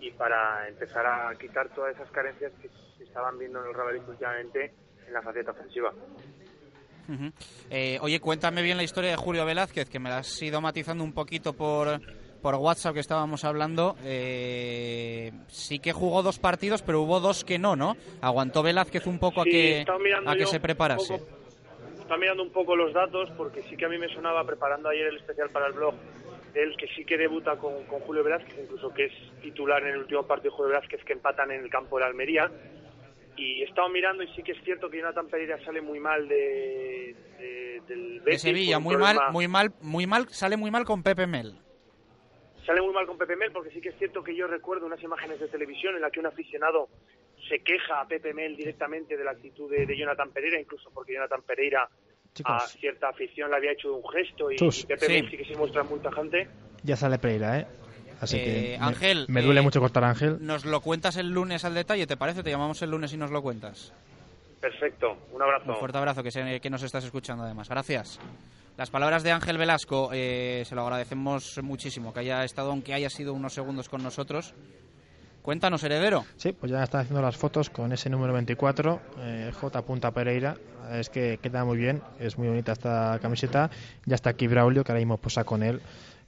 y 0.00 0.10
para 0.10 0.68
empezar 0.68 1.06
a 1.06 1.34
quitar 1.38 1.70
todas 1.70 1.94
esas 1.94 2.10
carencias 2.10 2.52
que 2.60 2.68
se 2.98 3.04
estaban 3.04 3.38
viendo 3.38 3.64
en 3.64 3.70
el 3.70 3.76
Madrid 3.78 4.02
últimamente 4.06 4.74
en 5.06 5.14
la 5.14 5.22
faceta 5.22 5.52
ofensiva. 5.52 5.94
Eh, 7.70 7.98
oye, 8.02 8.20
cuéntame 8.20 8.60
bien 8.60 8.76
la 8.76 8.82
historia 8.82 9.12
de 9.12 9.16
Julio 9.16 9.46
Velázquez, 9.46 9.88
que 9.88 9.98
me 9.98 10.10
la 10.10 10.18
has 10.18 10.42
ido 10.42 10.60
matizando 10.60 11.02
un 11.02 11.14
poquito 11.14 11.54
por, 11.54 11.88
por 12.40 12.54
WhatsApp 12.56 12.94
que 12.94 13.00
estábamos 13.00 13.44
hablando. 13.44 13.96
Eh, 14.04 15.32
sí 15.48 15.78
que 15.78 15.92
jugó 15.92 16.22
dos 16.22 16.38
partidos, 16.38 16.82
pero 16.82 17.02
hubo 17.02 17.20
dos 17.20 17.44
que 17.44 17.58
no, 17.58 17.76
¿no? 17.76 17.96
Aguantó 18.20 18.62
Velázquez 18.62 19.06
un 19.06 19.18
poco 19.18 19.42
Sí, 19.44 19.50
a 19.50 19.52
que, 19.84 19.86
a 20.26 20.36
que 20.36 20.46
se 20.46 20.60
preparase. 20.60 21.18
poco- 21.18 21.26
Estaba 22.00 22.18
mirando 22.18 22.42
un 22.42 22.50
poco 22.50 22.74
los 22.74 22.92
datos 22.92 23.30
porque 23.36 23.62
sí 23.70 23.76
que 23.76 23.84
a 23.84 23.88
mí 23.88 23.96
me 23.98 24.08
sonaba 24.12 24.44
preparando 24.44 24.88
ayer 24.88 25.06
el 25.06 25.16
especial 25.18 25.48
para 25.50 25.68
el 25.68 25.74
blog 25.74 25.94
el 26.54 26.76
que 26.76 26.88
sí 26.96 27.04
que 27.04 27.16
debuta 27.16 27.54
con, 27.56 27.84
con 27.84 28.00
Julio 28.00 28.24
Velázquez, 28.24 28.58
incluso 28.64 28.92
que 28.92 29.04
es 29.04 29.12
titular 29.40 29.82
en 29.84 29.90
el 29.90 29.98
último 29.98 30.24
partido 30.26 30.50
de 30.50 30.56
Julio 30.56 30.70
Velázquez 30.72 31.04
que 31.04 31.12
empatan 31.12 31.52
en 31.52 31.62
el 31.62 31.70
campo 31.70 31.96
de 31.96 32.00
la 32.00 32.06
Almería. 32.08 32.50
Y 33.36 33.62
he 33.62 33.64
estado 33.66 33.88
mirando 33.88 34.24
y 34.24 34.28
sí 34.34 34.42
que 34.42 34.52
es 34.52 34.58
cierto 34.64 34.90
que 34.90 34.98
Jonathan 34.98 35.28
Pereira 35.28 35.64
sale 35.64 35.80
muy 35.80 36.00
mal 36.00 36.26
de, 36.26 37.14
de- 37.38 37.82
del 37.86 38.14
De 38.14 38.20
Betis 38.24 38.42
Sevilla, 38.42 38.80
por 38.80 38.94
un 38.96 38.98
muy 39.00 39.14
mal, 39.14 39.18
muy 39.32 39.46
mal, 39.48 39.72
muy 39.80 40.06
mal, 40.08 40.28
sale 40.30 40.56
muy 40.56 40.72
mal 40.72 40.84
con 40.84 41.04
Pepe 41.04 41.28
Mel. 41.28 41.54
Sale 42.70 42.82
muy 42.82 42.94
mal 42.94 43.04
con 43.06 43.18
Pepe 43.18 43.34
Mel 43.34 43.50
porque 43.50 43.70
sí 43.70 43.80
que 43.80 43.88
es 43.88 43.96
cierto 43.98 44.22
que 44.22 44.32
yo 44.36 44.46
recuerdo 44.46 44.86
unas 44.86 45.02
imágenes 45.02 45.40
de 45.40 45.48
televisión 45.48 45.96
en 45.96 46.02
la 46.02 46.10
que 46.10 46.20
un 46.20 46.26
aficionado 46.26 46.88
se 47.48 47.58
queja 47.64 48.00
a 48.00 48.06
Pepe 48.06 48.32
Mel 48.32 48.56
directamente 48.56 49.16
de 49.16 49.24
la 49.24 49.32
actitud 49.32 49.68
de, 49.68 49.86
de 49.86 49.96
Jonathan 49.98 50.30
Pereira, 50.30 50.60
incluso 50.60 50.88
porque 50.94 51.14
Jonathan 51.14 51.42
Pereira 51.42 51.88
Chicos. 52.32 52.52
a 52.54 52.60
cierta 52.68 53.08
afición 53.08 53.50
le 53.50 53.56
había 53.56 53.72
hecho 53.72 53.92
un 53.92 54.08
gesto 54.08 54.52
y, 54.52 54.54
y 54.54 54.86
Pepe 54.86 55.06
Sí. 55.06 55.12
Mel 55.14 55.30
sí 55.30 55.36
que 55.36 55.44
se 55.46 55.56
muestra 55.56 55.82
muy 55.82 55.98
tajante. 55.98 56.48
Ya 56.84 56.94
sale 56.96 57.18
Pereira, 57.18 57.58
¿eh? 57.58 57.66
Así 58.20 58.36
Eh, 58.36 58.44
que 58.44 58.76
me- 58.78 58.86
Ángel, 58.86 59.24
me, 59.28 59.42
duele 59.42 59.60
eh, 59.60 59.62
mucho 59.64 59.80
cortar 59.80 60.04
a 60.04 60.10
Ángel. 60.10 60.36
Nos 60.40 60.64
lo 60.64 60.80
cuentas 60.80 61.16
el 61.16 61.30
lunes 61.30 61.64
al 61.64 61.74
detalle, 61.74 62.06
¿te 62.06 62.16
parece? 62.16 62.44
Te 62.44 62.50
llamamos 62.50 62.80
el 62.82 62.90
lunes 62.90 63.12
y 63.12 63.16
nos 63.16 63.32
lo 63.32 63.42
cuentas. 63.42 63.92
Perfecto, 64.60 65.16
un 65.32 65.42
abrazo. 65.42 65.70
Un 65.72 65.76
fuerte 65.78 65.98
abrazo, 65.98 66.22
que, 66.22 66.30
sé 66.30 66.60
que 66.60 66.70
nos 66.70 66.82
estás 66.84 67.02
escuchando 67.04 67.42
además. 67.42 67.68
Gracias. 67.68 68.20
Las 68.80 68.88
palabras 68.88 69.22
de 69.22 69.30
Ángel 69.30 69.58
Velasco, 69.58 70.08
eh, 70.10 70.64
se 70.66 70.74
lo 70.74 70.80
agradecemos 70.80 71.60
muchísimo, 71.62 72.14
que 72.14 72.20
haya 72.20 72.44
estado, 72.44 72.70
aunque 72.70 72.94
haya 72.94 73.10
sido 73.10 73.34
unos 73.34 73.52
segundos 73.52 73.90
con 73.90 74.02
nosotros. 74.02 74.54
Cuéntanos, 75.42 75.84
heredero. 75.84 76.24
Sí, 76.38 76.52
pues 76.52 76.72
ya 76.72 76.82
están 76.82 77.02
haciendo 77.02 77.20
las 77.20 77.36
fotos 77.36 77.68
con 77.68 77.92
ese 77.92 78.08
número 78.08 78.32
24, 78.32 79.00
eh, 79.18 79.52
J. 79.52 80.12
Pereira. 80.12 80.56
Es 80.92 81.10
que 81.10 81.38
queda 81.42 81.62
muy 81.66 81.76
bien, 81.76 82.00
es 82.18 82.38
muy 82.38 82.48
bonita 82.48 82.72
esta 82.72 83.18
camiseta. 83.20 83.68
Ya 84.06 84.14
está 84.14 84.30
aquí 84.30 84.46
Braulio, 84.46 84.82
que 84.82 84.92
ahora 84.92 85.00
mismo 85.00 85.18
posa 85.18 85.44
con 85.44 85.62
él. 85.62 85.82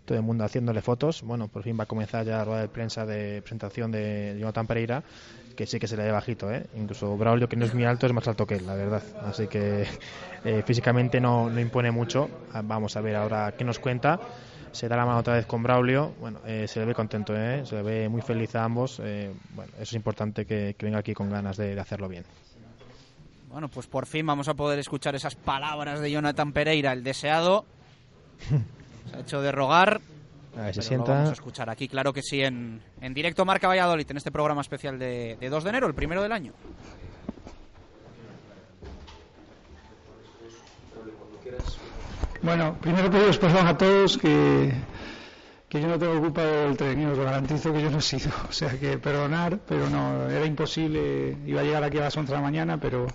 Todo 0.05 0.19
el 0.19 0.25
mundo 0.25 0.45
haciéndole 0.45 0.83
fotos. 0.83 1.23
Bueno, 1.23 1.49
por 1.49 1.63
fin 1.63 1.79
va 1.79 1.85
a 1.85 1.87
comenzar 1.87 2.25
ya 2.25 2.39
la 2.39 2.45
rueda 2.45 2.61
de 2.63 2.69
prensa 2.69 3.07
de 3.07 3.41
presentación 3.43 3.93
de 3.93 4.37
Jonathan 4.39 4.67
Pereira, 4.67 5.03
que 5.57 5.67
sí 5.67 5.79
que 5.79 5.87
se 5.87 5.97
le 5.97 6.05
ve 6.05 6.13
bajito, 6.13 6.51
¿eh? 6.51 6.67
Incluso 6.77 7.17
Braulio, 7.17 7.49
que 7.49 7.57
no 7.57 7.65
es 7.65 7.75
muy 7.75 7.85
alto, 7.85 8.07
es 8.07 8.13
más 8.13 8.27
alto 8.27 8.47
que 8.47 8.57
él, 8.57 8.67
la 8.67 8.75
verdad. 8.75 9.03
Así 9.25 9.47
que 9.47 9.87
eh, 10.45 10.63
físicamente 10.67 11.21
no, 11.21 11.49
no 11.49 11.61
impone 11.61 11.91
mucho. 11.91 12.29
Ah, 12.53 12.63
Vamos 12.65 12.97
a 12.97 13.01
ver 13.01 13.17
ahora 13.17 13.55
qué 13.57 13.65
nos 13.65 13.79
cuenta 13.79 14.19
se 14.73 14.89
da 14.89 14.97
la 14.97 15.05
mano 15.05 15.19
otra 15.19 15.35
vez 15.35 15.47
con 15.47 15.63
Braulio. 15.63 16.15
Bueno, 16.19 16.41
eh, 16.47 16.67
se 16.67 16.81
le 16.81 16.87
ve 16.87 16.95
contento, 16.95 17.35
¿eh? 17.37 17.65
se 17.65 17.77
le 17.77 17.83
ve 17.83 18.09
muy 18.09 18.23
feliz 18.23 18.55
a 18.55 18.65
ambos. 18.65 19.01
Eh, 19.05 19.33
bueno, 19.55 19.71
eso 19.75 19.83
es 19.83 19.93
importante 19.93 20.47
que, 20.47 20.75
que 20.77 20.87
venga 20.87 20.99
aquí 20.99 21.15
con 21.15 21.31
ganas 21.31 21.57
de, 21.57 21.75
de, 21.75 21.81
hacerlo 21.81 22.09
bien. 22.09 22.25
Bueno, 23.51 23.69
pues 23.69 23.87
por 23.87 24.07
fin 24.07 24.27
vamos 24.27 24.49
a 24.49 24.55
poder 24.55 24.79
escuchar 24.79 25.15
esas 25.15 25.35
palabras 25.35 26.01
de 26.01 26.11
Jonathan 26.11 26.53
Pereira, 26.53 26.93
el 26.93 27.05
deseado. 27.05 27.67
se 29.11 29.17
ha 29.17 29.21
hecho 29.21 29.41
de 29.43 29.53
rogar. 29.53 30.01
A 30.57 30.63
ver, 30.63 30.75
se 30.75 30.83
sienta. 30.83 31.09
Lo 31.09 31.15
vamos 31.15 31.31
a 31.31 31.33
escuchar 31.33 31.71
aquí, 31.71 31.89
claro 31.89 32.13
que 32.13 32.23
sí, 32.23 32.43
en, 32.43 32.83
en 33.01 33.15
directo 33.15 33.45
Marca 33.45 33.69
Valladolid, 33.69 34.11
en 34.11 34.17
este 34.17 34.31
programa 34.31 34.61
especial 34.61 34.99
de, 34.99 35.37
de 35.41 35.49
2 35.49 35.65
de 35.65 35.71
enero, 35.71 35.87
el 35.87 35.95
primero 35.95 36.23
del 36.23 36.33
año. 36.33 36.53
Bueno, 42.43 42.77
primero 42.81 43.09
pediros 43.09 43.39
perdón 43.39 43.69
a 43.69 43.79
todos 43.79 44.19
que, 44.19 44.73
que 45.69 45.81
yo 45.81 45.87
no 45.87 45.97
tengo 45.97 46.21
culpa 46.21 46.43
del 46.43 46.77
tren 46.77 47.01
y 47.01 47.07
os 47.07 47.17
lo 47.17 47.25
garantizo 47.25 47.73
que 47.73 47.81
yo 47.81 47.91
no 47.91 47.99
he 47.99 48.03
sido. 48.03 48.31
O 48.49 48.53
sea 48.53 48.79
que 48.79 48.99
perdonar, 48.99 49.61
pero 49.67 49.89
no, 49.89 50.29
era 50.29 50.45
imposible. 50.45 51.37
Iba 51.47 51.61
a 51.61 51.65
llegar 51.65 51.85
aquí 51.85 51.99
a 51.99 52.03
las 52.03 52.17
11 52.17 52.33
de 52.33 52.37
la 52.37 52.43
mañana, 52.43 52.79
pero, 52.79 53.07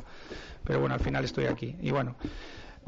pero 0.64 0.80
bueno, 0.80 0.96
al 0.96 1.02
final 1.02 1.26
estoy 1.26 1.46
aquí. 1.46 1.76
Y 1.82 1.92
bueno, 1.92 2.16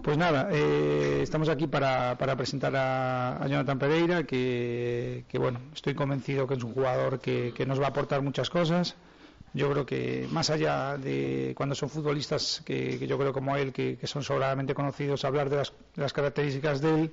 pues 0.04 0.18
nada, 0.18 0.50
eh, 0.52 1.20
estamos 1.22 1.50
aquí 1.50 1.68
para, 1.68 2.18
para 2.18 2.36
presentar 2.36 2.74
a, 2.76 3.46
Jonathan 3.48 3.80
Pereira, 3.80 4.24
que, 4.24 5.24
bueno, 5.34 5.60
estoy 5.74 5.96
convencido 5.96 6.48
que 6.48 6.56
es 6.56 6.64
un 6.64 6.74
jugador 6.74 7.20
que, 7.20 7.54
nos 7.68 7.80
va 7.80 7.86
a 7.86 7.90
aportar 7.90 8.22
muchas 8.22 8.50
cosas. 8.50 8.96
Yo 9.54 9.72
creo 9.72 9.86
que 9.86 10.28
más 10.32 10.50
allá 10.52 10.98
de 10.98 11.54
cuando 11.58 11.74
son 11.74 11.90
futbolistas 11.90 12.62
que, 12.66 13.00
que 13.00 13.08
yo 13.08 13.18
creo 13.18 13.34
como 13.34 13.56
él, 13.58 13.74
que, 13.74 13.98
son 14.04 14.24
sobradamente 14.24 14.74
conocidos, 14.74 15.26
hablar 15.26 15.50
de 15.50 15.58
las, 15.58 15.74
de 15.96 16.02
las 16.02 16.14
características 16.14 16.82
de 16.82 17.02
él, 17.02 17.12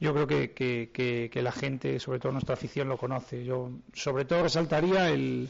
yo 0.00 0.12
creo 0.12 0.26
que, 0.26 1.40
la 1.42 1.52
gente, 1.52 2.00
sobre 2.00 2.18
todo 2.18 2.32
nuestra 2.32 2.54
afición, 2.54 2.88
lo 2.88 2.98
conoce. 2.98 3.44
Yo 3.44 3.70
sobre 3.92 4.24
todo 4.24 4.42
resaltaría 4.42 5.10
el 5.10 5.48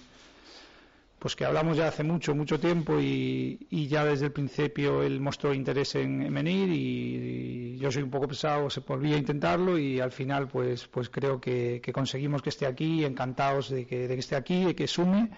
pues 1.25 1.37
que 1.37 1.47
hablamos 1.47 1.79
ya 1.79 1.89
hace 1.89 2.03
mucho, 2.03 2.35
mucho 2.35 2.61
tiempo 2.61 3.01
y, 3.01 3.89
ya 3.89 4.05
desde 4.05 4.27
el 4.27 4.33
principio 4.33 5.03
él 5.03 5.23
mostró 5.23 5.55
interés 5.55 5.95
en, 5.95 6.21
en 6.21 6.35
venir 6.35 6.69
y, 6.69 7.79
yo 7.79 7.91
soy 7.91 8.03
un 8.03 8.11
poco 8.11 8.29
pesado, 8.29 8.69
se 8.69 8.81
volví 8.81 9.15
a 9.15 9.17
intentarlo 9.17 9.79
y 9.79 10.01
al 10.01 10.13
final 10.13 10.49
pues, 10.49 10.87
pues 10.87 11.09
creo 11.09 11.41
que, 11.41 11.81
conseguimos 11.95 12.43
que 12.43 12.51
esté 12.51 12.67
aquí, 12.67 13.07
encantados 13.07 13.71
de 13.71 13.87
que, 13.87 14.07
de 14.07 14.13
que 14.13 14.21
esté 14.21 14.37
aquí, 14.37 14.67
de 14.67 14.75
que 14.75 14.87
sume 14.87 15.31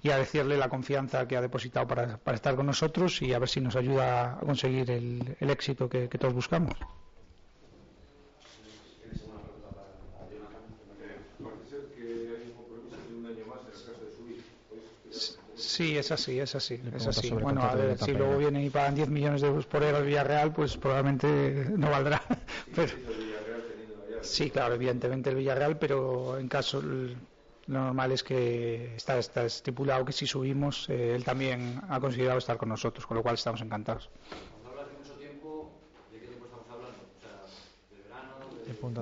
y 0.00 0.10
a 0.10 0.16
decirle 0.16 0.56
la 0.56 0.68
confianza 0.68 1.26
que 1.26 1.36
ha 1.36 1.40
depositado 1.40 1.88
para, 1.88 2.18
para, 2.18 2.36
estar 2.36 2.54
con 2.54 2.66
nosotros 2.66 3.20
y 3.20 3.32
a 3.32 3.40
ver 3.40 3.48
si 3.48 3.60
nos 3.60 3.74
ayuda 3.74 4.34
a 4.34 4.38
conseguir 4.46 4.92
el, 4.92 5.36
éxito 5.40 5.88
que, 5.88 6.06
todos 6.06 6.34
buscamos. 6.34 6.74
Sí, 15.62 15.96
es 15.96 16.10
así, 16.10 16.38
es 16.40 16.54
así, 16.54 16.80
es 16.94 17.06
así. 17.06 17.30
Bueno, 17.30 17.62
a 17.62 17.74
ver, 17.74 17.96
si 17.98 18.12
luego 18.12 18.36
vienen 18.38 18.64
y 18.64 18.70
pagan 18.70 18.94
10 18.94 19.08
millones 19.08 19.40
de 19.40 19.48
euros 19.48 19.66
por 19.66 19.82
él 19.82 19.94
al 19.94 20.04
Villarreal, 20.04 20.52
pues 20.52 20.76
probablemente 20.76 21.66
no 21.76 21.90
valdrá. 21.90 22.22
Pero, 22.74 22.92
sí, 24.22 24.50
claro, 24.50 24.74
evidentemente 24.74 25.30
el 25.30 25.36
Villarreal, 25.36 25.78
pero 25.78 26.38
en 26.38 26.48
caso 26.48 26.82
lo 26.82 27.14
normal 27.66 28.12
es 28.12 28.22
que 28.22 28.94
está, 28.96 29.18
está 29.18 29.44
estipulado 29.44 30.04
que 30.04 30.12
si 30.12 30.26
subimos, 30.26 30.88
eh, 30.88 31.14
él 31.14 31.24
también 31.24 31.80
ha 31.88 32.00
considerado 32.00 32.38
estar 32.38 32.56
con 32.56 32.68
nosotros, 32.68 33.06
con 33.06 33.16
lo 33.16 33.22
cual 33.22 33.34
estamos 33.34 33.60
encantados. 33.60 34.10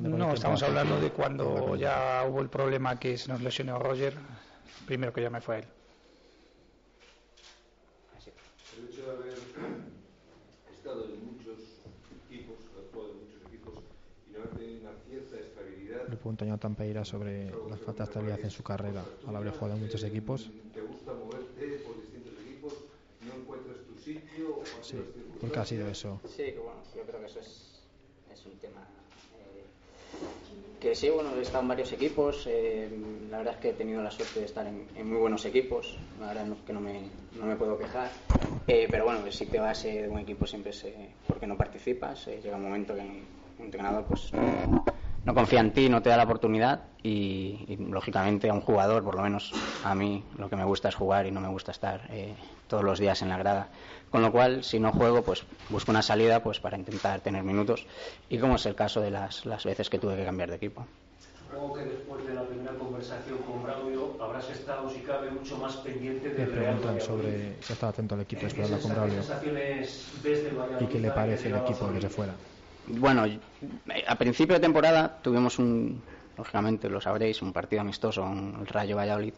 No, 0.02 0.34
estamos 0.34 0.62
hablando 0.62 1.00
de 1.00 1.10
cuando 1.10 1.74
ya 1.76 2.24
hubo 2.28 2.42
el 2.42 2.50
problema 2.50 2.98
que 2.98 3.16
se 3.16 3.28
nos 3.28 3.40
lesionó 3.40 3.78
Roger, 3.78 4.14
primero 4.86 5.12
que 5.12 5.22
ya 5.22 5.30
me 5.30 5.40
fue 5.40 5.60
él. 5.60 5.64
El 8.76 8.88
hecho 8.88 9.04
de 9.06 9.10
haber 9.10 9.38
estado 10.72 11.04
en 11.04 11.24
muchos 11.24 11.80
equipos, 12.26 12.56
haber 12.74 12.90
jugado 12.92 13.12
en 13.12 13.18
muchos 13.20 13.42
equipos 13.48 13.74
y 14.28 14.32
no 14.32 14.38
haber 14.40 14.50
tenido 14.50 14.80
una 14.80 14.92
cierta 15.08 15.36
pregunta 16.20 16.44
Jonathan 16.44 16.74
Pereira 16.74 17.04
sobre 17.04 17.46
la 17.68 17.76
falta 17.76 18.04
de 18.04 18.08
estabilidad 18.08 18.40
en 18.44 18.50
su 18.50 18.62
carrera 18.62 19.02
al 19.26 19.36
haber 19.36 19.52
jugado 19.52 19.74
en 19.76 19.82
muchos 19.82 20.02
equipos. 20.04 20.50
¿Te 20.74 20.80
gusta 20.82 21.12
moverte 21.14 21.80
por 21.86 21.96
distintos 22.00 22.34
equipos? 22.44 22.74
¿No 23.26 23.34
encuentras 23.40 23.76
tu 23.88 23.98
sitio? 23.98 24.60
Sí, 24.82 24.96
¿por 25.40 25.50
qué 25.50 25.58
ha 25.60 25.64
sido 25.64 25.88
eso? 25.88 26.20
Sí, 26.28 26.44
que 26.52 26.58
bueno, 26.58 26.80
yo 26.94 27.02
creo 27.02 27.20
que 27.20 27.26
eso 27.26 27.40
es, 27.40 27.80
es 28.32 28.46
un 28.46 28.52
tema 28.58 28.82
eh, 29.38 29.64
que 30.78 30.94
sí, 30.94 31.08
bueno, 31.08 31.30
he 31.36 31.40
estado 31.40 31.62
en 31.62 31.68
varios 31.68 31.92
equipos. 31.92 32.44
Eh, 32.46 32.88
la 33.30 33.38
verdad 33.38 33.54
es 33.54 33.60
que 33.60 33.70
he 33.70 33.74
tenido 33.74 34.02
la 34.02 34.10
suerte 34.10 34.40
de 34.40 34.46
estar 34.46 34.66
en, 34.66 34.86
en 34.96 35.08
muy 35.08 35.18
buenos 35.18 35.44
equipos. 35.46 35.96
La 36.20 36.28
verdad 36.28 36.46
es 36.52 36.58
que 36.66 36.72
no 36.74 36.80
me, 36.80 37.00
no 37.38 37.46
me 37.46 37.56
puedo 37.56 37.78
quejar. 37.78 38.10
Eh, 38.66 38.86
pero 38.90 39.04
bueno, 39.04 39.20
si 39.32 39.46
te 39.46 39.58
vas 39.58 39.82
de 39.84 40.06
un 40.08 40.18
equipo 40.18 40.46
siempre 40.46 40.70
es 40.70 40.84
eh, 40.84 41.10
porque 41.26 41.46
no 41.46 41.56
participas. 41.56 42.28
Eh, 42.28 42.40
llega 42.42 42.56
un 42.56 42.64
momento 42.64 42.94
que 42.94 43.00
un 43.00 43.24
entrenador 43.58 44.04
pues 44.04 44.32
no, 44.32 44.84
no, 45.24 45.34
confía 45.34 45.60
en 45.60 45.72
ti, 45.72 45.88
no 45.88 46.02
te 46.02 46.10
da 46.10 46.16
la 46.16 46.24
oportunidad 46.24 46.82
y, 47.02 47.64
y, 47.68 47.76
lógicamente 47.76 48.48
a 48.48 48.54
un 48.54 48.60
jugador, 48.60 49.02
por 49.02 49.14
lo 49.14 49.22
menos 49.22 49.52
a 49.84 49.94
mí, 49.94 50.24
lo 50.38 50.48
que 50.48 50.56
me 50.56 50.64
gusta 50.64 50.88
es 50.88 50.94
jugar 50.94 51.26
y 51.26 51.30
no 51.30 51.40
me 51.40 51.48
gusta 51.48 51.72
estar 51.72 52.08
todos 52.68 52.84
los 52.84 52.98
días 52.98 53.20
en 53.22 53.28
la 53.28 53.36
grada. 53.36 53.68
Con 54.10 54.22
lo 54.22 54.32
cual, 54.32 54.64
si 54.64 54.80
no 54.80 54.92
juego, 54.92 55.22
pues 55.22 55.44
busco 55.68 55.90
una 55.90 56.02
salida 56.02 56.42
pues 56.42 56.58
para 56.60 56.76
intentar 56.76 57.20
tener 57.20 57.44
minutos 57.44 57.86
y 58.28 58.38
como 58.38 58.56
es 58.56 58.66
el 58.66 58.74
caso 58.74 59.00
de 59.00 59.10
las, 59.10 59.46
las 59.46 59.64
veces 59.64 59.88
que 59.88 59.98
tuve 59.98 60.16
que 60.16 60.24
cambiar 60.24 60.50
de 60.50 60.56
equipo. 60.56 60.84
Supongo 61.50 61.74
que 61.74 61.84
después 61.84 62.26
de 62.26 62.34
la 62.34 62.42
primera 62.42 62.72
conversación 62.74 63.38
con 63.38 63.62
Braulio 63.62 64.22
habrás 64.22 64.48
estado, 64.50 64.88
si 64.90 65.00
cabe, 65.00 65.30
mucho 65.30 65.56
más 65.58 65.76
pendiente 65.76 66.28
Le 66.28 66.34
del 66.34 66.48
Real 66.48 66.64
preguntan 66.64 67.00
sobre 67.00 67.54
si 67.62 67.72
está 67.72 67.88
atento 67.88 68.14
al 68.14 68.22
equipo 68.22 68.42
después 68.42 68.68
de 68.68 68.74
hablar 68.74 68.80
con 68.80 68.94
Braulio 68.94 69.24
y 70.78 70.86
qué 70.86 71.00
le 71.00 71.10
parece 71.10 71.48
el 71.48 71.56
equipo 71.56 71.92
que 71.92 72.00
se 72.00 72.08
fuera. 72.08 72.34
Bueno, 72.98 73.24
a 74.06 74.14
principio 74.16 74.54
de 74.54 74.60
temporada 74.60 75.18
tuvimos 75.22 75.58
un, 75.58 76.02
lógicamente 76.36 76.88
lo 76.88 77.00
sabréis, 77.00 77.42
un 77.42 77.52
partido 77.52 77.82
amistoso 77.82 78.26
el 78.26 78.66
Rayo 78.66 78.96
Valladolid 78.96 79.34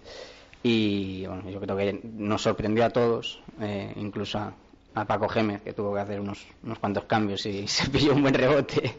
y 0.62 1.26
bueno, 1.26 1.50
yo 1.50 1.60
creo 1.60 1.76
que 1.76 2.00
nos 2.04 2.42
sorprendió 2.42 2.84
a 2.84 2.90
todos, 2.90 3.40
eh, 3.60 3.92
incluso 3.96 4.38
a, 4.38 4.54
a, 4.94 5.04
Paco 5.04 5.28
Gémez, 5.28 5.62
que 5.62 5.72
tuvo 5.72 5.94
que 5.94 6.00
hacer 6.00 6.20
unos, 6.20 6.46
unos 6.62 6.78
cuantos 6.78 7.04
cambios 7.04 7.44
y 7.46 7.66
se 7.68 7.90
pilló 7.90 8.14
un 8.14 8.22
buen 8.22 8.34
rebote. 8.34 8.94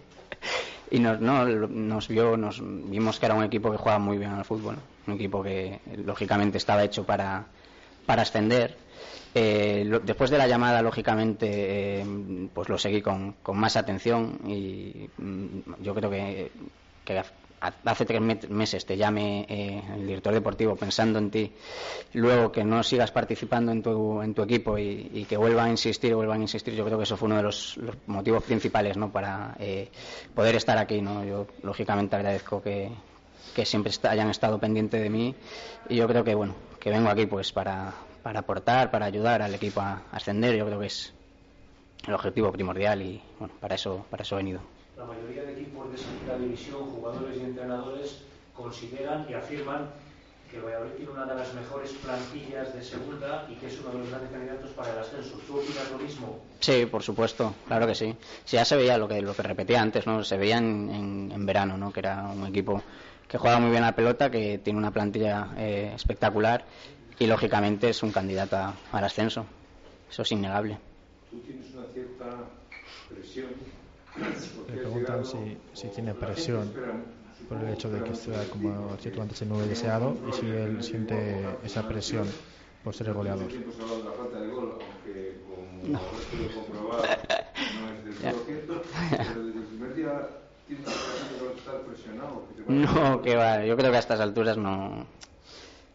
y 0.92 1.00
nos, 1.00 1.22
no, 1.22 1.46
nos 1.46 2.08
vio, 2.10 2.36
nos 2.36 2.62
vimos 2.62 3.20
que 3.20 3.26
era 3.26 3.36
un 3.36 3.44
equipo 3.44 3.72
que 3.72 3.78
jugaba 3.78 4.00
muy 4.00 4.18
bien 4.18 4.32
al 4.32 4.44
fútbol, 4.44 4.76
un 5.08 5.14
equipo 5.14 5.42
que 5.42 5.80
lógicamente 6.06 6.58
estaba 6.58 6.84
hecho 6.84 7.06
para, 7.06 7.46
para 8.06 8.24
ascender. 8.24 8.83
Eh, 9.36 9.84
lo, 9.86 10.00
después 10.00 10.30
de 10.30 10.38
la 10.38 10.48
llamada, 10.48 10.82
lógicamente, 10.82 12.02
eh, 12.02 12.06
pues 12.54 12.70
lo 12.70 12.78
seguí 12.78 13.02
con, 13.02 13.34
con 13.44 13.58
más 13.58 13.76
atención 13.76 14.40
y 14.48 15.10
mm, 15.18 15.82
yo 15.82 15.96
creo 15.96 16.10
que, 16.10 16.52
que 17.04 17.24
hace 17.86 18.06
tres 18.06 18.22
meses 18.50 18.86
te 18.86 18.98
llame 18.98 19.46
eh, 19.48 19.82
el 19.96 20.08
director 20.08 20.34
deportivo 20.34 20.76
pensando 20.76 21.20
en 21.20 21.32
ti, 21.32 21.52
luego 22.14 22.52
que 22.52 22.64
no 22.64 22.84
sigas 22.84 23.12
participando 23.12 23.72
en 23.72 23.82
tu, 23.82 24.22
en 24.22 24.34
tu 24.34 24.44
equipo 24.44 24.78
y, 24.78 25.26
que 25.28 25.38
vuelva 25.38 25.64
a 25.64 25.70
insistir, 25.70 26.14
vuelvan 26.14 26.40
a 26.40 26.44
insistir, 26.44 26.74
yo 26.74 26.84
creo 26.84 26.98
que 26.98 27.06
eso 27.06 27.16
fue 27.16 27.28
uno 27.28 27.38
de 27.38 27.44
los, 27.44 27.80
motivos 28.08 28.44
principales 28.44 28.98
¿no? 28.98 29.12
para 29.12 29.56
eh, 29.60 29.90
poder 30.36 30.56
estar 30.56 30.78
aquí. 30.78 31.02
¿no? 31.02 31.24
Yo, 31.24 31.48
lógicamente, 31.64 32.16
agradezco 32.16 32.62
que, 32.62 32.92
siempre 33.64 33.94
hayan 34.10 34.30
estado 34.30 34.60
pendientes 34.60 35.02
de 35.02 35.10
mí 35.10 35.36
y 35.88 35.96
yo 35.96 36.08
creo 36.08 36.24
que, 36.24 36.36
bueno, 36.36 36.56
que 36.80 36.90
vengo 36.90 37.10
aquí 37.10 37.28
pues 37.28 37.52
para, 37.52 37.94
para 38.24 38.40
aportar, 38.40 38.90
para 38.92 39.06
ayudar 39.06 39.42
al 39.42 39.54
equipo 39.54 39.82
a 39.82 40.04
ascender, 40.12 40.56
yo 40.56 40.66
creo 40.66 40.80
que 40.80 40.88
es 40.88 41.14
el 42.08 42.14
objetivo 42.14 42.52
primordial 42.52 43.02
y, 43.02 43.22
bueno, 43.40 43.54
para 43.60 43.76
eso, 43.76 44.06
para 44.10 44.24
eso 44.24 44.36
he 44.36 44.38
venido 44.38 44.62
la 44.98 45.06
mayoría 45.06 45.44
de 45.44 45.54
equipos 45.54 45.92
de 45.92 45.98
segunda 45.98 46.38
división, 46.38 46.86
jugadores 46.92 47.36
y 47.38 47.44
entrenadores 47.44 48.24
consideran 48.56 49.26
y 49.30 49.34
afirman 49.34 49.90
que 50.52 50.60
Valladolid 50.60 50.92
tiene 50.98 51.12
una 51.12 51.26
de 51.26 51.36
las 51.36 51.54
mejores 51.56 51.92
plantillas 51.94 52.74
de 52.76 52.84
segunda 52.84 53.48
y 53.50 53.56
que 53.56 53.68
es 53.68 53.80
uno 53.80 53.90
de 53.92 53.98
los 54.00 54.10
grandes 54.10 54.32
candidatos 54.32 54.70
para 54.72 54.94
el 54.94 55.00
ascenso. 55.00 55.36
¿Tú 55.48 55.58
opinas 55.58 55.92
lo 55.92 55.98
mismo? 55.98 56.40
Sí, 56.60 56.86
por 56.86 57.02
supuesto, 57.02 57.56
claro 57.68 57.88
que 57.88 57.96
sí. 57.96 58.16
Sí, 58.46 58.56
ya 58.58 58.66
se 58.66 58.76
veía 58.76 58.98
lo 59.00 59.08
que, 59.08 59.20
lo 59.22 59.34
que 59.34 59.42
repetía 59.42 59.82
antes, 59.82 60.06
¿no? 60.06 60.24
Se 60.24 60.38
veía 60.38 60.58
en, 60.60 60.90
en, 60.92 61.32
en 61.32 61.46
verano, 61.46 61.76
¿no? 61.78 61.92
Que 61.92 62.02
era 62.02 62.22
un 62.28 62.46
equipo 62.46 62.84
que 63.28 63.40
juega 63.40 63.60
muy 63.60 63.72
bien 63.72 63.82
la 63.82 63.96
pelota, 63.96 64.30
que 64.30 64.60
tiene 64.60 64.78
una 64.78 64.92
plantilla 64.92 65.48
eh, 65.58 65.92
espectacular 65.96 66.66
y 67.20 67.28
lógicamente 67.28 67.90
es 67.90 68.04
un 68.04 68.12
candidato 68.12 68.56
a- 68.58 68.74
al 68.92 69.04
ascenso. 69.04 69.46
Eso 70.10 70.22
es 70.22 70.32
innegable. 70.32 70.78
Tú 71.32 71.40
tienes 71.40 71.66
una 71.74 71.86
cierta 71.94 72.26
presión. 73.10 73.50
Le 74.68 74.78
preguntan 74.78 75.26
si, 75.26 75.58
si 75.74 75.88
tiene 75.90 76.14
presión 76.14 76.72
por 77.50 77.58
el 77.58 77.70
hecho 77.70 77.90
de 77.90 78.04
que 78.04 78.14
sea, 78.14 78.44
como 78.50 78.96
tú 78.98 79.22
antes, 79.22 79.42
el 79.42 79.50
nuevo 79.50 79.66
deseado 79.68 80.16
y 80.28 80.34
si 80.34 80.46
él 80.48 80.82
siente 80.84 81.58
esa 81.64 81.88
presión 81.88 82.28
por 82.84 82.94
ser 82.96 83.08
el 83.08 83.14
goleador. 83.14 83.44
Mucho 83.44 83.56
tiempo 83.58 83.72
se 83.72 83.82
ha 83.82 83.84
hablado 83.84 84.04
de 84.04 84.10
la 84.10 84.16
falta 84.16 84.40
de 84.42 84.48
gol, 84.50 84.74
aunque 84.74 85.42
como 85.48 85.98
habrás 85.98 86.26
podido 86.26 86.52
comprobar 86.54 87.20
no 87.82 87.90
es 87.90 88.20
del 88.22 88.32
todo 88.34 88.46
cierto, 88.46 88.82
pero 89.12 89.44
desde 89.46 89.60
el 89.60 89.66
primer 89.66 89.96
día 89.96 90.30
tienes 90.68 90.86
la 90.86 90.92
sensación 90.92 91.50
de 91.54 91.60
estar 91.60 91.82
presionado. 91.82 92.48
que 92.48 92.54
te 92.56 92.62
van 92.64 92.88
a- 92.88 93.10
No, 93.12 93.22
que 93.22 93.36
va. 93.36 93.66
Yo 93.66 93.76
creo 93.78 93.92
que 93.92 93.98
a 93.98 94.00
estas 94.00 94.20
alturas 94.20 94.58
no, 94.58 95.06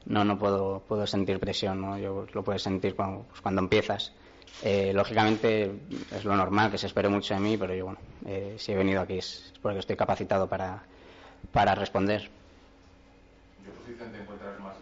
no, 0.09 0.24
no 0.24 0.38
puedo, 0.38 0.80
puedo 0.80 1.06
sentir 1.06 1.38
presión. 1.38 1.80
¿no? 1.80 1.98
Yo 1.98 2.26
lo 2.32 2.42
puedes 2.42 2.62
sentir 2.62 2.96
cuando, 2.96 3.24
pues, 3.28 3.40
cuando 3.40 3.61
empiezas. 3.61 4.12
Eh, 4.62 4.92
lógicamente 4.92 5.72
es 6.11 6.24
lo 6.24 6.34
normal 6.34 6.70
que 6.70 6.78
se 6.78 6.86
espere 6.86 7.09
mucho 7.09 7.34
de 7.34 7.40
mí, 7.40 7.56
pero 7.56 7.74
yo, 7.74 7.84
bueno, 7.84 8.00
eh, 8.26 8.56
si 8.59 8.72
he 8.72 8.76
venido 8.76 9.00
aquí 9.00 9.18
es 9.18 9.52
porque 9.62 9.78
estoy 9.78 9.96
capacitado 9.96 10.48
para, 10.48 10.82
para 11.52 11.74
responder. 11.74 12.28
¿Qué 13.64 13.70
posición 13.70 14.11
te 14.11 14.18
encuentras 14.20 14.59
más 14.59 14.74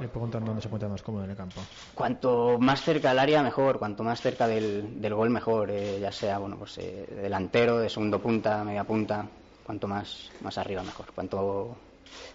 Le 0.00 0.08
preguntan 0.08 0.44
dónde 0.44 0.60
se 0.60 0.68
encuentra 0.68 0.88
más 0.88 1.02
cómodo 1.02 1.24
en 1.24 1.30
el 1.30 1.36
campo. 1.36 1.60
Cuanto 1.94 2.58
más 2.58 2.82
cerca 2.82 3.12
al 3.12 3.18
área, 3.20 3.42
mejor. 3.42 3.78
Cuanto 3.78 4.02
más 4.02 4.20
cerca 4.20 4.46
del, 4.46 5.00
del 5.00 5.14
gol, 5.14 5.30
mejor. 5.30 5.70
eh, 5.70 5.98
ya 6.00 6.12
sea, 6.12 6.38
bueno, 6.38 6.56
pues 6.58 6.76
eh, 6.78 7.06
delantero, 7.22 7.78
de 7.78 7.88
segundo 7.88 8.20
punta, 8.20 8.64
media 8.64 8.84
punta. 8.84 9.26
Cuanto 9.64 9.86
más, 9.86 10.30
más 10.40 10.58
arriba, 10.58 10.82
mejor. 10.82 11.06
Cuanto 11.14 11.76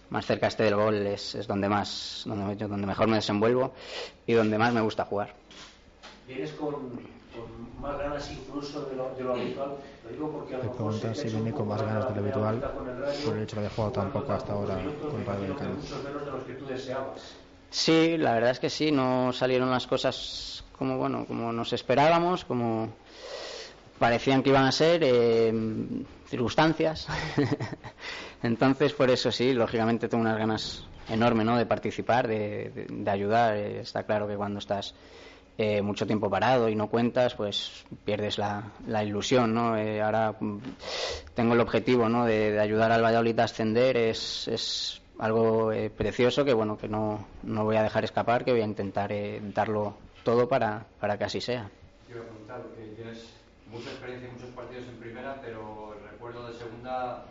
más 0.10 0.26
cerca 0.26 0.48
esté 0.48 0.64
del 0.64 0.76
gol 0.76 1.08
es, 1.08 1.36
es 1.36 1.48
donde 1.48 1.70
más, 1.70 2.24
donde, 2.26 2.56
donde 2.68 2.88
mejor 2.88 3.08
me 3.08 3.16
desenvuelvo 3.18 3.74
y 4.26 4.34
donde 4.34 4.58
más 4.58 4.74
me 4.74 4.82
gusta 4.82 5.06
jugar. 5.06 5.36
Vienes 6.28 6.52
con, 6.52 6.72
con 6.72 7.82
más 7.82 7.98
ganas 7.98 8.32
incluso 8.32 8.86
de 8.86 8.96
lo, 8.96 9.14
de 9.16 9.24
lo 9.24 9.34
habitual. 9.34 9.76
Lo 10.04 10.10
digo 10.10 10.32
porque 10.32 10.56
a 10.56 10.58
lo 10.58 10.64
mejor 10.64 11.08
ha 11.08 11.16
si 11.16 11.30
viene 11.30 11.54
con 11.54 11.68
más 11.68 11.82
ganas 11.82 12.08
de 12.08 12.14
lo 12.14 12.22
habitual 12.22 12.56
el 12.56 13.24
por 13.24 13.36
el 13.36 13.44
hecho 13.44 13.56
de 13.56 13.62
haber 13.62 13.72
jugado 13.72 13.92
tan 13.94 14.10
poco 14.10 14.34
hasta 14.34 14.54
ahora 14.54 14.80
con 15.10 15.20
me 15.20 15.26
Radio 15.26 15.42
Vallecano. 15.42 15.76
muchos 15.76 16.04
menos 16.04 16.26
de 16.26 16.32
los 16.32 16.44
que 16.44 16.54
tú 16.54 16.66
deseabas. 16.66 17.22
Sí, 17.70 18.18
la 18.18 18.34
verdad 18.34 18.52
es 18.52 18.60
que 18.60 18.70
sí, 18.70 18.92
no 18.92 19.34
salieron 19.34 19.70
las 19.70 19.86
cosas 19.86 20.64
como 20.78 20.98
bueno, 20.98 21.26
como 21.26 21.52
nos 21.52 21.74
esperábamos, 21.74 22.46
como 22.46 22.90
parecían 24.00 24.44
que 24.44 24.50
iban 24.50 24.66
a 24.66 24.72
ser 24.72 25.02
eh, 25.04 25.54
circunstancias. 26.28 27.08
Entonces, 28.46 28.94
por 28.94 29.10
eso 29.10 29.32
sí, 29.32 29.54
lógicamente 29.54 30.08
tengo 30.08 30.22
unas 30.22 30.38
ganas 30.38 30.84
enormes 31.10 31.46
¿no? 31.46 31.58
de 31.58 31.66
participar, 31.66 32.28
de, 32.28 32.88
ayudar. 33.08 33.56
Eh, 33.56 33.80
Está 33.80 34.04
claro 34.04 34.28
que 34.28 34.36
cuando 34.36 34.60
estás 34.60 34.94
eh, 35.58 35.82
mucho 35.82 36.06
tiempo 36.06 36.30
parado 36.30 36.70
y 36.70 36.76
no 36.76 36.90
cuentas, 36.90 37.34
pues 37.36 37.86
pierdes 38.04 38.38
la, 38.38 38.72
la 38.88 39.04
ilusión, 39.04 39.54
¿no? 39.54 39.78
Eh, 39.78 40.02
ahora 40.02 40.36
mm, 40.40 40.58
tengo 41.34 41.54
el 41.54 41.62
objetivo, 41.62 42.10
¿no? 42.10 42.26
De, 42.26 42.52
de 42.52 42.60
ayudar 42.60 42.92
al 42.92 43.04
Valladolid 43.04 43.40
a 43.40 43.46
ascender, 43.46 43.96
es, 43.98 44.48
es 44.48 45.02
algo 45.18 45.72
eh, 45.72 45.90
precioso 45.90 46.44
que, 46.44 46.54
bueno, 46.54 46.78
que 46.78 46.88
no, 46.88 47.26
no 47.44 47.64
voy 47.64 47.78
a 47.78 47.84
dejar 47.84 48.04
escapar, 48.04 48.44
que 48.44 48.52
voy 48.52 48.62
a 48.62 48.66
intentar 48.66 49.12
eh, 49.12 49.40
darlo 49.54 49.96
todo 50.24 50.48
para, 50.48 50.86
para 51.00 51.18
que 51.18 51.24
así 51.24 51.40
sea. 51.40 51.70
Preguntar, 52.10 52.62
porque 52.62 52.84
tienes 52.96 53.30
mucha 53.72 53.90
experiencia 53.92 54.28
y 54.30 54.32
muchos 54.34 54.50
partidos 54.50 54.88
en 54.88 54.98
primera, 54.98 55.40
pero 55.42 55.96
el 55.98 56.10
recuerdo 56.12 56.48
de 56.48 56.54
segunda, 56.54 57.26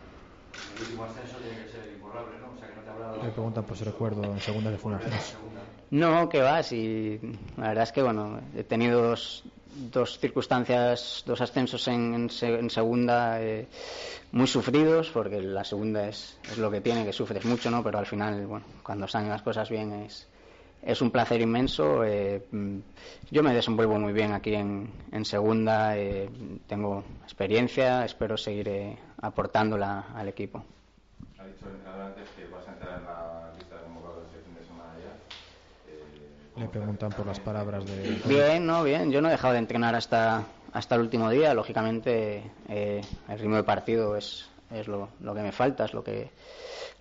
el 0.75 0.81
último 0.83 1.05
ascenso 1.05 1.37
tiene 1.39 1.59
que 1.65 1.69
ser 1.69 1.91
imborrable, 1.95 2.39
¿no? 2.41 2.53
O 2.55 2.59
sea, 2.59 2.69
que 2.69 2.75
no 2.75 2.83
te 2.83 2.91
habrá 2.91 3.07
dado... 3.07 3.23
Le 3.23 3.31
preguntan 3.33 3.65
por 3.65 3.77
su 3.77 3.85
recuerdo 3.85 4.33
en 4.33 4.41
segunda 4.41 4.71
que 4.71 4.79
fue 4.79 4.91
un 4.93 4.99
ascenso. 4.99 5.37
No, 5.91 6.29
que 6.29 6.41
va, 6.41 6.63
sí. 6.63 7.21
La 7.57 7.69
verdad 7.69 7.85
es 7.85 7.93
que, 7.93 8.03
bueno, 8.03 8.41
he 8.57 8.65
tenido 8.65 9.01
dos, 9.03 9.45
dos 9.67 10.19
circunstancias, 10.19 11.23
dos 11.27 11.41
ascensos 11.41 11.87
en, 11.89 12.15
en 12.15 12.31
se- 12.31 12.59
en 12.59 12.71
segunda 12.71 13.41
eh, 13.41 13.69
muy 14.33 14.47
sufridos, 14.49 15.11
porque 15.11 15.41
la 15.41 15.63
segunda 15.63 16.09
es, 16.09 16.41
es 16.49 16.59
lo 16.59 16.71
que 16.71 16.81
tiene, 16.81 17.05
que 17.05 17.13
sufres 17.13 17.45
mucho, 17.45 17.71
¿no? 17.71 17.85
Pero 17.85 17.99
al 17.99 18.07
final, 18.07 18.47
bueno, 18.47 18.67
cuando 18.83 19.07
salen 19.07 19.29
las 19.29 19.43
cosas 19.43 19.69
bien 19.71 19.93
es, 19.93 20.27
es 20.85 21.01
un 21.01 21.11
placer 21.11 21.41
inmenso. 21.41 22.05
eh, 22.05 22.43
yo 23.31 23.43
me 23.43 23.55
desenvuelvo 23.55 23.99
muy 23.99 24.13
bien 24.13 24.33
aquí 24.33 24.55
en, 24.55 24.91
en 25.13 25.25
segunda, 25.25 25.97
eh, 25.97 26.29
tengo 26.67 27.03
experiencia, 27.23 28.05
espero 28.05 28.37
seguir 28.37 28.69
eh, 28.69 28.97
aportándola 29.21 30.07
al 30.15 30.29
equipo. 30.29 30.63
Ha 31.39 31.45
dicho 31.47 31.67
el 31.69 31.75
entrenador 31.77 32.07
antes 32.07 32.29
que 32.37 32.47
vas 32.47 32.67
a 32.69 32.73
entrar 32.73 32.99
en 33.01 33.05
la 33.05 33.53
lista 33.59 33.77
de 33.77 33.83
convocados 33.85 34.33
de 34.33 34.39
fin 34.43 34.55
de 34.55 34.65
semana 34.65 34.93
ya. 34.99 35.91
Eh, 35.93 36.61
Le 36.61 36.69
preguntan 36.69 37.11
por 37.13 37.27
las 37.27 37.41
palabras 37.41 37.85
de... 37.87 38.21
Bien, 38.27 38.65
no, 38.67 38.83
bien. 38.85 39.11
Yo 39.11 39.21
no 39.21 39.29
he 39.29 39.33
dejado 39.33 39.55
de 39.55 39.59
entrenar 39.61 39.95
hasta, 39.95 40.45
hasta 40.73 40.95
el 40.95 41.01
último 41.01 41.31
día. 41.31 41.55
Lógicamente, 41.55 42.43
eh, 42.69 43.01
el 43.29 43.39
ritmo 43.39 43.57
de 43.57 43.65
partido 43.65 44.17
es, 44.17 44.49
es 44.71 44.87
lo, 44.87 45.09
lo 45.21 45.35
que 45.35 45.43
me 45.43 45.53
falta, 45.53 45.85
es 45.87 45.95
lo 45.95 46.05
que, 46.05 46.31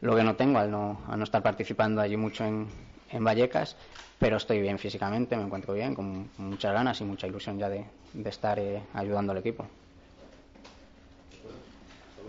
lo 0.01 0.15
que 0.15 0.23
no 0.23 0.35
tengo 0.35 0.59
al 0.59 0.71
no, 0.71 1.01
al 1.07 1.17
no 1.19 1.23
estar 1.25 1.43
participando 1.43 2.01
allí 2.01 2.17
mucho 2.17 2.43
en, 2.45 2.67
en 3.13 3.23
Vallecas. 3.23 3.75
Pero 4.19 4.37
estoy 4.37 4.61
bien 4.61 4.79
físicamente, 4.79 5.35
me 5.35 5.43
encuentro 5.43 5.73
bien, 5.73 5.95
con 5.95 6.29
muchas 6.37 6.73
ganas 6.73 6.99
y 7.01 7.03
mucha 7.03 7.27
ilusión 7.27 7.57
ya 7.59 7.69
de, 7.69 7.85
de 8.13 8.29
estar 8.29 8.57
eh, 8.59 8.81
ayudando 8.93 9.31
al 9.31 9.39
equipo. 9.39 9.65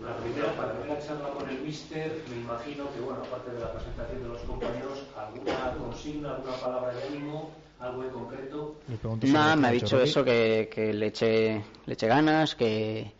La 0.03 0.15
primera, 0.17 0.51
para 0.53 0.73
la 0.73 0.99
charla 0.99 1.29
con 1.29 1.49
el 1.49 1.61
míster, 1.61 2.21
me 2.29 2.41
imagino 2.41 2.91
que, 2.93 2.99
bueno, 2.99 3.21
aparte 3.23 3.51
de 3.51 3.59
la 3.59 3.71
presentación 3.71 4.23
de 4.23 4.29
los 4.29 4.41
compañeros, 4.41 5.03
alguna 5.17 5.73
consigna, 5.79 6.35
alguna 6.35 6.53
palabra 6.57 6.93
de 6.93 7.07
ánimo, 7.07 7.51
algo 7.79 8.03
en 8.03 8.09
concreto. 8.09 8.75
Nada, 9.21 9.55
me 9.55 9.69
ha 9.69 9.71
dicho 9.71 9.99
eso, 9.99 10.23
que, 10.23 10.69
que 10.71 10.93
le, 10.93 11.07
eche, 11.07 11.63
le 11.85 11.93
eche 11.93 12.07
ganas, 12.07 12.55
que, 12.55 13.13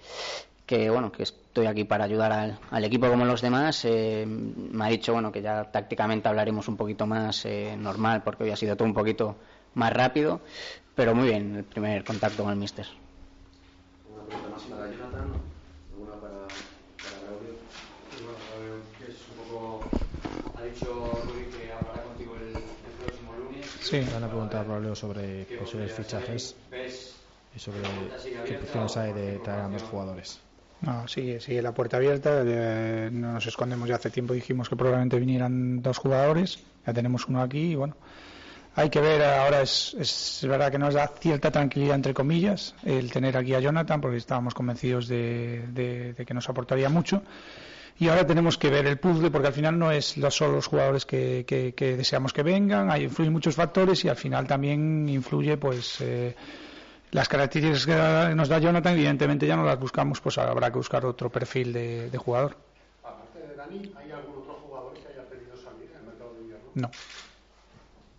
que 0.66 0.90
bueno, 0.90 1.12
que 1.12 1.24
estoy 1.24 1.68
aquí 1.68 1.84
para 1.84 2.06
ayudar 2.06 2.32
al, 2.32 2.60
al 2.72 2.84
equipo 2.84 3.08
como 3.08 3.26
los 3.26 3.42
demás. 3.42 3.86
Eh, 3.86 4.26
me 4.28 4.86
ha 4.86 4.90
dicho 4.90 5.14
bueno 5.14 5.32
que 5.32 5.42
ya 5.42 5.64
tácticamente 5.72 6.28
hablaremos 6.28 6.68
un 6.68 6.76
poquito 6.78 7.06
más 7.06 7.46
eh, 7.46 7.76
normal, 7.78 8.24
porque 8.24 8.44
hoy 8.46 8.52
ha 8.52 8.56
sido 8.56 8.76
todo 8.76 8.88
un 8.88 8.94
poquito 8.94 9.36
más 9.76 9.94
rápido, 9.94 10.42
pero 10.96 11.14
muy 11.14 11.28
bien 11.30 11.56
el 11.58 11.64
primer 11.64 12.04
contacto 12.04 12.44
con 12.44 12.52
el 12.52 12.58
míster. 12.58 12.88
Una 14.14 14.24
pregunta 14.26 14.50
más 14.50 14.64
para 14.64 14.92
Jonathan, 14.92 15.28
una 16.00 16.14
para, 16.14 16.34
para 16.34 17.22
Braulio. 17.28 17.54
Y 18.18 18.24
bueno, 18.24 18.84
que 18.98 19.12
es 19.12 19.18
un 19.30 19.54
poco... 19.54 19.84
Ha 20.58 20.64
dicho 20.64 21.22
Rui 21.28 21.44
que 21.46 21.72
hablará 21.72 22.04
contigo 22.04 22.36
el, 22.38 22.56
el 22.56 23.06
próximo 23.06 23.34
lunes. 23.38 23.66
Sí, 23.82 24.00
van 24.14 24.24
a 24.24 24.28
preguntar 24.28 24.62
a 24.62 24.64
Braulio 24.64 24.96
sobre 24.96 25.46
¿Qué 25.46 25.58
posibles 25.58 25.92
fichajes 25.94 26.56
y 27.56 27.60
sobre 27.60 27.82
qué 28.46 28.58
opciones 28.58 28.98
hay 28.98 29.14
de 29.14 29.40
traer 29.40 29.62
a 29.62 29.68
más 29.68 29.82
información? 29.82 29.90
jugadores. 29.92 30.40
No, 30.86 31.08
sigue, 31.08 31.62
la 31.62 31.74
puerta 31.74 31.98
abierta. 31.98 32.44
eh, 32.46 33.10
no 33.12 33.34
nos 33.34 33.48
escondemos 33.48 33.90
ya 33.90 33.96
hace 33.96 34.10
tiempo. 34.12 34.34
Dijimos 34.34 34.70
que 34.70 34.76
probablemente 34.76 35.20
vinieran 35.20 35.82
dos 35.82 35.98
jugadores. 35.98 36.60
Ya 36.86 36.94
tenemos 36.94 37.28
uno 37.28 37.42
aquí 37.42 37.72
y 37.72 37.76
bueno. 37.76 37.96
Hay 38.78 38.90
que 38.90 39.00
ver, 39.00 39.24
ahora 39.24 39.62
es, 39.62 39.96
es 39.98 40.46
verdad 40.48 40.70
que 40.70 40.78
nos 40.78 40.94
da 40.94 41.08
cierta 41.08 41.50
tranquilidad, 41.50 41.96
entre 41.96 42.14
comillas, 42.14 42.76
el 42.84 43.10
tener 43.10 43.38
aquí 43.38 43.54
a 43.54 43.62
Jonathan, 43.62 44.02
porque 44.02 44.18
estábamos 44.18 44.54
convencidos 44.54 45.08
de, 45.08 45.66
de- 45.70 46.14
de 46.14 46.26
que 46.26 46.34
nos 46.34 46.50
aportaría 46.50 46.90
mucho. 46.90 47.24
Y 47.98 48.10
ahora 48.10 48.28
tenemos 48.28 48.58
que 48.58 48.70
ver 48.70 48.86
el 48.86 48.98
puzzle, 48.98 49.32
porque 49.32 49.48
al 49.48 49.54
final 49.54 49.80
no 49.80 49.92
es 49.92 50.18
los 50.18 50.36
solo 50.36 50.56
los 50.56 50.68
jugadores 50.68 51.06
que, 51.06 51.46
que- 51.48 51.74
que 51.74 51.96
deseamos 51.96 52.34
que 52.34 52.44
vengan, 52.44 52.92
hay, 52.92 53.04
influyen 53.06 53.32
muchos 53.32 53.56
factores 53.56 54.04
y 54.04 54.10
al 54.10 54.18
final 54.18 54.46
también 54.46 55.08
influye 55.08 55.56
pues 55.56 56.02
eh, 56.02 56.36
las 57.16 57.30
características 57.30 57.86
que 57.86 58.36
nos 58.36 58.50
da 58.50 58.60
Jonathan, 58.60 58.92
evidentemente 58.92 59.48
ya 59.48 59.56
no 59.56 59.64
las 59.64 59.80
buscamos, 59.80 60.20
pues 60.20 60.38
habrá 60.38 60.70
que 60.70 60.78
buscar 60.78 61.06
otro 61.06 61.30
perfil 61.30 61.72
de, 61.72 62.10
de 62.10 62.18
jugador. 62.18 62.58
Aparte 63.02 63.40
de 63.40 63.56
Dani, 63.56 63.94
¿hay 63.96 64.12
algún 64.12 64.40
otro 64.42 64.56
jugador 64.56 64.94
que 64.96 65.08
haya 65.08 65.24
pedido 65.30 65.56
salir 65.56 65.90
en 65.92 66.00
el 66.00 66.06
mercado 66.08 66.34
de 66.34 66.42
invierno? 66.42 66.68
No. 66.76 66.92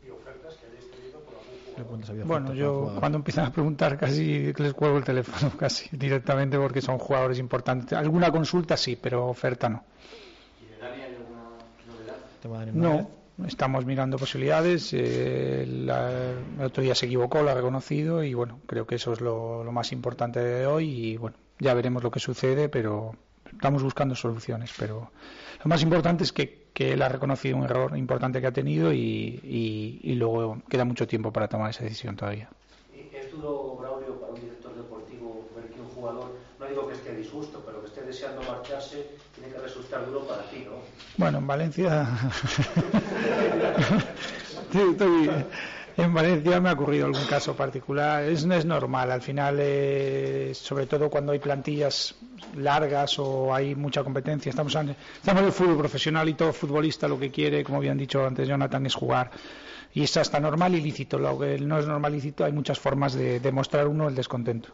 ¿Y 0.02 0.08
ofertas 0.08 0.54
que 0.54 0.66
hayáis 0.66 0.90
tenido 0.90 1.20
por 1.20 1.34
algún 1.76 2.00
jugador? 2.00 2.26
Bueno, 2.26 2.54
yo 2.54 2.96
cuando 2.98 3.18
empiezan 3.18 3.44
a 3.44 3.52
preguntar 3.52 3.98
casi 3.98 4.54
les 4.54 4.72
cuelgo 4.72 4.96
el 4.96 5.04
teléfono 5.04 5.52
casi 5.58 5.94
directamente 5.94 6.58
porque 6.58 6.80
son 6.80 6.96
jugadores 6.96 7.38
importantes. 7.38 7.92
Alguna 7.98 8.30
consulta 8.30 8.78
sí, 8.78 8.96
pero 8.96 9.26
oferta 9.26 9.68
no. 9.68 9.84
¿Y 10.62 10.72
de 10.72 10.78
Dani 10.78 11.02
hay 11.02 11.14
alguna 11.16 11.42
novedad? 11.86 12.72
No, 12.72 13.10
estamos 13.46 13.84
mirando 13.84 14.16
posibilidades. 14.18 14.90
eh, 14.92 15.64
la- 15.68 16.30
el 16.58 16.62
otro 16.64 16.82
día 16.82 16.94
se 16.94 17.06
equivocó, 17.06 17.42
lo 17.42 17.50
ha 17.50 17.54
reconocido 17.54 18.22
y 18.24 18.34
bueno, 18.34 18.60
creo 18.66 18.86
que 18.86 18.94
eso 18.96 19.12
es 19.12 19.20
lo, 19.20 19.64
más 19.72 19.92
importante 19.92 20.40
de 20.40 20.66
hoy 20.66 20.88
y 21.12 21.16
bueno, 21.16 21.36
ya 21.58 21.74
veremos 21.74 22.02
lo 22.02 22.10
que 22.10 22.20
sucede, 22.20 22.68
pero 22.68 23.14
estamos 23.52 23.82
buscando 23.82 24.14
soluciones. 24.14 24.72
Pero 24.78 25.10
lo 25.62 25.68
más 25.68 25.82
importante 25.82 26.24
es 26.24 26.32
que, 26.32 26.66
que 26.72 26.92
él 26.92 27.02
ha 27.02 27.08
reconocido 27.08 27.56
un 27.56 27.64
error 27.64 27.96
importante 27.96 28.40
que 28.40 28.46
ha 28.46 28.52
tenido 28.52 28.92
y, 28.92 29.40
y- 30.02 30.14
luego 30.14 30.58
queda 30.68 30.84
mucho 30.84 31.06
tiempo 31.06 31.32
para 31.32 31.48
tomar 31.48 31.70
esa 31.70 31.84
decisión 31.84 32.16
todavía. 32.16 32.48
Es 33.14 33.30
duro, 33.32 33.76
Braulio, 33.80 34.20
para 34.20 34.32
un 34.34 34.40
director 34.40 34.74
deportivo 34.76 35.48
ver 35.56 35.66
que 35.70 35.80
un 35.80 35.88
jugador, 35.88 36.30
no 36.60 36.66
digo 36.66 36.86
que 36.88 36.94
esté 36.94 37.15
disgusto, 37.26 37.62
pero 37.66 37.80
que 37.80 37.86
esté 37.88 38.02
deseando 38.02 38.42
marcharse 38.42 39.06
tiene 39.34 39.52
que 39.52 39.58
resultar 39.60 40.06
duro 40.06 40.20
para 40.26 40.42
ti, 40.50 40.64
¿no? 40.64 40.76
Bueno, 41.16 41.38
en 41.38 41.46
Valencia. 41.46 42.06
Estoy- 44.72 45.30
En 45.98 46.12
Valencia 46.12 46.60
me 46.60 46.68
ha 46.68 46.74
ocurrido 46.74 47.06
algún 47.06 47.24
caso 47.24 47.56
particular. 47.56 48.22
Es, 48.24 48.44
es 48.44 48.64
normal. 48.66 49.10
Al 49.10 49.22
final, 49.22 49.56
eh, 49.60 50.52
sobre 50.54 50.84
todo 50.86 51.08
cuando 51.08 51.32
hay 51.32 51.38
plantillas 51.38 52.14
largas 52.54 53.18
o 53.18 53.54
hay 53.54 53.74
mucha 53.74 54.04
competencia. 54.04 54.50
Estamos 54.50 54.74
en, 54.74 54.90
estamos 54.90 55.40
en 55.40 55.46
el 55.46 55.52
fútbol 55.52 55.78
profesional 55.78 56.28
y 56.28 56.34
todo 56.34 56.52
futbolista 56.52 57.08
lo 57.08 57.18
que 57.18 57.30
quiere, 57.30 57.64
como 57.64 57.78
habían 57.78 57.96
dicho 57.96 58.26
antes 58.26 58.46
Jonathan, 58.46 58.84
es 58.84 58.94
jugar. 58.94 59.30
Y 59.94 60.02
es 60.02 60.14
hasta 60.18 60.38
normal 60.38 60.74
y 60.74 60.82
lícito. 60.82 61.18
Lo 61.18 61.38
que 61.38 61.58
no 61.60 61.78
es 61.78 61.86
normal 61.86 62.12
y 62.12 62.16
lícito, 62.16 62.44
hay 62.44 62.52
muchas 62.52 62.78
formas 62.78 63.14
de 63.14 63.40
demostrar 63.40 63.88
uno 63.88 64.06
el 64.06 64.14
descontento. 64.14 64.68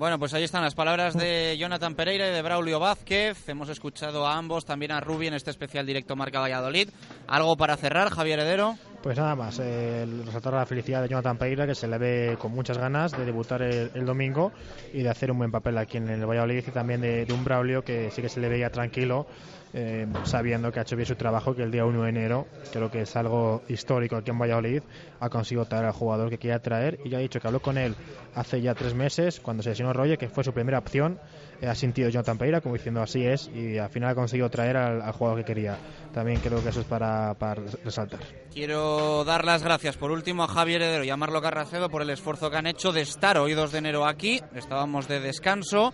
Bueno, 0.00 0.18
pues 0.18 0.32
ahí 0.32 0.44
están 0.44 0.62
las 0.62 0.74
palabras 0.74 1.12
de 1.12 1.58
Jonathan 1.58 1.94
Pereira 1.94 2.26
y 2.26 2.32
de 2.32 2.40
Braulio 2.40 2.80
Vázquez. 2.80 3.46
Hemos 3.50 3.68
escuchado 3.68 4.26
a 4.26 4.38
ambos, 4.38 4.64
también 4.64 4.92
a 4.92 5.00
Rubi 5.00 5.26
en 5.26 5.34
este 5.34 5.50
especial 5.50 5.84
directo 5.84 6.16
Marca 6.16 6.40
Valladolid. 6.40 6.88
¿Algo 7.28 7.54
para 7.58 7.76
cerrar, 7.76 8.08
Javier 8.08 8.38
Heredero? 8.38 8.76
Pues 9.02 9.18
nada 9.18 9.36
más, 9.36 9.58
eh, 9.62 10.06
resaltar 10.24 10.54
la 10.54 10.64
felicidad 10.64 11.02
de 11.02 11.08
Jonathan 11.10 11.36
Pereira, 11.36 11.66
que 11.66 11.74
se 11.74 11.86
le 11.86 11.98
ve 11.98 12.38
con 12.40 12.52
muchas 12.52 12.78
ganas 12.78 13.12
de 13.12 13.26
debutar 13.26 13.60
el, 13.60 14.06
domingo 14.06 14.52
y 14.94 15.02
de 15.02 15.10
hacer 15.10 15.30
un 15.30 15.36
buen 15.36 15.50
papel 15.50 15.76
aquí 15.76 15.98
en 15.98 16.08
el 16.08 16.24
Valladolid 16.24 16.64
y 16.66 16.70
también 16.70 17.02
de, 17.02 17.26
de 17.26 17.32
un 17.34 17.44
Braulio 17.44 17.84
que 17.84 18.10
sí 18.10 18.22
que 18.22 18.30
se 18.30 18.40
le 18.40 18.48
veía 18.48 18.70
tranquilo, 18.70 19.26
eh, 19.72 20.06
sabiendo 20.24 20.72
que 20.72 20.80
ha 20.80 20.82
hecho 20.82 20.96
bien 20.96 21.06
su 21.06 21.14
trabajo, 21.14 21.54
que 21.54 21.62
el 21.62 21.70
día 21.70 21.84
1 21.84 22.02
de 22.02 22.08
enero, 22.08 22.46
creo 22.72 22.90
que 22.90 23.02
es 23.02 23.16
algo 23.16 23.62
histórico 23.68 24.16
aquí 24.16 24.30
en 24.30 24.38
Valladolid, 24.38 24.82
ha 25.20 25.28
conseguido 25.28 25.64
traer 25.66 25.84
al 25.86 25.92
jugador 25.92 26.30
que 26.30 26.38
quería 26.38 26.58
traer 26.58 26.98
y 27.04 27.10
ya 27.10 27.18
ha 27.18 27.20
dicho 27.20 27.40
que 27.40 27.46
habló 27.46 27.60
con 27.60 27.78
él 27.78 27.94
hace 28.34 28.60
ya 28.60 28.74
tres 28.74 28.94
meses, 28.94 29.40
cuando 29.40 29.62
se 29.62 29.70
lesionó 29.70 29.92
Roger, 29.92 30.18
que 30.18 30.28
fue 30.28 30.44
su 30.44 30.52
primera 30.52 30.78
opción, 30.78 31.18
eh, 31.60 31.66
ha 31.66 31.74
sentido 31.74 32.08
Jonathan 32.08 32.38
Pereira 32.38 32.60
como 32.60 32.74
diciendo 32.74 33.02
así 33.02 33.24
es 33.24 33.48
y 33.54 33.78
al 33.78 33.90
final 33.90 34.10
ha 34.10 34.14
conseguido 34.14 34.48
traer 34.48 34.76
al, 34.76 35.12
jugador 35.12 35.40
que 35.40 35.44
quería. 35.44 35.76
También 36.12 36.40
creo 36.40 36.62
que 36.62 36.70
eso 36.70 36.80
es 36.80 36.86
para, 36.86 37.34
para 37.34 37.62
resaltar. 37.84 38.20
Quiero 38.52 39.24
dar 39.24 39.44
las 39.44 39.62
gracias 39.62 39.96
por 39.96 40.10
último 40.10 40.44
a 40.44 40.48
Javier 40.48 40.82
Heredero 40.82 41.04
y 41.04 41.10
a 41.10 41.16
Marlo 41.16 41.42
Carracedo 41.42 41.88
por 41.90 42.02
el 42.02 42.10
esfuerzo 42.10 42.50
que 42.50 42.56
han 42.56 42.66
hecho 42.66 42.92
de 42.92 43.02
estar 43.02 43.38
hoy 43.38 43.54
2 43.54 43.72
de 43.72 43.78
enero 43.78 44.06
aquí. 44.06 44.40
Estábamos 44.54 45.06
de 45.06 45.20
descanso, 45.20 45.92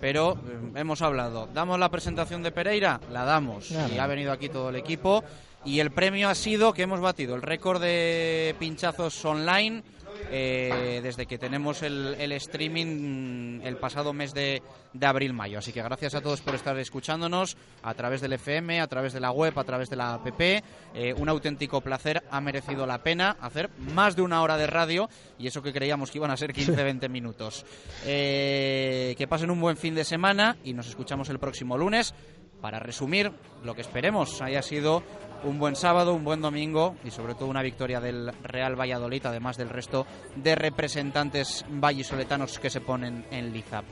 pero 0.00 0.34
eh, 0.34 0.80
hemos 0.80 1.02
hablado. 1.02 1.48
¿Damos 1.52 1.78
la 1.78 1.90
presentación 1.90 2.42
de 2.42 2.52
Pereira? 2.52 3.00
La 3.10 3.24
damos. 3.24 3.68
Claro. 3.68 3.94
Y 3.94 3.98
ha 3.98 4.06
venido 4.06 4.32
aquí 4.32 4.48
todo 4.48 4.70
el 4.70 4.76
equipo. 4.76 5.24
Y 5.64 5.80
el 5.80 5.90
premio 5.90 6.28
ha 6.28 6.34
sido 6.34 6.72
que 6.72 6.82
hemos 6.82 7.00
batido 7.00 7.34
el 7.34 7.42
récord 7.42 7.80
de 7.82 8.54
pinchazos 8.58 9.24
online 9.24 9.82
eh, 10.30 11.00
desde 11.02 11.26
que 11.26 11.38
tenemos 11.38 11.82
el, 11.82 12.32
streaming 12.32 13.60
el 13.62 13.76
pasado 13.76 14.12
mes 14.12 14.34
de, 14.34 14.62
de 14.92 15.06
abril-mayo. 15.06 15.58
Así 15.58 15.72
que 15.72 15.82
gracias 15.82 16.14
a 16.14 16.20
todos 16.20 16.40
por 16.40 16.54
estar 16.54 16.78
escuchándonos 16.78 17.56
a 17.82 17.94
través 17.94 18.20
del 18.20 18.32
FM, 18.34 18.80
a 18.80 18.86
través 18.86 19.12
de 19.12 19.20
la 19.20 19.30
web, 19.30 19.58
a 19.58 19.64
través 19.64 19.90
de 19.90 19.96
la 19.96 20.14
app. 20.14 20.26
Eh, 20.40 21.14
un 21.16 21.28
auténtico 21.28 21.80
placer, 21.80 22.22
ha 22.30 22.40
merecido 22.40 22.86
la 22.86 23.02
pena 23.02 23.36
hacer 23.40 23.70
más 23.78 24.16
de 24.16 24.22
una 24.22 24.42
hora 24.42 24.56
de 24.56 24.66
radio 24.66 25.08
y 25.38 25.46
eso 25.46 25.62
que 25.62 25.72
creíamos 25.72 26.10
que 26.10 26.18
iban 26.18 26.30
a 26.30 26.36
ser 26.36 26.52
15-20 26.52 27.08
minutos. 27.08 27.64
Eh, 28.04 29.14
que 29.16 29.26
pasen 29.26 29.50
un 29.50 29.60
buen 29.60 29.76
fin 29.76 29.94
de 29.94 30.04
semana 30.04 30.56
y 30.64 30.72
nos 30.72 30.88
escuchamos 30.88 31.28
el 31.28 31.38
próximo 31.38 31.76
lunes 31.76 32.14
para 32.60 32.78
resumir 32.78 33.32
lo 33.62 33.74
que 33.74 33.82
esperemos 33.82 34.40
haya 34.42 34.62
sido 34.62 35.02
un 35.44 35.58
buen 35.58 35.76
sábado, 35.76 36.14
un 36.14 36.24
buen 36.24 36.40
domingo 36.40 36.96
y 37.04 37.10
sobre 37.10 37.34
todo 37.34 37.48
una 37.48 37.62
victoria 37.62 38.00
del 38.00 38.32
Real 38.42 38.78
Valladolid, 38.78 39.24
además 39.26 39.56
del 39.56 39.68
resto 39.68 40.06
de 40.36 40.54
representantes 40.54 41.64
vallisoletanos 41.68 42.58
que 42.58 42.70
se 42.70 42.80
ponen 42.80 43.24
en 43.30 43.52
liza. 43.52 43.82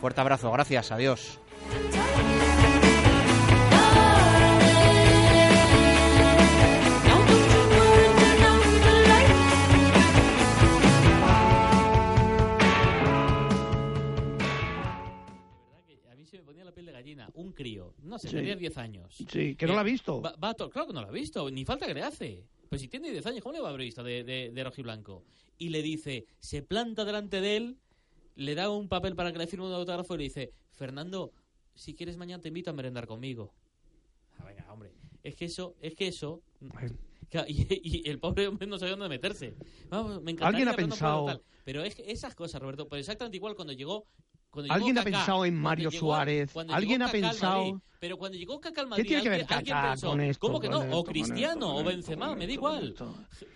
Fuerte 0.00 0.20
abrazo, 0.20 0.50
gracias, 0.50 0.92
adiós. 0.92 1.40
Gallina. 17.00 17.30
Un 17.34 17.52
crío, 17.52 17.94
no 18.02 18.18
sé, 18.18 18.28
tenía 18.30 18.56
10 18.56 18.78
años. 18.78 19.16
Sí, 19.28 19.54
que 19.56 19.66
no 19.66 19.74
lo 19.74 19.80
ha 19.80 19.84
visto. 19.84 20.20
Va, 20.20 20.34
va 20.36 20.54
claro 20.54 20.86
que 20.86 20.92
no 20.92 21.00
lo 21.00 21.08
ha 21.08 21.12
visto, 21.12 21.50
ni 21.50 21.64
falta 21.64 21.86
que 21.86 21.94
le 21.94 22.02
hace. 22.02 22.46
Pues 22.68 22.80
si 22.80 22.88
tiene 22.88 23.10
10 23.10 23.26
años, 23.26 23.42
¿cómo 23.42 23.54
le 23.54 23.60
va 23.60 23.68
a 23.68 23.70
haber 23.70 23.84
visto 23.84 24.02
de, 24.02 24.22
de, 24.22 24.50
de 24.50 24.64
rojiblanco? 24.64 25.24
Y 25.58 25.70
le 25.70 25.82
dice, 25.82 26.26
se 26.38 26.62
planta 26.62 27.04
delante 27.04 27.40
de 27.40 27.56
él, 27.56 27.76
le 28.36 28.54
da 28.54 28.70
un 28.70 28.88
papel 28.88 29.16
para 29.16 29.32
que 29.32 29.38
le 29.38 29.46
firme 29.46 29.66
un 29.66 29.72
autógrafo 29.72 30.14
y 30.14 30.18
le 30.18 30.24
dice, 30.24 30.52
Fernando, 30.72 31.32
si 31.74 31.94
quieres 31.94 32.16
mañana 32.16 32.40
te 32.40 32.48
invito 32.48 32.70
a 32.70 32.72
merendar 32.72 33.06
conmigo. 33.06 33.52
Ah, 34.38 34.44
venga, 34.44 34.72
hombre. 34.72 34.92
Es 35.22 35.34
que 35.34 35.46
eso, 35.46 35.76
es 35.80 35.94
que 35.94 36.08
eso... 36.08 36.42
Y, 37.46 38.00
y 38.00 38.10
el 38.10 38.18
pobre 38.18 38.48
hombre 38.48 38.66
no 38.66 38.76
sabía 38.76 38.96
dónde 38.96 39.08
meterse. 39.08 39.54
Vamos, 39.88 40.20
me 40.20 40.32
encantaría 40.32 40.48
Alguien 40.48 40.68
ha 40.68 40.74
pensado-. 40.74 41.44
Pero 41.64 41.84
es 41.84 41.94
que 41.94 42.10
esas 42.10 42.34
cosas, 42.34 42.60
Roberto, 42.60 42.88
pues 42.88 42.98
exactamente 42.98 43.36
igual 43.36 43.54
cuando 43.54 43.72
llegó... 43.72 44.08
¿Alguien 44.68 44.98
ha 44.98 45.02
pensado 45.04 45.44
en 45.44 45.54
Mario 45.54 45.90
llegó- 45.90 46.06
Suárez? 46.06 46.52
¿Alguien 46.70 47.02
ha 47.02 47.08
pensado- 47.08 47.58
Madrid, 47.66 47.74
pero 48.00 48.16
cuando 48.16 48.36
llegó 48.36 48.60
Kaká 48.60 48.80
al 48.82 48.90
¿Qué 48.94 49.04
tiene 49.04 49.22
que 49.22 49.28
ver 49.28 49.46
Kaká 49.46 49.90
pensó, 49.90 50.08
con 50.08 50.20
esto, 50.20 50.40
¿Cómo 50.40 50.60
que 50.60 50.68
no? 50.68 50.82
esto, 50.82 50.98
o 50.98 51.04
Cristiano 51.04 51.52
esto, 51.52 51.76
o 51.76 51.84
Benzema, 51.84 52.34
me 52.34 52.46
da 52.46 52.52
igual. 52.52 52.94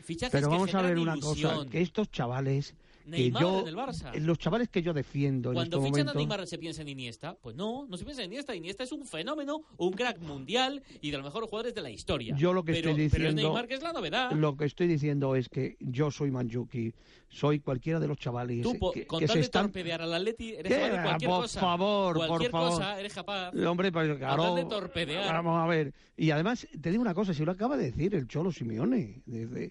Fichajes 0.05 0.31
Pero 0.33 0.49
que 0.49 0.55
vamos 0.55 0.75
a 0.75 0.83
ver 0.83 0.99
una 0.99 1.19
cosa, 1.19 1.67
que 1.71 1.81
estos 1.81 2.11
chavales 2.11 2.75
que 3.05 3.11
Neymar 3.11 3.43
yo 3.43 3.61
en 3.61 3.69
el 3.69 3.77
Barça. 3.77 4.15
los 4.19 4.39
chavales 4.39 4.69
que 4.69 4.83
yo 4.83 4.93
defiendo 4.93 5.51
en 5.51 5.55
Cuando 5.55 5.79
este 5.79 5.89
fichan 5.91 6.09
a 6.09 6.15
Neymar 6.15 6.47
se 6.47 6.59
piensa 6.59 6.83
en 6.83 6.89
Iniesta. 6.89 7.37
Pues 7.41 7.55
no, 7.55 7.87
no 7.89 7.97
se 7.97 8.05
piensa 8.05 8.23
en 8.23 8.31
Iniesta. 8.33 8.55
Iniesta 8.55 8.83
es 8.85 8.93
un 8.93 9.05
fenómeno, 9.07 9.63
un 9.77 9.93
crack 9.93 10.21
mundial 10.21 10.83
y 11.01 11.11
de 11.11 11.17
los 11.19 11.25
mejores 11.27 11.49
jugadores 11.51 11.75
de 11.75 11.81
la 11.83 11.91
historia. 11.91 12.35
yo 12.39 12.53
lo 12.53 12.65
que 12.65 12.73
pero, 12.73 12.91
estoy 12.91 12.95
Pero 12.95 13.07
es 13.07 13.13
diciendo 13.13 13.43
Neymar 13.43 13.69
que 13.69 13.75
es 13.75 13.83
la 13.83 13.93
novedad. 13.93 14.31
lo 14.33 14.57
que 14.57 14.65
estoy 14.65 14.87
diciendo 14.87 15.37
es 15.37 15.49
que 15.49 15.77
yo 15.81 16.11
soy 16.11 16.31
Manjuki, 16.31 16.93
soy 17.29 17.61
cualquiera 17.61 17.99
de 18.01 18.07
los 18.09 18.17
chavales 18.19 18.63
Tú, 18.63 18.93
que, 18.93 19.07
con 19.07 19.19
que 19.21 19.27
tal 19.27 19.33
se 19.35 19.39
de 19.41 19.45
están 19.45 19.67
torpedear 19.67 20.03
al 20.03 20.15
Atleti, 20.15 20.55
eres 20.55 20.73
capaz 20.73 20.97
de 20.97 21.03
cualquier 21.03 21.31
por 21.31 21.41
cosa. 21.43 21.61
favor, 21.61 22.17
cualquier 22.17 22.51
por 22.51 22.61
favor. 22.61 22.79
cosa 22.79 23.01
eres 23.01 23.15
capaz. 23.15 23.53
Hombre, 23.67 23.93
pues 23.93 24.09
Con 24.09 24.19
claro. 24.19 24.55
de 24.55 24.65
torpedear. 24.65 25.33
Vamos 25.35 25.61
a 25.63 25.67
ver. 25.67 25.93
Y 26.17 26.31
además, 26.31 26.67
te 26.81 26.91
digo 26.91 27.03
una 27.03 27.13
cosa, 27.15 27.35
si 27.35 27.45
lo 27.45 27.51
acaba 27.53 27.77
de 27.77 27.87
decir 27.87 28.15
el 28.15 28.29
Cholo 28.29 28.53
Simeone. 28.53 29.23
Sea, 29.29 29.71